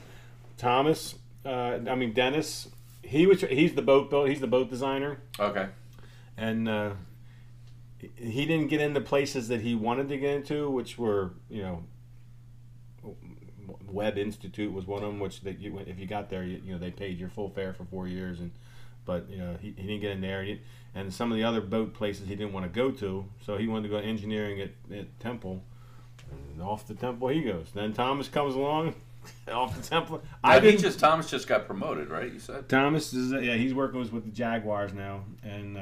Thomas, 0.58 1.16
uh, 1.46 1.80
I 1.88 1.96
mean 1.96 2.14
Dennis, 2.14 2.68
he 3.04 3.26
was 3.28 3.42
he's 3.42 3.74
the 3.76 3.82
boat 3.82 4.10
build. 4.10 4.30
He's 4.30 4.40
the 4.42 4.48
boat 4.48 4.70
designer 4.70 5.20
Okay. 5.40 5.68
and 6.38 6.68
uh, 6.68 6.92
he 8.16 8.46
didn't 8.46 8.68
get 8.68 8.82
into 8.82 9.02
places 9.02 9.48
that 9.50 9.62
he 9.62 9.76
wanted 9.76 10.10
to 10.10 10.18
get 10.18 10.34
into, 10.36 10.70
which 10.70 10.98
were 10.98 11.34
you 11.50 11.62
know, 11.62 11.84
Webb 13.90 14.18
Institute 14.18 14.72
was 14.72 14.86
one 14.86 15.04
of 15.04 15.10
them. 15.10 15.20
Which 15.20 15.42
that 15.42 15.60
you, 15.60 15.78
if 15.80 16.00
you 16.00 16.06
got 16.08 16.30
there, 16.30 16.44
you, 16.44 16.62
you 16.64 16.74
know 16.74 16.78
they 16.80 16.92
paid 16.92 17.18
your 17.20 17.30
full 17.30 17.50
fare 17.50 17.74
for 17.74 17.86
four 17.86 18.08
years, 18.08 18.40
and 18.40 18.52
but 19.06 19.30
you 19.30 19.38
know 19.38 19.56
he, 19.62 19.74
he 19.78 19.84
didn't 19.88 20.02
get 20.02 20.12
in 20.12 20.22
there, 20.22 20.40
and, 20.40 20.50
he- 20.50 20.62
and 20.96 21.14
some 21.14 21.32
of 21.32 21.38
the 21.38 21.44
other 21.44 21.62
boat 21.62 21.94
places 21.94 22.28
he 22.28 22.36
didn't 22.36 22.54
want 22.54 22.66
to 22.66 22.70
go 22.72 22.92
to, 22.92 23.26
so 23.46 23.58
he 23.58 23.68
wanted 23.68 23.84
to 23.84 23.90
go 23.90 23.98
engineering 23.98 24.60
at, 24.62 24.72
at 24.96 25.20
Temple. 25.20 25.64
And 26.32 26.62
off 26.62 26.86
to 26.88 26.96
Temple 26.96 27.30
he 27.30 27.42
goes. 27.42 27.68
Then 27.74 27.94
Thomas 27.94 28.28
comes 28.28 28.54
along, 28.56 28.94
off 29.52 29.82
to 29.82 29.90
Temple. 29.90 30.22
I 30.44 30.58
I 30.58 30.60
think 30.60 30.80
just 30.80 31.00
Thomas 31.00 31.30
just 31.30 31.48
got 31.48 31.66
promoted, 31.66 32.10
right? 32.10 32.32
You 32.32 32.40
said. 32.40 32.70
Thomas 32.70 33.14
is 33.14 33.32
yeah 33.32 33.56
he's 33.56 33.74
working 33.74 34.00
with, 34.00 34.12
with 34.14 34.26
the 34.26 34.32
Jaguars 34.32 34.94
now, 34.94 35.24
and 35.44 35.78
uh, 35.78 35.82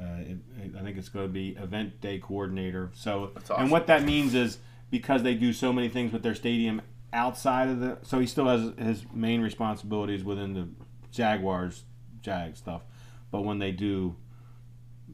uh, 0.00 0.04
it, 0.20 0.38
I 0.78 0.82
think 0.82 0.96
it's 0.96 1.08
going 1.10 1.26
to 1.26 1.32
be 1.32 1.50
event 1.60 2.00
day 2.00 2.18
coordinator. 2.18 2.90
So 2.94 3.32
awesome. 3.36 3.56
and 3.62 3.70
what 3.70 3.86
that 3.88 4.02
means 4.04 4.34
is 4.34 4.58
because 4.90 5.22
they 5.22 5.34
do 5.34 5.52
so 5.52 5.72
many 5.72 5.88
things 5.88 6.12
with 6.12 6.22
their 6.22 6.34
stadium 6.34 6.80
outside 7.12 7.68
of 7.68 7.80
the, 7.80 7.98
so 8.02 8.18
he 8.20 8.26
still 8.26 8.46
has 8.46 8.72
his 8.78 9.04
main 9.12 9.40
responsibilities 9.40 10.22
within 10.24 10.54
the 10.54 10.68
Jaguars 11.10 11.84
Jag 12.22 12.56
stuff, 12.56 12.82
but 13.30 13.42
when 13.42 13.58
they 13.58 13.72
do 13.72 14.16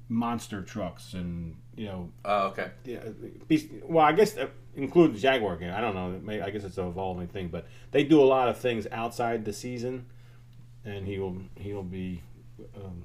monster 0.09 0.63
trucks 0.63 1.15
and 1.15 1.57
you 1.77 1.87
know 1.87 2.11
Oh, 2.25 2.47
okay. 2.49 2.71
yeah, 2.85 3.01
well, 3.85 4.05
I 4.05 4.13
guess 4.13 4.37
uh, 4.37 4.47
include 4.77 5.15
the 5.15 5.19
Jaguar 5.19 5.57
game. 5.57 5.73
I 5.75 5.81
don't 5.81 5.95
know. 5.95 6.33
It 6.33 6.43
I 6.43 6.51
guess 6.51 6.65
it's 6.65 6.79
an 6.79 6.87
evolving 6.89 7.29
thing, 7.29 7.49
but 7.49 7.67
they 7.93 8.05
do 8.05 8.21
a 8.21 8.25
lot 8.25 8.49
of 8.49 8.59
things 8.59 8.87
outside 8.93 9.45
the 9.45 9.53
season, 9.53 10.07
and 10.85 11.07
he 11.07 11.19
will 11.19 11.37
he 11.57 11.73
will 11.73 11.83
be 11.83 12.23
um, 12.77 13.03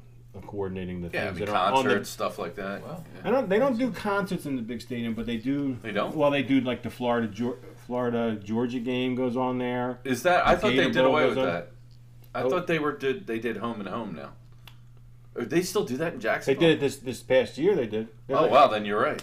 coordinating 0.48 1.02
the 1.02 1.10
Yeah, 1.14 1.22
I 1.22 1.26
things 1.28 1.40
mean, 1.40 1.46
that 1.48 1.56
are 1.56 1.68
on 1.68 1.74
concerts, 1.84 2.10
the. 2.10 2.14
stuff 2.14 2.40
like 2.40 2.56
that. 2.56 2.82
Wow. 2.84 3.04
Yeah. 3.16 3.28
I 3.28 3.32
don't. 3.32 3.50
They 3.50 3.60
don't 3.60 3.78
do 3.78 3.92
concerts 3.92 4.46
in 4.46 4.56
the 4.56 4.62
big 4.62 4.82
stadium, 4.82 5.14
but 5.14 5.26
they 5.26 5.38
do. 5.38 5.78
They 5.82 5.92
don't? 5.92 6.16
Well, 6.16 6.32
they 6.32 6.44
do 6.44 6.62
like 6.62 6.84
the 6.84 6.90
Florida 6.90 7.28
Geor- 7.28 7.58
Florida 7.96 8.38
Georgia 8.42 8.80
game 8.80 9.16
goes 9.16 9.36
on 9.36 9.58
there. 9.58 10.00
Is 10.06 10.24
that? 10.24 10.48
I 10.48 10.56
The 10.56 10.62
thought 10.62 10.68
they 10.70 10.76
did 10.86 10.96
Bowl 10.96 11.08
away 11.08 11.28
with 11.28 11.38
on. 11.38 11.46
that. 11.46 11.72
I 12.34 12.44
Oh. 12.44 12.50
thought 12.50 12.66
they 12.66 12.80
were 12.80 12.94
did 12.94 13.28
they 13.28 13.38
did 13.38 13.58
home 13.58 13.82
and 13.82 13.90
home 13.90 14.16
now. 14.16 14.30
They 15.36 15.62
still 15.62 15.84
do 15.84 15.98
that 15.98 16.14
in 16.14 16.22
Jacksonville. 16.22 16.62
They 16.62 16.68
did 16.68 16.78
it 16.78 16.80
this 16.80 16.96
this 17.00 17.22
past 17.22 17.58
year. 17.58 17.76
They 17.76 17.88
did. 17.88 18.08
Oh 18.30 18.48
wow, 18.48 18.68
then 18.68 18.86
you're 18.86 19.02
right. 19.02 19.22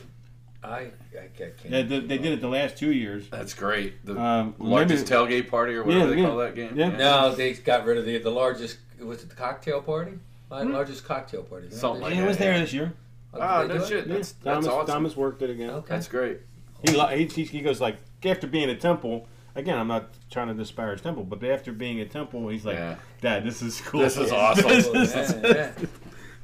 I, 0.62 0.68
I, 0.78 0.90
can't. 1.34 1.56
They, 1.70 1.82
did- 1.84 2.08
they 2.10 2.18
did 2.18 2.32
it 2.32 2.40
the 2.42 2.48
last 2.48 2.76
two 2.76 2.92
years. 2.92 3.30
That's 3.30 3.54
great. 3.54 4.04
The 4.04 4.20
Um, 4.20 4.54
largest 4.58 5.08
maybe- 5.10 5.16
tailgate 5.42 5.48
party 5.48 5.74
or 5.76 5.84
whatever 5.84 6.04
Yeah, 6.06 6.10
they 6.14 6.20
yeah. 6.20 6.26
call 6.28 6.36
that 6.38 6.54
game. 6.56 6.72
Yeah. 6.76 6.88
No, 6.96 7.34
they 7.34 7.54
got 7.54 7.86
rid 7.86 7.96
of 7.96 8.04
the 8.04 8.18
the 8.18 8.30
largest. 8.30 8.76
Was 9.00 9.22
it 9.22 9.30
the 9.30 9.36
cocktail 9.36 9.80
party? 9.80 10.18
Uh, 10.50 10.64
Largest 10.66 11.06
cocktail 11.06 11.42
party. 11.42 11.68
right? 11.68 11.74
Something 11.74 12.02
like 12.02 12.14
Yeah, 12.14 12.24
it 12.24 12.28
was 12.28 12.36
there 12.36 12.58
this 12.58 12.74
year. 12.74 12.92
Oh, 13.32 13.38
Ah, 13.40 13.62
did 13.62 13.68
no 13.68 13.78
do 13.78 13.84
it? 13.84 13.88
shit. 13.88 14.06
Yeah. 14.08 14.14
That's 14.14 14.32
that's 14.32 14.44
Thomas, 14.44 14.66
awesome. 14.66 14.86
Thomas 14.94 15.16
worked 15.16 15.40
it 15.40 15.48
again. 15.50 15.70
Okay. 15.70 15.86
That's 15.88 16.08
great. 16.08 16.40
He, 16.86 17.24
he 17.26 17.44
he 17.44 17.60
goes 17.60 17.80
like 17.80 17.96
after 18.24 18.46
being 18.46 18.70
at 18.70 18.80
Temple. 18.80 19.28
Again, 19.54 19.76
I'm 19.78 19.88
not 19.88 20.10
trying 20.30 20.48
to 20.48 20.54
disparage 20.54 21.02
Temple, 21.02 21.24
but 21.24 21.42
after 21.42 21.72
being 21.72 22.00
at 22.00 22.10
Temple, 22.10 22.48
he's 22.48 22.64
like, 22.64 22.76
Yeah. 22.76 22.94
"Dad, 23.20 23.44
this 23.44 23.60
is 23.60 23.80
cool. 23.80 24.00
This 24.00 24.16
is 24.16 24.30
Yeah. 24.30 24.36
awesome. 24.36 24.66
Oh, 24.70 25.02
yeah, 25.02 25.72
yeah. 25.74 25.86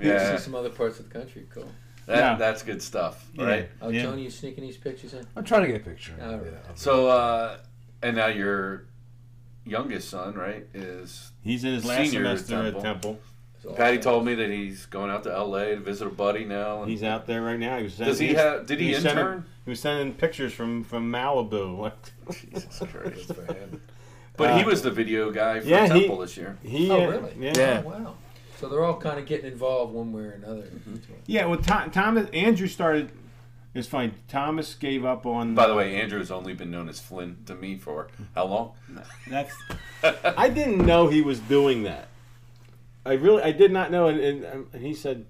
Yeah. 0.01 0.37
See 0.37 0.43
some 0.43 0.55
other 0.57 0.71
parts 0.71 0.99
of 0.99 1.09
the 1.09 1.17
country. 1.19 1.47
Cool. 1.55 1.71
That, 2.07 2.17
Yeah. 2.17 2.35
That's 2.37 2.63
good 2.65 2.83
stuff, 2.83 3.25
Yeah. 3.35 3.45
right? 3.45 3.71
Oh, 3.81 3.91
Yeah. 3.91 4.03
Johnny, 4.03 4.25
you 4.25 4.31
sneaking 4.31 4.65
these 4.65 4.77
pictures 4.77 5.15
in? 5.15 5.25
I'm 5.37 5.45
trying 5.45 5.63
to 5.63 5.69
get 5.69 5.81
a 5.83 5.85
picture. 5.85 6.15
All 6.21 6.39
right. 6.39 6.53
So, 6.75 7.07
uh, 7.09 7.59
and 8.03 8.17
now 8.17 8.27
your 8.27 8.87
youngest 9.65 10.09
son, 10.11 10.35
right, 10.35 10.67
is 10.75 11.31
He's 11.43 11.63
in 11.63 11.73
his 11.75 11.85
last 11.85 12.11
Senior 12.11 12.27
at 12.27 12.39
semester 12.41 12.63
Temple. 12.63 12.81
at 12.81 12.85
Temple. 12.85 13.19
So, 13.65 13.73
Patty 13.73 13.97
told 13.99 14.27
me 14.27 14.35
that 14.35 14.51
he's 14.51 14.85
going 14.87 15.11
out 15.11 15.23
to 15.25 15.33
L.A. 15.33 15.75
to 15.75 15.81
visit 15.81 16.07
a 16.07 16.11
buddy 16.11 16.45
now. 16.45 16.83
and- 16.83 16.91
He's 16.91 17.03
out 17.03 17.27
there 17.27 17.41
right 17.41 17.59
now. 17.59 17.79
He 17.79 17.85
was 17.85 17.97
Does 17.97 18.19
he 18.19 18.29
he's- 18.29 18.39
have? 18.39 18.67
Did 18.67 18.79
he, 18.79 18.91
was 18.93 19.03
sending- 19.03 19.19
intern? 19.19 19.45
he 19.65 19.71
was 19.71 19.81
sending 19.81 20.13
pictures 20.15 20.53
from 20.53 20.85
from 20.85 21.11
Malibu. 21.11 21.79
Like, 21.79 21.95
Jesus 22.31 22.79
Christ! 22.93 23.29
Good 23.29 23.37
for 23.37 23.53
him. 23.55 23.81
But 24.37 24.57
he 24.59 24.63
Uh, 24.65 24.67
was 24.67 24.83
the 24.83 24.91
video 24.91 25.31
guy 25.31 25.61
for 25.61 25.67
yeah, 25.67 25.85
he- 25.93 26.01
Temple 26.01 26.19
this 26.19 26.37
year. 26.37 26.59
he, 26.63 26.91
Oh, 26.91 27.05
uh, 27.05 27.11
really? 27.11 27.33
Yeah. 27.39 27.53
Yeah. 27.57 27.83
Oh, 27.85 27.89
wow. 27.89 28.15
So 28.61 28.69
they're 28.69 28.85
all 28.85 28.99
kind 28.99 29.19
of 29.19 29.27
getting 29.27 29.51
involved 29.51 29.95
one 29.95 30.13
way 30.13 30.23
or 30.25 30.31
another. 30.33 30.65
Yeah, 31.27 31.47
well, 31.47 31.59
Tom, 31.59 31.91
Thomas 31.91 32.29
Andrew 32.35 32.67
started. 32.69 33.11
It's 33.75 33.89
funny. 33.89 34.13
Thomas 34.29 34.75
gave 34.75 35.05
up 35.05 35.25
on. 35.27 35.55
By 35.55 35.67
the 35.67 35.75
way, 35.75 35.97
Andrew 36.01 36.19
has 36.19 36.31
only 36.31 36.53
been 36.53 36.71
known 36.71 36.89
as 36.89 37.01
Flynn 37.01 37.39
to 37.47 37.55
me 37.55 37.77
for 37.77 38.09
how 38.35 38.45
long? 38.47 38.73
that's. 39.29 39.55
I 40.03 40.49
didn't 40.51 40.85
know 40.85 41.09
he 41.09 41.23
was 41.23 41.41
doing 41.41 41.83
that. 41.85 42.09
I 43.07 43.15
really, 43.15 43.43
I 43.43 43.53
did 43.53 43.71
not 43.73 43.91
know, 43.91 44.09
and, 44.09 44.19
and, 44.21 44.45
um, 44.47 44.67
and 44.73 44.83
he 44.83 44.95
said, 44.95 45.27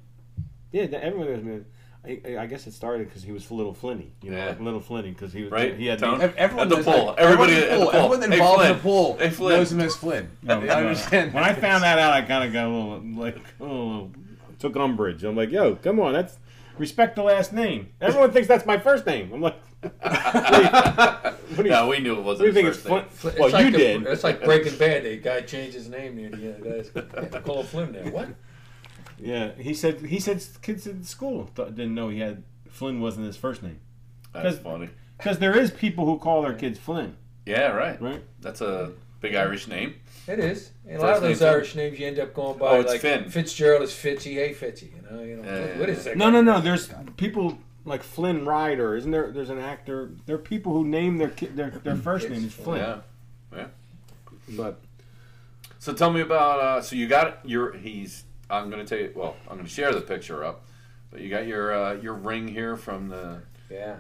"Yeah, 0.73 0.83
everyone 0.93 1.27
knows 1.29 1.43
me. 1.43 1.61
I, 2.07 2.37
I 2.43 2.47
guess 2.47 2.67
it 2.67 2.73
started 2.75 3.09
because 3.09 3.23
he 3.23 3.33
was 3.33 3.51
little 3.51 3.75
Flinny, 3.75 4.11
you 4.23 4.31
know, 4.31 4.37
Yeah. 4.37 4.49
like 4.49 4.61
little 4.61 4.81
Flinny, 4.81 5.05
because 5.15 5.33
he 5.33 5.43
was 5.43 5.51
Right, 5.51 5.75
He 5.75 5.87
had 5.87 5.99
Tone? 6.01 6.19
the, 6.19 6.37
Everyone 6.39 6.71
At 6.71 6.77
the 6.77 6.85
pool. 6.85 7.07
like, 7.07 7.19
Everybody 7.19 7.53
everyone 7.55 7.73
at 7.73 7.79
the 7.79 7.85
pool. 7.87 7.91
Everyone 8.13 8.21
Hey, 8.31 8.37
involved 8.39 8.65
in 8.65 8.69
the 8.77 8.79
pool 8.83 9.17
Hey, 9.19 9.31
Flynn. 9.31 9.59
knows 9.59 9.73
him 9.73 9.81
as 9.81 9.97
Flynn. 9.97 10.29
No, 10.43 10.61
I 10.61 10.65
no. 10.67 10.73
understand. 10.75 11.33
When 11.33 11.43
I 11.45 11.55
found 11.55 11.83
that 11.83 11.99
out, 11.99 12.13
I 12.13 12.21
kind 12.21 12.45
of 12.45 12.53
got 12.53 12.67
a 12.67 12.69
little 12.69 13.01
like, 13.23 13.39
oh, 13.59 14.11
took 14.59 14.77
umbrage. 14.77 15.25
I'm 15.25 15.35
like, 15.35 15.51
yo, 15.51 15.77
come 15.77 15.99
on, 15.99 16.13
that's 16.13 16.37
respect 16.77 17.17
the 17.17 17.23
last 17.23 17.55
name. 17.55 17.89
Everyone 18.03 18.31
thinks 18.33 18.49
that's 18.49 18.67
my 18.67 18.77
first 18.79 19.07
name. 19.07 19.33
I'm 19.33 19.41
like, 19.41 19.57
what 19.85 21.57
do 21.57 21.63
you, 21.65 21.71
No, 21.71 21.89
we 21.89 21.99
knew 22.01 22.13
it 22.19 22.23
what 22.23 22.39
do 22.39 22.45
wasn't 22.45 22.47
you 22.49 22.53
think 22.53 22.69
his 22.69 22.77
it's 22.79 22.87
first 22.87 23.07
Flint? 23.11 23.39
Well, 23.39 23.51
like 23.51 23.65
you 23.67 23.71
the- 23.71 23.79
did. 23.79 24.07
It's 24.07 24.25
like 24.25 24.45
Breaking 24.45 24.77
Bad. 24.79 25.05
The 25.05 25.17
guy 25.19 25.41
changed 25.43 25.75
his 25.75 25.89
name 25.89 26.17
near 26.17 26.31
the 26.31 26.55
end. 26.55 26.65
Guys, 26.65 27.43
call 27.45 27.63
Flynn 27.63 27.93
now. 27.93 28.11
What? 28.11 28.29
Yeah, 29.19 29.53
he 29.59 29.75
said 29.75 30.01
he 30.01 30.19
said 30.19 30.45
kids 30.63 30.87
in 30.87 31.05
school 31.05 31.51
th- 31.55 31.69
didn't 31.69 31.95
know 31.95 32.09
he 32.09 32.19
had 32.21 32.43
Flynn 32.69 33.01
wasn't 33.01 33.27
his 33.27 33.37
first 33.37 33.63
name 33.63 33.79
That's 34.33 34.57
'Cause- 34.57 34.59
funny. 34.65 34.89
because 35.19 35.39
there 35.39 35.57
is 35.57 35.71
people 35.71 36.05
who 36.07 36.19
call 36.19 36.43
their 36.43 36.55
kids 36.55 36.79
Flynn, 36.79 37.17
Yeah, 37.47 37.69
right. 37.69 38.01
right? 38.03 38.23
That's 38.41 38.61
a 38.61 38.91
big 39.21 39.35
Irish 39.37 39.69
name. 39.69 39.95
It 40.27 40.39
is. 40.41 40.71
And 40.89 40.97
a 40.99 41.01
lot 41.01 41.09
of 41.11 41.15
First 41.17 41.23
name 41.23 41.31
those 41.31 41.39
Finn. 41.39 41.49
Irish 41.49 41.75
names 41.77 41.99
you 42.01 42.07
end 42.07 42.19
up 42.19 42.35
going 42.35 42.59
by 42.59 42.67
Oh, 42.77 42.81
it's 42.81 42.91
like 42.91 43.01
Finn. 43.01 43.31
Fitzgerald 43.31 43.83
is 43.83 43.91
Fitzy. 43.93 44.35
Hey, 44.35 44.53
Fitzy. 44.53 44.91
You 44.97 45.03
know. 45.17 45.23
You 45.23 45.37
know. 45.37 45.43
Yeah, 45.45 45.79
what 45.79 45.89
yeah, 45.89 45.95
is 45.95 46.05
that? 46.05 46.17
No, 46.17 46.31
no, 46.31 46.43
no. 46.43 46.61
There's 46.61 46.91
people 47.17 47.57
like 47.85 48.03
Flynn 48.03 48.45
Rider, 48.45 48.97
isn't 48.97 49.11
there? 49.11 49.31
There's 49.31 49.51
an 49.51 49.59
actor. 49.59 50.11
There 50.27 50.37
are 50.37 50.39
people 50.39 50.73
who 50.73 50.85
name 50.85 51.19
their 51.19 51.29
kid 51.29 51.57
their, 51.57 51.71
their 51.71 51.97
first 51.97 52.29
name 52.29 52.45
is 52.45 52.55
Flynn. 52.55 52.81
Yeah. 52.81 52.99
yeah. 53.57 53.67
But 54.51 54.81
So 55.79 55.93
tell 55.93 56.13
me 56.13 56.21
about. 56.21 56.61
Uh, 56.61 56.81
so 56.83 56.97
you 56.97 57.07
got 57.07 57.47
your. 57.49 57.73
He's. 57.73 58.25
I'm 58.51 58.71
going 58.71 58.85
to 58.85 58.89
tell 58.89 58.99
you. 59.05 59.13
Well, 59.15 59.37
I'm 59.49 59.57
going 59.57 59.67
to 59.67 59.73
share 59.73 59.93
the 59.93 60.01
picture 60.01 60.45
up, 60.45 60.67
but 61.11 61.21
you 61.21 61.31
got 61.31 61.47
your 61.47 61.75
uh, 61.75 61.95
your 61.95 62.15
ring 62.15 62.49
here 62.49 62.77
from 62.77 63.09
the 63.09 63.43
Yeah. 63.71 63.97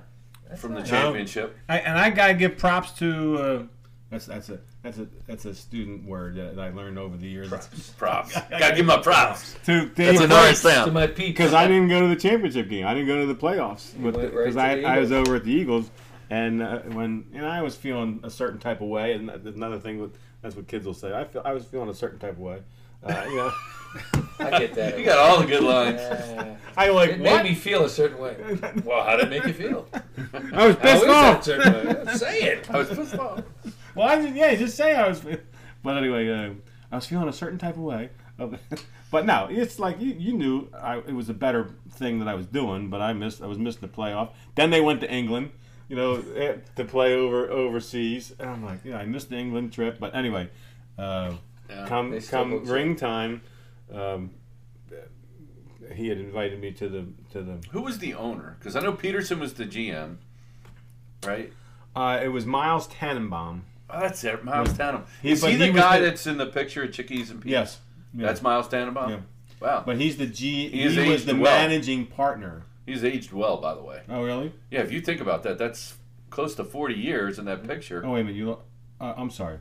That's 0.48 0.60
from 0.60 0.74
the 0.74 0.82
championship. 0.82 1.56
I, 1.68 1.78
and 1.78 1.98
I 1.98 2.10
gotta 2.10 2.34
give 2.34 2.58
props 2.58 2.92
to. 2.98 3.68
That's 4.14 4.26
that's 4.26 4.48
a 4.48 4.60
that's 4.82 4.98
a 4.98 5.08
that's 5.26 5.44
a 5.44 5.52
student 5.56 6.04
word 6.04 6.36
that 6.36 6.56
I 6.56 6.70
learned 6.70 7.00
over 7.00 7.16
the 7.16 7.26
years. 7.26 7.50
Props. 7.98 8.32
Got 8.48 8.48
to 8.48 8.76
give 8.76 8.76
him 8.86 8.90
a 8.90 9.02
props. 9.02 9.56
To 9.64 9.86
That's 9.86 9.94
Dave 9.96 10.20
a 10.20 10.28
Norris 10.28 10.62
To 10.62 10.92
my 10.92 11.08
peeps. 11.08 11.16
because 11.30 11.52
I 11.52 11.66
didn't 11.66 11.88
go 11.88 12.00
to 12.00 12.06
the 12.06 12.14
championship 12.14 12.68
game. 12.68 12.86
I 12.86 12.94
didn't 12.94 13.08
go 13.08 13.18
to 13.18 13.26
the 13.26 13.34
playoffs 13.34 13.98
You 13.98 14.04
went 14.04 14.16
right 14.16 14.30
because 14.30 14.56
I, 14.56 14.82
I 14.82 15.00
was 15.00 15.10
over 15.10 15.34
at 15.34 15.42
the 15.42 15.50
Eagles, 15.50 15.90
and 16.30 16.62
uh, 16.62 16.78
when 16.82 17.24
and 17.34 17.44
I 17.44 17.62
was 17.62 17.74
feeling 17.74 18.20
a 18.22 18.30
certain 18.30 18.60
type 18.60 18.80
of 18.82 18.86
way, 18.86 19.14
and 19.14 19.28
another 19.30 19.80
thing 19.80 19.98
with 19.98 20.16
that's 20.42 20.54
what 20.54 20.68
kids 20.68 20.86
will 20.86 20.94
say. 20.94 21.12
I 21.12 21.24
feel 21.24 21.42
I 21.44 21.52
was 21.52 21.64
feeling 21.64 21.88
a 21.88 21.94
certain 21.94 22.20
type 22.20 22.34
of 22.34 22.38
way. 22.38 22.62
Uh, 23.02 23.24
you 23.28 23.36
know, 23.36 23.52
I 24.38 24.60
get 24.60 24.74
that. 24.74 24.96
You 24.96 25.04
got 25.04 25.18
all 25.18 25.40
the 25.40 25.46
good 25.46 25.62
lines. 25.64 26.00
Yeah. 26.00 26.56
I 26.76 26.88
like 26.90 27.10
It 27.10 27.20
what? 27.20 27.42
made 27.42 27.50
me 27.50 27.54
feel 27.56 27.84
a 27.84 27.88
certain 27.88 28.18
way. 28.18 28.36
Well, 28.84 29.02
how 29.04 29.16
did 29.16 29.26
it 29.26 29.30
make 29.30 29.44
you 29.44 29.52
feel? 29.52 29.88
I 30.52 30.68
was 30.68 30.76
pissed 30.76 31.04
off. 31.04 31.44
Say 32.16 32.42
it. 32.42 32.70
I 32.70 32.78
was 32.78 32.88
pissed 32.90 33.18
off. 33.18 33.42
Well, 33.94 34.08
I 34.08 34.22
just, 34.22 34.34
yeah, 34.34 34.54
just 34.54 34.76
say 34.76 34.94
I 34.94 35.08
was. 35.08 35.22
But 35.82 35.96
anyway, 35.96 36.28
uh, 36.30 36.50
I 36.90 36.96
was 36.96 37.06
feeling 37.06 37.28
a 37.28 37.32
certain 37.32 37.58
type 37.58 37.74
of 37.76 37.82
way. 37.82 38.10
But 39.10 39.26
no, 39.26 39.46
it's 39.48 39.78
like 39.78 40.00
you, 40.00 40.12
you 40.12 40.32
knew 40.32 40.68
I, 40.76 40.96
it 40.96 41.14
was 41.14 41.28
a 41.28 41.34
better 41.34 41.70
thing 41.92 42.18
that 42.18 42.26
I 42.26 42.34
was 42.34 42.46
doing, 42.46 42.90
but 42.90 43.00
I 43.00 43.12
missed. 43.12 43.40
I 43.42 43.46
was 43.46 43.58
missing 43.58 43.82
the 43.82 43.86
playoff. 43.88 44.30
Then 44.56 44.70
they 44.70 44.80
went 44.80 45.00
to 45.02 45.08
England, 45.12 45.52
you 45.88 45.94
know, 45.94 46.16
eh, 46.34 46.56
to 46.74 46.84
play 46.84 47.14
over 47.14 47.48
overseas, 47.48 48.32
and 48.40 48.50
I'm 48.50 48.64
like, 48.64 48.80
yeah, 48.84 48.96
I 48.98 49.04
missed 49.04 49.30
the 49.30 49.36
England 49.36 49.72
trip. 49.72 50.00
But 50.00 50.16
anyway, 50.16 50.50
uh, 50.98 51.34
Yeah. 51.70 51.86
come 51.86 52.20
come 52.22 52.54
look 52.54 52.66
so- 52.66 52.72
ring 52.72 52.96
time, 52.96 53.42
um, 53.92 54.30
he 55.94 56.08
had 56.08 56.18
invited 56.18 56.60
me 56.60 56.72
to 56.72 56.88
the 56.88 57.06
to 57.32 57.42
the. 57.42 57.58
Who 57.70 57.82
was 57.82 58.00
the 58.00 58.14
owner? 58.14 58.56
Because 58.58 58.74
I 58.74 58.80
know 58.80 58.92
Peterson 58.94 59.38
was 59.38 59.54
the 59.54 59.64
GM, 59.64 60.16
right? 61.24 61.52
Uh, 61.94 62.18
it 62.20 62.28
was 62.28 62.46
Myles 62.46 62.88
Tanenbaum. 62.88 63.60
Oh, 63.94 64.00
that's 64.00 64.22
it, 64.24 64.44
Myles 64.44 64.70
Tanenbaum. 64.70 65.04
He- 65.22 65.30
Is 65.32 65.44
he 65.44 65.56
the 65.56 65.66
he 65.66 65.72
guy 65.72 65.98
the- 66.00 66.06
that's 66.06 66.26
in 66.26 66.36
the 66.38 66.46
picture 66.46 66.82
of 66.82 66.92
Chickie's 66.92 67.30
and 67.30 67.40
Pete's? 67.40 67.50
Yes, 67.52 67.80
yeah. 68.12 68.26
That's 68.26 68.42
Myles 68.42 68.68
Tanenbaum. 68.68 69.08
Yeah. 69.10 69.20
Wow, 69.60 69.82
But 69.86 69.96
he's 69.98 70.16
the 70.18 70.26
G. 70.26 70.68
He 70.68 70.88
He, 70.90 71.08
was 71.10 71.24
the 71.24 71.34
well. 71.34 71.56
managing 71.56 72.06
partner. 72.06 72.64
he's 72.84 73.02
aged 73.04 73.32
well, 73.32 73.56
by 73.58 73.74
the 73.74 73.82
way. 73.82 74.02
Oh 74.08 74.22
really? 74.22 74.52
Yeah, 74.70 74.80
if 74.80 74.92
you 74.92 75.00
think 75.00 75.20
about 75.20 75.42
that, 75.44 75.56
that's 75.58 75.94
close 76.28 76.54
to 76.56 76.64
forty 76.64 76.94
years 76.94 77.38
in 77.38 77.44
that 77.46 77.66
picture. 77.66 78.02
Oh 78.04 78.12
wait 78.12 78.20
a 78.20 78.24
minute. 78.24 78.36
You. 78.36 78.58
Uh, 79.00 79.14
I'm 79.16 79.30
sorry. 79.30 79.58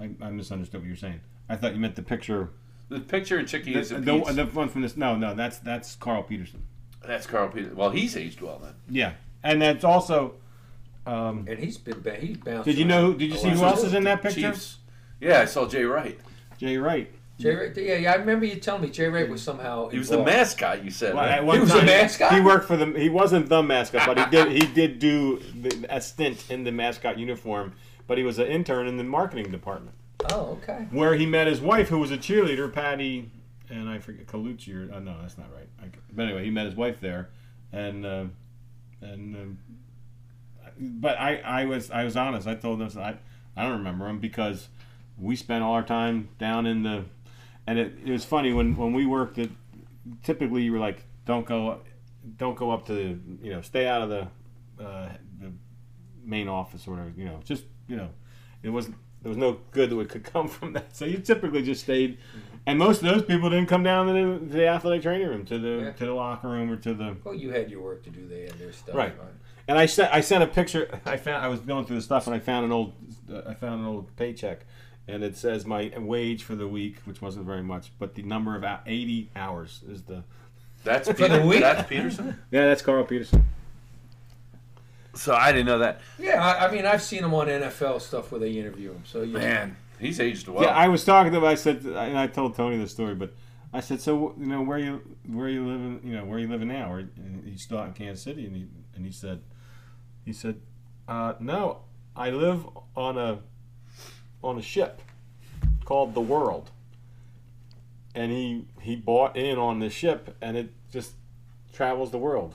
I, 0.00 0.10
I 0.20 0.30
misunderstood 0.30 0.80
what 0.80 0.86
you 0.86 0.92
were 0.92 0.96
saying. 0.96 1.20
I 1.48 1.56
thought 1.56 1.74
you 1.74 1.80
meant 1.80 1.94
the 1.96 2.02
picture. 2.02 2.50
The 2.88 3.00
picture 3.00 3.38
of 3.38 3.44
The, 3.50 3.58
Chickies 3.58 3.92
and 3.92 4.04
the, 4.04 4.32
the, 4.32 4.44
one 4.46 4.68
from 4.68 4.82
this. 4.82 4.96
No, 4.96 5.16
no. 5.16 5.34
That's 5.34 5.58
that's 5.58 5.94
Carl 5.96 6.22
Peterson. 6.22 6.62
that's 7.06 7.26
Carl 7.26 7.48
Peterson. 7.48 7.76
Well, 7.76 7.90
he's 7.90 8.16
aged 8.16 8.40
well 8.40 8.58
then. 8.62 8.74
Yeah, 8.88 9.12
and 9.44 9.60
that's 9.62 9.84
also. 9.84 10.34
Um, 11.06 11.46
And 11.48 11.58
he's 11.58 11.78
been 11.78 12.00
ba- 12.00 12.16
he's 12.16 12.36
bounced. 12.36 12.64
did 12.64 12.76
you 12.76 12.84
know? 12.84 13.12
Did 13.12 13.30
you 13.30 13.38
see 13.38 13.50
who 13.50 13.62
else 13.64 13.84
is 13.84 13.94
in 13.94 14.04
that 14.04 14.22
picture? 14.22 14.52
Chiefs. 14.52 14.78
Yeah, 15.20 15.40
I 15.40 15.44
saw 15.44 15.66
Jay 15.68 15.84
Wright. 15.84 16.18
Jay 16.58 16.76
Wright. 16.76 17.10
Jay 17.38 17.54
Ray, 17.54 17.72
yeah, 17.76 17.96
yeah, 17.96 18.12
I 18.12 18.16
remember 18.16 18.46
you 18.46 18.56
telling 18.56 18.82
me 18.82 18.88
Jay 18.88 19.08
Wright 19.08 19.28
was 19.28 19.42
somehow. 19.42 19.88
He 19.88 19.98
was 19.98 20.08
the 20.08 20.18
involved. 20.18 20.36
mascot. 20.38 20.84
You 20.84 20.90
said. 20.90 21.14
Well, 21.14 21.24
right? 21.24 21.32
at 21.32 21.44
one 21.44 21.56
He 21.56 21.60
was 21.60 21.70
a 21.70 21.76
time, 21.78 21.86
mascot? 21.86 22.34
He 22.34 22.40
worked 22.40 22.66
for 22.66 22.76
the. 22.76 22.86
He 22.98 23.08
wasn't 23.10 23.48
the 23.48 23.62
mascot, 23.62 24.06
but 24.06 24.18
he 24.18 24.24
did. 24.30 24.52
He 24.52 24.66
did 24.72 24.98
do 24.98 25.38
the, 25.54 25.86
a 25.90 26.00
stint 26.00 26.50
in 26.50 26.64
the 26.64 26.72
mascot 26.72 27.18
uniform. 27.18 27.74
But 28.06 28.18
he 28.18 28.24
was 28.24 28.38
an 28.38 28.46
intern 28.46 28.86
in 28.86 28.96
the 28.96 29.04
marketing 29.04 29.50
department. 29.50 29.94
Oh, 30.32 30.58
okay. 30.62 30.86
where 30.90 31.14
he 31.14 31.26
met 31.26 31.46
his 31.46 31.60
wife, 31.60 31.88
who 31.88 31.98
was 31.98 32.10
a 32.10 32.16
cheerleader, 32.16 32.72
Patty, 32.72 33.30
and 33.68 33.88
I 33.88 33.98
forget 33.98 34.26
Colucci 34.26 34.74
or 34.74 34.92
oh, 34.94 34.98
no, 34.98 35.20
that's 35.20 35.36
not 35.36 35.52
right. 35.54 35.68
I, 35.82 35.86
but 36.12 36.22
anyway, 36.24 36.42
he 36.44 36.50
met 36.50 36.66
his 36.66 36.74
wife 36.74 37.00
there, 37.00 37.28
and 37.72 38.06
uh, 38.06 38.24
and 39.02 39.36
um, 39.36 39.58
but 40.78 41.18
I, 41.18 41.36
I 41.38 41.64
was 41.64 41.90
I 41.90 42.04
was 42.04 42.16
honest. 42.16 42.46
I 42.46 42.54
told 42.54 42.80
them 42.80 42.90
I 42.98 43.16
I 43.56 43.62
don't 43.62 43.78
remember 43.78 44.06
them 44.06 44.18
because 44.18 44.68
we 45.18 45.36
spent 45.36 45.64
all 45.64 45.72
our 45.72 45.82
time 45.82 46.28
down 46.38 46.66
in 46.66 46.82
the, 46.82 47.04
and 47.66 47.78
it, 47.78 47.98
it 48.04 48.10
was 48.10 48.24
funny 48.24 48.52
when 48.52 48.76
when 48.76 48.92
we 48.92 49.06
worked 49.06 49.38
at. 49.38 49.48
Typically, 50.22 50.62
you 50.62 50.70
were 50.70 50.78
like, 50.78 51.04
don't 51.24 51.46
go, 51.46 51.80
don't 52.36 52.56
go 52.56 52.70
up 52.70 52.86
to 52.86 53.20
you 53.42 53.50
know, 53.50 53.60
stay 53.60 53.88
out 53.88 54.02
of 54.02 54.08
the, 54.08 54.84
uh, 54.84 55.08
the 55.40 55.50
main 56.24 56.46
office, 56.46 56.86
or 56.86 57.00
of, 57.00 57.18
you 57.18 57.24
know, 57.24 57.40
just 57.44 57.64
you 57.88 57.96
know, 57.96 58.10
it 58.62 58.70
wasn't 58.70 58.96
there 59.22 59.28
was 59.30 59.36
no 59.38 59.58
good 59.72 59.90
that 59.90 59.96
would 59.96 60.08
could 60.08 60.24
come 60.32 60.48
from 60.48 60.72
that. 60.74 60.96
So 60.96 61.04
you 61.04 61.18
typically 61.18 61.62
just 61.62 61.82
stayed, 61.82 62.18
mm-hmm. 62.18 62.56
and 62.66 62.78
most 62.78 63.02
of 63.02 63.08
those 63.08 63.22
people 63.24 63.50
didn't 63.50 63.68
come 63.68 63.82
down 63.82 64.06
to 64.06 64.12
the, 64.12 64.38
to 64.38 64.52
the 64.58 64.66
athletic 64.68 65.02
training 65.02 65.28
room, 65.28 65.44
to 65.46 65.58
the 65.58 65.68
Yeah. 65.84 65.92
to 65.92 66.06
the 66.06 66.14
locker 66.14 66.48
room, 66.48 66.70
or 66.70 66.76
to 66.76 66.94
the. 66.94 67.16
Well, 67.24 67.34
you 67.34 67.50
had 67.50 67.70
your 67.70 67.82
work 67.82 68.04
to 68.04 68.10
do. 68.10 68.26
They 68.26 68.42
had 68.42 68.58
their 68.58 68.72
stuff. 68.72 68.94
Right. 68.94 69.14
And 69.68 69.76
I 69.78 69.86
sent 69.86 70.12
I 70.14 70.20
sent 70.20 70.44
a 70.44 70.46
picture. 70.46 71.00
I 71.06 71.16
found 71.16 71.44
I 71.44 71.48
was 71.48 71.60
going 71.60 71.86
through 71.86 71.96
the 71.96 72.02
stuff, 72.02 72.26
and 72.26 72.36
I 72.36 72.38
found 72.38 72.64
an 72.66 72.72
old 72.72 72.92
I 73.46 73.54
found 73.54 73.80
an 73.80 73.86
old 73.86 74.14
paycheck, 74.16 74.64
and 75.08 75.24
it 75.24 75.36
says 75.36 75.66
my 75.66 75.92
wage 75.98 76.44
for 76.44 76.54
the 76.54 76.68
week, 76.68 76.98
which 77.04 77.20
wasn't 77.20 77.46
very 77.46 77.62
much, 77.62 77.90
but 77.98 78.14
the 78.14 78.22
number 78.22 78.54
of 78.54 78.62
hou- 78.62 78.78
80 78.86 79.30
hours 79.34 79.82
is 79.88 80.02
the. 80.04 80.22
That's 80.84 81.08
the 81.08 81.14
Peter, 81.14 81.44
week? 81.44 81.60
that's 81.60 81.88
Peterson. 81.88 82.38
Yeah, 82.52 82.66
that's 82.66 82.82
Carl 82.82 83.02
Peterson. 83.04 83.44
So 85.16 85.34
I 85.34 85.52
didn't 85.52 85.66
know 85.66 85.78
that. 85.78 86.00
Yeah, 86.18 86.44
I, 86.44 86.66
I 86.66 86.70
mean, 86.70 86.86
I've 86.86 87.02
seen 87.02 87.24
him 87.24 87.34
on 87.34 87.46
NFL 87.46 88.00
stuff 88.00 88.30
where 88.30 88.38
they 88.40 88.52
interview 88.52 88.92
him. 88.92 89.02
So 89.04 89.22
yeah, 89.22 89.38
Man, 89.38 89.76
he's 89.98 90.20
aged 90.20 90.48
well. 90.48 90.62
yeah, 90.64 90.70
I 90.70 90.88
was 90.88 91.04
talking 91.04 91.32
to 91.32 91.38
him. 91.38 91.44
I 91.44 91.54
said, 91.54 91.84
and 91.84 92.18
I 92.18 92.26
told 92.26 92.54
Tony 92.54 92.76
the 92.76 92.88
story, 92.88 93.14
but 93.14 93.32
I 93.72 93.80
said, 93.80 94.00
so 94.00 94.34
you 94.38 94.46
know, 94.46 94.62
where 94.62 94.78
you 94.78 95.00
where 95.26 95.48
you 95.48 95.66
living? 95.66 96.00
You 96.04 96.16
know, 96.16 96.24
where 96.24 96.38
you 96.38 96.48
living 96.48 96.68
now? 96.68 96.92
Or 96.92 96.98
and 96.98 97.44
he's 97.44 97.62
still 97.62 97.78
out 97.78 97.88
in 97.88 97.92
Kansas 97.94 98.22
City, 98.22 98.46
and 98.46 98.56
he 98.56 98.66
and 98.94 99.04
he 99.04 99.12
said, 99.12 99.40
he 100.24 100.32
said, 100.32 100.60
uh, 101.08 101.34
no, 101.40 101.80
I 102.14 102.30
live 102.30 102.66
on 102.94 103.18
a 103.18 103.38
on 104.42 104.58
a 104.58 104.62
ship 104.62 105.00
called 105.84 106.14
the 106.14 106.20
World, 106.20 106.70
and 108.14 108.30
he 108.30 108.66
he 108.80 108.96
bought 108.96 109.36
in 109.36 109.58
on 109.58 109.80
the 109.80 109.90
ship, 109.90 110.36
and 110.40 110.56
it 110.56 110.72
just 110.92 111.12
travels 111.72 112.10
the 112.10 112.18
world, 112.18 112.54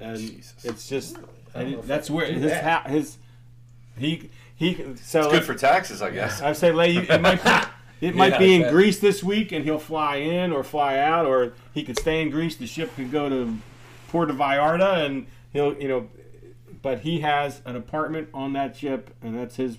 and 0.00 0.18
Jesus. 0.18 0.64
it's 0.64 0.88
just 0.88 1.16
I 1.54 1.62
don't 1.64 1.72
and 1.74 1.82
that's 1.84 2.10
where 2.10 2.26
his 2.26 2.42
that. 2.50 2.64
ha- 2.84 2.88
his 2.88 3.18
he 3.98 4.30
he 4.56 4.74
so 5.02 5.22
it's 5.22 5.32
good 5.32 5.44
for 5.44 5.54
taxes, 5.54 6.02
I 6.02 6.10
guess. 6.10 6.40
I 6.42 6.52
say, 6.52 6.72
Lay, 6.72 6.96
it 6.96 7.20
might 7.20 7.42
be, 7.42 8.06
it 8.06 8.14
might 8.14 8.32
Yeah, 8.32 8.38
be 8.38 8.54
in 8.54 8.62
bet. 8.62 8.72
Greece 8.72 8.98
this 9.00 9.22
week, 9.22 9.52
and 9.52 9.64
he'll 9.64 9.78
fly 9.78 10.16
in 10.16 10.52
or 10.52 10.62
fly 10.62 10.98
out, 10.98 11.26
or 11.26 11.52
he 11.74 11.82
could 11.82 11.98
stay 11.98 12.20
in 12.22 12.30
Greece. 12.30 12.56
The 12.56 12.66
ship 12.66 12.94
could 12.96 13.10
go 13.10 13.28
to 13.28 13.56
Puerto 14.08 14.32
Vallarta, 14.34 15.04
and 15.06 15.26
he'll, 15.52 15.74
you 15.80 15.88
know, 15.88 16.08
but 16.82 17.00
he 17.00 17.20
has 17.20 17.60
an 17.64 17.76
apartment 17.76 18.28
on 18.34 18.52
that 18.54 18.76
ship, 18.76 19.14
and 19.22 19.36
that's 19.38 19.56
his 19.56 19.76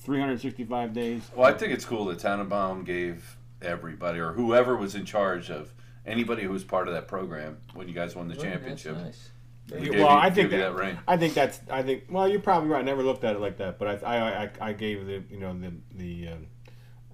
365 0.00 0.92
days. 0.92 1.22
Well, 1.34 1.46
I 1.48 1.52
think 1.56 1.72
it's 1.72 1.84
cool 1.84 2.06
that 2.06 2.18
Tanenbaum 2.18 2.84
gave 2.84 3.36
everybody 3.60 4.18
or 4.18 4.32
whoever 4.32 4.76
was 4.76 4.94
in 4.94 5.04
charge 5.04 5.50
of 5.50 5.72
anybody 6.04 6.42
who 6.42 6.50
was 6.50 6.64
part 6.64 6.88
of 6.88 6.94
that 6.94 7.06
program 7.06 7.58
when 7.74 7.86
you 7.88 7.94
guys 7.94 8.16
won 8.16 8.26
the 8.28 8.34
Well, 8.34 8.42
that's 8.44 8.54
championship. 8.54 8.96
nice. 8.96 9.30
Well, 9.70 9.80
you- 9.82 10.06
I 10.06 10.30
think 10.30 10.50
that, 10.50 10.58
that 10.58 10.74
ring. 10.74 10.98
I 11.06 11.16
think 11.16 11.34
that's. 11.34 11.60
I 11.70 11.82
think. 11.82 12.04
Well, 12.10 12.28
you're 12.28 12.40
probably 12.40 12.68
right. 12.68 12.80
I 12.80 12.82
never 12.82 13.02
looked 13.02 13.24
at 13.24 13.36
it 13.36 13.40
like 13.40 13.58
that, 13.58 13.78
but 13.78 14.04
I, 14.04 14.16
I, 14.16 14.42
I, 14.44 14.50
I 14.60 14.72
gave 14.72 15.06
the, 15.06 15.22
you 15.30 15.38
know, 15.38 15.58
the, 15.58 15.72
the 15.94 16.28
um, 16.32 16.46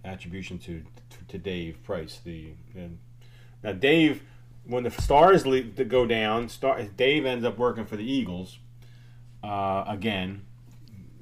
attribution 0.05 0.59
to, 0.61 0.83
to 1.29 1.39
Dave 1.39 1.83
Price. 1.85 2.21
The 2.25 2.53
and 2.75 2.99
now 3.63 3.73
Dave, 3.73 4.23
when 4.65 4.83
the 4.83 4.91
Stars 4.91 5.47
leave, 5.47 5.77
to 5.77 5.85
go 5.85 6.07
down, 6.07 6.49
Star, 6.49 6.83
Dave 6.83 7.27
ends 7.27 7.45
up 7.45 7.59
working 7.59 7.85
for 7.85 7.97
the 7.97 8.11
Eagles 8.11 8.59
uh, 9.45 9.85
again. 9.87 10.43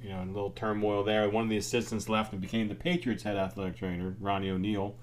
You 0.03 0.11
know, 0.11 0.23
a 0.23 0.27
little 0.27 0.51
turmoil 0.51 1.03
there. 1.03 1.28
One 1.28 1.44
of 1.44 1.51
the 1.51 1.57
assistants 1.57 2.09
left 2.09 2.32
and 2.32 2.40
became 2.40 2.69
the 2.69 2.77
Patriots 2.77 3.24
head 3.24 3.36
athletic 3.36 3.77
trainer, 3.77 4.15
Ronnie 4.20 4.51
O'Neill. 4.51 4.94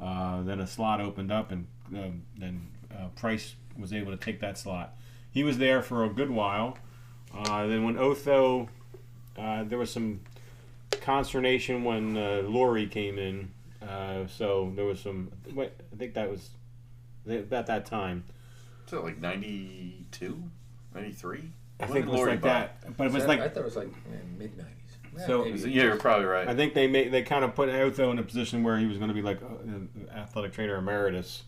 Uh, 0.00 0.42
then 0.42 0.60
a 0.60 0.66
slot 0.66 1.00
opened 1.00 1.32
up, 1.32 1.50
and 1.50 1.66
um, 1.94 2.22
then 2.38 2.68
uh, 2.92 3.08
Price 3.16 3.56
was 3.76 3.92
able 3.92 4.12
to 4.12 4.16
take 4.16 4.40
that 4.40 4.56
slot. 4.58 4.96
He 5.32 5.42
was 5.44 5.58
there 5.58 5.82
for 5.82 6.04
a 6.04 6.08
good 6.08 6.30
while. 6.30 6.78
Uh, 7.34 7.66
then 7.66 7.84
when 7.84 7.98
Otho, 7.98 8.68
uh, 9.38 9.64
there 9.64 9.78
was 9.78 9.90
some 9.90 10.20
consternation 11.00 11.84
when 11.84 12.16
uh, 12.16 12.42
Lurie 12.44 12.90
came 12.90 13.18
in. 13.18 13.50
Uh, 13.86 14.26
so 14.26 14.72
there 14.76 14.84
was 14.84 15.00
some. 15.00 15.30
Wait, 15.54 15.72
I 15.92 15.96
think 15.96 16.14
that 16.14 16.30
was 16.30 16.50
about 17.26 17.66
that 17.66 17.86
time. 17.86 18.24
Was 18.84 18.92
it 18.92 19.04
like 19.04 19.18
92, 19.20 20.42
93? 20.94 21.38
I 21.80 21.84
When 21.86 21.92
think 21.92 22.04
did 22.06 22.08
it 22.08 22.12
was 22.12 22.20
Lurie 22.20 22.26
like 22.32 22.40
buy? 22.42 22.48
that. 22.48 22.96
But 22.96 23.06
it 23.06 23.12
was 23.12 23.24
I 23.24 23.26
like 23.26 23.40
I 23.40 23.48
thought 23.48 23.60
it 23.60 23.64
was 23.64 23.76
like 23.76 23.88
mid 24.38 24.56
nineties. 24.56 25.26
So- 25.26 25.44
Is 25.44 25.66
Yeah, 25.66 25.84
you're 25.84 25.96
probably 25.96 26.26
right. 26.26 26.46
I 26.48 26.54
think 26.54 26.74
they 26.74 26.86
made 26.86 27.10
they 27.10 27.22
kind 27.22 27.44
of 27.44 27.54
put 27.54 27.68
Otho 27.70 28.10
in 28.10 28.18
a 28.18 28.22
position 28.22 28.62
where 28.62 28.78
he 28.78 28.86
was 28.86 28.98
going 28.98 29.08
to 29.08 29.14
be 29.14 29.22
like 29.22 29.40
uh, 29.42 30.14
athletic 30.16 30.52
trainer 30.52 30.76
emeritus, 30.76 31.42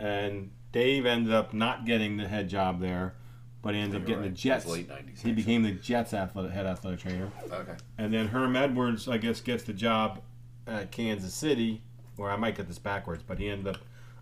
and 0.00 0.50
Dave 0.72 1.06
ended 1.06 1.32
up 1.32 1.52
not 1.54 1.84
getting 1.86 2.16
the 2.16 2.28
head 2.28 2.48
job 2.48 2.80
there, 2.80 3.14
but 3.62 3.74
he 3.74 3.80
ended 3.80 4.00
up 4.00 4.06
getting 4.06 4.22
right. 4.22 4.30
the 4.30 4.36
Jets. 4.36 4.66
late 4.66 4.88
90s, 4.88 5.22
He 5.22 5.32
became 5.32 5.62
the 5.62 5.72
Jets 5.72 6.12
athletic 6.14 6.52
head 6.52 6.66
athletic 6.66 7.00
trainer, 7.00 7.30
Okay. 7.50 7.74
and 7.96 8.12
then 8.12 8.28
Herm 8.28 8.54
Edwards, 8.56 9.08
I 9.08 9.18
guess, 9.18 9.40
gets 9.40 9.64
the 9.64 9.72
job 9.72 10.20
at 10.66 10.90
Kansas 10.92 11.32
City, 11.34 11.82
or 12.16 12.30
I 12.30 12.36
might 12.36 12.56
get 12.56 12.68
this 12.68 12.78
backwards, 12.78 13.22
but 13.26 13.38
he 13.38 13.48
ended 13.48 13.74
up 13.74 13.80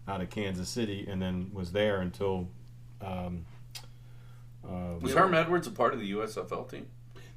out 0.08 0.20
of 0.20 0.30
Kansas 0.30 0.68
City 0.68 1.04
and 1.08 1.20
then 1.20 1.50
was 1.52 1.72
there 1.72 2.00
until. 2.00 2.48
Um, 3.00 3.44
uh, 4.64 4.94
Was 5.00 5.14
Herm 5.14 5.34
Edwards 5.34 5.66
a 5.66 5.70
part 5.70 5.94
of 5.94 6.00
the 6.00 6.10
USFL 6.12 6.68
team? 6.70 6.86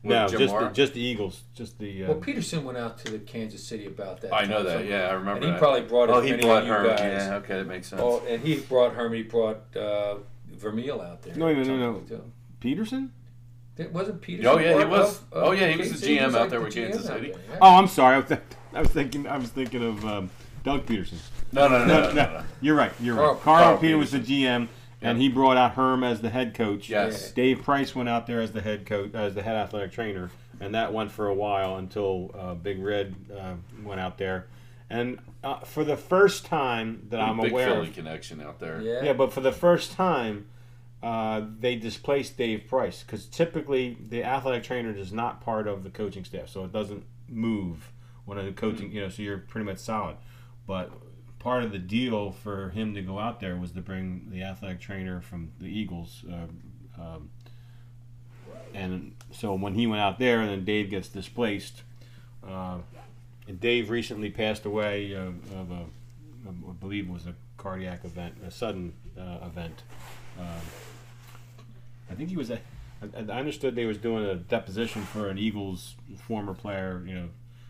With 0.02 0.12
no, 0.12 0.28
Jim 0.30 0.40
just 0.40 0.54
the, 0.58 0.70
just 0.70 0.94
the 0.94 1.02
Eagles, 1.02 1.42
just 1.54 1.78
the. 1.78 2.06
Uh, 2.06 2.08
Well, 2.10 2.18
Peterson 2.20 2.64
went 2.64 2.78
out 2.78 2.98
to 3.00 3.12
the 3.12 3.20
Kansas 3.20 3.62
City 3.62 3.86
about 3.86 4.22
that. 4.22 4.34
I 4.34 4.46
know 4.46 4.64
that. 4.64 4.78
so- 4.80 4.84
Yeah, 4.84 5.08
I 5.10 5.14
remember 5.14 5.32
And 5.38 5.44
he 5.46 5.52
that. 5.52 5.60
probably 5.60 5.82
brought 5.82 6.10
as 6.10 6.16
oh, 6.16 6.22
he 6.22 6.32
many 6.32 6.44
brought 6.44 6.66
Herm. 6.66 6.88
guys. 6.88 7.00
Yeah, 7.00 7.36
okay, 7.36 7.58
that 7.58 7.68
makes 7.68 7.88
sense. 7.88 8.02
Oh, 8.02 8.24
and 8.26 8.42
he 8.42 8.60
brought 8.62 8.94
Herm. 8.94 9.12
He 9.12 9.24
brought 9.24 9.76
uh, 9.76 10.16
Vermeil 10.54 11.02
out 11.02 11.22
there. 11.24 11.36
No, 11.36 11.54
no, 11.54 11.64
no, 11.64 12.02
no. 12.10 12.22
Peterson? 12.62 13.12
It 13.78 13.92
wasn't 13.94 14.22
Peterson. 14.22 14.52
Oh, 14.54 14.58
yeah, 14.58 14.78
he 14.80 14.86
was- 14.86 15.18
of- 15.18 15.24
oh, 15.34 15.52
yeah, 15.52 15.68
he 15.70 15.78
was 15.78 16.00
the 16.00 16.08
GM 16.18 16.26
was 16.28 16.36
out 16.36 16.50
there 16.50 16.60
the 16.60 16.66
with 16.66 16.74
GM 16.76 16.84
Kansas 16.92 17.06
City. 17.06 17.32
there, 17.32 17.42
yeah. 17.52 17.58
Oh, 17.62 17.76
I'm 17.76 17.88
sorry. 17.88 18.16
I 18.16 18.20
was, 18.20 18.32
I 18.74 18.80
was 18.82 18.90
thinking. 18.90 19.28
I 19.28 19.38
was 19.38 19.50
thinking 19.50 19.84
of 19.84 20.06
um, 20.06 20.30
Doug 20.64 20.86
Pederson. 20.86 21.18
no, 21.52 21.68
no, 21.68 21.86
no, 21.86 22.02
no, 22.02 22.12
no, 22.12 22.14
no. 22.14 22.44
You're 22.62 22.76
right. 22.76 22.92
You're 23.02 23.16
Carl- 23.16 23.34
right. 23.34 23.42
Carl, 23.44 23.64
Carl 23.64 23.78
Peter 23.80 23.98
was 23.98 24.12
the 24.12 24.20
GM, 24.20 24.68
and 25.02 25.18
he 25.18 25.30
brought 25.30 25.58
out 25.58 25.74
Herm 25.74 26.04
as 26.04 26.22
the 26.22 26.30
head 26.30 26.54
coach. 26.54 26.90
Yes. 26.90 27.32
Dave 27.32 27.64
Price 27.64 27.96
went 27.96 28.10
out 28.10 28.28
there 28.28 28.42
as 28.42 28.52
the 28.52 28.62
head 28.62 28.86
coach, 28.86 29.14
as 29.14 29.36
the 29.36 29.42
head 29.42 29.56
athletic 29.56 29.92
trainer, 29.92 30.32
and 30.60 30.76
that 30.76 30.94
went 30.94 31.12
for 31.12 31.28
a 31.28 31.34
while 31.34 31.78
until 31.78 32.32
uh, 32.38 32.54
Big 32.54 32.82
Red 32.82 33.16
uh, 33.38 33.56
went 33.84 34.00
out 34.00 34.18
there. 34.18 34.48
And 34.90 35.20
uh, 35.44 35.60
for 35.60 35.84
the 35.84 35.96
first 35.96 36.46
time 36.46 37.08
that 37.10 37.22
I'm 37.22 37.40
Big 37.40 37.52
aware 37.52 37.68
Philly 37.68 37.88
of, 37.90 37.94
connection 37.94 38.42
out 38.42 38.60
there. 38.60 38.82
Yeah. 38.82 39.04
yeah, 39.04 39.14
but 39.14 39.32
for 39.32 39.42
the 39.42 39.52
first 39.52 39.92
time, 39.92 40.48
uh, 41.02 41.44
they 41.60 41.76
displaced 41.76 42.38
Dave 42.38 42.68
Price 42.68 43.04
because 43.04 43.26
typically 43.26 43.98
the 44.10 44.24
athletic 44.24 44.64
trainer 44.64 44.92
is 44.92 45.14
not 45.14 45.42
part 45.42 45.68
of 45.68 45.84
the 45.84 45.90
coaching 45.90 46.26
staff, 46.26 46.50
so 46.50 46.66
it 46.66 46.74
doesn't 46.74 47.06
move 47.28 47.92
when 48.26 48.44
the 48.44 48.52
coaching. 48.52 48.92
You 48.92 49.02
know, 49.02 49.10
so 49.10 49.22
you're 49.22 49.38
pretty 49.38 49.66
much 49.66 49.78
solid. 49.78 50.18
But 50.68 50.92
part 51.40 51.64
of 51.64 51.72
the 51.72 51.80
deal 51.80 52.32
for 52.32 52.70
him 52.70 52.94
to 52.94 53.02
go 53.02 53.18
out 53.18 53.40
there 53.40 53.56
was 53.56 53.72
to 53.72 53.82
bring 53.82 54.28
the 54.30 54.44
athletic 54.44 54.80
trainer 54.82 55.22
from 55.22 55.52
the 55.60 55.68
Eagles. 55.68 56.24
Uh, 56.30 57.02
um, 57.02 57.30
and 58.74 59.16
so 59.32 59.54
when 59.54 59.74
he 59.74 59.88
went 59.88 60.02
out 60.02 60.20
there, 60.20 60.42
and 60.42 60.50
then 60.50 60.66
Dave 60.66 60.90
gets 60.90 61.08
displaced. 61.08 61.84
Uh, 62.48 62.78
and 63.48 63.60
Dave 63.60 63.90
recently 63.90 64.30
passed 64.30 64.66
away 64.66 65.16
uh, 65.16 65.32
of 65.60 65.72
a, 65.72 65.86
I 66.48 66.72
believe 66.80 67.08
it 67.08 67.12
was 67.12 67.26
a 67.26 67.34
cardiac 67.58 68.06
event, 68.06 68.36
a 68.46 68.52
sudden 68.52 68.94
uh, 69.18 69.46
event. 69.46 69.84
Um, 70.40 70.46
I 72.12 72.14
think 72.16 72.30
he 72.30 72.38
was. 72.38 72.50
A, 72.50 72.60
I, 73.02 73.20
I 73.30 73.40
understood 73.40 73.76
they 73.76 73.86
was 73.86 73.98
doing 73.98 74.24
a 74.26 74.36
deposition 74.36 75.04
for 75.04 75.30
an 75.30 75.38
Eagles 75.38 75.96
former 76.28 76.54
player. 76.54 77.04
You 77.06 77.14
know, 77.16 77.30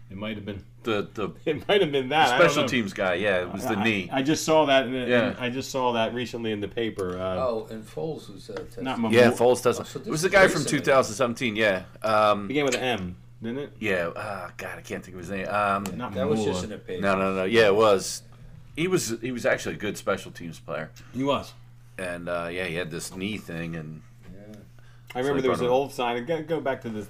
it 0.10 0.18
might 0.18 0.36
have 0.36 0.46
been. 0.46 0.64
The 0.84 1.08
the 1.14 1.30
It 1.46 1.68
might 1.68 1.82
have 1.82 1.92
been 1.92 2.10
that. 2.10 2.30
I 2.34 2.38
special 2.40 2.68
teams 2.68 2.94
guy. 2.94 3.16
Yeah, 3.16 3.42
it 3.42 3.52
was 3.52 3.64
the 3.64 3.76
I, 3.78 3.84
knee. 3.84 4.10
I 4.12 4.22
just 4.24 4.44
saw 4.46 4.66
that. 4.66 4.86
In 4.88 4.94
the, 4.94 5.00
Yeah. 5.08 5.36
I 5.38 5.50
just 5.50 5.72
saw 5.72 5.92
that 5.94 6.14
recently 6.14 6.52
in 6.52 6.60
the 6.62 6.68
paper. 6.68 7.18
Uh, 7.20 7.36
Oh, 7.38 7.68
and 7.70 7.84
Foles 7.86 8.32
was 8.34 8.50
uh, 8.50 8.54
tested. 8.54 8.84
Not 8.84 9.00
my- 9.00 9.10
yeah, 9.12 9.32
Foles 9.32 9.62
does. 9.62 9.80
Oh, 9.80 9.84
so 9.84 10.00
it 10.00 10.08
was 10.08 10.22
the 10.22 10.30
guy 10.30 10.48
from 10.48 10.64
2017. 10.66 11.56
Yeah. 11.56 11.84
Um, 12.02 12.48
began 12.48 12.66
with 12.66 12.76
an 12.76 12.82
M, 12.82 13.18
didn't 13.44 13.60
it? 13.60 13.74
yeah. 13.80 14.08
Uh, 14.08 14.50
God, 14.58 14.78
I 14.78 14.82
can't 14.82 15.04
think 15.04 15.16
of 15.16 15.20
his 15.20 15.30
name. 15.30 15.48
Um, 15.48 15.84
Not 15.96 16.14
that 16.14 16.28
was 16.30 16.44
just 16.44 16.64
in 16.64 16.72
a 16.72 16.78
page. 16.78 17.02
no, 17.02 17.18
no, 17.18 17.34
no. 17.36 17.44
Yeah, 17.44 17.68
it 17.68 17.76
was. 17.76 18.24
He 18.76 18.88
was 18.88 19.16
he 19.22 19.32
was 19.34 19.46
actually 19.46 19.76
a 19.76 19.78
good 19.80 19.98
special 19.98 20.32
teams 20.32 20.58
player, 20.60 20.90
He 21.14 21.24
was. 21.24 21.54
and 21.98 22.30
uh, 22.30 22.48
yeah, 22.50 22.64
he 22.64 22.76
had 22.76 22.90
this 22.90 23.14
knee 23.14 23.38
thing 23.38 23.76
and 23.76 24.02
Yeah. 24.32 24.56
I 25.14 25.20
remember 25.20 25.40
like 25.40 25.42
there 25.44 25.52
was 25.52 25.60
an 25.60 25.68
old 25.68 25.92
sign. 25.92 26.24
Go, 26.26 26.42
go 26.44 26.62
back 26.62 26.80
to 26.84 26.90
this. 26.90 27.08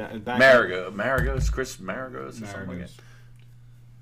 That, 0.00 0.24
back 0.24 0.40
Marigo, 0.40 0.92
Maragos, 0.94 1.52
Chris 1.52 1.76
Maragos, 1.76 2.42
or 2.42 2.46
something 2.46 2.68
like 2.68 2.78
that. 2.78 2.90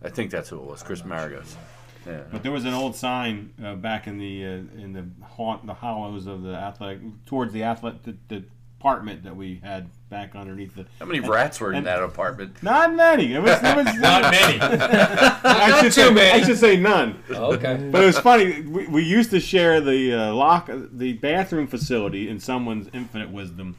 I 0.02 0.08
think 0.10 0.30
that's 0.30 0.48
who 0.48 0.56
it 0.58 0.64
was, 0.64 0.82
Chris 0.82 1.02
Maragos. 1.02 1.54
Yeah. 2.06 2.20
But 2.30 2.42
there 2.42 2.52
was 2.52 2.64
an 2.64 2.72
old 2.72 2.94
sign 2.94 3.52
uh, 3.62 3.74
back 3.74 4.06
in 4.06 4.18
the 4.18 4.44
uh, 4.44 4.80
in 4.80 4.92
the 4.92 5.26
haunt 5.26 5.66
the 5.66 5.74
hollows 5.74 6.26
of 6.26 6.42
the 6.42 6.54
athletic 6.54 7.00
towards 7.26 7.52
the 7.52 7.64
athletic 7.64 8.02
the, 8.04 8.16
the 8.28 8.44
apartment 8.78 9.24
that 9.24 9.34
we 9.34 9.60
had 9.62 9.90
back 10.08 10.36
underneath 10.36 10.74
the. 10.76 10.86
How 11.00 11.06
many 11.06 11.20
rats 11.20 11.60
were 11.60 11.72
in 11.72 11.84
that 11.84 12.02
apartment? 12.02 12.62
Not 12.62 12.94
many. 12.94 13.34
It 13.34 13.42
was, 13.42 13.58
it 13.62 13.76
was 13.76 13.94
Not 13.98 14.22
many. 14.30 14.60
I 14.60 15.70
Not 15.70 15.80
should 15.80 15.92
too 15.92 16.02
say, 16.02 16.10
many. 16.12 16.42
I 16.42 16.46
should 16.46 16.58
say 16.58 16.76
none. 16.76 17.22
okay. 17.28 17.88
But 17.90 18.02
it 18.02 18.06
was 18.06 18.18
funny. 18.18 18.62
We, 18.62 18.86
we 18.86 19.02
used 19.02 19.30
to 19.30 19.40
share 19.40 19.80
the 19.80 20.14
uh, 20.14 20.34
lock, 20.34 20.70
the 20.72 21.14
bathroom 21.14 21.66
facility. 21.66 22.28
In 22.28 22.38
someone's 22.38 22.88
infinite 22.94 23.30
wisdom, 23.30 23.76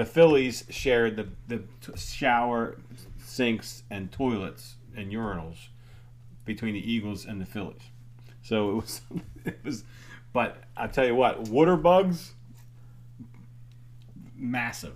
the 0.00 0.06
Phillies 0.06 0.64
shared 0.70 1.16
the 1.16 1.28
the 1.46 1.58
t- 1.82 1.92
shower, 1.98 2.78
sinks, 3.22 3.82
and 3.90 4.10
toilets 4.10 4.76
and 4.96 5.12
urinals 5.12 5.68
between 6.46 6.72
the 6.72 6.90
Eagles 6.90 7.26
and 7.26 7.38
the 7.38 7.44
Phillies. 7.44 7.82
So 8.42 8.70
it 8.70 8.74
was, 8.76 9.00
it 9.44 9.58
was. 9.62 9.84
But 10.32 10.64
I 10.74 10.86
tell 10.86 11.04
you 11.04 11.14
what, 11.14 11.48
water 11.48 11.76
bugs, 11.76 12.32
massive. 14.34 14.94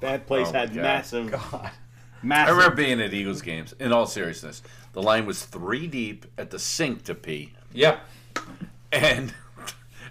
That 0.00 0.26
place 0.26 0.48
Oh 0.48 0.52
my 0.54 0.58
had 0.60 0.68
God. 0.74 0.82
massive, 0.82 1.34
I 1.52 1.70
Massive. 2.22 2.56
remember 2.56 2.76
being 2.76 3.00
at 3.02 3.12
Eagles 3.12 3.42
games. 3.42 3.74
In 3.78 3.92
all 3.92 4.06
seriousness, 4.06 4.62
the 4.94 5.02
line 5.02 5.26
was 5.26 5.44
three 5.44 5.86
deep 5.86 6.24
at 6.38 6.50
the 6.50 6.58
sink 6.58 7.04
to 7.04 7.14
pee, 7.14 7.52
Yeah. 7.74 7.98
and 8.90 9.34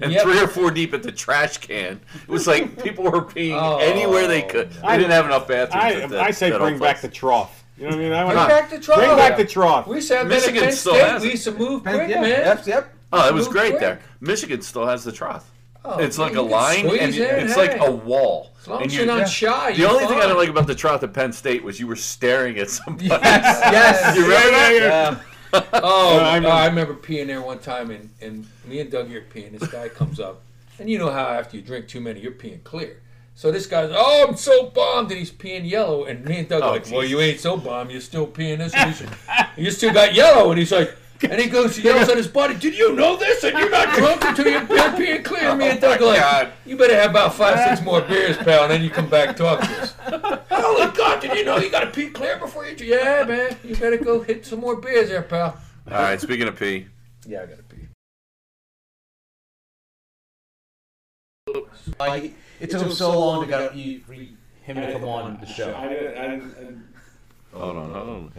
and 0.04 0.12
Yep. 0.12 0.24
three 0.24 0.40
or 0.40 0.48
four 0.48 0.70
deep 0.72 0.94
at 0.94 1.02
the 1.04 1.12
trash 1.12 1.58
can. 1.58 2.00
It 2.24 2.28
was 2.30 2.46
like 2.48 2.82
people 2.84 3.06
were 3.06 3.22
peeing 3.24 3.58
Oh, 3.60 3.78
anywhere 3.78 4.28
they 4.28 4.42
could. 4.44 4.72
They 4.72 4.82
I- 4.88 4.98
didn't 4.98 5.12
have 5.12 5.26
enough 5.26 5.48
bathrooms. 5.48 5.84
I, 5.84 5.94
at 6.02 6.10
that, 6.10 6.20
I 6.20 6.32
say 6.32 6.50
that 6.50 6.60
bring 6.60 6.74
old 6.76 6.82
back 6.82 7.02
the 7.02 7.08
trough. 7.08 7.64
You 7.78 7.86
know 7.86 7.90
what 7.90 7.96
I 7.96 8.04
mean? 8.04 8.12
I 8.14 8.24
Bring 8.26 8.38
wanna- 8.38 8.50
back 8.50 8.70
the 8.70 8.80
trough. 8.80 8.98
Bring 9.00 9.16
back 9.18 9.38
the 9.38 9.46
trough. 9.46 9.88
We 9.88 10.00
said 10.02 10.16
to 10.16 10.20
have 10.20 10.30
that 10.30 10.36
Michigan 10.36 10.58
at 10.64 10.68
Penn 10.70 10.76
still 10.76 10.94
State. 10.94 11.08
has 11.10 11.22
We 11.24 11.32
used 11.32 11.44
to 11.46 11.52
move 11.54 11.82
quick, 11.84 12.10
yeah, 12.10 12.22
man. 12.22 12.30
Yep, 12.30 12.68
yep. 12.68 12.94
Oh, 13.12 13.28
it 13.28 13.34
was 13.34 13.46
Move 13.46 13.54
great 13.54 13.70
quick. 13.72 13.80
there. 13.82 14.00
Michigan 14.22 14.62
still 14.62 14.86
has 14.86 15.04
the 15.04 15.12
trough. 15.12 15.50
Oh, 15.86 15.98
it's 16.00 16.18
like 16.18 16.36
a 16.36 16.42
line, 16.42 16.86
squeeze 16.86 17.02
and 17.02 17.14
in, 17.16 17.46
it's 17.46 17.56
hey. 17.56 17.68
like 17.78 17.82
a 17.82 17.92
wall. 17.92 18.52
As 18.62 18.68
long 18.70 18.82
and 18.84 18.90
as 18.92 18.96
you're 18.96 19.06
not 19.06 19.28
shy, 19.28 19.74
The 19.74 19.80
you're 19.80 19.90
only 19.90 20.06
thing 20.06 20.14
I 20.14 20.20
fine. 20.22 20.28
didn't 20.30 20.38
like 20.38 20.50
about 20.50 20.68
the 20.68 20.76
trough 20.76 21.04
at 21.04 21.14
Penn 21.14 21.34
State 21.34 21.62
was 21.62 21.78
you 21.80 21.88
were 21.88 21.98
staring 21.98 22.58
at 22.60 22.70
somebody. 22.70 23.08
Yes, 23.10 23.60
yes. 23.72 24.16
You 24.16 24.22
remember 24.24 24.50
that? 24.52 24.74
Yeah. 24.74 25.20
Oh, 25.74 26.18
I 26.18 26.32
I, 26.32 26.36
remember- 26.36 26.50
I 26.50 26.66
remember 26.68 26.94
peeing 26.96 27.28
there 27.28 27.42
one 27.42 27.60
time, 27.60 27.92
and, 27.92 28.10
and 28.22 28.48
me 28.66 28.80
and 28.80 28.92
Doug 28.92 29.12
are 29.12 29.22
peeing. 29.22 29.58
This 29.58 29.70
guy 29.70 29.90
comes 29.90 30.20
up, 30.20 30.42
and 30.80 30.90
you 30.90 30.98
know 30.98 31.10
how 31.12 31.26
after 31.28 31.58
you 31.58 31.64
drink 31.64 31.88
too 31.88 32.02
many, 32.02 32.20
you're 32.22 32.32
peeing 32.32 32.64
clear. 32.64 33.02
So 33.36 33.52
this 33.52 33.66
guy's, 33.66 33.90
oh, 33.94 34.28
I'm 34.30 34.36
so 34.38 34.68
bombed, 34.70 35.10
and 35.10 35.20
he's 35.20 35.32
peeing 35.32 35.68
yellow. 35.70 36.06
And 36.06 36.24
me 36.24 36.38
and 36.40 36.48
Doug 36.50 36.62
are 36.62 36.70
Oh, 36.70 36.72
like, 36.74 36.90
well, 36.92 37.04
you 37.04 37.20
ain't 37.20 37.40
so 37.40 37.58
bombed. 37.58 37.90
you're 37.92 38.00
still 38.02 38.28
peeing 38.28 38.60
this. 38.60 38.74
You 39.58 39.72
still 39.72 39.94
got 39.94 40.14
yellow, 40.14 40.50
and 40.52 40.60
he's 40.60 40.72
like, 40.72 40.96
and 41.24 41.40
he 41.42 41.48
goes, 41.50 41.76
he 41.76 41.84
yells 41.84 42.10
at 42.10 42.18
his 42.18 42.28
buddy, 42.28 42.56
did 42.56 42.78
you 42.78 42.94
know 42.94 43.16
this? 43.16 43.44
And 43.44 43.58
you're 43.58 43.70
not 43.70 43.96
drunk 43.96 44.24
until 44.26 44.46
you're 44.48 44.62
you're 44.62 44.90
peeing 44.92 45.24
clear. 45.24 45.56
Me 45.56 45.70
and 45.70 45.78
Oh, 45.84 45.98
Doug 45.98 46.00
my 46.02 46.06
are 46.06 46.10
like, 46.10 46.20
oh, 46.20 46.44
God. 46.44 46.54
you 46.66 46.78
better 46.78 46.96
have 46.96 47.12
about 47.12 47.34
five, 47.34 47.60
six 47.70 47.82
more 47.86 48.02
beers, 48.02 48.38
pal, 48.38 48.64
and 48.64 48.72
then 48.72 48.84
you 48.84 48.90
come 48.90 49.10
back 49.10 49.30
and 49.30 49.38
talk 49.38 49.62
to 49.62 49.82
us. 49.82 49.94
Holy 50.50 50.92
God, 50.96 51.22
did 51.22 51.34
you 51.38 51.46
know 51.46 51.58
you 51.58 51.70
got 51.70 51.82
to 51.82 51.88
pee 51.92 52.10
clear 52.10 52.38
before 52.38 52.66
you? 52.66 52.76
Yeah, 52.86 53.24
man, 53.28 53.56
you 53.64 53.76
better 53.76 53.98
go 53.98 54.22
hit 54.22 54.46
some 54.46 54.60
more 54.60 54.76
beers 54.76 55.10
there, 55.10 55.22
pal. 55.22 55.58
All 55.90 55.94
right. 56.02 56.20
Speaking 56.20 56.48
of 56.48 56.58
pee, 56.58 56.88
Yeah, 57.28 57.44
I 57.44 57.46
got 57.46 57.58
to 57.58 57.64
pee. 57.64 57.88
Like, 62.00 62.34
it 62.60 62.70
took 62.70 62.82
him 62.82 62.92
so 62.92 63.18
long 63.20 63.42
to 63.44 63.48
get 63.50 63.76
you, 63.76 64.02
him 64.62 64.76
to 64.78 64.92
come 64.94 65.04
on 65.04 65.38
the 65.40 65.46
show. 65.46 65.76
I 65.76 65.88
didn't, 65.90 66.18
I 66.18 66.28
didn't, 66.28 66.88
hold 67.54 67.76
on, 67.78 67.92
hold 67.94 68.10
on. 68.10 68.32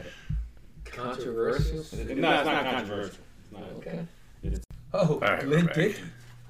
Controversial. 0.95 1.77
no, 1.77 1.81
it's 1.83 2.47
not 2.47 2.65
controversial. 2.65 3.19
It's 3.43 3.53
not 3.53 3.63
okay. 3.77 4.07
It 4.43 4.53
is. 4.55 4.65
Oh, 4.93 5.19
right, 5.19 5.47
Lynn 5.47 5.67
right. 5.67 5.75
Dickey. 5.75 6.01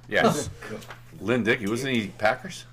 Yes, 0.09 0.51
oh. 0.71 0.79
Lynn 1.21 1.45
Dickey 1.45 1.67
wasn't 1.67 1.95
he 1.95 2.09
Packers? 2.09 2.67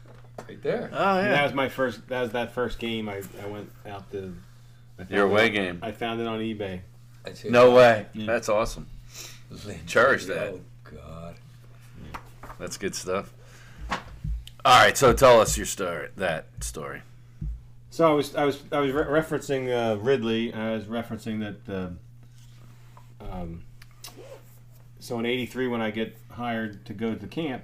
Right 0.48 0.62
there. 0.62 0.90
Oh 0.94 1.18
yeah. 1.20 1.30
That 1.32 1.44
was 1.44 1.54
my 1.54 1.70
first. 1.70 2.08
That 2.10 2.22
was 2.22 2.32
that 2.32 2.54
first 2.54 2.80
game. 2.80 3.08
I, 3.08 3.22
I 3.42 3.48
went 3.48 3.72
out 3.88 4.12
to. 4.12 4.36
I 5.00 5.06
Your 5.10 5.26
away 5.26 5.48
on- 5.48 5.54
game. 5.54 5.80
I 5.82 5.92
found 5.92 6.20
it 6.20 6.28
on 6.28 6.40
eBay. 6.40 6.82
That's 7.24 7.44
it. 7.46 7.52
No 7.52 7.72
way. 7.72 8.08
Yeah. 8.14 8.26
That's 8.26 8.50
awesome. 8.50 8.88
Lynn 9.66 9.80
Cherish 9.86 10.26
Dickey. 10.26 10.40
that. 10.40 10.54
Oh, 10.54 10.62
God. 10.96 11.36
That's 12.60 12.78
good 12.78 12.96
stuff. 12.96 13.32
All 14.64 14.80
right, 14.80 14.96
so 14.96 15.12
tell 15.14 15.42
us 15.42 15.58
your 15.58 15.66
story. 15.66 16.10
That 16.18 16.46
story. 16.60 17.02
So 17.92 18.10
I 18.10 18.14
was 18.14 18.34
I 18.36 18.46
was 18.46 18.64
I 18.72 18.80
was 18.80 18.94
re- 18.94 19.04
referencing 19.04 19.70
uh, 19.70 20.00
Ridley. 20.00 20.54
I 20.54 20.72
was 20.72 20.86
referencing 20.86 21.42
that. 21.42 21.74
Uh, 23.20 23.26
um, 23.30 23.64
so 25.00 25.20
in 25.20 25.26
'83, 25.26 25.68
when 25.68 25.82
I 25.82 25.92
get 25.92 26.18
hired 26.32 26.86
to 26.86 26.94
go 26.94 27.16
to 27.16 27.28
camp, 27.28 27.64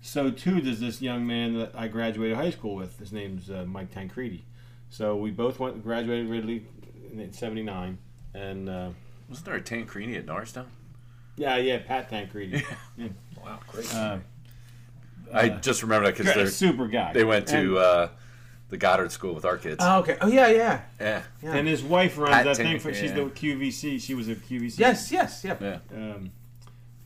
so 0.00 0.30
too 0.30 0.62
does 0.62 0.80
this 0.80 1.02
young 1.02 1.26
man 1.26 1.58
that 1.58 1.72
I 1.74 1.88
graduated 1.88 2.38
high 2.38 2.48
school 2.48 2.74
with. 2.74 2.98
His 2.98 3.12
name's 3.12 3.50
uh, 3.50 3.66
Mike 3.68 3.92
Tancredi. 3.92 4.44
So 4.88 5.16
we 5.16 5.30
both 5.30 5.60
went 5.60 5.82
graduated 5.84 6.30
Ridley 6.30 6.66
in 7.12 7.30
'79, 7.30 7.98
and 8.32 8.68
uh, 8.70 8.88
Wasn't 9.28 9.44
there 9.44 9.56
a 9.56 9.60
Tancrini 9.60 10.16
at 10.16 10.24
Norristown? 10.24 10.66
yeah, 11.36 11.58
yeah, 11.58 11.78
Pat 11.78 12.08
Tancredi. 12.08 12.64
Wow, 13.44 13.58
great. 13.68 13.94
uh, 13.94 14.18
I 15.34 15.48
just 15.50 15.82
remember 15.82 16.10
that 16.10 16.16
because 16.16 16.36
a 16.36 16.50
super 16.50 16.86
guy. 16.86 17.12
they 17.12 17.24
went 17.24 17.48
to 17.48 17.76
uh, 17.78 18.08
the 18.72 18.78
Goddard 18.78 19.12
School 19.12 19.34
with 19.34 19.44
our 19.44 19.58
kids. 19.58 19.76
Oh, 19.80 19.98
okay. 19.98 20.16
Oh, 20.22 20.28
yeah, 20.28 20.48
yeah. 20.48 20.80
yeah, 20.98 21.22
yeah. 21.42 21.54
And 21.54 21.68
his 21.68 21.82
wife 21.82 22.16
runs 22.16 22.30
Pat 22.30 22.44
that 22.46 22.56
Tan- 22.56 22.66
thing 22.66 22.78
for. 22.80 22.94
She's 22.94 23.10
yeah. 23.10 23.16
the 23.16 23.24
QVC. 23.24 24.00
She 24.00 24.14
was 24.14 24.30
a 24.30 24.34
QVC. 24.34 24.78
Yes, 24.78 25.12
yes, 25.12 25.44
yep. 25.44 25.60
yeah. 25.60 25.78
Um, 25.94 26.32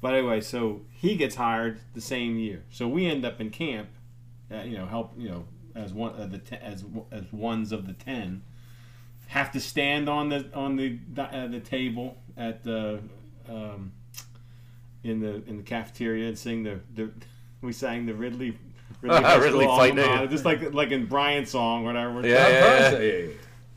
but 0.00 0.14
anyway, 0.14 0.42
so 0.42 0.82
he 0.92 1.16
gets 1.16 1.34
hired 1.34 1.80
the 1.92 2.00
same 2.00 2.38
year. 2.38 2.62
So 2.70 2.86
we 2.86 3.06
end 3.06 3.24
up 3.24 3.40
in 3.40 3.50
camp, 3.50 3.88
uh, 4.48 4.58
you 4.58 4.78
know, 4.78 4.86
help, 4.86 5.14
you 5.18 5.28
know, 5.28 5.44
as 5.74 5.92
one 5.92 6.14
of 6.14 6.30
the 6.30 6.38
te- 6.38 6.54
as 6.62 6.84
as 7.10 7.24
ones 7.32 7.72
of 7.72 7.88
the 7.88 7.94
ten, 7.94 8.42
have 9.26 9.50
to 9.50 9.58
stand 9.58 10.08
on 10.08 10.28
the 10.28 10.48
on 10.54 10.76
the 10.76 11.00
uh, 11.18 11.48
the 11.48 11.58
table 11.58 12.16
at 12.36 12.62
the 12.62 13.00
um, 13.48 13.90
in 15.02 15.18
the 15.18 15.42
in 15.48 15.56
the 15.56 15.64
cafeteria 15.64 16.28
and 16.28 16.38
sing 16.38 16.62
the, 16.62 16.78
the 16.94 17.10
we 17.60 17.72
sang 17.72 18.06
the 18.06 18.14
Ridley. 18.14 18.56
Ridley, 19.00 19.22
High 19.22 19.36
Ridley 19.36 19.64
School 19.64 19.76
Fight 19.76 19.90
alma 19.90 20.02
Day. 20.02 20.08
mater, 20.08 20.26
just 20.26 20.44
like 20.44 20.74
like 20.74 20.90
in 20.90 21.06
Brian's 21.06 21.50
song, 21.50 21.84
whatever. 21.84 22.26
Yeah, 22.26 22.48
yeah, 22.48 22.90
yeah. 22.90 22.98
yeah. 22.98 23.26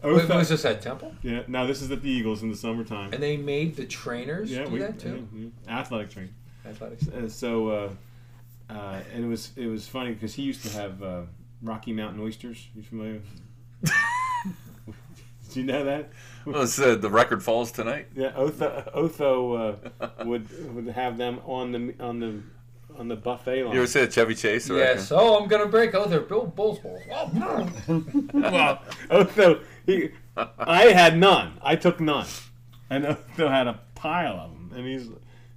Oh, 0.01 0.15
Wait, 0.15 0.29
was 0.29 0.47
this 0.47 0.63
at 0.63 0.81
Temple? 0.81 1.13
yeah. 1.23 1.43
Now 1.47 1.65
this 1.65 1.81
is 1.81 1.91
at 1.91 2.01
the 2.01 2.09
Eagles 2.09 2.41
in 2.41 2.49
the 2.49 2.55
summertime. 2.55 3.13
And 3.13 3.21
they 3.21 3.35
made 3.35 3.75
the 3.75 3.85
trainers 3.85 4.49
yeah, 4.49 4.63
do 4.63 4.71
we 4.71 4.79
that 4.79 4.97
too? 4.97 5.27
yeah, 5.33 5.47
yeah. 5.67 5.79
athletic 5.79 6.09
training. 6.09 6.33
Athletics. 6.65 7.07
Uh, 7.07 7.27
so 7.27 7.67
uh, 7.69 7.89
uh, 8.69 9.01
and 9.13 9.25
it 9.25 9.27
was 9.27 9.51
it 9.55 9.67
was 9.67 9.87
funny 9.87 10.13
because 10.13 10.33
he 10.33 10.43
used 10.43 10.63
to 10.65 10.69
have 10.77 11.03
uh, 11.03 11.21
Rocky 11.61 11.91
Mountain 11.93 12.21
oysters. 12.21 12.67
You 12.75 12.83
familiar? 12.83 13.21
Did 15.49 15.55
you 15.55 15.63
know 15.63 15.83
that? 15.83 16.09
Well, 16.45 16.61
it's, 16.61 16.79
uh, 16.79 16.95
the 16.95 17.09
record 17.09 17.43
falls 17.43 17.71
tonight. 17.71 18.07
Yeah, 18.15 18.31
Otho, 18.35 18.89
Otho 18.93 19.53
uh, 19.53 20.09
would 20.25 20.75
would 20.75 20.87
have 20.89 21.17
them 21.17 21.41
on 21.45 21.71
the 21.71 21.95
on 21.99 22.19
the 22.19 22.41
on 22.99 23.07
the 23.07 23.15
buffet 23.15 23.63
line. 23.63 23.73
You 23.73 23.79
ever 23.79 23.87
see 23.87 24.01
that 24.01 24.11
Chevy 24.13 24.35
Chase? 24.35 24.67
the 24.67 24.75
Yes. 24.75 25.09
record? 25.11 25.23
Oh, 25.23 25.39
I'm 25.41 25.47
gonna 25.47 25.67
break. 25.67 25.95
Oh, 25.95 26.05
they're 26.05 26.19
Bill 26.19 26.45
Bulls 26.45 26.79
balls. 26.79 27.01
Oh, 27.11 27.71
well, 28.33 28.81
Otho, 29.09 29.61
he, 29.85 30.11
I 30.35 30.87
had 30.87 31.17
none. 31.17 31.53
I 31.63 31.75
took 31.75 31.99
none, 31.99 32.27
and 32.89 33.05
Otho 33.05 33.47
had 33.47 33.67
a 33.67 33.79
pile 33.95 34.33
of 34.33 34.51
them. 34.51 34.71
And 34.75 34.85
he's 34.85 35.07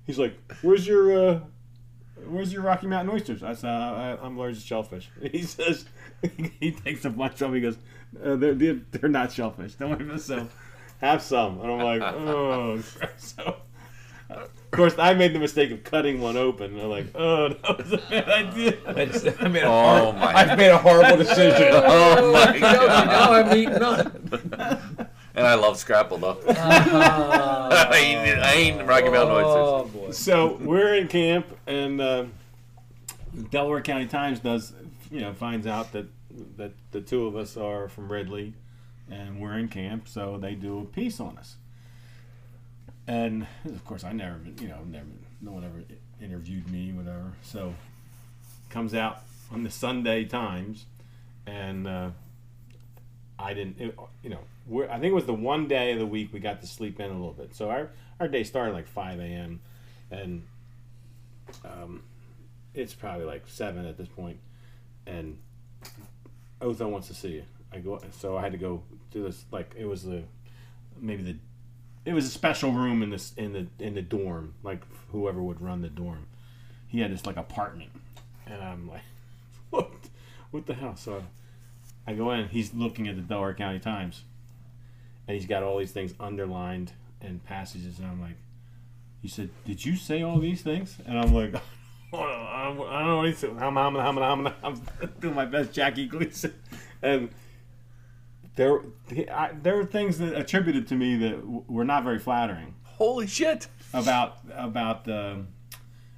he's 0.07 0.19
like, 0.19 0.35
"Where's 0.63 0.87
your 0.87 1.31
uh, 1.31 1.41
Where's 2.27 2.53
your 2.53 2.63
Rocky 2.63 2.87
Mountain 2.87 3.13
oysters?" 3.15 3.43
I 3.43 3.55
said, 3.55 3.71
I, 3.71 4.17
"I'm 4.23 4.39
allergic 4.39 4.63
to 4.63 4.67
shellfish." 4.67 5.11
He 5.33 5.43
says 5.43 5.85
he 6.61 6.71
takes 6.71 7.05
a 7.05 7.11
bunch 7.11 7.33
of 7.35 7.39
them. 7.41 7.55
He 7.55 7.61
goes, 7.61 7.77
uh, 8.25 8.37
they're, 8.37 8.55
they're 8.55 8.81
they're 8.93 9.11
not 9.11 9.33
shellfish. 9.33 9.75
Don't 9.75 9.91
worry 9.91 10.03
about 10.03 10.13
yourself. 10.15 10.55
Have 11.01 11.23
some." 11.23 11.61
And 11.61 11.71
I'm 11.73 11.81
like, 11.81 12.03
"Oh." 12.03 12.81
So, 13.19 13.57
of 14.31 14.49
course, 14.73 14.95
I 14.99 15.15
made 15.15 15.33
the 15.35 15.39
mistake 15.39 15.71
of 15.71 15.85
cutting 15.85 16.21
one 16.21 16.37
open. 16.37 16.73
And 16.73 16.81
I'm 16.83 16.89
like, 16.91 17.07
"Oh, 17.15 17.49
that 17.51 17.79
was 17.79 17.93
a 17.93 17.99
bad 17.99 18.29
idea." 18.29 18.77
I 19.41 19.49
made 19.49 19.63
a 19.63 19.67
Oh, 19.67 19.71
horrible, 19.71 20.13
my- 20.15 20.35
I've 20.35 20.59
made 20.59 20.71
a 20.71 20.79
horrible 20.79 21.17
decision. 21.19 21.69
Oh 21.73 22.33
my 22.33 22.59
God. 22.61 23.07
Now 23.07 23.33
I'm 23.33 23.57
eating 23.57 23.79
none. 23.79 25.09
And 25.35 25.47
I 25.47 25.55
love 25.55 25.79
Scrapple 25.79 26.19
though. 26.19 26.39
Ah. 26.49 27.89
I 27.91 27.97
ain't, 27.97 28.39
I 28.41 28.53
ain't 28.53 28.87
Rocky 28.89 29.09
Mountain 29.09 29.37
oysters. 29.37 29.47
Oh 29.57 29.91
boy. 29.93 30.11
so 30.11 30.59
we're 30.61 30.95
in 30.95 31.09
camp, 31.09 31.47
and 31.67 32.01
uh, 32.01 32.25
Delaware 33.51 33.81
County 33.81 34.07
Times 34.07 34.41
does, 34.41 34.73
you 35.11 35.21
know, 35.21 35.33
finds 35.33 35.67
out 35.67 35.93
that 35.93 36.07
that 36.57 36.73
the 36.93 37.01
two 37.01 37.27
of 37.27 37.37
us 37.37 37.57
are 37.57 37.89
from 37.89 38.11
Ridley, 38.13 38.55
and 39.11 39.41
we're 39.41 39.59
in 39.59 39.69
camp, 39.69 40.09
so 40.09 40.39
they 40.39 40.55
do 40.55 40.79
a 40.81 40.85
piece 40.85 41.19
on 41.21 41.37
us. 41.39 41.57
And 43.07 43.47
of 43.65 43.85
course, 43.85 44.05
I 44.05 44.13
never, 44.13 44.39
you 44.61 44.69
know, 44.69 44.79
never, 44.87 45.07
no 45.41 45.53
one 45.53 45.65
ever 45.65 45.83
interviewed 46.23 46.71
me, 46.71 46.93
whatever. 46.93 47.33
So 47.43 47.75
comes 48.71 48.95
out 48.95 49.23
on 49.51 49.65
the 49.65 49.71
Sunday 49.71 50.25
Times, 50.25 50.87
and 51.47 51.87
uh, 51.87 52.11
I 53.39 53.55
didn't, 53.55 53.81
it, 53.81 53.99
you 54.23 54.31
know, 54.31 54.87
I 54.89 54.95
think 54.99 55.11
it 55.11 55.15
was 55.15 55.27
the 55.27 55.35
one 55.35 55.67
day 55.67 55.93
of 55.93 55.99
the 55.99 56.07
week 56.07 56.33
we 56.33 56.39
got 56.39 56.61
to 56.61 56.67
sleep 56.67 57.01
in 57.01 57.11
a 57.11 57.15
little 57.15 57.33
bit. 57.33 57.55
So 57.55 57.71
our 57.71 57.91
our 58.21 58.29
day 58.29 58.45
started 58.45 58.73
like 58.73 58.87
5 58.87 59.19
a.m. 59.19 59.61
and 60.11 60.45
um, 61.65 62.03
it's 62.75 62.95
probably 62.95 63.25
like 63.25 63.43
seven 63.49 63.85
at 63.85 63.99
this 63.99 64.09
point, 64.09 64.39
and 65.07 65.39
Otho 66.61 66.89
wants 66.89 67.09
to 67.09 67.15
see 67.15 67.33
you. 67.33 67.45
I 67.73 67.79
go, 67.79 68.01
so 68.13 68.37
I 68.37 68.43
had 68.43 68.53
to 68.53 68.59
go 68.59 68.83
do 69.11 69.25
this. 69.25 69.45
Like 69.51 69.75
it 69.77 69.87
was 69.87 70.05
the 70.05 70.23
maybe 71.01 71.23
the 71.23 71.37
it 72.05 72.13
was 72.13 72.27
a 72.27 72.31
special 72.31 72.73
room 72.73 73.03
in 73.03 73.11
this 73.11 73.33
in 73.37 73.53
the 73.53 73.67
in 73.85 73.95
the 73.95 74.03
dorm. 74.03 74.55
Like 74.63 74.83
whoever 75.11 75.43
would 75.43 75.61
run 75.61 75.83
the 75.83 75.89
dorm, 75.89 76.27
he 76.89 77.01
had 77.01 77.13
this 77.13 77.27
like 77.27 77.37
apartment, 77.37 77.91
and 78.47 78.63
I'm 78.63 78.89
like, 78.89 79.03
what, 79.71 79.91
what 80.51 80.67
the 80.67 80.75
hell? 80.75 80.97
So 80.97 81.25
I 82.07 82.15
go 82.15 82.31
in. 82.33 82.49
He's 82.49 82.75
looking 82.75 83.09
at 83.09 83.17
the 83.17 83.23
Delaware 83.23 83.55
County 83.55 83.79
Times, 83.79 84.23
and 85.29 85.37
he's 85.37 85.47
got 85.47 85.63
all 85.63 85.79
these 85.79 85.93
things 85.93 86.15
underlined 86.19 86.93
and 87.21 87.45
passages, 87.45 87.99
and 87.99 88.09
I'm 88.09 88.21
like, 88.21 88.37
he 89.21 89.29
said, 89.29 89.51
"Did 89.65 89.85
you 89.85 89.97
say 89.97 90.23
all 90.23 90.39
these 90.39 90.63
things?" 90.63 90.97
And 91.07 91.19
I'm 91.19 91.35
like. 91.35 91.55
I 92.15 92.75
don't 92.77 93.07
know 93.07 93.17
what 93.17 93.27
he 93.27 93.33
said. 93.33 93.57
I'm, 93.59 93.79
I'm, 93.79 93.97
I'm, 93.97 94.19
I'm, 94.19 94.47
I'm 94.63 94.83
doing 95.21 95.35
my 95.35 95.47
best, 95.47 95.73
Jackie 95.73 96.07
Gleason. 96.07 96.53
And 97.01 97.31
there 98.57 98.81
I, 99.31 99.53
there 99.61 99.79
are 99.79 99.85
things 99.85 100.19
that 100.19 100.35
attributed 100.35 100.87
to 100.89 100.95
me 100.95 101.17
that 101.17 101.41
w- 101.41 101.65
were 101.69 101.85
not 101.85 102.05
very 102.05 102.19
flattering. 102.19 102.75
Holy 102.85 103.27
shit! 103.27 103.69
about 103.95 104.39
about 104.53 105.09
um, 105.09 105.49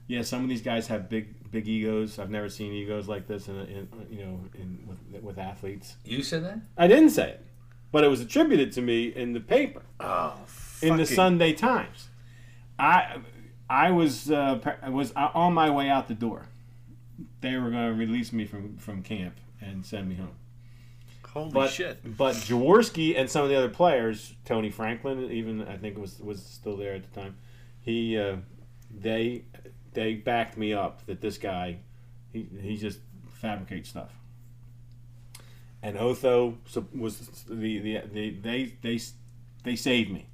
yeah 0.07 0.23
some 0.23 0.43
of 0.43 0.49
these 0.49 0.63
guys 0.63 0.87
have 0.89 1.09
big 1.09 1.51
big 1.51 1.69
egos. 1.69 2.19
I've 2.19 2.31
never 2.31 2.49
seen 2.49 2.73
egos 2.73 3.09
like 3.09 3.27
this 3.27 3.49
in, 3.49 3.57
in 3.57 3.89
you 4.11 4.25
know 4.25 4.41
in 4.55 4.79
with, 4.87 5.23
with 5.23 5.39
athletes. 5.39 5.97
You 6.05 6.23
said 6.23 6.45
that? 6.45 6.59
i 6.77 6.87
didn't 6.87 7.11
say 7.11 7.31
it 7.31 7.47
but 7.95 8.03
it 8.03 8.09
was 8.09 8.21
attributed 8.21 8.73
to 8.73 8.83
me 8.83 9.05
in 9.05 9.35
the 9.35 9.41
paper. 9.41 9.83
Oh, 10.01 10.35
in 10.83 10.97
the 10.97 11.07
sunday 11.07 11.53
times. 11.53 12.09
I 12.77 13.19
i 13.71 13.93
was 13.93 14.33
uh, 14.33 14.59
I 14.83 14.89
was 14.89 15.13
on 15.13 15.55
my 15.55 15.71
way 15.71 15.89
out 15.89 16.09
the 16.09 16.15
door. 16.15 16.49
They 17.41 17.57
were 17.57 17.71
going 17.71 17.93
to 17.93 17.95
release 17.95 18.33
me 18.33 18.47
from 18.47 18.77
from 18.79 19.05
camp 19.05 19.37
and 19.61 19.87
send 19.87 20.09
me 20.09 20.17
home 20.17 20.35
Holy 21.35 21.51
but 21.51 21.71
shit! 21.73 22.17
but 22.17 22.37
Jaworski 22.37 23.19
and 23.19 23.29
some 23.29 23.43
of 23.43 23.51
the 23.51 23.57
other 23.57 23.69
players, 23.69 24.35
Tony 24.45 24.71
Franklin, 24.71 25.33
even 25.33 25.63
I 25.63 25.77
think 25.77 25.99
was 25.99 26.21
was 26.21 26.41
still 26.41 26.77
there 26.77 26.95
at 26.95 27.03
the 27.03 27.21
time. 27.21 27.37
He 27.81 28.17
uh, 28.17 28.37
they 28.97 29.43
they 29.95 30.15
backed 30.15 30.57
me 30.57 30.73
up 30.73 31.05
that 31.07 31.21
this 31.21 31.37
guy 31.37 31.79
he 32.33 32.47
he 32.61 32.77
just 32.77 33.01
fabricates 33.33 33.89
stuff. 33.89 34.13
And 35.83 35.99
Otho 35.99 36.57
was 36.95 37.19
the, 37.49 37.55
the, 37.55 37.79
the 37.81 38.31
they 38.41 38.73
they 38.81 39.01
they 39.65 39.75
saved 39.75 40.13
me. 40.13 40.29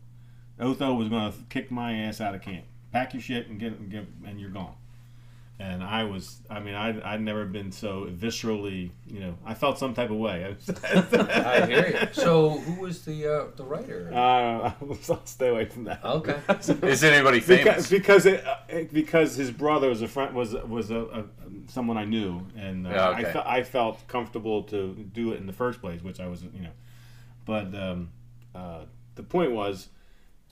Otho 0.60 0.92
was 0.92 1.08
going 1.08 1.32
to 1.32 1.38
kick 1.48 1.70
my 1.70 1.94
ass 1.94 2.20
out 2.20 2.34
of 2.34 2.42
camp. 2.42 2.66
Pack 2.92 3.14
your 3.14 3.22
shit 3.22 3.48
and 3.48 3.58
get 3.58 3.72
and 3.72 3.90
get 3.90 4.06
and 4.26 4.38
you're 4.38 4.50
gone 4.50 4.74
and 5.60 5.84
I 5.84 6.04
was 6.04 6.40
I 6.48 6.58
mean 6.58 6.74
I 6.74 6.88
I'd 7.12 7.20
never 7.20 7.44
been 7.44 7.70
so 7.70 8.06
viscerally 8.10 8.90
you 9.06 9.20
know 9.20 9.34
I 9.44 9.54
felt 9.54 9.78
some 9.78 9.92
type 9.94 10.10
of 10.10 10.16
way. 10.16 10.56
I 10.84 11.66
hear 11.66 11.88
you. 12.00 12.08
So 12.12 12.50
who 12.58 12.80
was 12.80 13.04
the 13.04 13.26
uh, 13.26 13.46
the 13.56 13.64
writer? 13.64 14.10
Uh, 14.12 14.72
I'll 15.10 15.26
stay 15.26 15.48
away 15.48 15.66
from 15.66 15.84
that. 15.84 16.02
Okay. 16.04 16.38
Is 16.88 17.04
anybody 17.04 17.40
Because 17.40 17.88
famous? 17.88 17.90
because 17.90 18.26
it, 18.26 18.44
uh, 18.46 18.84
because 18.92 19.36
his 19.36 19.50
brother 19.50 19.88
was 19.90 20.02
a 20.02 20.08
friend 20.08 20.34
was 20.34 20.54
was 20.54 20.90
a, 20.90 21.00
a 21.00 21.24
someone 21.68 21.98
I 21.98 22.04
knew 22.06 22.46
and 22.56 22.86
uh, 22.86 22.90
Yeah, 22.90 23.08
I 23.10 23.20
okay. 23.20 23.32
fe- 23.32 23.42
I 23.58 23.62
felt 23.62 24.06
comfortable 24.08 24.62
to 24.64 24.94
do 25.12 25.32
it 25.32 25.40
in 25.40 25.46
the 25.46 25.52
first 25.52 25.80
place, 25.80 26.02
which 26.02 26.20
I 26.20 26.26
was 26.26 26.42
you 26.42 26.62
know, 26.62 26.74
but 27.44 27.74
um, 27.74 28.10
uh, 28.54 28.84
the 29.14 29.22
point 29.22 29.52
was 29.52 29.88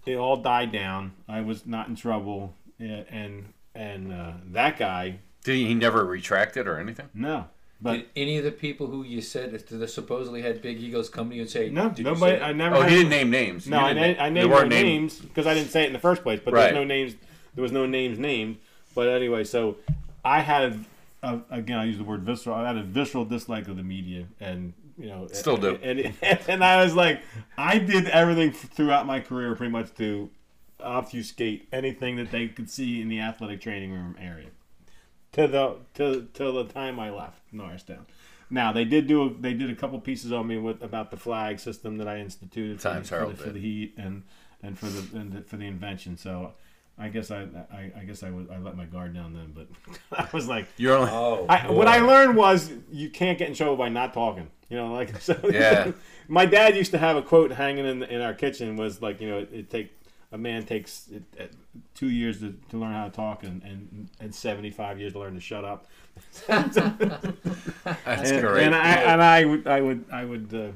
it 0.07 0.17
all 0.17 0.37
died 0.37 0.71
down. 0.73 1.13
I 1.29 1.41
was 1.41 1.67
not 1.67 1.89
in 1.89 1.97
trouble, 1.97 2.55
and 2.79 3.53
and, 3.79 4.13
and 4.13 4.13
uh, 4.13 4.33
that 4.53 4.79
guy 4.79 5.19
Did 5.45 5.55
he, 5.57 5.67
he 5.67 5.75
never 5.75 6.05
retracted 6.05 6.67
or 6.67 6.79
anything? 6.79 7.09
no, 7.15 7.47
but 7.81 7.93
Did 7.93 8.07
any 8.17 8.39
of 8.39 8.45
the 8.45 8.51
people 8.53 8.89
who 8.89 9.05
you 9.05 9.21
said 9.23 9.53
that 9.53 9.89
supposedly 9.89 10.43
had 10.43 10.61
big 10.61 10.81
egos 10.81 11.09
come 11.09 11.31
to 11.31 11.37
you 11.37 11.43
and 11.43 11.51
say, 11.51 11.71
no, 11.71 11.89
Did 11.91 11.99
you 11.99 12.05
nobody. 12.05 12.37
say 12.39 12.43
I 12.43 12.53
never. 12.53 12.77
Oh, 12.77 12.81
had- 12.83 12.91
he 12.91 12.97
didn't 12.99 13.11
name 13.11 13.31
names. 13.31 13.69
No, 13.69 13.79
I, 13.79 13.95
didn't 13.95 14.19
na- 14.19 14.25
I 14.25 14.29
they 14.29 14.35
named 14.35 14.51
no 14.51 14.57
weren't 14.57 14.69
names 14.71 15.19
because 15.21 15.47
I 15.47 15.55
didn't 15.55 15.71
say 15.71 15.85
it 15.85 15.87
in 15.87 15.93
the 15.93 15.99
first 16.01 16.23
place. 16.25 16.41
But 16.45 16.55
Right. 16.55 16.63
there's 16.65 16.75
no 16.75 16.85
names. 16.85 17.15
There 17.55 17.63
was 17.63 17.73
no 17.73 17.87
names 17.87 18.19
named. 18.19 18.57
But 18.95 19.09
anyway, 19.09 19.45
so 19.45 19.77
I 20.25 20.41
had 20.41 20.85
a, 21.23 21.41
again 21.51 21.79
I 21.79 21.85
use 21.85 21.99
the 21.99 22.05
word 22.05 22.23
visceral. 22.23 22.57
I 22.57 22.67
had 22.67 22.77
a 22.77 22.83
visceral 22.83 23.25
dislike 23.25 23.69
of 23.69 23.77
the 23.77 23.83
media, 23.85 24.27
and 24.41 24.73
you 24.99 25.07
know, 25.07 25.29
Still 25.33 25.57
do. 25.57 25.79
And 25.81 26.13
and, 26.21 26.41
and 26.49 26.65
I 26.65 26.83
was 26.83 26.95
like, 26.97 27.21
I 27.57 27.79
did 27.79 28.09
everything 28.09 28.51
throughout 28.51 29.07
my 29.07 29.21
career 29.21 29.55
pretty 29.55 29.71
much 29.71 29.95
to 29.99 30.29
obfuscate 30.83 31.69
anything 31.73 32.17
that 32.17 32.31
they 32.31 32.49
could 32.49 32.71
see 32.71 33.01
in 33.01 33.09
the 33.09 33.21
athletic 33.21 33.61
training 33.61 33.93
room 33.93 34.17
area. 34.21 34.49
To 35.33 35.47
the 35.47 35.77
to 35.95 36.29
till 36.33 36.53
the 36.53 36.65
time 36.65 36.99
I 36.99 37.11
left 37.11 37.41
Norristown. 37.53 38.07
Now 38.51 38.73
they 38.73 38.85
did 38.85 39.07
do 39.07 39.25
a, 39.25 39.35
they 39.35 39.53
did 39.53 39.71
a 39.71 39.75
couple 39.75 40.01
pieces 40.01 40.33
on 40.33 40.47
me 40.47 40.57
with 40.57 40.83
about 40.83 41.11
the 41.11 41.17
flag 41.17 41.61
system 41.61 41.99
that 41.99 42.09
I 42.09 42.19
instituted 42.19 42.81
for, 42.81 42.89
Times 42.89 43.11
the, 43.11 43.17
for, 43.17 43.27
the, 43.27 43.35
for 43.35 43.51
the 43.51 43.61
heat 43.61 43.95
and 43.99 44.23
and 44.63 44.79
for 44.79 44.87
the, 44.87 45.19
and 45.19 45.33
the 45.33 45.43
for 45.43 45.57
the 45.57 45.67
invention. 45.67 46.17
So 46.17 46.53
I 46.99 47.09
guess 47.09 47.31
I 47.31 47.43
I, 47.71 47.93
I 47.97 48.05
guess 48.05 48.23
I 48.23 48.31
was 48.31 48.49
I 48.51 48.59
let 48.59 48.77
my 48.77 48.87
guard 48.87 49.15
down 49.15 49.35
then, 49.35 49.53
but 49.55 50.19
I 50.19 50.29
was 50.35 50.49
like 50.49 50.67
You're 50.77 50.97
only. 50.97 51.11
Oh, 51.13 51.47
I, 51.49 51.71
what. 51.71 51.89
I 51.89 52.01
learned 52.01 52.37
was 52.37 52.73
you 52.91 53.11
can't 53.11 53.39
get 53.39 53.49
in 53.49 53.55
trouble 53.55 53.77
by 53.77 53.89
not 53.89 54.15
talking. 54.15 54.49
You 54.69 54.79
know, 54.79 54.93
like 54.93 55.21
so. 55.21 55.39
Yeah. 55.45 55.93
my 56.29 56.47
dad 56.47 56.77
used 56.77 56.91
to 56.93 56.99
have 56.99 57.17
a 57.17 57.23
quote 57.23 57.53
hanging 57.53 57.87
in 57.87 58.03
in 58.03 58.21
our 58.21 58.35
kitchen 58.35 58.77
was 58.77 59.03
like, 59.03 59.21
you 59.21 59.29
know, 59.29 59.39
it, 59.39 59.51
it 59.53 59.71
take 59.71 59.93
a 60.31 60.39
man 60.39 60.65
takes 60.65 61.09
it, 61.09 61.23
it, 61.37 61.53
two 61.95 62.11
years 62.11 62.41
to, 62.41 62.55
to 62.71 62.77
learn 62.77 62.93
how 62.93 63.05
to 63.07 63.11
talk 63.11 63.43
and, 63.45 63.63
and 63.63 64.09
and 64.21 64.35
seventy 64.35 64.71
five 64.71 64.99
years 65.01 65.13
to 65.15 65.19
learn 65.19 65.35
to 65.35 65.41
shut 65.41 65.65
up. 65.65 65.87
That's 66.47 66.77
and, 68.31 68.47
great. 68.47 68.65
and 68.65 68.75
I 68.75 68.91
and 69.13 69.23
I 69.23 69.45
would 69.45 69.67
I 69.67 69.81
would 69.81 70.05
I 70.13 70.25
would 70.25 70.55
uh, 70.55 70.69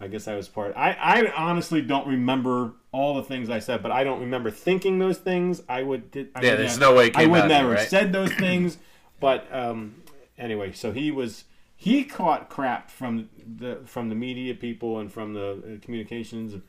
I 0.00 0.08
guess 0.08 0.28
I 0.28 0.34
was 0.36 0.48
part. 0.48 0.74
I 0.76 0.92
I 0.92 1.32
honestly 1.36 1.82
don't 1.82 2.06
remember 2.06 2.72
all 2.92 3.14
the 3.14 3.22
things 3.22 3.48
I 3.50 3.58
said, 3.58 3.82
but 3.82 3.90
I 3.90 4.04
don't 4.04 4.20
remember 4.20 4.50
thinking 4.50 4.98
those 4.98 5.18
things. 5.18 5.62
I 5.68 5.82
would 5.82 6.10
did. 6.10 6.28
I 6.34 6.42
Yeah, 6.42 6.50
would 6.50 6.58
there's 6.60 6.78
never- 6.78 6.92
no 6.92 6.98
way 6.98 7.10
I 7.14 7.26
would 7.26 7.40
out 7.40 7.44
of 7.46 7.50
you, 7.50 7.56
never 7.58 7.70
right? 7.74 7.88
said 7.88 8.12
those 8.12 8.32
things. 8.34 8.78
But 9.20 9.46
um, 9.54 9.94
anyway, 10.38 10.72
so 10.72 10.92
he 10.92 11.10
was 11.10 11.44
he 11.76 12.04
caught 12.04 12.48
crap 12.50 12.90
from 12.90 13.28
the 13.58 13.80
from 13.86 14.08
the 14.08 14.14
media 14.14 14.54
people 14.54 14.98
and 14.98 15.10
from 15.12 15.32
the 15.34 15.50
uh, 15.52 15.84
communications, 15.84 16.60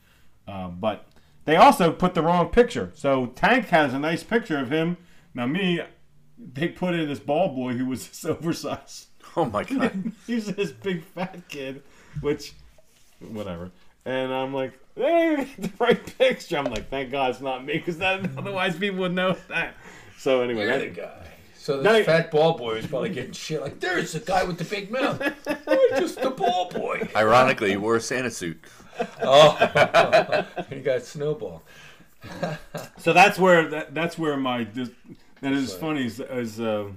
uh, 0.48 0.68
but 0.70 1.06
they 1.46 1.56
also 1.56 1.92
put 1.92 2.14
the 2.14 2.22
wrong 2.22 2.50
picture. 2.50 2.92
So 2.94 3.28
Tank 3.28 3.68
has 3.68 3.94
a 3.94 4.00
nice 4.00 4.24
picture 4.24 4.60
of 4.60 4.72
him. 4.72 4.98
Now 5.34 5.46
me, 5.46 5.82
they 6.38 6.68
put 6.70 6.94
in 6.94 7.08
this 7.08 7.20
ball 7.20 7.50
boy 7.50 7.74
who 7.74 7.86
was 7.86 8.08
this 8.10 8.26
oversized. 8.26 9.08
oh 9.36 9.46
my 9.46 9.64
god. 9.64 10.12
He's 10.28 10.48
this 10.48 10.72
big 10.72 11.04
fat 11.04 11.48
kid, 11.50 11.84
which, 12.22 12.54
whatever. 13.20 13.72
And 14.06 14.34
I'm 14.34 14.54
like, 14.54 14.74
hey, 14.96 15.48
the 15.58 15.72
right 15.80 16.18
picture. 16.18 16.58
I'm 16.58 16.66
like, 16.66 16.90
thank 16.90 17.12
God 17.12 17.32
it's 17.32 17.42
not 17.42 17.66
me, 17.66 17.82
because 17.84 18.02
otherwise 18.02 18.78
people 18.78 19.00
would 19.00 19.14
know 19.14 19.36
that. 19.50 19.76
So 20.18 20.42
anyway, 20.42 20.66
You're 20.66 20.80
the 20.80 20.88
guy. 20.88 21.28
So 21.58 21.82
this 21.82 21.86
No, 21.86 22.04
fat 22.04 22.30
ball 22.30 22.58
boy 22.58 22.76
was 22.76 22.88
probably 22.88 23.10
getting 23.10 23.32
shit 23.32 23.62
like, 23.62 23.80
there's 23.80 24.12
the 24.12 24.20
guy 24.20 24.44
with 24.44 24.58
the 24.58 24.66
big 24.66 24.92
mouth. 24.92 25.22
I'm 25.48 26.00
just 26.00 26.22
the 26.22 26.32
ball 26.32 26.70
boy. 26.70 27.08
Ironically, 27.16 27.70
he 27.70 27.78
wore 27.78 27.96
a 27.96 28.02
Santa 28.02 28.30
suit. 28.30 28.62
Oh, 29.22 30.46
he 30.70 30.80
got 30.80 31.04
snowball. 31.04 31.64
so 32.98 33.14
that's 33.14 33.38
where 33.38 33.68
that, 33.70 33.94
that's 33.94 34.18
where 34.18 34.38
my 34.38 34.64
this, 34.64 34.90
that 35.42 35.52
is 35.54 35.74
funny 35.74 36.06
is, 36.06 36.20
is 36.20 36.60
uh, 36.60 36.90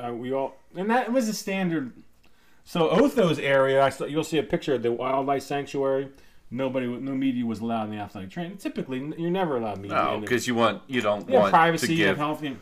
uh, 0.00 0.12
we 0.12 0.32
all 0.32 0.54
and 0.76 0.90
that 0.90 1.12
was 1.12 1.28
a 1.28 1.34
standard. 1.34 1.92
So 2.64 2.88
Otho's 2.90 3.38
area, 3.40 3.82
I 3.82 3.88
saw, 3.88 4.04
you'll 4.04 4.22
see 4.22 4.38
a 4.38 4.42
picture 4.42 4.74
of 4.74 4.82
the 4.82 4.92
wildlife 4.92 5.42
sanctuary. 5.42 6.08
Nobody, 6.50 6.86
no 6.86 7.12
media 7.12 7.44
was 7.44 7.60
allowed 7.60 7.84
in 7.84 7.90
the 7.90 7.96
athletic 7.96 8.30
training. 8.30 8.58
Typically, 8.58 8.98
you're 9.16 9.30
never 9.30 9.56
allowed 9.56 9.78
media. 9.78 9.96
No, 9.96 10.20
because 10.20 10.46
you 10.46 10.54
want 10.54 10.82
you 10.86 11.00
don't 11.00 11.28
yeah, 11.28 11.40
want 11.40 11.52
privacy 11.52 11.86
to 11.88 11.92
and 11.94 11.98
give. 11.98 12.16
health. 12.18 12.42
and- 12.42 12.58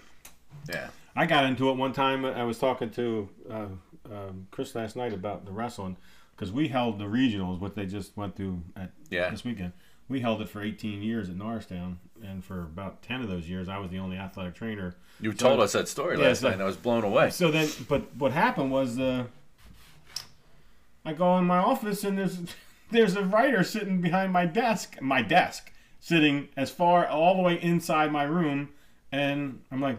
Yeah. 0.68 0.88
I 1.16 1.26
got 1.26 1.44
into 1.44 1.68
it 1.70 1.76
one 1.76 1.92
time. 1.92 2.24
I 2.24 2.44
was 2.44 2.58
talking 2.58 2.88
to 2.90 3.28
uh, 3.50 3.66
um, 4.06 4.46
Chris 4.50 4.74
last 4.74 4.94
night 4.96 5.12
about 5.12 5.44
the 5.44 5.52
wrestling 5.52 5.96
because 6.40 6.50
we 6.54 6.68
held 6.68 6.98
the 6.98 7.04
regionals, 7.04 7.60
what 7.60 7.74
they 7.74 7.84
just 7.84 8.16
went 8.16 8.34
through 8.34 8.62
at 8.74 8.92
Yeah. 9.10 9.28
this 9.28 9.44
weekend. 9.44 9.72
We 10.08 10.20
held 10.20 10.40
it 10.40 10.48
for 10.48 10.62
18 10.62 11.02
years 11.02 11.28
at 11.28 11.36
Norristown, 11.36 11.98
and 12.24 12.42
for 12.42 12.60
about 12.62 13.02
10 13.02 13.20
of 13.20 13.28
those 13.28 13.46
years, 13.46 13.68
I 13.68 13.76
was 13.76 13.90
the 13.90 13.98
only 13.98 14.16
athletic 14.16 14.54
trainer. 14.54 14.96
You 15.20 15.32
So- 15.32 15.48
told 15.50 15.60
us 15.60 15.72
that 15.72 15.86
story 15.86 16.16
Yeah, 16.18 16.28
last 16.28 16.40
so- 16.40 16.46
night. 16.48 16.54
and 16.54 16.62
I 16.62 16.64
was 16.64 16.78
blown 16.78 17.04
away. 17.04 17.28
So 17.28 17.50
then, 17.50 17.68
but 17.86 18.16
what 18.16 18.32
happened 18.32 18.70
was, 18.72 18.98
uh, 18.98 19.24
I 21.04 21.12
go 21.12 21.36
in 21.36 21.44
my 21.44 21.58
office 21.58 22.04
and 22.04 22.16
there's 22.16 22.38
there's 22.90 23.16
a 23.16 23.22
writer 23.24 23.62
sitting 23.62 24.00
behind 24.00 24.32
my 24.32 24.46
desk, 24.46 24.96
my 25.02 25.20
desk, 25.22 25.70
sitting 26.00 26.48
as 26.56 26.70
far 26.70 27.06
all 27.06 27.36
the 27.36 27.42
way 27.42 27.60
inside 27.62 28.10
my 28.10 28.22
room, 28.24 28.70
and 29.12 29.60
I'm 29.70 29.80
like, 29.82 29.98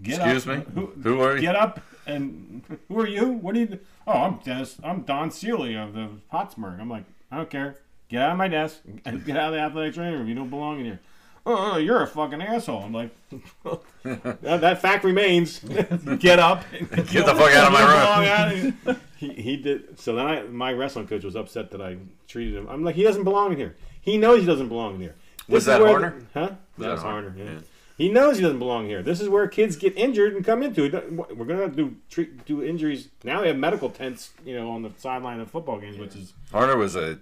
get 0.00 0.20
Excuse 0.20 0.46
up. 0.46 0.68
me. 0.68 0.74
Who, 0.74 0.86
Who 1.02 1.20
are 1.22 1.34
you? 1.36 1.40
Get 1.40 1.56
up 1.56 1.80
and 2.06 2.62
who 2.88 3.00
are 3.00 3.06
you? 3.06 3.28
What 3.28 3.54
do 3.54 3.60
you? 3.60 3.78
Oh, 4.06 4.12
I'm 4.12 4.38
Dennis. 4.38 4.76
I'm 4.82 5.02
Don 5.02 5.30
Seeley 5.30 5.74
of 5.76 5.94
the 5.94 6.08
Hotspur. 6.30 6.78
I'm 6.80 6.88
like, 6.88 7.04
I 7.30 7.36
don't 7.36 7.50
care. 7.50 7.76
Get 8.08 8.22
out 8.22 8.32
of 8.32 8.38
my 8.38 8.48
desk 8.48 8.80
and 9.04 9.24
get 9.24 9.36
out 9.36 9.48
of 9.48 9.54
the 9.54 9.60
athletic 9.60 9.94
training 9.94 10.18
room. 10.18 10.28
You 10.28 10.34
don't 10.34 10.50
belong 10.50 10.80
in 10.80 10.84
here. 10.84 11.00
Oh, 11.44 11.72
oh 11.72 11.76
you're 11.78 12.02
a 12.02 12.06
fucking 12.06 12.42
asshole. 12.42 12.82
I'm 12.82 12.92
like, 12.92 13.10
that, 14.02 14.60
that 14.60 14.82
fact 14.82 15.04
remains. 15.04 15.58
get 16.18 16.38
up. 16.38 16.64
Get 16.80 16.90
the 16.90 17.34
fuck 17.34 17.52
out 17.52 17.66
of 17.66 17.72
my 17.72 18.52
room. 18.52 18.98
He, 19.16 19.32
he 19.34 19.56
did. 19.56 19.98
So 19.98 20.14
then 20.16 20.26
I, 20.26 20.42
my 20.42 20.72
wrestling 20.72 21.06
coach 21.06 21.24
was 21.24 21.36
upset 21.36 21.70
that 21.70 21.80
I 21.80 21.96
treated 22.26 22.54
him. 22.54 22.68
I'm 22.68 22.84
like, 22.84 22.96
he 22.96 23.02
doesn't 23.02 23.24
belong 23.24 23.52
in 23.52 23.58
here. 23.58 23.76
He 24.00 24.18
knows 24.18 24.40
he 24.40 24.46
doesn't 24.46 24.68
belong 24.68 24.96
in 24.96 25.00
here. 25.00 25.14
Was 25.48 25.62
is 25.62 25.66
that 25.66 25.80
Harner? 25.80 26.24
the- 26.32 26.40
huh? 26.40 26.54
Was 26.76 26.86
that 26.86 26.90
was 26.90 27.00
Harner? 27.00 27.34
Harner. 27.34 27.38
Yeah. 27.38 27.44
Yeah. 27.44 27.58
He 28.02 28.08
knows 28.08 28.36
he 28.36 28.42
doesn't 28.42 28.58
belong 28.58 28.86
here. 28.86 29.00
This 29.00 29.20
is 29.20 29.28
where 29.28 29.46
kids 29.46 29.76
get 29.76 29.96
injured 29.96 30.34
and 30.34 30.44
come 30.44 30.60
into 30.64 30.82
it. 30.82 31.12
We're 31.12 31.44
gonna 31.44 31.68
do 31.68 31.94
treat 32.10 32.44
do 32.44 32.60
injuries 32.60 33.08
now. 33.22 33.42
They 33.42 33.46
have 33.46 33.56
medical 33.56 33.90
tents, 33.90 34.30
you 34.44 34.56
know, 34.56 34.70
on 34.72 34.82
the 34.82 34.90
sideline 34.98 35.38
of 35.38 35.48
football 35.52 35.78
games, 35.78 35.98
which 35.98 36.16
is 36.16 36.32
Harner 36.52 36.76
was 36.76 36.96
a. 36.96 37.20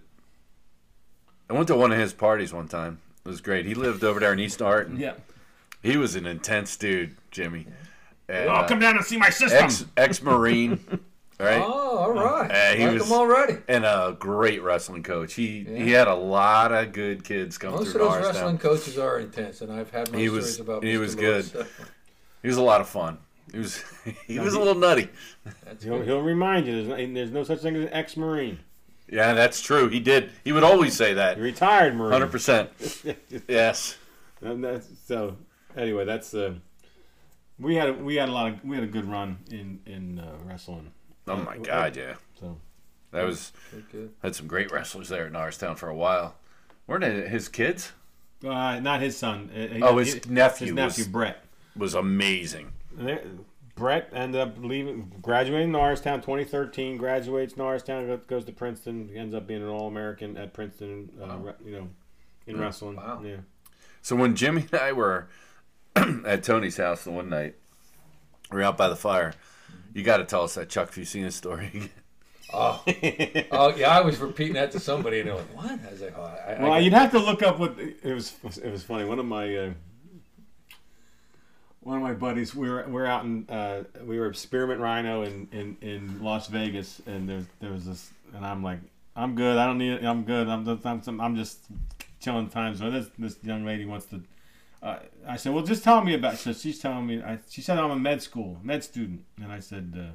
I 1.51 1.53
went 1.53 1.69
to 1.69 1.77
one 1.77 1.93
of 1.93 1.99
his 1.99 2.15
parties 2.15 2.55
one 2.55 2.67
time. 2.67 2.99
It 3.27 3.29
was 3.29 3.43
great. 3.43 3.67
He 3.67 3.75
lived 3.75 4.03
over 4.05 4.21
there 4.21 4.33
in 4.33 4.39
East 4.41 4.61
Norriton. 4.61 4.99
yeah. 4.99 5.15
He 5.83 5.99
was 5.99 6.17
an 6.17 6.25
intense 6.25 6.75
dude, 6.79 7.15
Jimmy. 7.31 7.67
And, 8.27 8.49
Oh, 8.49 8.53
uh, 8.53 8.67
come 8.69 8.79
down 8.79 8.97
and 8.97 9.05
see 9.05 9.19
my 9.19 9.29
system. 9.29 9.63
ex 9.63 9.85
ex 9.99 10.23
Marine. 10.23 10.81
right? 11.41 11.63
Oh, 11.65 11.99
all 11.99 12.13
right. 12.13 12.51
Uh, 12.51 12.75
he 12.77 12.85
like 12.87 13.01
was- 13.01 13.11
already. 13.13 13.57
and 13.69 13.85
a 13.85 14.17
great 14.19 14.63
wrestling 14.63 15.03
coach. 15.03 15.35
He 15.35 15.67
Yeah. 15.69 15.85
he 15.85 15.91
had 15.93 16.09
a 16.09 16.15
lot 16.15 16.73
of 16.73 16.93
good 16.93 17.25
kids 17.25 17.59
come 17.59 17.73
Most 17.73 17.89
of 17.89 17.95
those 17.95 18.01
Norristown. 18.11 18.35
wrestling 18.35 18.59
coaches 18.59 18.99
are 18.99 19.19
intense, 19.21 19.61
and 19.61 19.73
I've 19.73 19.91
had 19.91 20.13
my 20.13 20.19
He 20.19 20.27
stories 20.27 20.45
was- 20.45 20.61
about. 20.61 20.83
he 20.85 20.95
Mr. 20.95 21.01
was 21.01 21.17
Lewis, 21.17 21.49
good. 21.49 21.67
so 21.67 21.67
He 22.43 22.49
was 22.49 22.57
a 22.57 22.63
lot 22.63 22.81
of 22.81 22.89
fun. 22.89 23.19
He 23.53 23.59
was 23.59 23.83
he 24.27 24.35
No, 24.37 24.45
was 24.45 24.55
a 24.55 24.59
little 24.59 24.75
nutty. 24.75 25.09
He'll, 25.83 26.03
he'll 26.03 26.23
remind 26.23 26.67
you. 26.67 26.85
There's 26.85 26.89
no, 27.09 27.15
there's 27.15 27.31
no 27.33 27.45
such 27.45 27.61
thing 27.61 27.75
as 27.77 27.83
an 27.85 27.93
ex-marine. 27.93 28.61
Yeah, 29.09 29.35
that's 29.35 29.61
true. 29.61 29.89
He 29.89 29.99
did. 29.99 30.31
He 30.45 30.53
would 30.53 30.63
always 30.63 30.95
say 30.95 31.15
that. 31.15 31.37
A 31.37 31.41
retired 31.41 31.97
marine. 31.97 32.13
Hundred 32.13 32.31
percent. 32.31 32.71
Yes. 33.49 33.97
And 34.41 34.63
that's, 34.65 34.87
so 35.07 35.37
anyway, 35.77 36.05
that's 36.05 36.33
uh, 36.33 36.55
we 37.59 37.75
had 37.75 37.89
a, 37.91 37.93
we 37.93 38.15
had 38.15 38.29
a 38.29 38.33
lot 38.33 38.53
of 38.53 38.65
we 38.65 38.77
had 38.77 38.85
a 38.85 38.87
good 38.91 39.05
run 39.05 39.39
in 39.51 39.81
in 39.85 40.19
uh, 40.21 40.33
wrestling. 40.45 40.93
Oh 41.29 41.37
my 41.37 41.59
God, 41.59 41.97
yeah. 41.97 42.15
So 42.41 42.57
That 43.13 43.25
was 43.25 43.53
Good, 43.93 44.11
had 44.23 44.35
some 44.35 44.47
great 44.47 44.71
wrestlers 44.73 45.09
there 45.09 45.27
in 45.27 45.33
Norristown 45.33 45.77
for 45.77 45.89
a 45.89 45.95
while. 45.95 46.35
Weren't 46.87 47.05
it 47.05 47.29
his 47.29 47.49
kids? 47.49 47.93
uh, 48.45 48.81
not 48.81 49.01
his 49.01 49.17
son. 49.17 49.51
Uh, 49.55 49.85
Oh, 49.87 49.99
his 49.99 50.15
he- 50.15 50.21
nephew 50.31 50.69
His 50.69 50.75
nephew 50.75 51.05
was- 51.05 51.09
Brett. 51.13 51.45
Was 51.77 51.95
amazing. 51.95 52.73
Brett 53.77 54.11
ended 54.13 54.41
up 54.41 54.57
leaving, 54.59 55.11
graduating 55.23 55.71
Norristown 55.73 56.21
2013. 56.21 56.97
Graduates 56.99 57.57
Norristown, 57.57 58.07
go- 58.07 58.17
goes 58.19 58.45
to 58.47 58.53
Princeton. 58.53 59.09
Ends 59.15 59.35
up 59.35 59.47
being 59.47 59.63
an 59.63 59.69
All 59.69 59.87
American 59.89 60.37
at 60.37 60.53
Princeton. 60.53 61.11
Uh, 61.21 61.27
Wow. 61.27 61.55
you 61.65 61.73
know, 61.73 61.89
in 62.47 62.59
wrestling. 62.61 62.97
Wow. 62.97 63.23
Yeah. 63.25 63.37
So 64.03 64.17
when 64.17 64.35
Jimmy 64.35 64.67
and 64.73 64.81
I 64.81 64.93
were 64.93 65.29
at 65.97 66.43
Tony's 66.43 66.77
house 66.77 67.05
the 67.05 67.11
one 67.11 67.29
night, 67.29 67.55
we 68.51 68.57
were 68.59 68.63
out 68.65 68.77
by 68.77 68.89
the 68.89 68.97
fire. 68.97 69.33
You 69.93 70.03
got 70.03 70.19
to 70.19 70.25
tell 70.25 70.43
us 70.45 70.55
that 70.55 70.69
Chuck 70.69 70.91
Fusina 70.93 71.33
story. 71.33 71.91
Oh, 72.53 72.83
oh, 73.53 73.77
yeah. 73.77 73.97
I 73.97 74.01
was 74.01 74.19
repeating 74.19 74.55
that 74.55 74.73
to 74.73 74.81
somebody, 74.81 75.21
and 75.21 75.29
they're 75.29 75.37
like, 75.37 75.57
"What?" 75.57 75.71
I 75.71 75.91
was 75.93 76.01
like, 76.01 76.15
"Oh, 76.19 76.23
I, 76.23 76.55
I, 76.55 76.61
Well, 76.61 76.73
I 76.73 76.79
you'd 76.81 76.93
have 76.93 77.13
to 77.13 77.21
look 77.21 77.45
up 77.45 77.61
what 77.61 77.79
it 77.79 78.13
was. 78.13 78.35
It 78.61 78.73
was 78.73 78.83
funny. 78.83 79.05
One 79.05 79.21
of 79.21 79.25
my 79.25 79.57
uh, 79.57 79.71
one 81.81 81.97
of 81.97 82.03
my 82.03 82.13
buddies. 82.13 82.55
We 82.55 82.69
were 82.69 82.85
we 82.87 82.93
were 82.93 83.07
out 83.07 83.25
in 83.25 83.49
uh, 83.49 83.85
we 84.05 84.19
were 84.19 84.29
at 84.31 84.37
Spearmint 84.37 84.81
Rhino 84.81 85.23
in, 85.23 85.49
in, 85.53 85.77
in 85.81 86.23
Las 86.23 86.49
Vegas, 86.49 87.01
and 87.07 87.29
there 87.29 87.47
there 87.61 87.71
was 87.71 87.87
this, 87.87 88.11
and 88.35 88.45
I'm 88.45 88.63
like, 88.63 88.81
I'm 89.17 89.35
good. 89.35 89.57
I 89.57 89.67
don't 89.67 89.79
need 89.79 89.93
it. 89.93 90.05
I'm 90.05 90.25
good. 90.25 90.49
I'm 90.49 90.65
just, 90.65 91.09
I'm, 91.09 91.21
I'm 91.21 91.37
just 91.37 91.61
chilling 92.21 92.49
time. 92.49 92.77
So 92.77 92.91
this 92.91 93.09
this 93.19 93.37
young 93.43 93.65
lady 93.65 93.85
wants 93.85 94.07
to. 94.07 94.23
Uh, 94.83 94.99
I 95.29 95.37
said, 95.37 95.53
well, 95.53 95.65
just 95.65 95.85
tell 95.85 96.03
me 96.03 96.15
about. 96.15 96.39
So 96.39 96.53
she's 96.53 96.79
telling 96.79 97.07
me. 97.07 97.23
I, 97.23 97.39
she 97.49 97.61
said 97.61 97.79
I'm 97.79 97.91
a 97.91 97.97
med 97.97 98.23
school 98.23 98.59
med 98.63 98.83
student, 98.85 99.25
and 99.43 99.53
I 99.53 99.61
said. 99.61 99.97
Uh, 99.99 100.13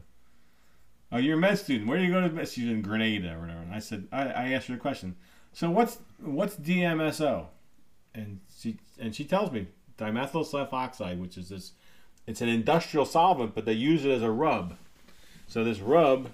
Oh, 1.11 1.17
you're 1.17 1.37
a 1.37 1.39
med 1.39 1.57
student. 1.57 1.87
Where 1.87 1.97
do 1.97 2.03
you 2.03 2.11
go 2.11 2.19
to 2.19 2.29
med? 2.29 2.49
She's 2.49 2.67
in 2.67 2.81
Grenada 2.81 3.35
or 3.35 3.39
whatever. 3.41 3.61
And 3.61 3.73
I 3.73 3.79
said, 3.79 4.07
I, 4.11 4.23
I 4.23 4.49
asked 4.49 4.67
her 4.67 4.75
a 4.75 4.77
question. 4.77 5.15
So 5.53 5.69
what's 5.69 5.99
what's 6.19 6.55
DMSO? 6.55 7.45
And 8.13 8.41
she 8.59 8.77
and 8.99 9.15
she 9.15 9.23
tells 9.23 9.51
me 9.51 9.67
dimethyl 9.97 10.45
sulfoxide, 10.45 11.19
which 11.19 11.37
is 11.37 11.49
this. 11.49 11.71
It's 12.27 12.41
an 12.41 12.49
industrial 12.49 13.05
solvent, 13.05 13.53
but 13.53 13.65
they 13.65 13.73
use 13.73 14.03
it 14.03 14.11
as 14.11 14.23
a 14.23 14.31
rub. 14.31 14.75
So 15.47 15.63
this 15.63 15.79
rub 15.79 16.31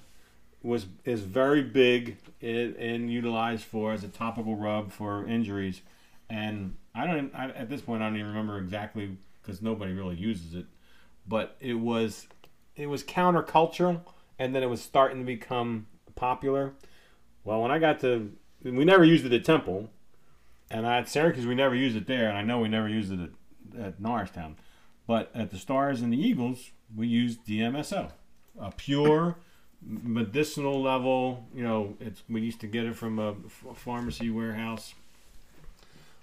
was 0.63 0.87
is 1.05 1.21
very 1.21 1.61
big 1.61 2.17
and, 2.41 2.75
and 2.77 3.11
utilized 3.11 3.65
for 3.65 3.91
as 3.91 4.03
a 4.03 4.07
topical 4.07 4.55
rub 4.55 4.91
for 4.91 5.27
injuries. 5.27 5.81
And 6.29 6.77
I 6.93 7.05
don't 7.05 7.33
I, 7.33 7.49
at 7.49 7.69
this 7.69 7.81
point 7.81 8.01
I 8.01 8.07
don't 8.07 8.17
even 8.17 8.27
remember 8.27 8.57
exactly 8.57 9.17
because 9.41 9.61
nobody 9.61 9.93
really 9.93 10.15
uses 10.15 10.53
it. 10.53 10.65
But 11.27 11.55
it 11.59 11.75
was 11.75 12.27
it 12.75 12.87
was 12.87 13.03
countercultural, 13.03 14.01
and 14.39 14.55
then 14.55 14.63
it 14.63 14.69
was 14.69 14.81
starting 14.81 15.19
to 15.19 15.25
become 15.25 15.87
popular. 16.15 16.73
Well, 17.43 17.61
when 17.61 17.71
I 17.71 17.79
got 17.79 17.99
to, 18.01 18.31
we 18.63 18.85
never 18.85 19.03
used 19.03 19.25
it 19.25 19.33
at 19.33 19.43
Temple, 19.43 19.89
and 20.69 20.85
at 20.85 21.09
Syracuse 21.09 21.45
we 21.45 21.55
never 21.55 21.75
used 21.75 21.95
it 21.95 22.07
there, 22.07 22.29
and 22.29 22.37
I 22.37 22.43
know 22.43 22.59
we 22.59 22.67
never 22.67 22.87
used 22.87 23.11
it 23.11 23.19
at, 23.19 23.79
at 23.79 23.99
Norristown, 23.99 24.57
but 25.07 25.31
at 25.33 25.51
the 25.51 25.57
Stars 25.57 26.01
and 26.01 26.13
the 26.13 26.21
Eagles 26.21 26.71
we 26.95 27.07
used 27.07 27.45
DMSO, 27.45 28.11
a 28.59 28.71
pure 28.71 29.37
medicinal 29.81 30.81
level. 30.81 31.47
You 31.53 31.63
know, 31.63 31.97
it's 31.99 32.23
we 32.29 32.41
used 32.41 32.61
to 32.61 32.67
get 32.67 32.85
it 32.85 32.95
from 32.95 33.19
a 33.19 33.35
pharmacy 33.73 34.29
warehouse. 34.29 34.93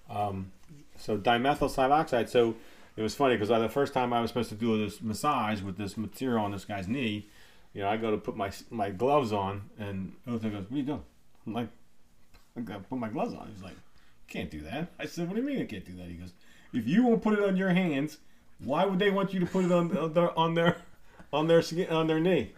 Um, 0.08 0.52
so 0.98 1.16
dimethyl 1.16 1.74
sulfoxide. 1.74 2.28
So 2.28 2.56
it 2.96 3.02
was 3.02 3.14
funny 3.14 3.36
because 3.36 3.48
the 3.48 3.68
first 3.68 3.94
time 3.94 4.12
I 4.12 4.20
was 4.20 4.30
supposed 4.30 4.48
to 4.50 4.54
do 4.54 4.76
this 4.84 5.00
massage 5.00 5.62
with 5.62 5.76
this 5.76 5.96
material 5.96 6.44
on 6.44 6.50
this 6.50 6.64
guy's 6.64 6.88
knee, 6.88 7.28
you 7.72 7.82
know, 7.82 7.88
I 7.88 7.96
go 7.96 8.10
to 8.10 8.16
put 8.16 8.36
my 8.36 8.50
my 8.70 8.90
gloves 8.90 9.32
on, 9.32 9.70
and 9.78 10.14
Otho 10.26 10.50
goes, 10.50 10.64
"What 10.64 10.72
are 10.72 10.76
you 10.76 10.82
doing?" 10.82 11.04
I'm 11.46 11.52
like, 11.54 11.68
"I 12.56 12.60
got 12.60 12.74
to 12.74 12.80
put 12.80 12.98
my 12.98 13.08
gloves 13.08 13.34
on." 13.34 13.48
He's 13.52 13.62
like, 13.62 13.76
"Can't 14.26 14.50
do 14.50 14.60
that." 14.62 14.88
I 14.98 15.06
said, 15.06 15.28
"What 15.28 15.36
do 15.36 15.42
you 15.42 15.46
mean 15.46 15.60
I 15.60 15.64
can't 15.66 15.84
do 15.84 15.94
that?" 15.96 16.08
He 16.08 16.14
goes, 16.14 16.32
"If 16.72 16.88
you 16.88 17.04
won't 17.04 17.22
put 17.22 17.38
it 17.38 17.44
on 17.44 17.56
your 17.56 17.70
hands, 17.70 18.18
why 18.58 18.84
would 18.84 18.98
they 18.98 19.10
want 19.10 19.32
you 19.32 19.40
to 19.40 19.46
put 19.46 19.64
it 19.64 19.72
on 19.72 19.96
on 19.96 20.12
their 20.14 20.36
on 20.38 20.54
their 20.54 20.76
on 21.32 21.46
their, 21.46 21.62
skin- 21.62 21.90
on 21.90 22.06
their 22.06 22.20
knee?" 22.20 22.52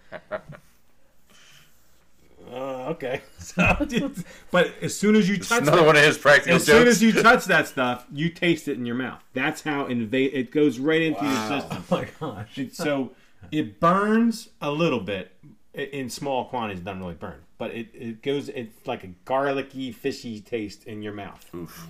Uh, 2.51 2.91
okay. 2.91 3.21
So, 3.39 4.13
but 4.51 4.73
as 4.83 4.97
soon 4.97 5.17
as 5.17 5.29
you 5.29 5.37
It's 5.37 5.49
touch 5.49 5.63
another 5.63 5.79
that- 5.79 5.87
one 5.87 5.97
of 5.97 6.05
his 6.05 6.19
practical 6.19 6.57
as 6.57 6.65
soon 6.67 6.87
as 6.87 7.03
you 7.03 7.13
touch 7.13 7.47
that 7.47 7.67
stuff, 7.67 8.07
you 8.13 8.29
taste 8.31 8.69
it 8.69 8.77
in 8.77 8.87
your 8.87 8.95
mouth. 8.95 9.23
That's 9.35 9.63
how 9.63 9.87
invade 9.87 10.33
it 10.35 10.51
goes 10.53 10.79
right 10.79 11.03
into 11.03 11.25
your 11.25 11.49
system. 11.49 11.85
Oh 11.91 11.97
my 11.97 12.09
gosh. 12.21 12.59
It- 12.59 12.75
so 12.75 13.13
it 13.51 13.81
burns 13.81 14.51
a 14.61 14.71
little 14.71 15.01
bit 15.01 15.33
in 15.75 16.11
small 16.11 16.45
quantities. 16.47 16.81
It 16.81 16.85
doesn't 16.85 17.01
really 17.01 17.15
burn, 17.15 17.41
but 17.59 17.71
it, 17.73 17.89
it 17.95 18.23
goes. 18.23 18.49
It's 18.51 18.87
like 18.87 19.03
a 19.05 19.09
garlicky, 19.25 19.91
fishy 19.93 20.41
taste 20.41 20.85
in 20.85 21.03
your 21.03 21.13
mouth. 21.13 21.45
Oof. 21.55 21.89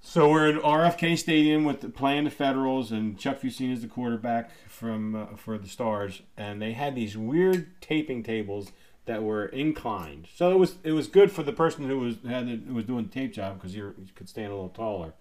So 0.00 0.30
we're 0.30 0.50
in 0.50 0.58
RFK 0.58 1.16
Stadium 1.18 1.64
with 1.64 1.80
the, 1.80 1.88
playing 1.88 2.24
the 2.24 2.30
Federals, 2.30 2.92
and 2.92 3.18
Chuck 3.18 3.40
Fusina 3.40 3.72
is 3.72 3.80
the 3.80 3.88
quarterback 3.88 4.50
from 4.68 5.14
uh, 5.16 5.26
for 5.36 5.56
the 5.58 5.68
Stars, 5.68 6.22
and 6.36 6.60
they 6.60 6.72
had 6.72 6.94
these 6.94 7.16
weird 7.16 7.80
taping 7.80 8.22
tables 8.22 8.70
that 9.06 9.22
were 9.22 9.46
inclined. 9.46 10.28
So 10.34 10.50
it 10.50 10.58
was 10.58 10.76
it 10.82 10.92
was 10.92 11.06
good 11.08 11.30
for 11.30 11.42
the 11.42 11.52
person 11.52 11.88
who 11.88 11.98
was 11.98 12.16
had 12.26 12.46
who 12.66 12.74
was 12.74 12.84
doing 12.84 13.04
the 13.04 13.10
tape 13.10 13.32
job 13.32 13.56
because 13.56 13.74
you 13.74 13.94
could 14.14 14.28
stand 14.28 14.52
a 14.52 14.54
little 14.54 14.70
taller. 14.70 15.14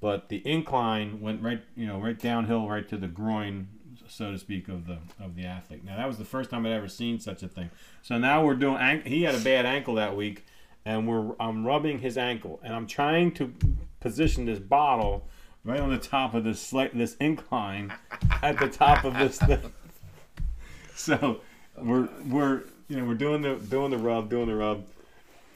But 0.00 0.28
the 0.28 0.46
incline 0.46 1.20
went 1.20 1.42
right 1.42 1.62
you 1.76 1.86
know 1.86 1.98
right 1.98 2.18
downhill 2.18 2.68
right 2.68 2.86
to 2.88 2.96
the 2.96 3.08
groin, 3.08 3.68
so 4.08 4.32
to 4.32 4.38
speak, 4.38 4.68
of 4.68 4.86
the 4.86 4.98
of 5.18 5.36
the 5.36 5.44
athlete. 5.44 5.84
Now 5.84 5.96
that 5.96 6.06
was 6.06 6.18
the 6.18 6.24
first 6.24 6.50
time 6.50 6.66
I'd 6.66 6.72
ever 6.72 6.88
seen 6.88 7.18
such 7.18 7.42
a 7.42 7.48
thing. 7.48 7.70
So 8.02 8.18
now 8.18 8.44
we're 8.44 8.54
doing. 8.54 9.02
He 9.06 9.22
had 9.22 9.34
a 9.34 9.40
bad 9.40 9.64
ankle 9.64 9.94
that 9.94 10.14
week, 10.16 10.44
and 10.84 11.08
we're 11.08 11.34
I'm 11.40 11.64
rubbing 11.64 12.00
his 12.00 12.18
ankle, 12.18 12.60
and 12.62 12.74
I'm 12.74 12.86
trying 12.86 13.32
to 13.32 13.54
position 14.00 14.44
this 14.44 14.58
bottle 14.58 15.26
right 15.64 15.80
on 15.80 15.88
the 15.88 15.98
top 15.98 16.34
of 16.34 16.44
this 16.44 16.60
slight 16.60 16.96
this 16.96 17.16
incline 17.16 17.94
at 18.42 18.58
the 18.58 18.68
top 18.68 19.04
of 19.04 19.14
this 19.14 19.38
thing. 19.38 19.60
So 20.96 21.40
we're 21.76 22.08
we're 22.24 22.62
you 22.88 22.96
know 22.96 23.04
we're 23.04 23.14
doing 23.14 23.42
the 23.42 23.56
doing 23.56 23.90
the 23.90 23.98
rub 23.98 24.28
doing 24.30 24.46
the 24.46 24.54
rub, 24.54 24.84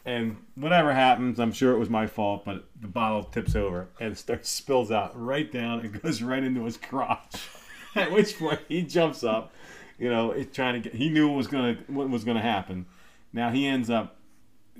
and 0.04 0.36
whatever 0.54 0.92
happens, 0.92 1.38
I'm 1.38 1.52
sure 1.52 1.72
it 1.72 1.78
was 1.78 1.90
my 1.90 2.06
fault, 2.06 2.44
but 2.44 2.64
the 2.80 2.88
bottle 2.88 3.24
tips 3.24 3.54
over 3.54 3.88
and 4.00 4.16
starts 4.16 4.48
spills 4.48 4.90
out 4.90 5.12
right 5.20 5.50
down. 5.50 5.80
and 5.80 6.02
goes 6.02 6.22
right 6.22 6.42
into 6.42 6.64
his 6.64 6.76
crotch. 6.76 7.48
At 7.94 8.12
which 8.12 8.38
point 8.38 8.60
he 8.68 8.82
jumps 8.82 9.24
up, 9.24 9.52
you 9.98 10.08
know, 10.08 10.32
trying 10.52 10.74
to 10.74 10.80
get. 10.80 10.94
He 10.98 11.08
knew 11.08 11.28
what 11.28 11.36
was 11.36 11.46
gonna 11.46 11.78
what 11.88 12.08
was 12.08 12.24
gonna 12.24 12.42
happen. 12.42 12.86
Now 13.32 13.50
he 13.50 13.66
ends 13.66 13.90
up, 13.90 14.16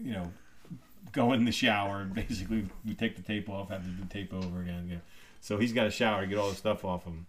you 0.00 0.12
know, 0.12 0.32
going 1.12 1.40
in 1.40 1.44
the 1.44 1.52
shower. 1.52 2.04
Basically, 2.14 2.66
we 2.84 2.94
take 2.94 3.16
the 3.16 3.22
tape 3.22 3.48
off, 3.48 3.70
have 3.70 3.82
to 3.82 3.88
do 3.88 4.04
tape 4.08 4.32
over 4.32 4.60
again. 4.60 4.84
again. 4.86 5.02
So 5.40 5.58
he's 5.58 5.72
got 5.72 5.86
a 5.86 5.90
shower 5.90 6.22
to 6.22 6.26
get 6.26 6.38
all 6.38 6.50
the 6.50 6.56
stuff 6.56 6.84
off 6.84 7.04
him. 7.04 7.26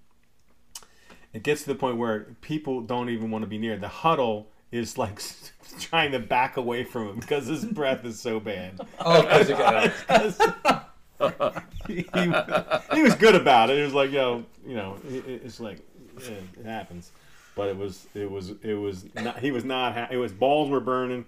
It 1.34 1.44
gets 1.44 1.62
to 1.64 1.68
the 1.68 1.76
point 1.76 1.98
where 1.98 2.36
people 2.41 2.82
don't 2.82 3.10
even 3.10 3.30
want 3.30 3.44
to 3.44 3.48
be 3.48 3.58
near. 3.58 3.78
The 3.78 3.88
huddle 3.88 4.48
is 4.72 4.98
like 4.98 5.22
trying 5.80 6.12
to 6.12 6.20
back 6.20 6.58
away 6.58 6.84
from 6.84 7.10
him 7.10 7.20
because 7.20 7.48
his 7.48 7.66
breath 7.66 8.06
is 8.06 8.20
so 8.20 8.40
bad. 8.40 8.80
Oh, 9.00 9.22
because 9.22 9.50
it 9.50 9.58
got 9.58 10.86
he, 11.88 11.96
he, 12.14 12.96
he 12.96 13.02
was 13.04 13.16
good 13.16 13.36
about 13.36 13.70
it. 13.70 13.78
It 13.78 13.84
was 13.84 13.94
like, 13.94 14.12
yo, 14.12 14.46
you 14.66 14.76
know, 14.76 14.98
it, 15.10 15.41
it's 15.44 15.60
like 15.60 15.80
yeah, 16.22 16.36
it 16.60 16.66
happens. 16.66 17.12
But 17.56 17.68
it 17.70 17.78
was, 17.78 18.08
it 18.14 18.30
was, 18.30 18.52
it 18.64 18.76
was 18.76 19.06
not. 19.16 19.40
He 19.40 19.52
was 19.52 19.66
not. 19.66 19.94
Ha- 19.94 20.08
it 20.12 20.18
was 20.18 20.32
balls 20.32 20.70
were 20.70 20.80
burning. 20.80 21.26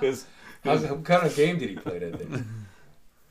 His- 0.00 0.26
How's, 0.64 0.82
what 0.82 1.04
kind 1.04 1.26
of 1.26 1.34
game 1.36 1.58
did 1.58 1.70
he 1.70 1.76
play 1.76 1.98
that 1.98 2.18
day? 2.18 2.42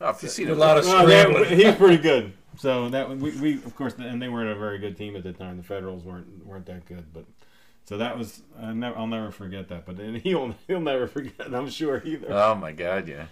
Oh, 0.01 0.09
if 0.09 0.21
you 0.23 0.29
see 0.29 0.45
A 0.45 0.55
lot 0.55 0.77
of 0.77 0.85
Well, 0.85 1.05
they- 1.05 1.21
scrambling. 1.21 1.57
he's 1.59 1.75
pretty 1.75 1.97
good. 2.01 2.33
So 2.57 2.89
that 2.89 3.09
we, 3.09 3.31
we 3.39 3.53
of 3.55 3.75
course 3.75 3.93
and 3.97 4.21
they 4.21 4.29
weren't 4.29 4.49
a 4.49 4.55
very 4.55 4.77
good 4.79 4.95
team 4.97 5.15
at 5.15 5.23
the 5.23 5.33
time. 5.33 5.57
The 5.57 5.63
Federals 5.63 6.03
weren't 6.03 6.45
weren't 6.45 6.65
that 6.67 6.85
good, 6.85 7.03
but 7.13 7.25
so 7.85 7.97
that 7.97 8.17
was 8.17 8.41
I 8.59 8.73
never 8.73 8.97
I'll 8.97 9.07
never 9.07 9.31
forget 9.31 9.67
that. 9.69 9.85
But 9.85 9.99
and 9.99 10.17
he'll 10.23 10.55
he'll 10.67 10.81
never 10.81 11.07
forget. 11.07 11.53
I'm 11.53 11.69
sure 11.69 12.01
either. 12.03 12.27
Oh 12.29 12.55
my 12.55 12.71
God, 12.71 13.07
yeah. 13.07 13.25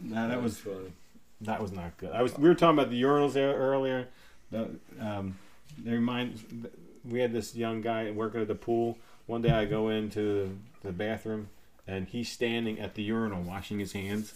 Nah, 0.00 0.28
that 0.28 0.42
was 0.42 0.58
funny. 0.58 0.92
that 1.40 1.60
was 1.60 1.72
not 1.72 1.96
good. 1.98 2.12
I 2.12 2.22
was 2.22 2.36
we 2.38 2.48
were 2.48 2.54
talking 2.54 2.78
about 2.78 2.90
the 2.90 3.02
urinals 3.02 3.32
there 3.32 3.54
earlier. 3.54 4.08
The, 4.50 4.70
um, 5.00 5.38
they 5.76 5.92
remind 5.92 6.68
we 7.04 7.20
had 7.20 7.32
this 7.32 7.54
young 7.54 7.80
guy 7.80 8.10
working 8.10 8.40
at 8.40 8.48
the 8.48 8.54
pool 8.54 8.98
one 9.28 9.42
day 9.42 9.50
I 9.50 9.66
go 9.66 9.90
into 9.90 10.58
the 10.82 10.90
bathroom 10.90 11.48
and 11.86 12.08
he's 12.08 12.30
standing 12.30 12.80
at 12.80 12.94
the 12.94 13.02
urinal 13.02 13.42
washing 13.42 13.78
his 13.78 13.92
hands. 13.92 14.34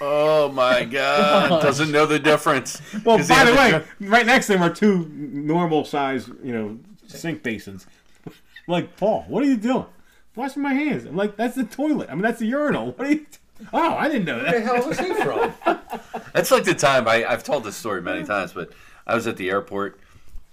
Oh 0.00 0.50
my 0.50 0.84
God! 0.90 1.60
Doesn't 1.62 1.92
know 1.92 2.06
the 2.06 2.18
difference. 2.18 2.80
well, 3.04 3.18
by 3.18 3.44
the 3.44 3.54
had 3.54 3.82
way, 3.82 4.08
right 4.08 4.24
next 4.26 4.46
to 4.46 4.54
him 4.54 4.62
are 4.62 4.72
two 4.72 5.06
normal 5.08 5.84
size, 5.84 6.28
you 6.42 6.52
know, 6.52 6.78
sink 7.06 7.42
basins. 7.42 7.86
I'm 8.68 8.72
like, 8.72 8.96
Paul, 8.96 9.24
what 9.28 9.42
are 9.42 9.46
you 9.46 9.56
doing? 9.56 9.86
Washing 10.36 10.62
my 10.62 10.74
hands. 10.74 11.04
I'm 11.06 11.16
like, 11.16 11.36
that's 11.36 11.56
the 11.56 11.64
toilet. 11.64 12.10
I 12.10 12.14
mean, 12.14 12.22
that's 12.22 12.38
the 12.38 12.46
urinal. 12.46 12.92
What 12.92 13.06
are 13.08 13.10
you? 13.12 13.26
Oh, 13.72 13.94
I 13.94 14.08
didn't 14.08 14.26
know 14.26 14.38
that. 14.40 14.52
Where 14.52 14.60
the 14.60 14.66
hell 14.66 14.88
was 14.88 14.98
he 15.00 15.12
from? 15.14 15.52
That's 16.32 16.52
like 16.52 16.62
the 16.62 16.74
time 16.74 17.08
I, 17.08 17.24
I've 17.24 17.42
told 17.42 17.64
this 17.64 17.74
story 17.74 18.00
many 18.00 18.24
times, 18.24 18.52
but 18.52 18.70
I 19.04 19.16
was 19.16 19.26
at 19.26 19.36
the 19.36 19.50
airport 19.50 19.98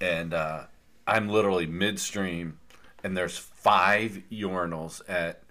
and 0.02 0.34
uh, 0.34 0.64
I'm 1.06 1.30
literally 1.30 1.68
midstream, 1.68 2.58
and 3.04 3.16
there's 3.16 3.38
five 3.38 4.24
urinals 4.32 5.02
at 5.08 5.44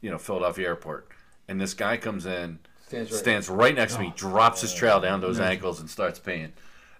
you 0.00 0.10
know 0.10 0.18
Philadelphia 0.18 0.66
Airport, 0.66 1.06
and 1.46 1.60
this 1.60 1.74
guy 1.74 1.96
comes 1.96 2.26
in, 2.26 2.58
Stands 2.88 3.12
right- 3.12 3.18
stands 3.20 3.48
right 3.48 3.74
next 3.76 3.94
to 3.94 4.00
me, 4.00 4.12
drops 4.16 4.62
his 4.62 4.74
trail 4.74 5.00
down 5.00 5.20
to 5.20 5.28
his 5.28 5.38
ankles, 5.38 5.78
and 5.78 5.88
starts 5.88 6.18
peeing. 6.18 6.50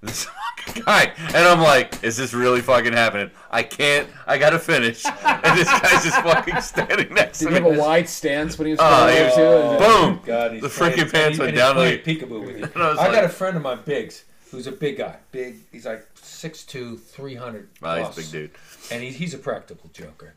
This 0.03 0.25
fucking 0.25 0.83
guy, 0.85 1.13
and 1.19 1.37
I'm 1.37 1.61
like, 1.61 2.03
"Is 2.03 2.17
this 2.17 2.33
really 2.33 2.63
fucking 2.63 2.95
happening? 2.95 3.31
I 3.51 3.63
can't. 3.63 4.09
I 4.27 4.39
gotta 4.39 4.59
finish." 4.59 5.05
And 5.05 5.59
this 5.59 5.69
guy's 5.69 6.03
just 6.05 6.17
fucking 6.23 6.61
standing 6.63 7.13
next 7.13 7.41
Did 7.41 7.49
to 7.49 7.55
he 7.55 7.61
me. 7.61 7.69
have 7.69 7.79
a 7.79 7.81
wide 7.81 8.09
stance 8.09 8.57
when 8.59 8.67
he 8.67 8.73
was 8.73 8.81
uh, 8.81 8.85
Oh, 8.85 9.07
coming 9.07 9.25
he 9.25 9.31
too? 9.31 9.85
Boom! 9.85 10.21
Oh 10.23 10.23
God, 10.25 10.53
The 10.61 10.69
freaking 10.69 11.13
pants 11.13 11.39
went 11.39 11.55
down 11.55 11.77
like- 11.77 12.03
peekaboo 12.05 12.47
with 12.47 12.59
you. 12.61 12.65
I 12.83 12.93
I 13.09 13.13
got 13.13 13.25
a 13.25 13.29
friend 13.29 13.57
of 13.59 13.63
mine, 13.63 13.81
Biggs, 13.85 14.25
who's 14.51 14.67
a 14.67 14.73
big 14.73 14.97
guy. 14.97 15.17
Big. 15.33 15.57
He's 15.71 15.85
like 15.85 16.07
6'2", 16.15 16.99
300 16.99 17.69
Oh, 17.83 17.97
he's 18.03 18.09
a 18.09 18.21
big 18.23 18.31
dude. 18.31 18.51
and 18.91 19.03
he, 19.03 19.11
he's 19.11 19.35
a 19.35 19.39
practical 19.39 19.91
joker. 19.93 20.35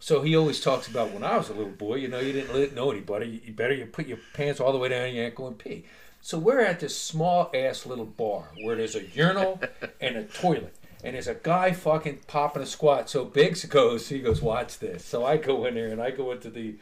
So 0.00 0.22
he 0.22 0.34
always 0.34 0.60
talks 0.60 0.88
about 0.88 1.12
when 1.12 1.22
I 1.22 1.36
was 1.36 1.48
a 1.50 1.54
little 1.54 1.70
boy, 1.72 1.96
you 1.96 2.08
know, 2.08 2.18
you 2.18 2.32
didn't 2.32 2.74
know 2.74 2.90
anybody. 2.90 3.42
You 3.44 3.52
better 3.52 3.74
you 3.74 3.84
put 3.86 4.06
your 4.06 4.18
pants 4.32 4.58
all 4.58 4.72
the 4.72 4.78
way 4.78 4.88
down 4.88 5.12
your 5.14 5.24
ankle 5.26 5.46
and 5.46 5.56
pee. 5.58 5.84
So 6.24 6.38
we're 6.38 6.60
at 6.60 6.78
this 6.78 6.96
small 6.96 7.50
ass 7.52 7.84
little 7.84 8.06
bar 8.06 8.50
where 8.62 8.76
there's 8.76 8.94
a 8.94 9.04
urinal 9.08 9.60
and 10.00 10.16
a 10.16 10.22
toilet. 10.22 10.76
And 11.02 11.14
there's 11.14 11.26
a 11.26 11.34
guy 11.34 11.72
fucking 11.72 12.20
popping 12.28 12.62
a 12.62 12.66
squat. 12.66 13.10
So 13.10 13.24
Biggs 13.24 13.64
goes, 13.64 14.08
he 14.08 14.20
goes, 14.20 14.40
watch 14.40 14.78
this. 14.78 15.04
So 15.04 15.26
I 15.26 15.36
go 15.36 15.66
in 15.66 15.74
there 15.74 15.88
and 15.88 16.00
I 16.00 16.12
go 16.12 16.30
into 16.30 16.48
the, 16.48 16.76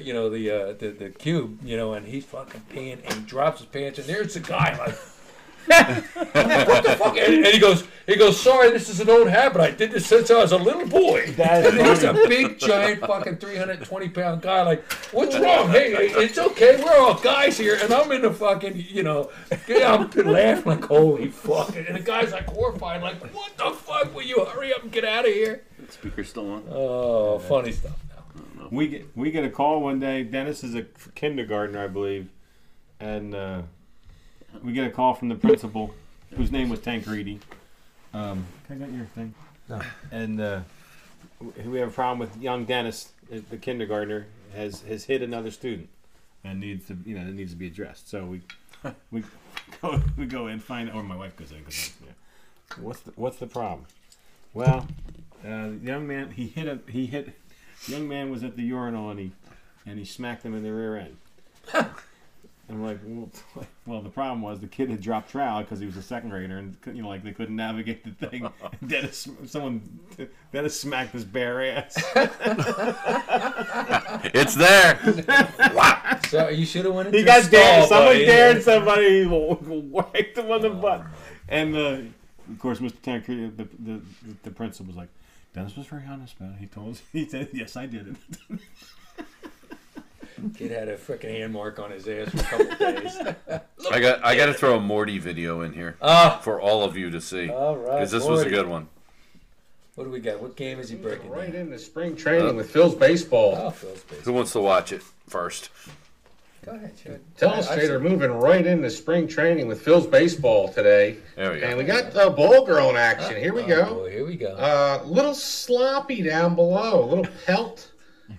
you 0.00 0.14
know, 0.14 0.30
the 0.30 0.50
uh, 0.50 0.72
the, 0.72 0.92
the 0.92 1.10
cube, 1.10 1.58
you 1.62 1.76
know, 1.76 1.92
and 1.92 2.06
he's 2.06 2.24
fucking 2.24 2.62
peeing 2.72 3.04
and 3.04 3.12
he 3.12 3.20
drops 3.20 3.60
his 3.60 3.68
pants 3.68 3.98
and 3.98 4.08
there's 4.08 4.32
the 4.32 4.40
guy 4.40 4.74
like, 4.78 4.98
what 5.66 6.84
the 6.84 6.96
fuck? 6.98 7.16
And, 7.16 7.34
and 7.34 7.46
he 7.46 7.58
goes, 7.58 7.84
he 8.06 8.14
goes, 8.14 8.40
sorry, 8.40 8.70
this 8.70 8.88
is 8.88 9.00
an 9.00 9.10
old 9.10 9.28
habit. 9.28 9.60
I 9.60 9.72
did 9.72 9.90
this 9.90 10.06
since 10.06 10.30
I 10.30 10.40
was 10.40 10.52
a 10.52 10.56
little 10.56 10.86
boy. 10.86 11.32
That's 11.32 11.66
and 11.66 11.86
he's 11.86 12.04
a 12.04 12.12
big, 12.12 12.58
giant, 12.58 13.00
fucking 13.00 13.38
320 13.38 14.08
pound 14.10 14.42
guy. 14.42 14.62
Like, 14.62 14.84
what's 15.12 15.36
wrong? 15.36 15.70
Hey, 15.70 15.92
it's 15.92 16.38
okay. 16.38 16.80
We're 16.82 16.96
all 16.96 17.14
guys 17.14 17.58
here. 17.58 17.78
And 17.82 17.92
I'm 17.92 18.12
in 18.12 18.22
the 18.22 18.32
fucking, 18.32 18.76
you 18.76 19.02
know, 19.02 19.30
I'm 19.68 20.08
laughing 20.10 20.64
like, 20.64 20.84
holy 20.84 21.28
fuck. 21.28 21.74
And 21.74 21.96
the 21.96 22.00
guy's 22.00 22.30
like 22.32 22.46
horrified, 22.46 23.02
like, 23.02 23.20
what 23.34 23.56
the 23.56 23.70
fuck? 23.72 24.14
Will 24.14 24.22
you 24.22 24.44
hurry 24.44 24.72
up 24.72 24.84
and 24.84 24.92
get 24.92 25.04
out 25.04 25.26
of 25.26 25.32
here? 25.32 25.64
Speaker 25.90 26.22
still 26.22 26.50
on. 26.50 26.64
Oh, 26.70 27.38
funny 27.40 27.72
stuff 27.72 27.98
now. 28.08 28.68
We 28.70 28.88
get 28.88 29.16
we 29.16 29.30
get 29.30 29.44
a 29.44 29.50
call 29.50 29.80
one 29.80 30.00
day. 30.00 30.22
Dennis 30.22 30.62
is 30.64 30.74
a 30.74 30.82
kindergartner, 31.14 31.84
I 31.84 31.88
believe, 31.88 32.28
and 32.98 33.34
uh, 33.34 33.62
we 34.62 34.72
get 34.72 34.86
a 34.86 34.90
call 34.90 35.14
from 35.14 35.28
the 35.28 35.34
principal, 35.34 35.94
whose 36.34 36.50
name 36.50 36.68
was 36.68 36.80
Tancredi. 36.80 37.40
Um, 38.12 38.46
can 38.66 38.82
I 38.82 38.86
get 38.86 38.94
your 38.94 39.06
thing? 39.06 39.34
No. 39.68 39.80
And 40.10 40.40
uh, 40.40 40.60
we 41.64 41.78
have 41.78 41.88
a 41.88 41.92
problem 41.92 42.18
with 42.18 42.36
young 42.40 42.64
Dennis, 42.64 43.12
uh, 43.32 43.38
the 43.50 43.56
kindergartner, 43.56 44.26
has 44.54 44.82
has 44.82 45.04
hit 45.04 45.22
another 45.22 45.50
student, 45.50 45.88
and 46.44 46.60
needs 46.60 46.86
to 46.86 46.96
you 47.04 47.18
know 47.18 47.22
it 47.22 47.34
needs 47.34 47.52
to 47.52 47.58
be 47.58 47.66
addressed. 47.66 48.08
So 48.08 48.24
we 48.24 48.40
we 49.10 49.24
go 49.82 50.02
we 50.16 50.26
go 50.26 50.46
in 50.46 50.60
find 50.60 50.90
or 50.90 51.02
my 51.02 51.16
wife 51.16 51.36
goes 51.36 51.52
in. 51.52 51.62
Goes 51.64 51.92
in 52.00 52.08
yeah. 52.08 52.12
What's 52.80 53.00
the 53.00 53.12
what's 53.16 53.36
the 53.38 53.46
problem? 53.46 53.86
Well, 54.54 54.86
uh, 55.44 55.68
the 55.68 55.80
young 55.82 56.06
man 56.06 56.30
he 56.30 56.46
hit 56.48 56.66
a 56.66 56.78
he 56.90 57.06
hit 57.06 57.38
young 57.86 58.08
man 58.08 58.30
was 58.30 58.42
at 58.42 58.56
the 58.56 58.62
urinal 58.62 59.10
and 59.10 59.20
he 59.20 59.32
and 59.84 59.98
he 59.98 60.04
smacked 60.04 60.44
him 60.44 60.54
in 60.54 60.62
the 60.62 60.72
rear 60.72 60.96
end. 60.96 61.16
I'm 62.68 62.82
like, 62.82 62.98
well, 63.04 63.30
well, 63.86 64.02
the 64.02 64.10
problem 64.10 64.42
was 64.42 64.60
the 64.60 64.66
kid 64.66 64.90
had 64.90 65.00
dropped 65.00 65.30
trowel 65.30 65.62
because 65.62 65.78
he 65.78 65.86
was 65.86 65.96
a 65.96 66.02
second 66.02 66.30
grader, 66.30 66.58
and 66.58 66.76
you 66.86 67.02
know, 67.02 67.08
like 67.08 67.22
they 67.22 67.32
couldn't 67.32 67.56
navigate 67.56 68.04
the 68.04 68.26
thing. 68.26 68.48
Dennis, 68.86 69.28
someone, 69.46 69.80
Dennis 70.52 70.78
smacked 70.78 71.12
his 71.12 71.24
bare 71.24 71.64
ass. 71.64 71.96
It's 74.34 74.54
there. 74.54 74.98
So 76.28 76.48
you 76.48 76.66
should 76.66 76.84
have 76.84 76.94
went 76.94 77.06
into 77.08 77.18
he 77.18 77.24
a 77.24 77.26
got 77.26 77.42
stall, 77.44 77.60
dared. 77.60 77.88
Someone 77.88 78.06
buddy. 78.14 78.26
dared 78.26 78.62
somebody. 78.62 79.20
He 79.22 79.26
whacked 79.26 80.38
him 80.38 80.50
on 80.50 80.60
the 80.62 80.70
butt, 80.70 81.04
and 81.48 81.76
uh, 81.76 81.98
of 82.50 82.58
course, 82.58 82.78
Mr. 82.80 83.00
Tancredi, 83.02 83.48
the, 83.56 83.68
the 83.78 84.00
the 84.42 84.50
principal 84.50 84.86
was 84.86 84.96
like, 84.96 85.08
Dennis 85.54 85.76
was 85.76 85.86
very 85.86 86.02
honest 86.08 86.36
about 86.38 86.54
it. 86.54 86.58
He 86.58 86.66
told 86.66 86.94
us. 86.94 87.02
He 87.12 87.28
said, 87.28 87.48
"Yes, 87.52 87.76
I 87.76 87.86
did 87.86 88.08
it." 88.08 88.16
Kid 90.56 90.70
had 90.70 90.88
a 90.88 90.96
freaking 90.96 91.30
hand 91.30 91.52
mark 91.52 91.78
on 91.78 91.90
his 91.90 92.06
ass 92.08 92.28
for 92.30 92.38
a 92.62 92.66
couple 92.66 92.92
days. 92.92 93.16
I 93.90 94.00
got. 94.00 94.24
I 94.24 94.36
got 94.36 94.46
to 94.46 94.54
throw 94.54 94.76
a 94.76 94.80
Morty 94.80 95.18
video 95.18 95.62
in 95.62 95.72
here 95.72 95.96
Ah, 96.02 96.38
for 96.42 96.60
all 96.60 96.82
of 96.82 96.96
you 96.96 97.10
to 97.10 97.20
see 97.20 97.48
all 97.50 97.76
right. 97.76 97.94
because 97.94 98.10
this 98.10 98.24
was 98.24 98.42
a 98.42 98.50
good 98.50 98.66
one. 98.68 98.88
What 99.94 100.04
do 100.04 100.10
we 100.10 100.20
got? 100.20 100.42
What 100.42 100.56
game 100.56 100.78
is 100.78 100.90
he 100.90 100.96
breaking 100.96 101.30
Right 101.30 101.50
down? 101.52 101.62
into 101.62 101.78
spring 101.78 102.16
training 102.16 102.54
with 102.56 102.70
Phil's 102.70 102.94
baseball. 102.94 103.54
Oh, 103.56 103.70
Phil's 103.70 104.02
base. 104.02 104.24
Who 104.26 104.32
wants 104.34 104.52
to 104.52 104.60
watch 104.60 104.92
it 104.92 105.02
first? 105.26 105.70
Go 106.66 106.72
ahead, 106.72 106.92
sure. 107.02 107.18
Telestrator 107.38 108.02
moving 108.02 108.30
right 108.32 108.66
into 108.66 108.90
spring 108.90 109.26
training 109.28 109.68
with 109.68 109.80
Phil's 109.80 110.06
baseball 110.06 110.68
today. 110.68 111.16
There 111.36 111.52
we 111.52 111.60
go. 111.60 111.66
And 111.68 111.78
we 111.78 111.84
got 111.84 112.14
uh, 112.16 112.28
ball 112.28 112.66
girl 112.66 112.90
in 112.90 112.96
action. 112.96 113.36
Here 113.36 113.54
we 113.54 113.62
Oh, 113.62 113.66
go. 113.68 113.94
boy, 113.94 114.10
here 114.10 114.26
we 114.26 114.36
go. 114.36 114.48
Uh, 114.48 115.00
little 115.06 115.32
sloppy 115.34 116.20
down 116.22 116.56
below, 116.56 117.04
a 117.04 117.06
little 117.06 117.26
pelt, 117.46 117.92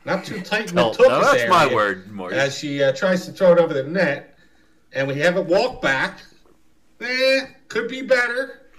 not 0.06 0.26
too 0.26 0.42
tight 0.42 0.70
in 0.70 0.76
the 0.76 0.82
No, 0.82 0.92
tuchus 0.92 1.08
no, 1.08 1.22
that's 1.22 1.50
my 1.50 1.66
area 1.66 1.76
word, 1.76 2.12
Morty. 2.12 2.36
As 2.36 2.58
she 2.58 2.84
uh, 2.84 2.92
tries 2.94 3.26
to 3.26 3.32
throw 3.32 3.54
it 3.54 3.60
over 3.60 3.74
the 3.74 3.84
net, 3.84 4.38
and 4.94 5.08
we 5.08 5.16
have 5.16 5.38
it 5.38 5.46
walk 5.46 5.82
back. 5.82 6.22
Eh, 7.02 7.46
could 7.68 7.88
be 7.88 8.02
better. 8.02 8.70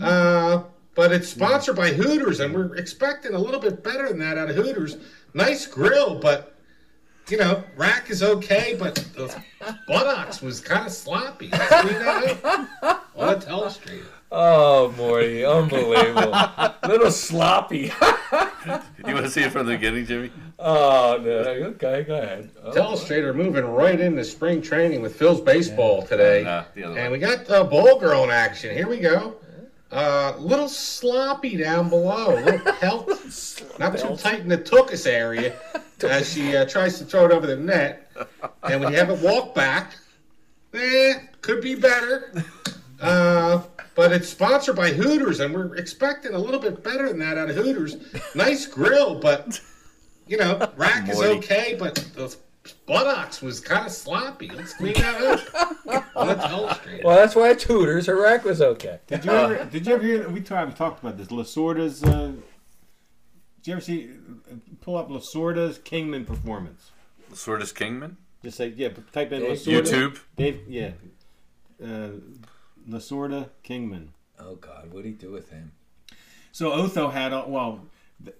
Uh, 0.00 0.64
but 0.94 1.12
it's 1.12 1.28
sponsored 1.28 1.76
by 1.76 1.90
Hooters, 1.90 2.40
and 2.40 2.52
we're 2.52 2.74
expecting 2.76 3.34
a 3.34 3.38
little 3.38 3.60
bit 3.60 3.82
better 3.84 4.08
than 4.08 4.18
that 4.18 4.38
out 4.38 4.50
of 4.50 4.56
Hooters. 4.56 4.96
Nice 5.34 5.66
grill, 5.66 6.18
but 6.18 6.56
you 7.28 7.36
know, 7.36 7.62
rack 7.76 8.10
is 8.10 8.22
okay, 8.22 8.76
but 8.78 8.96
the 9.14 9.42
buttocks 9.86 10.42
was 10.42 10.60
kind 10.60 10.86
of 10.86 10.92
sloppy. 10.92 11.48
Let's 11.48 11.80
clean 11.80 11.94
that 11.94 12.44
up 12.82 13.10
on 13.16 13.28
a 13.34 13.36
telestrator. 13.36 14.06
Oh, 14.32 14.92
Morty, 14.96 15.44
unbelievable. 15.44 16.34
Little 16.88 17.10
sloppy. 17.10 17.92
You 19.06 19.14
want 19.14 19.24
to 19.24 19.30
see 19.30 19.40
it 19.40 19.50
from 19.52 19.64
the 19.66 19.72
beginning, 19.72 20.04
Jimmy? 20.04 20.30
oh, 20.58 21.18
no. 21.24 21.30
Okay, 21.30 22.04
go 22.06 22.16
ahead. 22.20 22.50
Oh, 22.62 22.70
Telestrator 22.70 23.34
moving 23.34 23.64
right 23.64 23.98
into 23.98 24.22
spring 24.22 24.60
training 24.60 25.00
with 25.00 25.16
Phil's 25.16 25.40
baseball 25.40 26.02
today. 26.02 26.42
Nah, 26.44 26.64
the 26.74 26.84
other 26.84 26.98
And 26.98 27.10
way. 27.10 27.18
we 27.18 27.18
got 27.18 27.50
uh, 27.50 27.64
ball 27.64 27.98
girl 27.98 28.22
in 28.24 28.30
action. 28.30 28.76
Here 28.76 28.86
we 28.86 28.98
go. 28.98 29.36
Uh, 29.90 30.34
little 30.38 30.68
sloppy 30.68 31.56
down 31.56 31.88
below, 31.88 32.38
a 32.38 32.44
little 32.44 32.72
pelt, 32.80 33.08
not 33.78 33.98
too 33.98 34.14
tight 34.16 34.40
in 34.40 34.48
the 34.48 34.58
tuchus 34.58 35.06
area 35.06 35.56
as 36.02 36.30
she 36.30 36.54
uh, 36.54 36.66
tries 36.66 36.98
to 36.98 37.04
throw 37.06 37.24
it 37.24 37.32
over 37.32 37.46
the 37.46 37.56
net. 37.56 38.12
And 38.62 38.82
when 38.82 38.92
you 38.92 38.98
have 38.98 39.08
it 39.08 39.20
walk 39.20 39.54
back, 39.54 39.94
eh, 40.74 41.14
could 41.40 41.62
be 41.62 41.74
better. 41.74 42.44
Uh, 43.00 43.62
but 44.00 44.12
it's 44.12 44.30
sponsored 44.30 44.76
by 44.76 44.92
Hooters, 44.92 45.40
and 45.40 45.52
we're 45.52 45.74
expecting 45.76 46.32
a 46.32 46.38
little 46.38 46.58
bit 46.58 46.82
better 46.82 47.06
than 47.06 47.18
that 47.18 47.36
out 47.36 47.50
of 47.50 47.56
Hooters. 47.56 47.98
Nice 48.34 48.64
grill, 48.64 49.20
but 49.20 49.60
you 50.26 50.38
know, 50.38 50.72
rack 50.78 51.06
is 51.10 51.20
okay, 51.20 51.76
but 51.78 51.96
the 52.14 52.34
buttocks 52.86 53.42
was 53.42 53.60
kind 53.60 53.84
of 53.84 53.92
sloppy. 53.92 54.48
Let's 54.48 54.72
clean 54.72 54.94
that 54.94 55.20
up 55.20 56.06
on 56.16 56.30
a. 56.30 56.80
Well, 57.04 57.14
that's 57.14 57.34
why 57.36 57.50
it's 57.50 57.64
Hooters. 57.64 58.06
Her 58.06 58.18
rack 58.18 58.42
was 58.42 58.62
okay. 58.62 59.00
Did 59.06 59.26
you 59.26 59.32
ever? 59.32 59.66
Did 59.66 59.86
you 59.86 59.94
ever 59.94 60.02
hear? 60.02 60.28
We 60.30 60.40
talked 60.40 60.78
talked 60.78 61.04
about 61.04 61.18
this. 61.18 61.28
Lasorda's. 61.28 62.02
Uh, 62.02 62.32
did 63.58 63.66
you 63.66 63.72
ever 63.74 63.82
see? 63.82 64.12
Pull 64.80 64.96
up 64.96 65.10
Lasorda's 65.10 65.76
Kingman 65.76 66.24
performance. 66.24 66.90
Lasorda's 67.30 67.72
Kingman? 67.72 68.16
Just 68.42 68.56
say 68.56 68.68
yeah. 68.68 68.88
Type 69.12 69.30
in 69.32 69.42
Dave- 69.42 69.58
Lasorda. 69.58 69.82
YouTube? 69.82 70.20
Dave. 70.36 70.62
Yeah. 70.66 70.92
Uh, 71.84 72.12
Lasorda 72.90 73.48
Kingman. 73.62 74.12
Oh, 74.38 74.56
God. 74.56 74.90
What'd 74.92 75.06
he 75.06 75.12
do 75.12 75.30
with 75.30 75.50
him? 75.50 75.72
So 76.52 76.72
Otho 76.72 77.08
had 77.10 77.32
all- 77.32 77.48
well, 77.50 77.80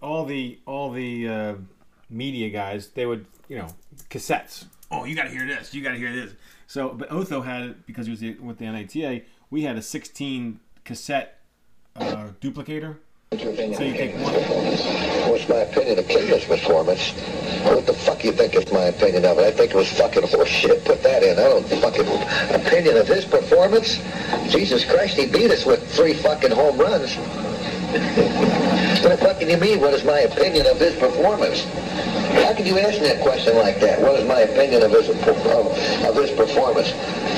all 0.02 0.24
the 0.24 0.58
all 0.66 0.90
the 0.90 1.28
uh, 1.28 1.54
media 2.10 2.50
guys. 2.50 2.88
They 2.88 3.06
would 3.06 3.24
you 3.48 3.56
know 3.58 3.68
cassettes. 4.10 4.64
Oh, 4.90 5.04
you 5.04 5.14
got 5.14 5.24
to 5.24 5.30
hear 5.30 5.46
this. 5.46 5.72
You 5.72 5.82
got 5.82 5.92
to 5.92 5.98
hear 5.98 6.12
this. 6.12 6.32
So, 6.66 6.88
but 6.90 7.10
Otho 7.12 7.40
had 7.42 7.62
it 7.62 7.86
because 7.86 8.06
he 8.06 8.10
was 8.10 8.20
the- 8.20 8.34
with 8.38 8.58
the 8.58 8.64
NATA. 8.66 9.22
We 9.50 9.62
had 9.62 9.76
a 9.76 9.82
16 9.82 10.58
cassette 10.84 11.38
uh, 11.96 12.28
duplicator. 12.40 12.96
So 13.32 13.38
you 13.38 13.92
take 13.92 14.14
one. 14.14 14.34
What's 15.30 15.48
my 15.48 15.56
opinion 15.58 15.98
of 16.00 16.08
Plato's 16.08 16.44
performance? 16.44 17.12
What 17.64 17.86
the 17.86 17.92
fuck 17.92 18.24
you 18.24 18.32
think 18.32 18.54
is 18.54 18.72
my 18.72 18.84
opinion 18.84 19.24
of 19.24 19.38
it? 19.38 19.44
I 19.44 19.50
think 19.50 19.72
it 19.72 19.76
was 19.76 19.92
fucking 19.92 20.22
horseshit. 20.22 20.84
Put 20.84 21.02
that 21.02 21.22
in. 21.22 21.38
I 21.38 21.44
don't 21.44 21.66
fucking 21.66 22.06
opinion 22.54 22.96
of 22.96 23.06
his 23.06 23.24
performance. 23.24 24.00
Jesus 24.48 24.84
Christ, 24.84 25.16
he 25.16 25.26
beat 25.26 25.50
us 25.50 25.66
with 25.66 25.86
three 25.94 26.14
fucking 26.14 26.50
home 26.50 26.78
runs. 26.78 27.16
what 29.02 29.10
the 29.10 29.18
fuck 29.20 29.40
can 29.40 29.50
you 29.50 29.58
mean? 29.58 29.80
What 29.80 29.94
is 29.94 30.04
my 30.04 30.20
opinion 30.20 30.66
of 30.66 30.78
his 30.78 30.96
performance? 30.96 31.64
How 32.44 32.54
can 32.54 32.64
you 32.64 32.78
ask 32.78 33.00
me 33.00 33.08
a 33.08 33.20
question 33.22 33.56
like 33.56 33.80
that? 33.80 34.00
What 34.00 34.18
is 34.20 34.26
my 34.26 34.40
opinion 34.40 34.82
of 34.82 34.92
his 34.92 35.08
of, 35.08 35.18
of 35.18 36.16
his 36.16 36.30
performance? 36.30 36.92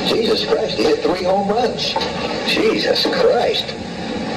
Jesus 0.09 0.45
Christ, 0.47 0.77
he 0.77 0.85
hit 0.85 1.01
three 1.01 1.25
home 1.25 1.49
runs. 1.49 1.95
Jesus 2.47 3.05
Christ. 3.07 3.65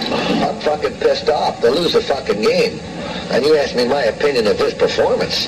I'm 0.08 0.60
fucking 0.62 0.98
pissed 1.00 1.30
off 1.30 1.62
to 1.62 1.70
lose 1.70 1.96
a 1.96 2.02
fucking 2.02 2.42
game. 2.42 2.80
And 3.32 3.44
you 3.46 3.56
ask 3.58 3.76
me 3.76 3.88
my 3.88 4.04
opinion 4.04 4.48
of 4.48 4.58
his 4.58 4.74
performance. 4.74 5.48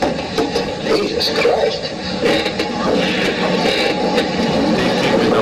Jesus 0.88 1.30
Christ. 1.42 1.82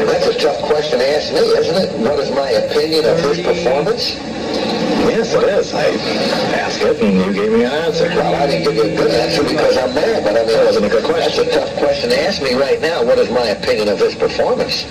That's 0.05 0.27
a 0.27 0.39
tough 0.39 0.61
question 0.63 0.99
to 0.99 1.07
ask 1.07 1.33
me, 1.33 1.39
isn't 1.39 1.75
it? 1.75 1.99
What 1.99 2.19
is 2.19 2.31
my 2.31 2.49
opinion 2.49 3.05
of 3.05 3.19
his 3.19 3.41
performance? 3.45 4.15
Yes, 5.07 5.33
it 5.33 5.43
is. 5.43 5.73
I 5.73 5.85
asked 6.57 6.81
it 6.81 7.01
and 7.01 7.17
you 7.17 7.33
gave 7.33 7.51
me 7.51 7.63
an 7.63 7.71
answer. 7.71 8.09
Well, 8.09 8.35
I 8.35 8.47
didn't 8.47 8.63
give 8.63 8.75
you 8.75 8.93
a 8.93 8.95
good 8.97 9.11
answer 9.11 9.43
because 9.43 9.77
I'm 9.77 9.93
mad, 9.95 10.23
but 10.23 10.35
I 10.35 10.45
mean, 10.45 10.47
That 10.47 10.65
wasn't 10.65 10.85
a 10.85 10.89
good 10.89 11.05
question. 11.05 11.45
That's 11.45 11.55
a 11.55 11.59
tough 11.59 11.77
question 11.77 12.09
to 12.09 12.21
ask 12.21 12.41
me 12.41 12.53
right 12.53 12.81
now. 12.81 13.03
What 13.03 13.17
is 13.17 13.29
my 13.29 13.47
opinion 13.47 13.87
of 13.89 13.99
his 13.99 14.15
performance? 14.15 14.83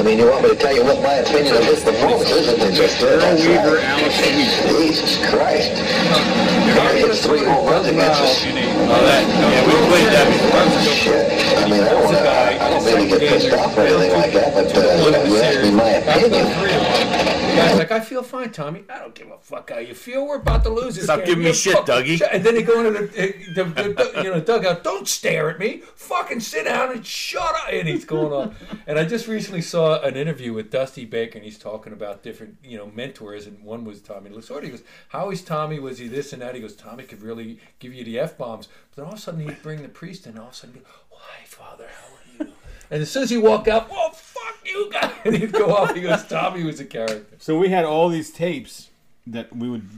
I 0.00 0.02
mean, 0.02 0.16
you 0.16 0.30
want 0.30 0.44
me 0.44 0.48
to 0.48 0.56
tell 0.56 0.74
you 0.74 0.82
what 0.82 1.02
my 1.02 1.12
opinion 1.20 1.54
of 1.58 1.64
his 1.64 1.84
performance 1.84 2.30
is? 2.30 2.48
Isn't 2.48 2.72
it 2.72 2.72
just 2.72 3.02
Earl 3.02 3.20
Weaver. 3.36 3.80
Alice 3.84 4.16
Jesus 4.16 5.20
Christ. 5.28 5.76
He 6.96 7.04
hits 7.04 7.26
three 7.26 7.44
home 7.44 7.68
runs 7.68 7.86
against 7.86 8.18
us. 8.18 8.40
Oh, 8.40 8.96
that, 9.04 9.28
yeah, 9.28 9.60
we 9.60 9.76
played 9.92 10.08
that 10.08 10.24
before. 10.32 10.94
Shit. 10.94 11.58
I 11.58 11.68
mean, 11.68 11.82
I 11.82 11.90
don't 11.90 12.04
want 12.04 12.16
to, 12.16 12.30
I 12.30 12.70
don't 12.70 12.80
to 12.80 13.18
get 13.18 13.28
pissed 13.28 13.52
off 13.52 13.76
or 13.76 13.82
anything 13.82 14.12
like 14.12 14.32
that, 14.32 14.54
but 14.54 14.74
uh, 14.74 15.28
you 15.28 15.36
asked 15.36 15.62
me 15.64 15.70
my 15.70 15.90
opinion. 15.90 16.99
Guy's 17.60 17.78
like, 17.78 17.92
I 17.92 18.00
feel 18.00 18.22
fine, 18.22 18.50
Tommy. 18.50 18.84
I 18.88 18.98
don't 18.98 19.14
give 19.14 19.30
a 19.30 19.38
fuck 19.38 19.70
how 19.70 19.78
you 19.78 19.94
feel. 19.94 20.26
We're 20.26 20.36
about 20.36 20.64
to 20.64 20.70
lose 20.70 20.96
this 20.96 21.04
Stop 21.04 21.18
game. 21.18 21.26
giving 21.26 21.44
me 21.44 21.52
shit, 21.52 21.76
Dougie. 21.86 22.20
And 22.30 22.44
then 22.44 22.54
they 22.54 22.62
go 22.62 22.84
into 22.84 23.06
the, 23.06 23.20
eh, 23.20 23.32
the, 23.54 23.64
the, 23.64 24.12
the 24.14 24.22
you 24.24 24.30
know 24.30 24.40
dugout. 24.40 24.82
Don't 24.82 25.06
stare 25.06 25.50
at 25.50 25.58
me. 25.58 25.82
Fucking 25.94 26.40
sit 26.40 26.64
down 26.64 26.92
and 26.92 27.04
shut 27.04 27.42
up. 27.54 27.72
And 27.72 27.88
he's 27.88 28.04
going 28.04 28.32
on. 28.32 28.56
And 28.86 28.98
I 28.98 29.04
just 29.04 29.26
recently 29.28 29.62
saw 29.62 30.00
an 30.02 30.16
interview 30.16 30.52
with 30.52 30.70
Dusty 30.70 31.04
Baker, 31.04 31.38
and 31.38 31.44
he's 31.44 31.58
talking 31.58 31.92
about 31.92 32.22
different 32.22 32.56
you 32.62 32.76
know 32.76 32.90
mentors, 32.94 33.46
and 33.46 33.62
one 33.62 33.84
was 33.84 34.00
Tommy 34.00 34.30
Lasorda. 34.30 34.64
He 34.64 34.70
goes, 34.70 34.82
"How 35.08 35.30
is 35.30 35.42
Tommy? 35.42 35.78
Was 35.78 35.98
he 35.98 36.08
this 36.08 36.32
and 36.32 36.42
that?" 36.42 36.54
He 36.54 36.60
goes, 36.60 36.74
"Tommy 36.76 37.04
could 37.04 37.22
really 37.22 37.58
give 37.78 37.94
you 37.94 38.04
the 38.04 38.18
f 38.18 38.36
bombs, 38.38 38.68
but 38.90 38.96
then 38.96 39.04
all 39.06 39.12
of 39.12 39.18
a 39.18 39.22
sudden 39.22 39.40
he'd 39.40 39.62
bring 39.62 39.82
the 39.82 39.88
priest, 39.88 40.26
and 40.26 40.38
all 40.38 40.46
of 40.48 40.52
a 40.52 40.56
sudden, 40.56 40.74
he'd 40.74 40.84
go, 40.84 40.90
why, 41.10 41.44
Father, 41.46 41.86
how 41.88 42.14
are 42.14 42.46
you?" 42.46 42.52
And 42.90 43.02
as 43.02 43.10
soon 43.10 43.22
as 43.22 43.30
he 43.30 43.36
walk 43.38 43.68
out, 43.68 43.88
oh 43.90 44.10
fuck 44.72 44.84
you 44.84 44.90
guys, 44.92 45.12
and 45.24 45.36
he'd 45.36 45.52
go 45.52 45.74
off. 45.74 45.94
He 45.94 46.00
goes, 46.00 46.24
"Tommy 46.26 46.64
was 46.64 46.80
a 46.80 46.84
character." 46.84 47.36
So 47.38 47.58
we 47.58 47.68
had 47.68 47.84
all 47.84 48.08
these 48.08 48.30
tapes 48.30 48.90
that 49.26 49.54
we 49.54 49.68
would 49.68 49.88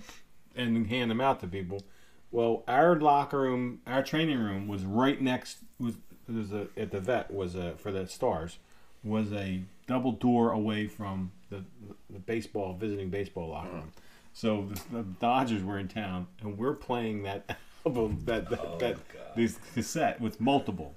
and 0.56 0.86
hand 0.86 1.10
them 1.10 1.20
out 1.20 1.40
to 1.40 1.46
people. 1.46 1.82
Well, 2.30 2.62
our 2.66 2.98
locker 2.98 3.40
room, 3.40 3.80
our 3.86 4.02
training 4.02 4.38
room 4.38 4.68
was 4.68 4.84
right 4.84 5.20
next 5.20 5.58
was 5.78 5.94
was 6.28 6.52
a, 6.52 6.68
at 6.76 6.90
the 6.90 7.00
vet 7.00 7.30
was 7.32 7.54
a 7.54 7.72
for 7.76 7.90
the 7.92 8.06
stars 8.06 8.58
was 9.04 9.32
a 9.32 9.62
double 9.86 10.12
door 10.12 10.52
away 10.52 10.86
from 10.86 11.32
the 11.50 11.64
the 12.10 12.18
baseball 12.18 12.74
visiting 12.74 13.10
baseball 13.10 13.48
locker 13.48 13.72
room. 13.72 13.92
So 14.34 14.68
the, 14.70 14.98
the 14.98 15.02
Dodgers 15.02 15.62
were 15.62 15.78
in 15.78 15.88
town, 15.88 16.26
and 16.40 16.56
we're 16.56 16.74
playing 16.74 17.24
that 17.24 17.58
album 17.86 18.20
that 18.24 18.48
that, 18.48 18.78
that 18.78 18.96
this 19.36 19.58
cassette 19.74 20.20
with 20.20 20.40
multiple. 20.40 20.96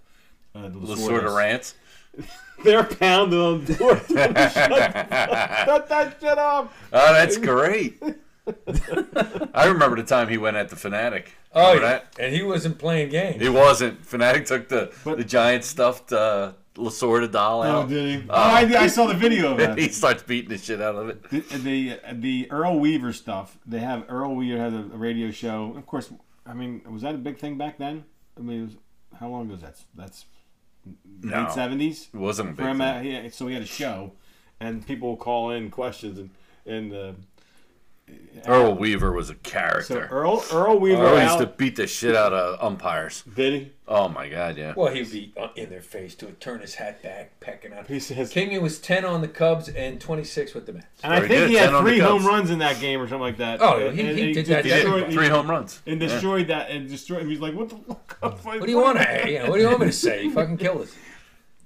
Uh, 0.54 0.70
The 0.70 0.96
sort 0.96 1.26
of 1.26 1.34
rants. 1.34 1.76
They're 2.64 2.84
pounding 2.84 3.40
on 3.40 3.66
the 3.66 3.74
door. 3.76 3.98
Shut, 3.98 4.08
shut 4.38 5.90
that 5.90 6.18
shit 6.20 6.38
off. 6.38 6.74
Oh, 6.94 7.14
that's 7.14 7.38
great. 7.38 8.02
I 9.54 9.66
remember 9.68 9.96
the 9.98 10.04
time 10.04 10.28
he 10.30 10.38
went 10.38 10.58
at 10.58 10.70
the 10.70 10.76
Phanatic. 10.76 11.28
Oh, 11.54 11.74
yeah. 11.74 11.80
that? 11.80 12.16
and 12.20 12.34
he 12.34 12.44
wasn't 12.44 12.78
playing 12.78 13.10
games. 13.10 13.42
He 13.42 13.50
wasn't. 13.50 14.02
Phanatic 14.04 14.46
took 14.48 14.68
the 14.70 14.94
But- 15.04 15.18
the 15.18 15.24
giant 15.24 15.64
stuffed 15.64 16.12
uh, 16.14 16.54
Lasorda 16.76 17.32
doll 17.32 17.62
Oh, 17.64 17.66
out. 17.82 17.90
did 17.90 18.22
he? 18.24 18.28
Oh, 18.30 18.34
I, 18.34 18.62
I 18.78 18.88
saw 18.88 19.08
the 19.08 19.14
video 19.14 19.52
of 19.52 19.58
that. 19.60 19.78
he 19.78 19.90
starts 19.90 20.24
beating 20.24 20.50
the 20.50 20.58
shit 20.58 20.82
out 20.82 20.96
of 20.96 21.10
it. 21.10 21.30
the, 21.30 21.40
the 21.58 22.00
the 22.14 22.52
Earl 22.52 22.80
Weaver 22.80 23.14
stuff. 23.14 23.58
They 23.66 23.80
have 23.80 24.06
Earl 24.10 24.36
Weaver 24.36 24.60
had 24.60 24.74
a, 24.74 24.78
a 24.94 24.98
radio 24.98 25.32
show. 25.32 25.74
Of 25.78 25.86
course, 25.86 26.12
I 26.46 26.54
mean, 26.54 26.82
was 26.90 27.02
that 27.04 27.16
a 27.16 27.18
big 27.18 27.38
thing 27.40 27.58
back 27.58 27.78
then? 27.78 28.04
I 28.38 28.42
mean, 28.42 28.60
it 28.62 28.66
was, 28.66 28.76
how 29.20 29.30
long 29.30 29.46
ago 29.46 29.56
is 29.56 29.62
that? 29.62 29.78
That's 29.96 30.26
No. 31.22 31.44
late 31.44 31.52
seventies. 31.52 32.10
It 32.14 32.18
wasn't 32.18 32.56
For 32.56 32.68
him, 32.68 32.82
uh, 32.82 33.02
yeah, 33.02 33.30
so 33.30 33.48
he 33.48 33.53
had 33.53 33.64
a 33.64 33.68
show, 33.68 34.12
and 34.60 34.86
people 34.86 35.12
would 35.12 35.20
call 35.20 35.52
in 35.52 35.72
questions, 35.72 36.20
and 36.20 36.30
and 36.66 36.94
uh, 36.94 37.14
Earl 38.48 38.76
Weaver 38.76 39.11
was 39.11 39.30
a 39.32 39.34
so 39.34 39.40
character. 39.41 40.07
Earl 40.11 40.44
Earl 40.53 40.80
Weaver 40.80 41.02
Earl 41.02 41.18
out, 41.18 41.23
used 41.23 41.40
to 41.40 41.48
beat 41.57 41.76
the 41.77 41.88
shit 41.88 42.15
out 42.15 42.32
of 42.34 42.61
umpires. 42.64 43.23
did 43.36 43.53
he? 43.53 43.72
Oh 43.88 44.07
my 44.07 44.30
god, 44.30 44.57
yeah. 44.57 44.73
Well, 44.76 44.94
he'd 44.94 45.11
be 45.11 45.34
uh, 45.36 45.48
in 45.56 45.69
their 45.72 45.82
face 45.82 46.14
to 46.15 46.27
turn 46.34 46.60
his 46.60 46.76
hat 46.76 47.02
back, 47.02 47.40
pecking 47.40 47.73
out. 47.73 47.88
He 47.88 47.99
says, 47.99 48.32
Kingy 48.34 48.61
was 48.61 48.77
10 48.80 49.03
on 49.06 49.22
the 49.22 49.27
Cubs 49.27 49.69
and 49.69 49.99
26 49.99 50.53
with 50.53 50.68
the 50.68 50.73
Mets. 50.73 50.86
and 51.03 51.14
I 51.14 51.18
Very 51.22 51.27
think 51.30 51.40
good, 51.41 51.49
he 51.49 51.56
had 51.56 51.65
10 51.68 51.76
on 51.76 51.84
the 51.86 51.90
three 51.90 51.99
home 51.99 52.18
Cubs. 52.19 52.26
runs 52.26 52.49
in 52.52 52.60
that 52.60 52.80
game 52.80 53.02
or 53.02 53.07
something 53.07 53.22
like 53.22 53.38
that. 53.38 53.61
Oh, 53.61 53.88
And- 53.88 53.98
he- 53.98 54.07
and 54.07 54.18
he 54.19 54.26
did 54.34 54.45
just 54.45 54.49
that 54.49 54.65
He 54.65 54.69
did 54.72 54.76
destroyed- 54.84 55.11
three 55.14 55.27
home 55.27 55.49
runs. 55.49 55.82
and 55.88 55.99
Yeah. 56.02 56.07
destroyed 56.07 56.48
that 56.48 56.69
and 56.69 56.88
destroyed. 56.88 57.26
He's 57.27 57.40
like, 57.40 57.56
what 57.56 57.69
the 57.69 57.77
fuck? 57.77 58.18
What 58.45 58.61
do 58.65 58.69
you 58.72 58.80
want 58.82 58.99
to? 58.99 59.32
You 59.32 59.40
know, 59.40 59.49
what 59.49 59.56
do 59.56 59.61
you 59.61 59.68
want 59.69 59.80
me 59.80 59.86
to 59.88 59.91
say? 59.91 60.23
He 60.23 60.30
fucking 60.30 60.57
killed 60.57 60.82
us. 60.82 60.95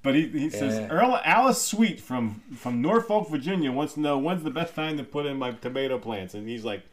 But 0.02 0.16
he, 0.16 0.28
he 0.28 0.50
says 0.50 0.80
Yeah. 0.80 0.88
Earl 0.88 1.20
Alice 1.26 1.62
Sweet 1.62 2.00
from 2.00 2.42
from 2.56 2.82
Norfolk, 2.82 3.30
Virginia 3.30 3.72
wants 3.72 3.94
to 3.96 4.00
know 4.00 4.18
when's 4.18 4.44
the 4.44 4.50
best 4.52 4.74
time 4.76 4.98
to 4.98 5.04
put 5.04 5.26
in 5.26 5.38
my 5.38 5.52
tomato 5.52 5.98
plants, 6.00 6.34
and 6.34 6.48
he's 6.48 6.64
like, 6.64 6.84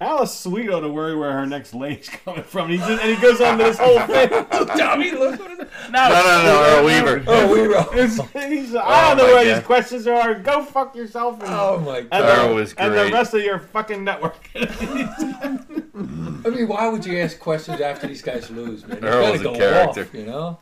Alice 0.00 0.32
Sweet 0.38 0.70
ought 0.70 0.80
to 0.80 0.88
worry 0.88 1.14
where 1.16 1.32
her 1.32 1.44
next 1.44 1.74
lady's 1.74 2.08
coming 2.24 2.44
from. 2.44 2.70
And 2.70 2.72
he, 2.72 2.78
just, 2.78 3.02
and 3.02 3.14
he 3.14 3.20
goes 3.20 3.40
on 3.40 3.58
to 3.58 3.64
this 3.64 3.78
whole 3.78 3.98
thing. 4.00 4.28
Tommy, 4.78 5.10
look 5.10 5.38
what 5.40 5.50
is 5.50 5.58
it? 5.58 5.68
No, 5.90 6.08
no, 6.08 6.42
no, 6.44 6.62
Earl 6.78 6.84
Weaver. 6.86 7.24
Oh, 7.26 7.52
we 7.52 7.66
were. 7.68 7.74
It's- 7.94 8.18
he's, 8.48 8.74
oh, 8.74 8.78
I 8.80 9.08
don't 9.08 9.18
know 9.18 9.24
where 9.34 9.44
God. 9.44 9.56
these 9.56 9.66
questions 9.66 10.06
are. 10.06 10.34
Go 10.36 10.62
fuck 10.64 10.94
yourself. 10.96 11.40
And, 11.42 11.48
Oh 11.52 11.78
my 11.80 11.98
and, 11.98 12.10
god! 12.10 12.38
Earl 12.38 12.48
the, 12.50 12.54
was 12.54 12.74
and 12.74 12.94
the 12.94 13.10
rest 13.12 13.34
of 13.34 13.42
your 13.42 13.58
fucking 13.58 14.02
network. 14.04 14.36
I 14.54 16.50
mean, 16.50 16.68
why 16.68 16.88
would 16.88 17.04
you 17.04 17.18
ask 17.18 17.38
questions 17.38 17.80
after 17.80 18.06
these 18.06 18.22
guys 18.22 18.48
lose, 18.50 18.86
man? 18.86 19.02
You 19.02 19.08
Earl 19.08 19.32
was 19.32 19.40
a 19.40 19.44
go 19.44 19.54
character. 19.56 20.02
off, 20.02 20.14
you 20.14 20.26
know. 20.26 20.58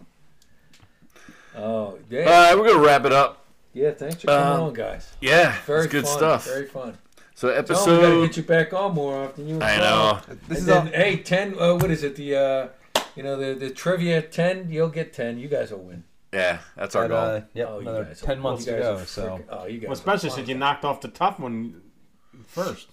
Oh, 1.56 1.62
All 1.62 1.98
yeah, 2.10 2.48
right, 2.48 2.58
we're 2.58 2.68
gonna 2.68 2.84
wrap 2.84 3.04
it 3.04 3.12
up. 3.12 3.44
yeah. 3.72 3.90
Thanks 3.92 4.16
for 4.20 4.26
coming 4.28 4.46
um, 4.58 4.60
on, 4.64 4.72
guys. 4.74 5.10
Yeah, 5.20 5.54
Very 5.66 5.84
it's 5.84 5.92
good 5.92 6.04
fun, 6.04 6.16
stuff. 6.16 6.44
Very 6.46 6.66
fun. 6.66 6.98
So 7.34 7.48
episode. 7.48 7.84
Tell 7.84 7.94
'em 7.94 7.96
we 7.96 8.02
gotta 8.02 8.12
episode. 8.14 8.26
get 8.28 8.36
you 8.36 8.42
back 8.42 8.72
on 8.72 8.94
more 8.94 9.24
often. 9.24 9.48
You 9.48 9.58
I 9.60 9.76
Paul. 9.76 9.80
know. 9.80 10.20
This 10.26 10.38
and 10.48 10.58
is 10.58 10.66
then, 10.66 10.86
all, 10.88 10.92
hey, 10.92 11.16
ten. 11.18 11.54
Uh, 11.58 11.74
what 11.74 11.90
is 11.90 12.02
it? 12.04 12.16
The 12.16 12.36
uh, 12.36 12.68
you 13.14 13.22
know 13.22 13.36
the 13.36 13.54
the 13.58 13.70
trivia 13.70 14.22
ten. 14.22 14.70
You'll 14.70 14.88
get 14.88 15.12
ten. 15.12 15.38
You 15.38 15.48
guys 15.48 15.70
will 15.70 15.80
win. 15.80 16.04
Yeah, 16.32 16.58
that's 16.76 16.94
our 16.94 17.08
but, 17.08 17.14
goal. 17.14 17.36
uh, 17.36 17.40
yep, 17.54 17.68
Oh, 17.70 17.78
another 17.78 18.04
guys 18.04 18.22
are- 18.22 18.26
ten 18.26 18.40
months 18.40 18.66
you 18.66 18.72
to 18.72 18.78
go. 18.78 18.96
are 18.96 19.04
So 19.06 19.40
oh, 19.48 19.66
you 19.66 19.78
guys. 19.78 19.88
Well, 19.88 19.92
especially 19.94 20.30
since 20.30 20.48
you 20.48 20.54
knocked 20.54 20.84
off 20.84 21.00
the 21.00 21.08
tough 21.08 21.38
one 21.38 21.80
first. 22.46 22.88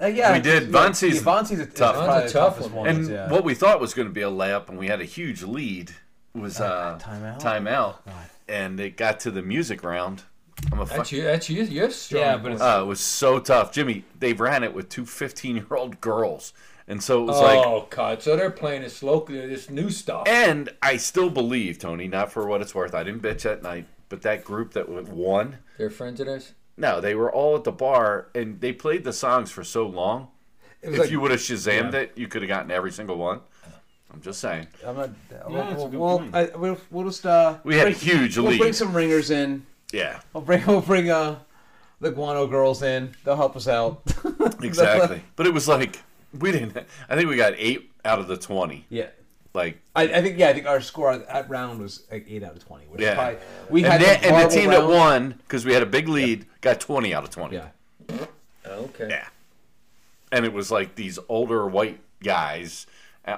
Uh, 0.00 0.06
yeah, 0.06 0.32
We 0.34 0.40
did. 0.40 0.64
yeah, 0.64 0.68
Vonsi's 0.68 1.16
yeah, 1.16 1.20
Vonsi's 1.22 1.58
a 1.60 1.66
tough. 1.66 1.94
probably 1.94 2.06
Von's 2.20 2.24
a 2.24 2.26
the 2.26 2.32
tough 2.32 2.54
toughest 2.58 2.70
one. 2.74 2.86
and 2.86 3.08
yeah. 3.08 3.30
what 3.30 3.44
we 3.44 3.54
thought 3.54 3.80
was 3.80 3.94
going 3.94 4.06
to 4.08 4.12
be 4.12 4.20
a 4.20 4.30
layup, 4.30 4.68
and 4.68 4.78
we 4.78 4.88
had 4.88 5.00
a 5.00 5.04
huge 5.06 5.42
lead, 5.42 5.92
was 6.40 6.60
uh, 6.60 6.98
timeout? 7.02 7.40
timeout, 7.40 8.04
God. 8.04 8.14
and 8.48 8.78
it 8.80 8.96
got 8.96 9.20
to 9.20 9.30
the 9.30 9.42
music 9.42 9.82
round. 9.82 10.22
I'm 10.72 10.78
a 10.80 10.84
That's 10.86 10.96
fuck. 10.96 11.12
you. 11.12 11.22
That's 11.22 11.50
you. 11.50 11.62
You're 11.64 11.90
strong. 11.90 12.22
Yeah, 12.22 12.36
but 12.38 12.52
it's- 12.52 12.60
Uh, 12.62 12.82
it 12.82 12.86
was 12.86 13.00
so 13.00 13.38
tough, 13.38 13.72
Jimmy. 13.72 14.04
They 14.18 14.32
ran 14.32 14.64
it 14.64 14.72
with 14.74 14.88
two 14.88 15.04
15 15.04 15.56
year 15.56 15.66
old 15.70 16.00
girls, 16.00 16.52
and 16.88 17.02
so 17.02 17.22
it 17.22 17.26
was 17.26 17.40
like 17.40 17.58
oh 17.58 17.86
God! 17.90 18.22
So 18.22 18.36
they're 18.36 18.50
playing 18.50 18.82
this 18.82 19.02
local, 19.02 19.34
this 19.34 19.68
new 19.68 19.90
stuff. 19.90 20.26
And 20.26 20.70
I 20.82 20.96
still 20.96 21.28
believe, 21.30 21.78
Tony, 21.78 22.08
not 22.08 22.32
for 22.32 22.46
what 22.46 22.62
it's 22.62 22.74
worth. 22.74 22.94
I 22.94 23.02
didn't 23.04 23.22
bitch 23.22 23.42
that 23.42 23.62
night, 23.62 23.86
but 24.08 24.22
that 24.22 24.44
group 24.44 24.72
that 24.72 24.88
won, 24.88 25.58
They're 25.76 25.90
friends 25.90 26.20
of 26.20 26.26
theirs. 26.26 26.52
no, 26.78 27.00
they 27.02 27.14
were 27.14 27.30
all 27.32 27.56
at 27.56 27.64
the 27.64 27.72
bar 27.72 28.28
and 28.34 28.60
they 28.60 28.72
played 28.72 29.04
the 29.04 29.12
songs 29.12 29.50
for 29.50 29.62
so 29.64 29.86
long. 29.86 30.28
If 30.82 30.98
like- 30.98 31.10
you 31.10 31.20
would 31.20 31.32
have 31.32 31.40
Shazammed 31.40 31.94
it, 31.94 32.12
you 32.16 32.28
could 32.28 32.42
have 32.42 32.48
gotten 32.48 32.70
every 32.70 32.92
single 32.92 33.16
one. 33.18 33.40
I'm 34.16 34.22
just 34.22 34.40
saying. 34.40 34.66
I'm 34.84 34.96
not. 34.96 35.10
Yeah, 35.30 35.36
we'll, 35.46 35.56
that's 35.56 35.72
a 35.72 35.76
we'll, 35.76 35.88
good 35.88 36.00
we'll, 36.00 36.18
point. 36.18 36.34
I, 36.34 36.44
we'll, 36.56 36.78
we'll 36.90 37.04
just. 37.04 37.26
Uh, 37.26 37.58
We 37.64 37.74
had 37.76 37.88
a 37.88 37.90
bring- 37.90 38.00
huge 38.00 38.38
We'll 38.38 38.46
lead. 38.48 38.58
bring 38.60 38.72
some 38.72 38.96
ringers 38.96 39.30
in. 39.30 39.66
Yeah, 39.92 40.20
We'll 40.32 40.42
bring. 40.42 40.64
We'll 40.66 40.80
bring 40.80 41.10
uh, 41.10 41.38
the 42.00 42.10
Guano 42.10 42.46
girls 42.46 42.82
in. 42.82 43.14
They'll 43.24 43.36
help 43.36 43.56
us 43.56 43.68
out. 43.68 44.02
exactly. 44.62 45.22
but 45.36 45.46
it 45.46 45.52
was 45.52 45.68
like, 45.68 46.00
we 46.38 46.50
didn't, 46.50 46.76
I 47.10 47.14
think 47.14 47.28
we 47.28 47.36
got 47.36 47.52
eight 47.58 47.90
out 48.04 48.18
of 48.18 48.26
the 48.26 48.36
20. 48.38 48.86
yeah. 48.88 49.08
Like, 49.54 49.80
I, 49.94 50.02
I 50.02 50.20
think 50.22 50.38
yeah 50.38 50.48
I 50.50 50.52
think 50.52 50.66
our 50.66 50.82
score 50.82 51.12
at 51.12 51.26
that 51.28 51.48
round 51.48 51.80
was 51.80 52.02
like 52.12 52.26
eight 52.28 52.42
out 52.42 52.54
of 52.56 52.62
twenty. 52.66 52.84
Which 52.86 53.00
Yeah. 53.00 53.12
is 53.12 53.14
probably, 53.16 53.38
we 53.70 53.82
had 53.82 54.02
and, 54.02 54.02
some 54.02 54.08
then, 54.10 54.16
and 54.16 54.24
the 54.24 54.28
horrible 54.30 54.50
team 54.54 54.70
that 54.70 54.78
rounds. 54.80 54.92
won, 54.92 55.34
because 55.46 55.64
we 55.64 55.72
had 55.72 55.82
a 55.82 55.86
big 55.86 56.08
lead, 56.08 56.44
got 56.60 56.78
20 56.80 57.14
out 57.14 57.24
of 57.24 57.30
20. 57.30 57.56
Yeah. 57.56 57.68
Okay. 58.66 59.08
Yeah. 59.08 59.28
And 60.32 60.44
it 60.44 60.52
was 60.52 60.70
like 60.70 60.94
these 60.94 61.18
older 61.30 61.66
white 61.66 62.00
guys 62.22 62.86
at, 62.86 62.86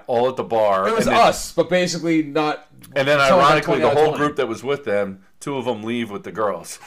all 0.07 0.29
at 0.29 0.37
the 0.37 0.45
bar. 0.45 0.89
It 0.89 0.95
was 0.95 1.07
and 1.07 1.17
then, 1.17 1.27
us, 1.27 1.53
but 1.53 1.69
basically 1.71 2.23
not. 2.23 2.67
And 2.95 3.07
then 3.09 3.21
ironically, 3.21 3.81
the 3.81 3.91
whole 3.91 4.17
group 4.17 4.37
that 4.37 4.47
was 4.49 4.63
with 4.63 4.85
them, 4.85 5.25
two 5.41 5.57
of 5.57 5.65
them 5.65 5.83
leave 5.83 6.11
with 6.11 6.25
the 6.25 6.33
girls 6.33 6.79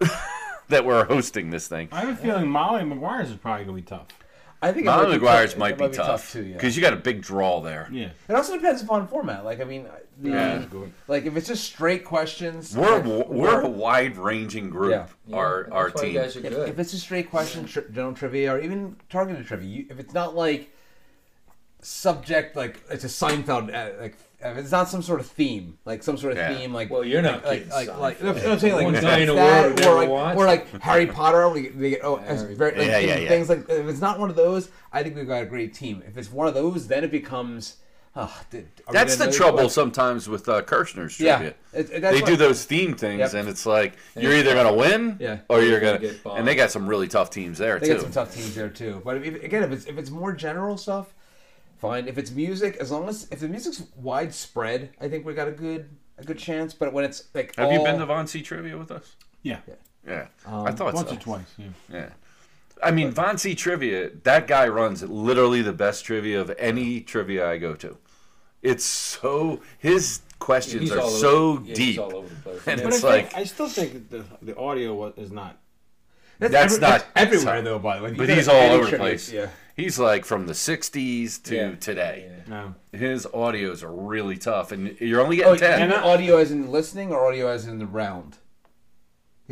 that 0.68 0.84
were 0.84 1.04
hosting 1.04 1.50
this 1.50 1.68
thing. 1.68 1.88
I 1.92 2.00
have 2.00 2.08
a 2.10 2.16
feeling 2.16 2.48
Molly 2.48 2.84
Maguire's 2.84 3.30
is 3.30 3.36
probably 3.36 3.64
gonna 3.64 3.76
be 3.76 3.82
tough. 3.82 4.06
I 4.64 4.70
think 4.72 4.84
it 4.86 4.90
Molly 4.90 5.02
might 5.02 5.08
be 5.08 5.18
Maguire's 5.18 5.50
tough- 5.50 5.58
might 5.58 5.80
it 5.80 5.90
be 5.90 5.96
tough 5.96 6.32
too. 6.32 6.44
Yeah. 6.44 6.52
because 6.54 6.76
you 6.76 6.82
got 6.82 6.92
a 6.92 6.96
big 6.96 7.20
draw 7.20 7.60
there. 7.60 7.88
Yeah. 7.90 8.10
It 8.28 8.34
also 8.34 8.54
depends 8.54 8.80
upon 8.82 9.08
format. 9.08 9.44
Like 9.44 9.60
I 9.60 9.64
mean, 9.64 9.86
the, 10.20 10.30
Yeah. 10.30 10.64
like 11.08 11.24
if 11.26 11.36
it's 11.36 11.48
just 11.48 11.64
straight 11.64 12.04
questions, 12.04 12.76
We're 12.76 13.00
like, 13.00 13.28
we're 13.28 13.60
a 13.62 13.68
wide 13.68 14.16
ranging 14.16 14.70
group. 14.70 14.92
Yeah. 14.92 15.06
Yeah, 15.26 15.36
Our 15.36 15.62
that's 15.64 15.72
our 15.74 15.90
why 15.94 16.02
team. 16.02 16.14
You 16.14 16.20
guys 16.20 16.36
are 16.36 16.46
if, 16.46 16.48
good. 16.52 16.68
if 16.68 16.78
it's 16.78 16.90
just 16.92 17.02
straight 17.02 17.28
question, 17.28 17.64
tri- 17.66 17.82
general 17.92 18.14
trivia, 18.14 18.54
or 18.54 18.60
even 18.60 18.96
targeted 19.10 19.46
trivia, 19.46 19.68
you, 19.68 19.86
if 19.90 19.98
it's 19.98 20.14
not 20.14 20.36
like 20.36 20.70
subject, 21.82 22.56
like 22.56 22.80
it's 22.90 23.04
a 23.04 23.08
Seinfeld, 23.08 23.74
uh, 23.74 24.00
like 24.00 24.16
it's 24.44 24.70
not 24.72 24.88
some 24.88 25.02
sort 25.02 25.20
of 25.20 25.26
theme, 25.26 25.78
like 25.84 26.02
some 26.02 26.16
sort 26.16 26.32
of 26.32 26.38
Yeah. 26.38 26.56
theme, 26.56 26.72
like 26.72 26.90
Well, 26.90 27.04
you're 27.04 27.22
not 27.22 27.44
like 27.44 27.60
kidding, 27.60 27.68
like 27.70 27.88
like, 27.88 27.98
like 27.98 28.18
Seinfeld. 28.18 28.20
you 28.20 28.26
know 28.26 28.32
what 28.32 28.52
I'm 28.52 28.58
saying, 28.58 28.74
like 28.74 28.84
One 28.84 28.94
like 28.94 29.02
a 29.02 29.06
that, 29.06 29.34
world 29.34 29.78
we 29.78 29.82
or 29.82 29.84
never 29.84 29.94
like 29.94 30.08
watched. 30.08 30.38
or 30.38 30.46
like 30.46 30.80
Harry 30.82 31.06
Potter, 31.06 31.48
we, 31.48 31.70
we 31.70 31.90
get 31.90 32.00
oh, 32.02 32.16
Harry- 32.16 32.54
very 32.54 32.76
like, 32.78 32.86
Yeah, 32.86 32.98
yeah, 32.98 33.18
yeah. 33.18 33.28
things 33.28 33.48
like 33.48 33.68
if 33.68 33.86
it's 33.88 34.00
not 34.00 34.18
one 34.18 34.30
of 34.30 34.36
those, 34.36 34.70
I 34.92 35.02
think 35.02 35.16
we've 35.16 35.26
got 35.28 35.42
a 35.42 35.46
great 35.46 35.74
team. 35.74 36.02
If 36.06 36.16
it's 36.16 36.30
one 36.32 36.46
of 36.48 36.54
those, 36.54 36.88
then 36.88 37.04
it 37.04 37.10
becomes. 37.10 37.76
Oh, 38.14 38.30
did, 38.50 38.68
That's 38.90 39.16
the 39.16 39.32
trouble 39.32 39.62
like- 39.62 39.70
sometimes 39.70 40.28
with 40.28 40.46
uh, 40.46 40.60
Kirshner's 40.60 41.18
Yeah, 41.18 41.36
trivia. 41.38 41.54
it- 41.72 41.90
it- 41.90 42.00
they 42.02 42.20
what- 42.20 42.26
do 42.26 42.36
those 42.36 42.62
theme 42.66 42.94
things, 42.94 43.20
Yep. 43.20 43.34
and 43.34 43.48
it's 43.48 43.64
like 43.64 43.94
you're 44.14 44.34
either 44.34 44.52
gonna 44.54 44.74
win, 44.74 45.16
Yeah. 45.18 45.38
or 45.48 45.62
you're 45.62 45.80
gonna 45.80 45.98
gonna. 45.98 46.12
get 46.12 46.20
and 46.36 46.46
they 46.46 46.54
got 46.54 46.70
some 46.70 46.86
really 46.86 47.08
tough 47.08 47.30
teams 47.30 47.56
there 47.56 47.78
They 47.78 47.86
too. 47.86 47.94
got 47.94 48.02
some 48.02 48.12
tough 48.12 48.34
teams 48.34 48.54
there 48.54 48.68
too. 48.68 49.00
But 49.02 49.24
if, 49.24 49.42
again, 49.42 49.62
if 49.62 49.72
it's 49.72 49.86
if 49.86 49.96
it's 49.96 50.10
more 50.10 50.32
general 50.34 50.76
stuff, 50.76 51.14
fine. 51.82 52.08
If 52.08 52.16
it's 52.16 52.30
music, 52.30 52.76
as 52.80 52.90
long 52.90 53.08
as 53.08 53.28
if 53.30 53.40
the 53.40 53.48
music's 53.48 53.82
widespread, 53.96 54.90
I 55.00 55.08
think 55.10 55.26
we 55.26 55.34
got 55.34 55.48
a 55.48 55.52
good 55.66 55.82
a 56.18 56.24
good 56.24 56.38
chance. 56.38 56.72
But 56.80 56.92
when 56.94 57.04
it's 57.04 57.24
like, 57.34 57.54
Have 57.56 57.70
you 57.72 57.82
been 57.82 57.98
to 57.98 58.06
Von 58.06 58.26
C 58.26 58.40
trivia 58.42 58.78
with 58.78 58.90
us? 58.90 59.16
Yeah. 59.42 59.58
Yeah, 60.06 60.26
Um, 60.46 60.66
I 60.66 60.72
thought 60.72 60.94
Once 60.94 61.10
so. 61.10 61.14
or 61.16 61.18
twice. 61.20 61.50
Yeah. 61.58 61.66
Yeah. 61.92 62.08
I 62.82 62.90
mean, 62.90 63.12
Von 63.12 63.38
C 63.38 63.54
trivia. 63.54 64.10
That 64.24 64.46
guy 64.48 64.66
runs 64.66 65.02
literally 65.04 65.62
the 65.62 65.72
best 65.72 66.04
trivia 66.04 66.40
of 66.40 66.52
any 66.58 67.00
trivia 67.00 67.48
I 67.48 67.58
go 67.58 67.74
to. 67.76 67.96
It's 68.62 68.84
so 68.84 69.60
his 69.78 70.22
questions 70.40 70.82
He's 70.82 70.92
are 70.92 71.00
all 71.00 71.08
so 71.10 71.36
over, 71.52 71.64
yeah, 71.66 71.74
deep. 71.74 71.86
He's 71.86 71.98
all 71.98 72.16
over 72.16 72.28
the 72.28 72.40
place. 72.42 72.66
And 72.66 72.82
But 72.82 72.92
It's 72.94 73.04
I, 73.04 73.12
think, 73.12 73.32
like- 73.32 73.40
I 73.42 73.44
still 73.44 73.68
think 73.68 74.10
the 74.10 74.24
the 74.48 74.56
audio 74.56 75.12
is 75.24 75.30
not. 75.30 75.58
That's, 76.40 76.52
That's 76.52 76.74
every- 76.74 76.80
not- 76.88 76.90
that's 77.14 77.22
everywhere 77.34 77.62
though. 77.62 77.78
By 77.78 77.98
the 77.98 78.04
way, 78.04 78.12
but 78.14 78.28
he's 78.28 78.48
all 78.48 78.70
over 78.76 78.90
the 78.90 78.96
place. 78.96 79.30
Yeah. 79.32 79.48
He's 79.76 79.98
like 79.98 80.24
from 80.24 80.46
the 80.46 80.52
'60s 80.54 81.42
to 81.44 81.54
Yeah. 81.56 81.74
today. 81.76 82.30
No. 82.46 82.74
His 82.92 83.26
audios 83.26 83.82
are 83.82 83.90
really 83.92 84.36
tough, 84.36 84.70
and 84.72 84.96
you're 85.00 85.20
only 85.20 85.42
Oh, 85.42 85.54
getting 85.56 85.60
ten. 85.78 85.82
and 85.92 85.94
audio 85.94 86.36
as 86.36 86.50
in 86.50 86.70
listening 86.70 87.10
or 87.10 87.26
audio 87.26 87.48
as 87.48 87.66
in 87.66 87.78
the 87.78 87.86
round? 87.86 88.36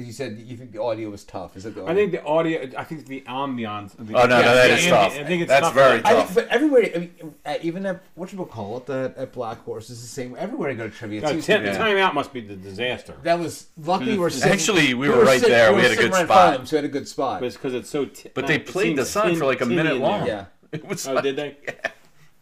Because 0.01 0.07
you 0.07 0.13
said 0.15 0.39
you 0.39 0.57
think 0.57 0.73
the 0.73 0.81
audio 0.81 1.11
was 1.11 1.25
tough. 1.25 1.57
Is 1.57 1.67
it 1.67 1.75
the 1.75 1.85
I 1.85 1.95
think 1.95 2.13
the 2.13 2.25
audio. 2.25 2.69
I 2.77 2.85
think 2.85 3.07
the 3.07 3.21
ambiance. 3.23 3.93
The, 3.99 4.15
Oh 4.15 4.27
no, 4.27 4.39
Yeah, 4.39 4.45
no, 4.47 4.55
that 4.55 4.71
yeah, 4.71 4.77
is 4.77 4.85
yeah, 4.87 4.91
tough. 4.91 5.13
I 5.19 5.25
think 5.25 5.43
it's 5.43 5.49
That's 5.49 5.67
tough. 5.67 5.75
very 5.75 5.99
I 5.99 6.13
tough. 6.13 6.31
think, 6.31 6.35
but 6.49 6.49
everywhere, 6.49 6.91
I 6.95 6.99
mean, 6.99 7.35
uh, 7.45 7.55
even 7.63 7.85
at 7.87 8.01
what 8.15 8.33
you 8.33 8.45
call 8.47 8.79
it, 8.79 8.89
at, 8.91 9.17
at 9.19 9.33
Black 9.33 9.59
Horse 9.65 9.91
is 9.91 10.01
the 10.01 10.07
same. 10.07 10.35
Everywhere 10.39 10.71
I 10.71 10.75
go 10.75 10.89
to 10.89 10.95
trivia, 10.95 11.21
No, 11.21 11.29
seems 11.29 11.45
ti- 11.47 11.53
to 11.53 11.59
the 11.59 11.65
be- 11.65 11.71
Yeah. 11.77 11.79
timeout 11.79 12.15
must 12.15 12.33
be 12.33 12.41
the 12.41 12.57
disaster. 12.57 13.15
That 13.25 13.39
was 13.39 13.67
lucky. 13.77 14.15
Hmm. 14.15 14.21
We're 14.21 14.31
sitting, 14.31 14.53
Actually, 14.53 14.95
we 14.95 15.09
were 15.11 15.23
right 15.25 15.39
sitting- 15.41 15.51
there. 15.55 15.75
We 15.75 15.83
had 15.83 15.91
a 15.91 15.95
sitting 15.95 16.11
good 16.11 16.15
right 16.15 16.21
in 16.23 16.27
front 16.27 16.41
of 16.41 16.47
spot. 16.55 16.61
him, 16.61 16.67
so 16.67 16.77
we 16.77 16.77
had 16.79 16.85
a 16.85 16.89
good 16.93 17.09
spot. 17.09 17.41
But 17.41 17.47
it's 17.47 17.57
because 17.57 17.75
it's 17.75 17.91
so. 17.91 18.07
T- 18.07 18.31
But 18.33 18.47
they 18.47 18.57
uh, 18.61 18.65
played 18.65 18.97
the 18.97 19.05
seems 19.05 19.11
song 19.11 19.37
for 19.37 19.45
like 19.45 19.61
a 19.61 19.67
minute 19.67 19.97
in 19.97 20.01
long. 20.01 20.27
yeah, 20.27 20.47
It 20.73 20.87
was 20.87 21.07
Oh, 21.07 21.15
like- 21.15 21.25
did 21.25 21.37
they? 21.37 21.57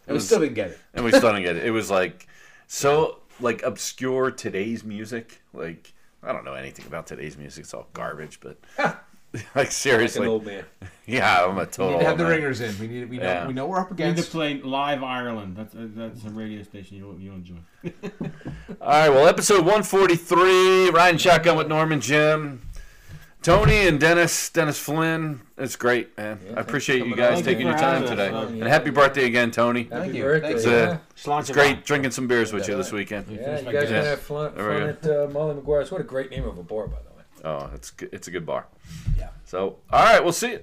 and 0.07 0.15
we 0.17 0.21
still 0.21 0.41
didn't 0.41 0.55
get 0.55 0.71
it. 0.71 0.79
and 0.95 1.05
we 1.05 1.11
still 1.11 1.31
didn't 1.33 1.45
get 1.45 1.57
it. 1.57 1.65
It 1.67 1.71
was 1.71 1.91
like 1.91 2.27
so 2.67 3.19
like 3.41 3.63
obscure 3.63 4.31
today's 4.31 4.85
music. 4.85 5.41
Like 5.53 5.93
I 6.23 6.33
don't 6.33 6.45
know 6.45 6.55
anything 6.55 6.87
about 6.87 7.07
today's 7.07 7.37
music. 7.37 7.65
It's 7.65 7.75
all 7.75 7.89
garbage. 7.93 8.41
But 8.41 8.59
like 8.79 8.97
like 9.55 9.73
seriously, 9.73 10.23
an 10.23 10.29
old 10.29 10.47
man. 10.47 10.65
yeah, 11.07 11.45
I'm 11.45 11.59
a 11.59 11.67
total. 11.67 11.89
We 11.89 11.93
need 11.95 12.01
to 12.01 12.07
have 12.07 12.19
the 12.19 12.25
man. 12.25 12.33
ringers 12.33 12.61
in. 12.61 12.79
We 12.79 12.87
need. 12.89 13.11
We 13.11 13.19
know. 13.19 13.25
Yeah. 13.25 13.47
We 13.47 13.53
know 13.53 13.67
we're 13.67 13.81
up 13.81 13.91
against. 13.91 14.17
We 14.17 14.21
need 14.21 14.27
to 14.27 14.63
play 14.63 14.71
live 14.71 15.03
Ireland. 15.03 15.57
That's 15.57 15.75
uh, 15.75 15.89
that's 15.95 16.25
a 16.25 16.31
radio 16.31 16.63
station 16.63 16.97
you 16.97 17.17
you 17.19 17.33
enjoy. 17.33 17.57
All 18.81 18.89
right, 18.89 19.09
well, 19.09 19.27
episode 19.27 19.61
143, 19.61 20.91
riding 20.91 21.19
shotgun 21.19 21.57
with 21.57 21.69
Norman 21.69 22.01
Jim. 22.01 22.63
Tony 23.49 23.89
and 23.89 23.99
Dennis, 23.99 24.51
Dennis 24.51 24.79
Flynn. 24.79 25.41
It's 25.57 25.75
great, 25.75 26.15
man. 26.19 26.39
I 26.55 26.61
appreciate 26.61 27.07
you 27.07 27.17
guys 27.17 27.37
Thank 27.37 27.47
you 27.47 27.53
taking 27.53 27.67
your 27.67 27.79
time 27.79 28.03
us. 28.05 28.11
today. 28.11 28.29
Um, 28.29 28.49
And 28.61 28.65
happy 28.65 28.91
birthday 28.91 29.25
again, 29.25 29.51
Tony. 29.51 29.85
Thank 29.85 30.13
you. 30.13 30.23
birthday. 30.23 30.53
Thank 30.53 30.67
you. 30.67 30.71
yeah. 30.71 31.39
It's 31.39 31.51
great 31.51 31.83
drinking 31.83 32.11
some 32.11 32.27
beers 32.27 32.53
with 32.53 32.69
you 32.69 32.77
this 32.77 32.93
weekend. 32.93 33.27
Yeah, 33.31 33.59
you 33.61 33.65
guys 33.65 33.73
Yeah. 33.73 33.83
gonna 33.85 34.05
have 34.05 34.21
fun, 34.21 34.53
There 34.55 34.69
we 34.69 34.81
fun 34.81 34.89
at 34.91 35.07
uh, 35.07 35.29
Molly 35.33 35.55
Maguire's. 35.55 35.91
What 35.91 36.03
a 36.03 36.05
great 36.05 36.31
name 36.31 36.45
of 36.45 36.59
a 36.59 36.63
bar, 36.63 36.89
by 36.89 36.99
the 36.99 37.17
way. 37.17 37.25
Oh, 37.43 37.71
it's 37.75 37.91
good. 37.91 38.11
It's 38.13 38.29
a 38.29 38.31
good 38.31 38.45
bar. 38.45 38.67
Yeah. 39.19 39.29
So, 39.47 39.79
all 39.91 40.05
right, 40.05 40.23
we'll 40.23 40.35
see 40.35 40.51
you. 40.51 40.61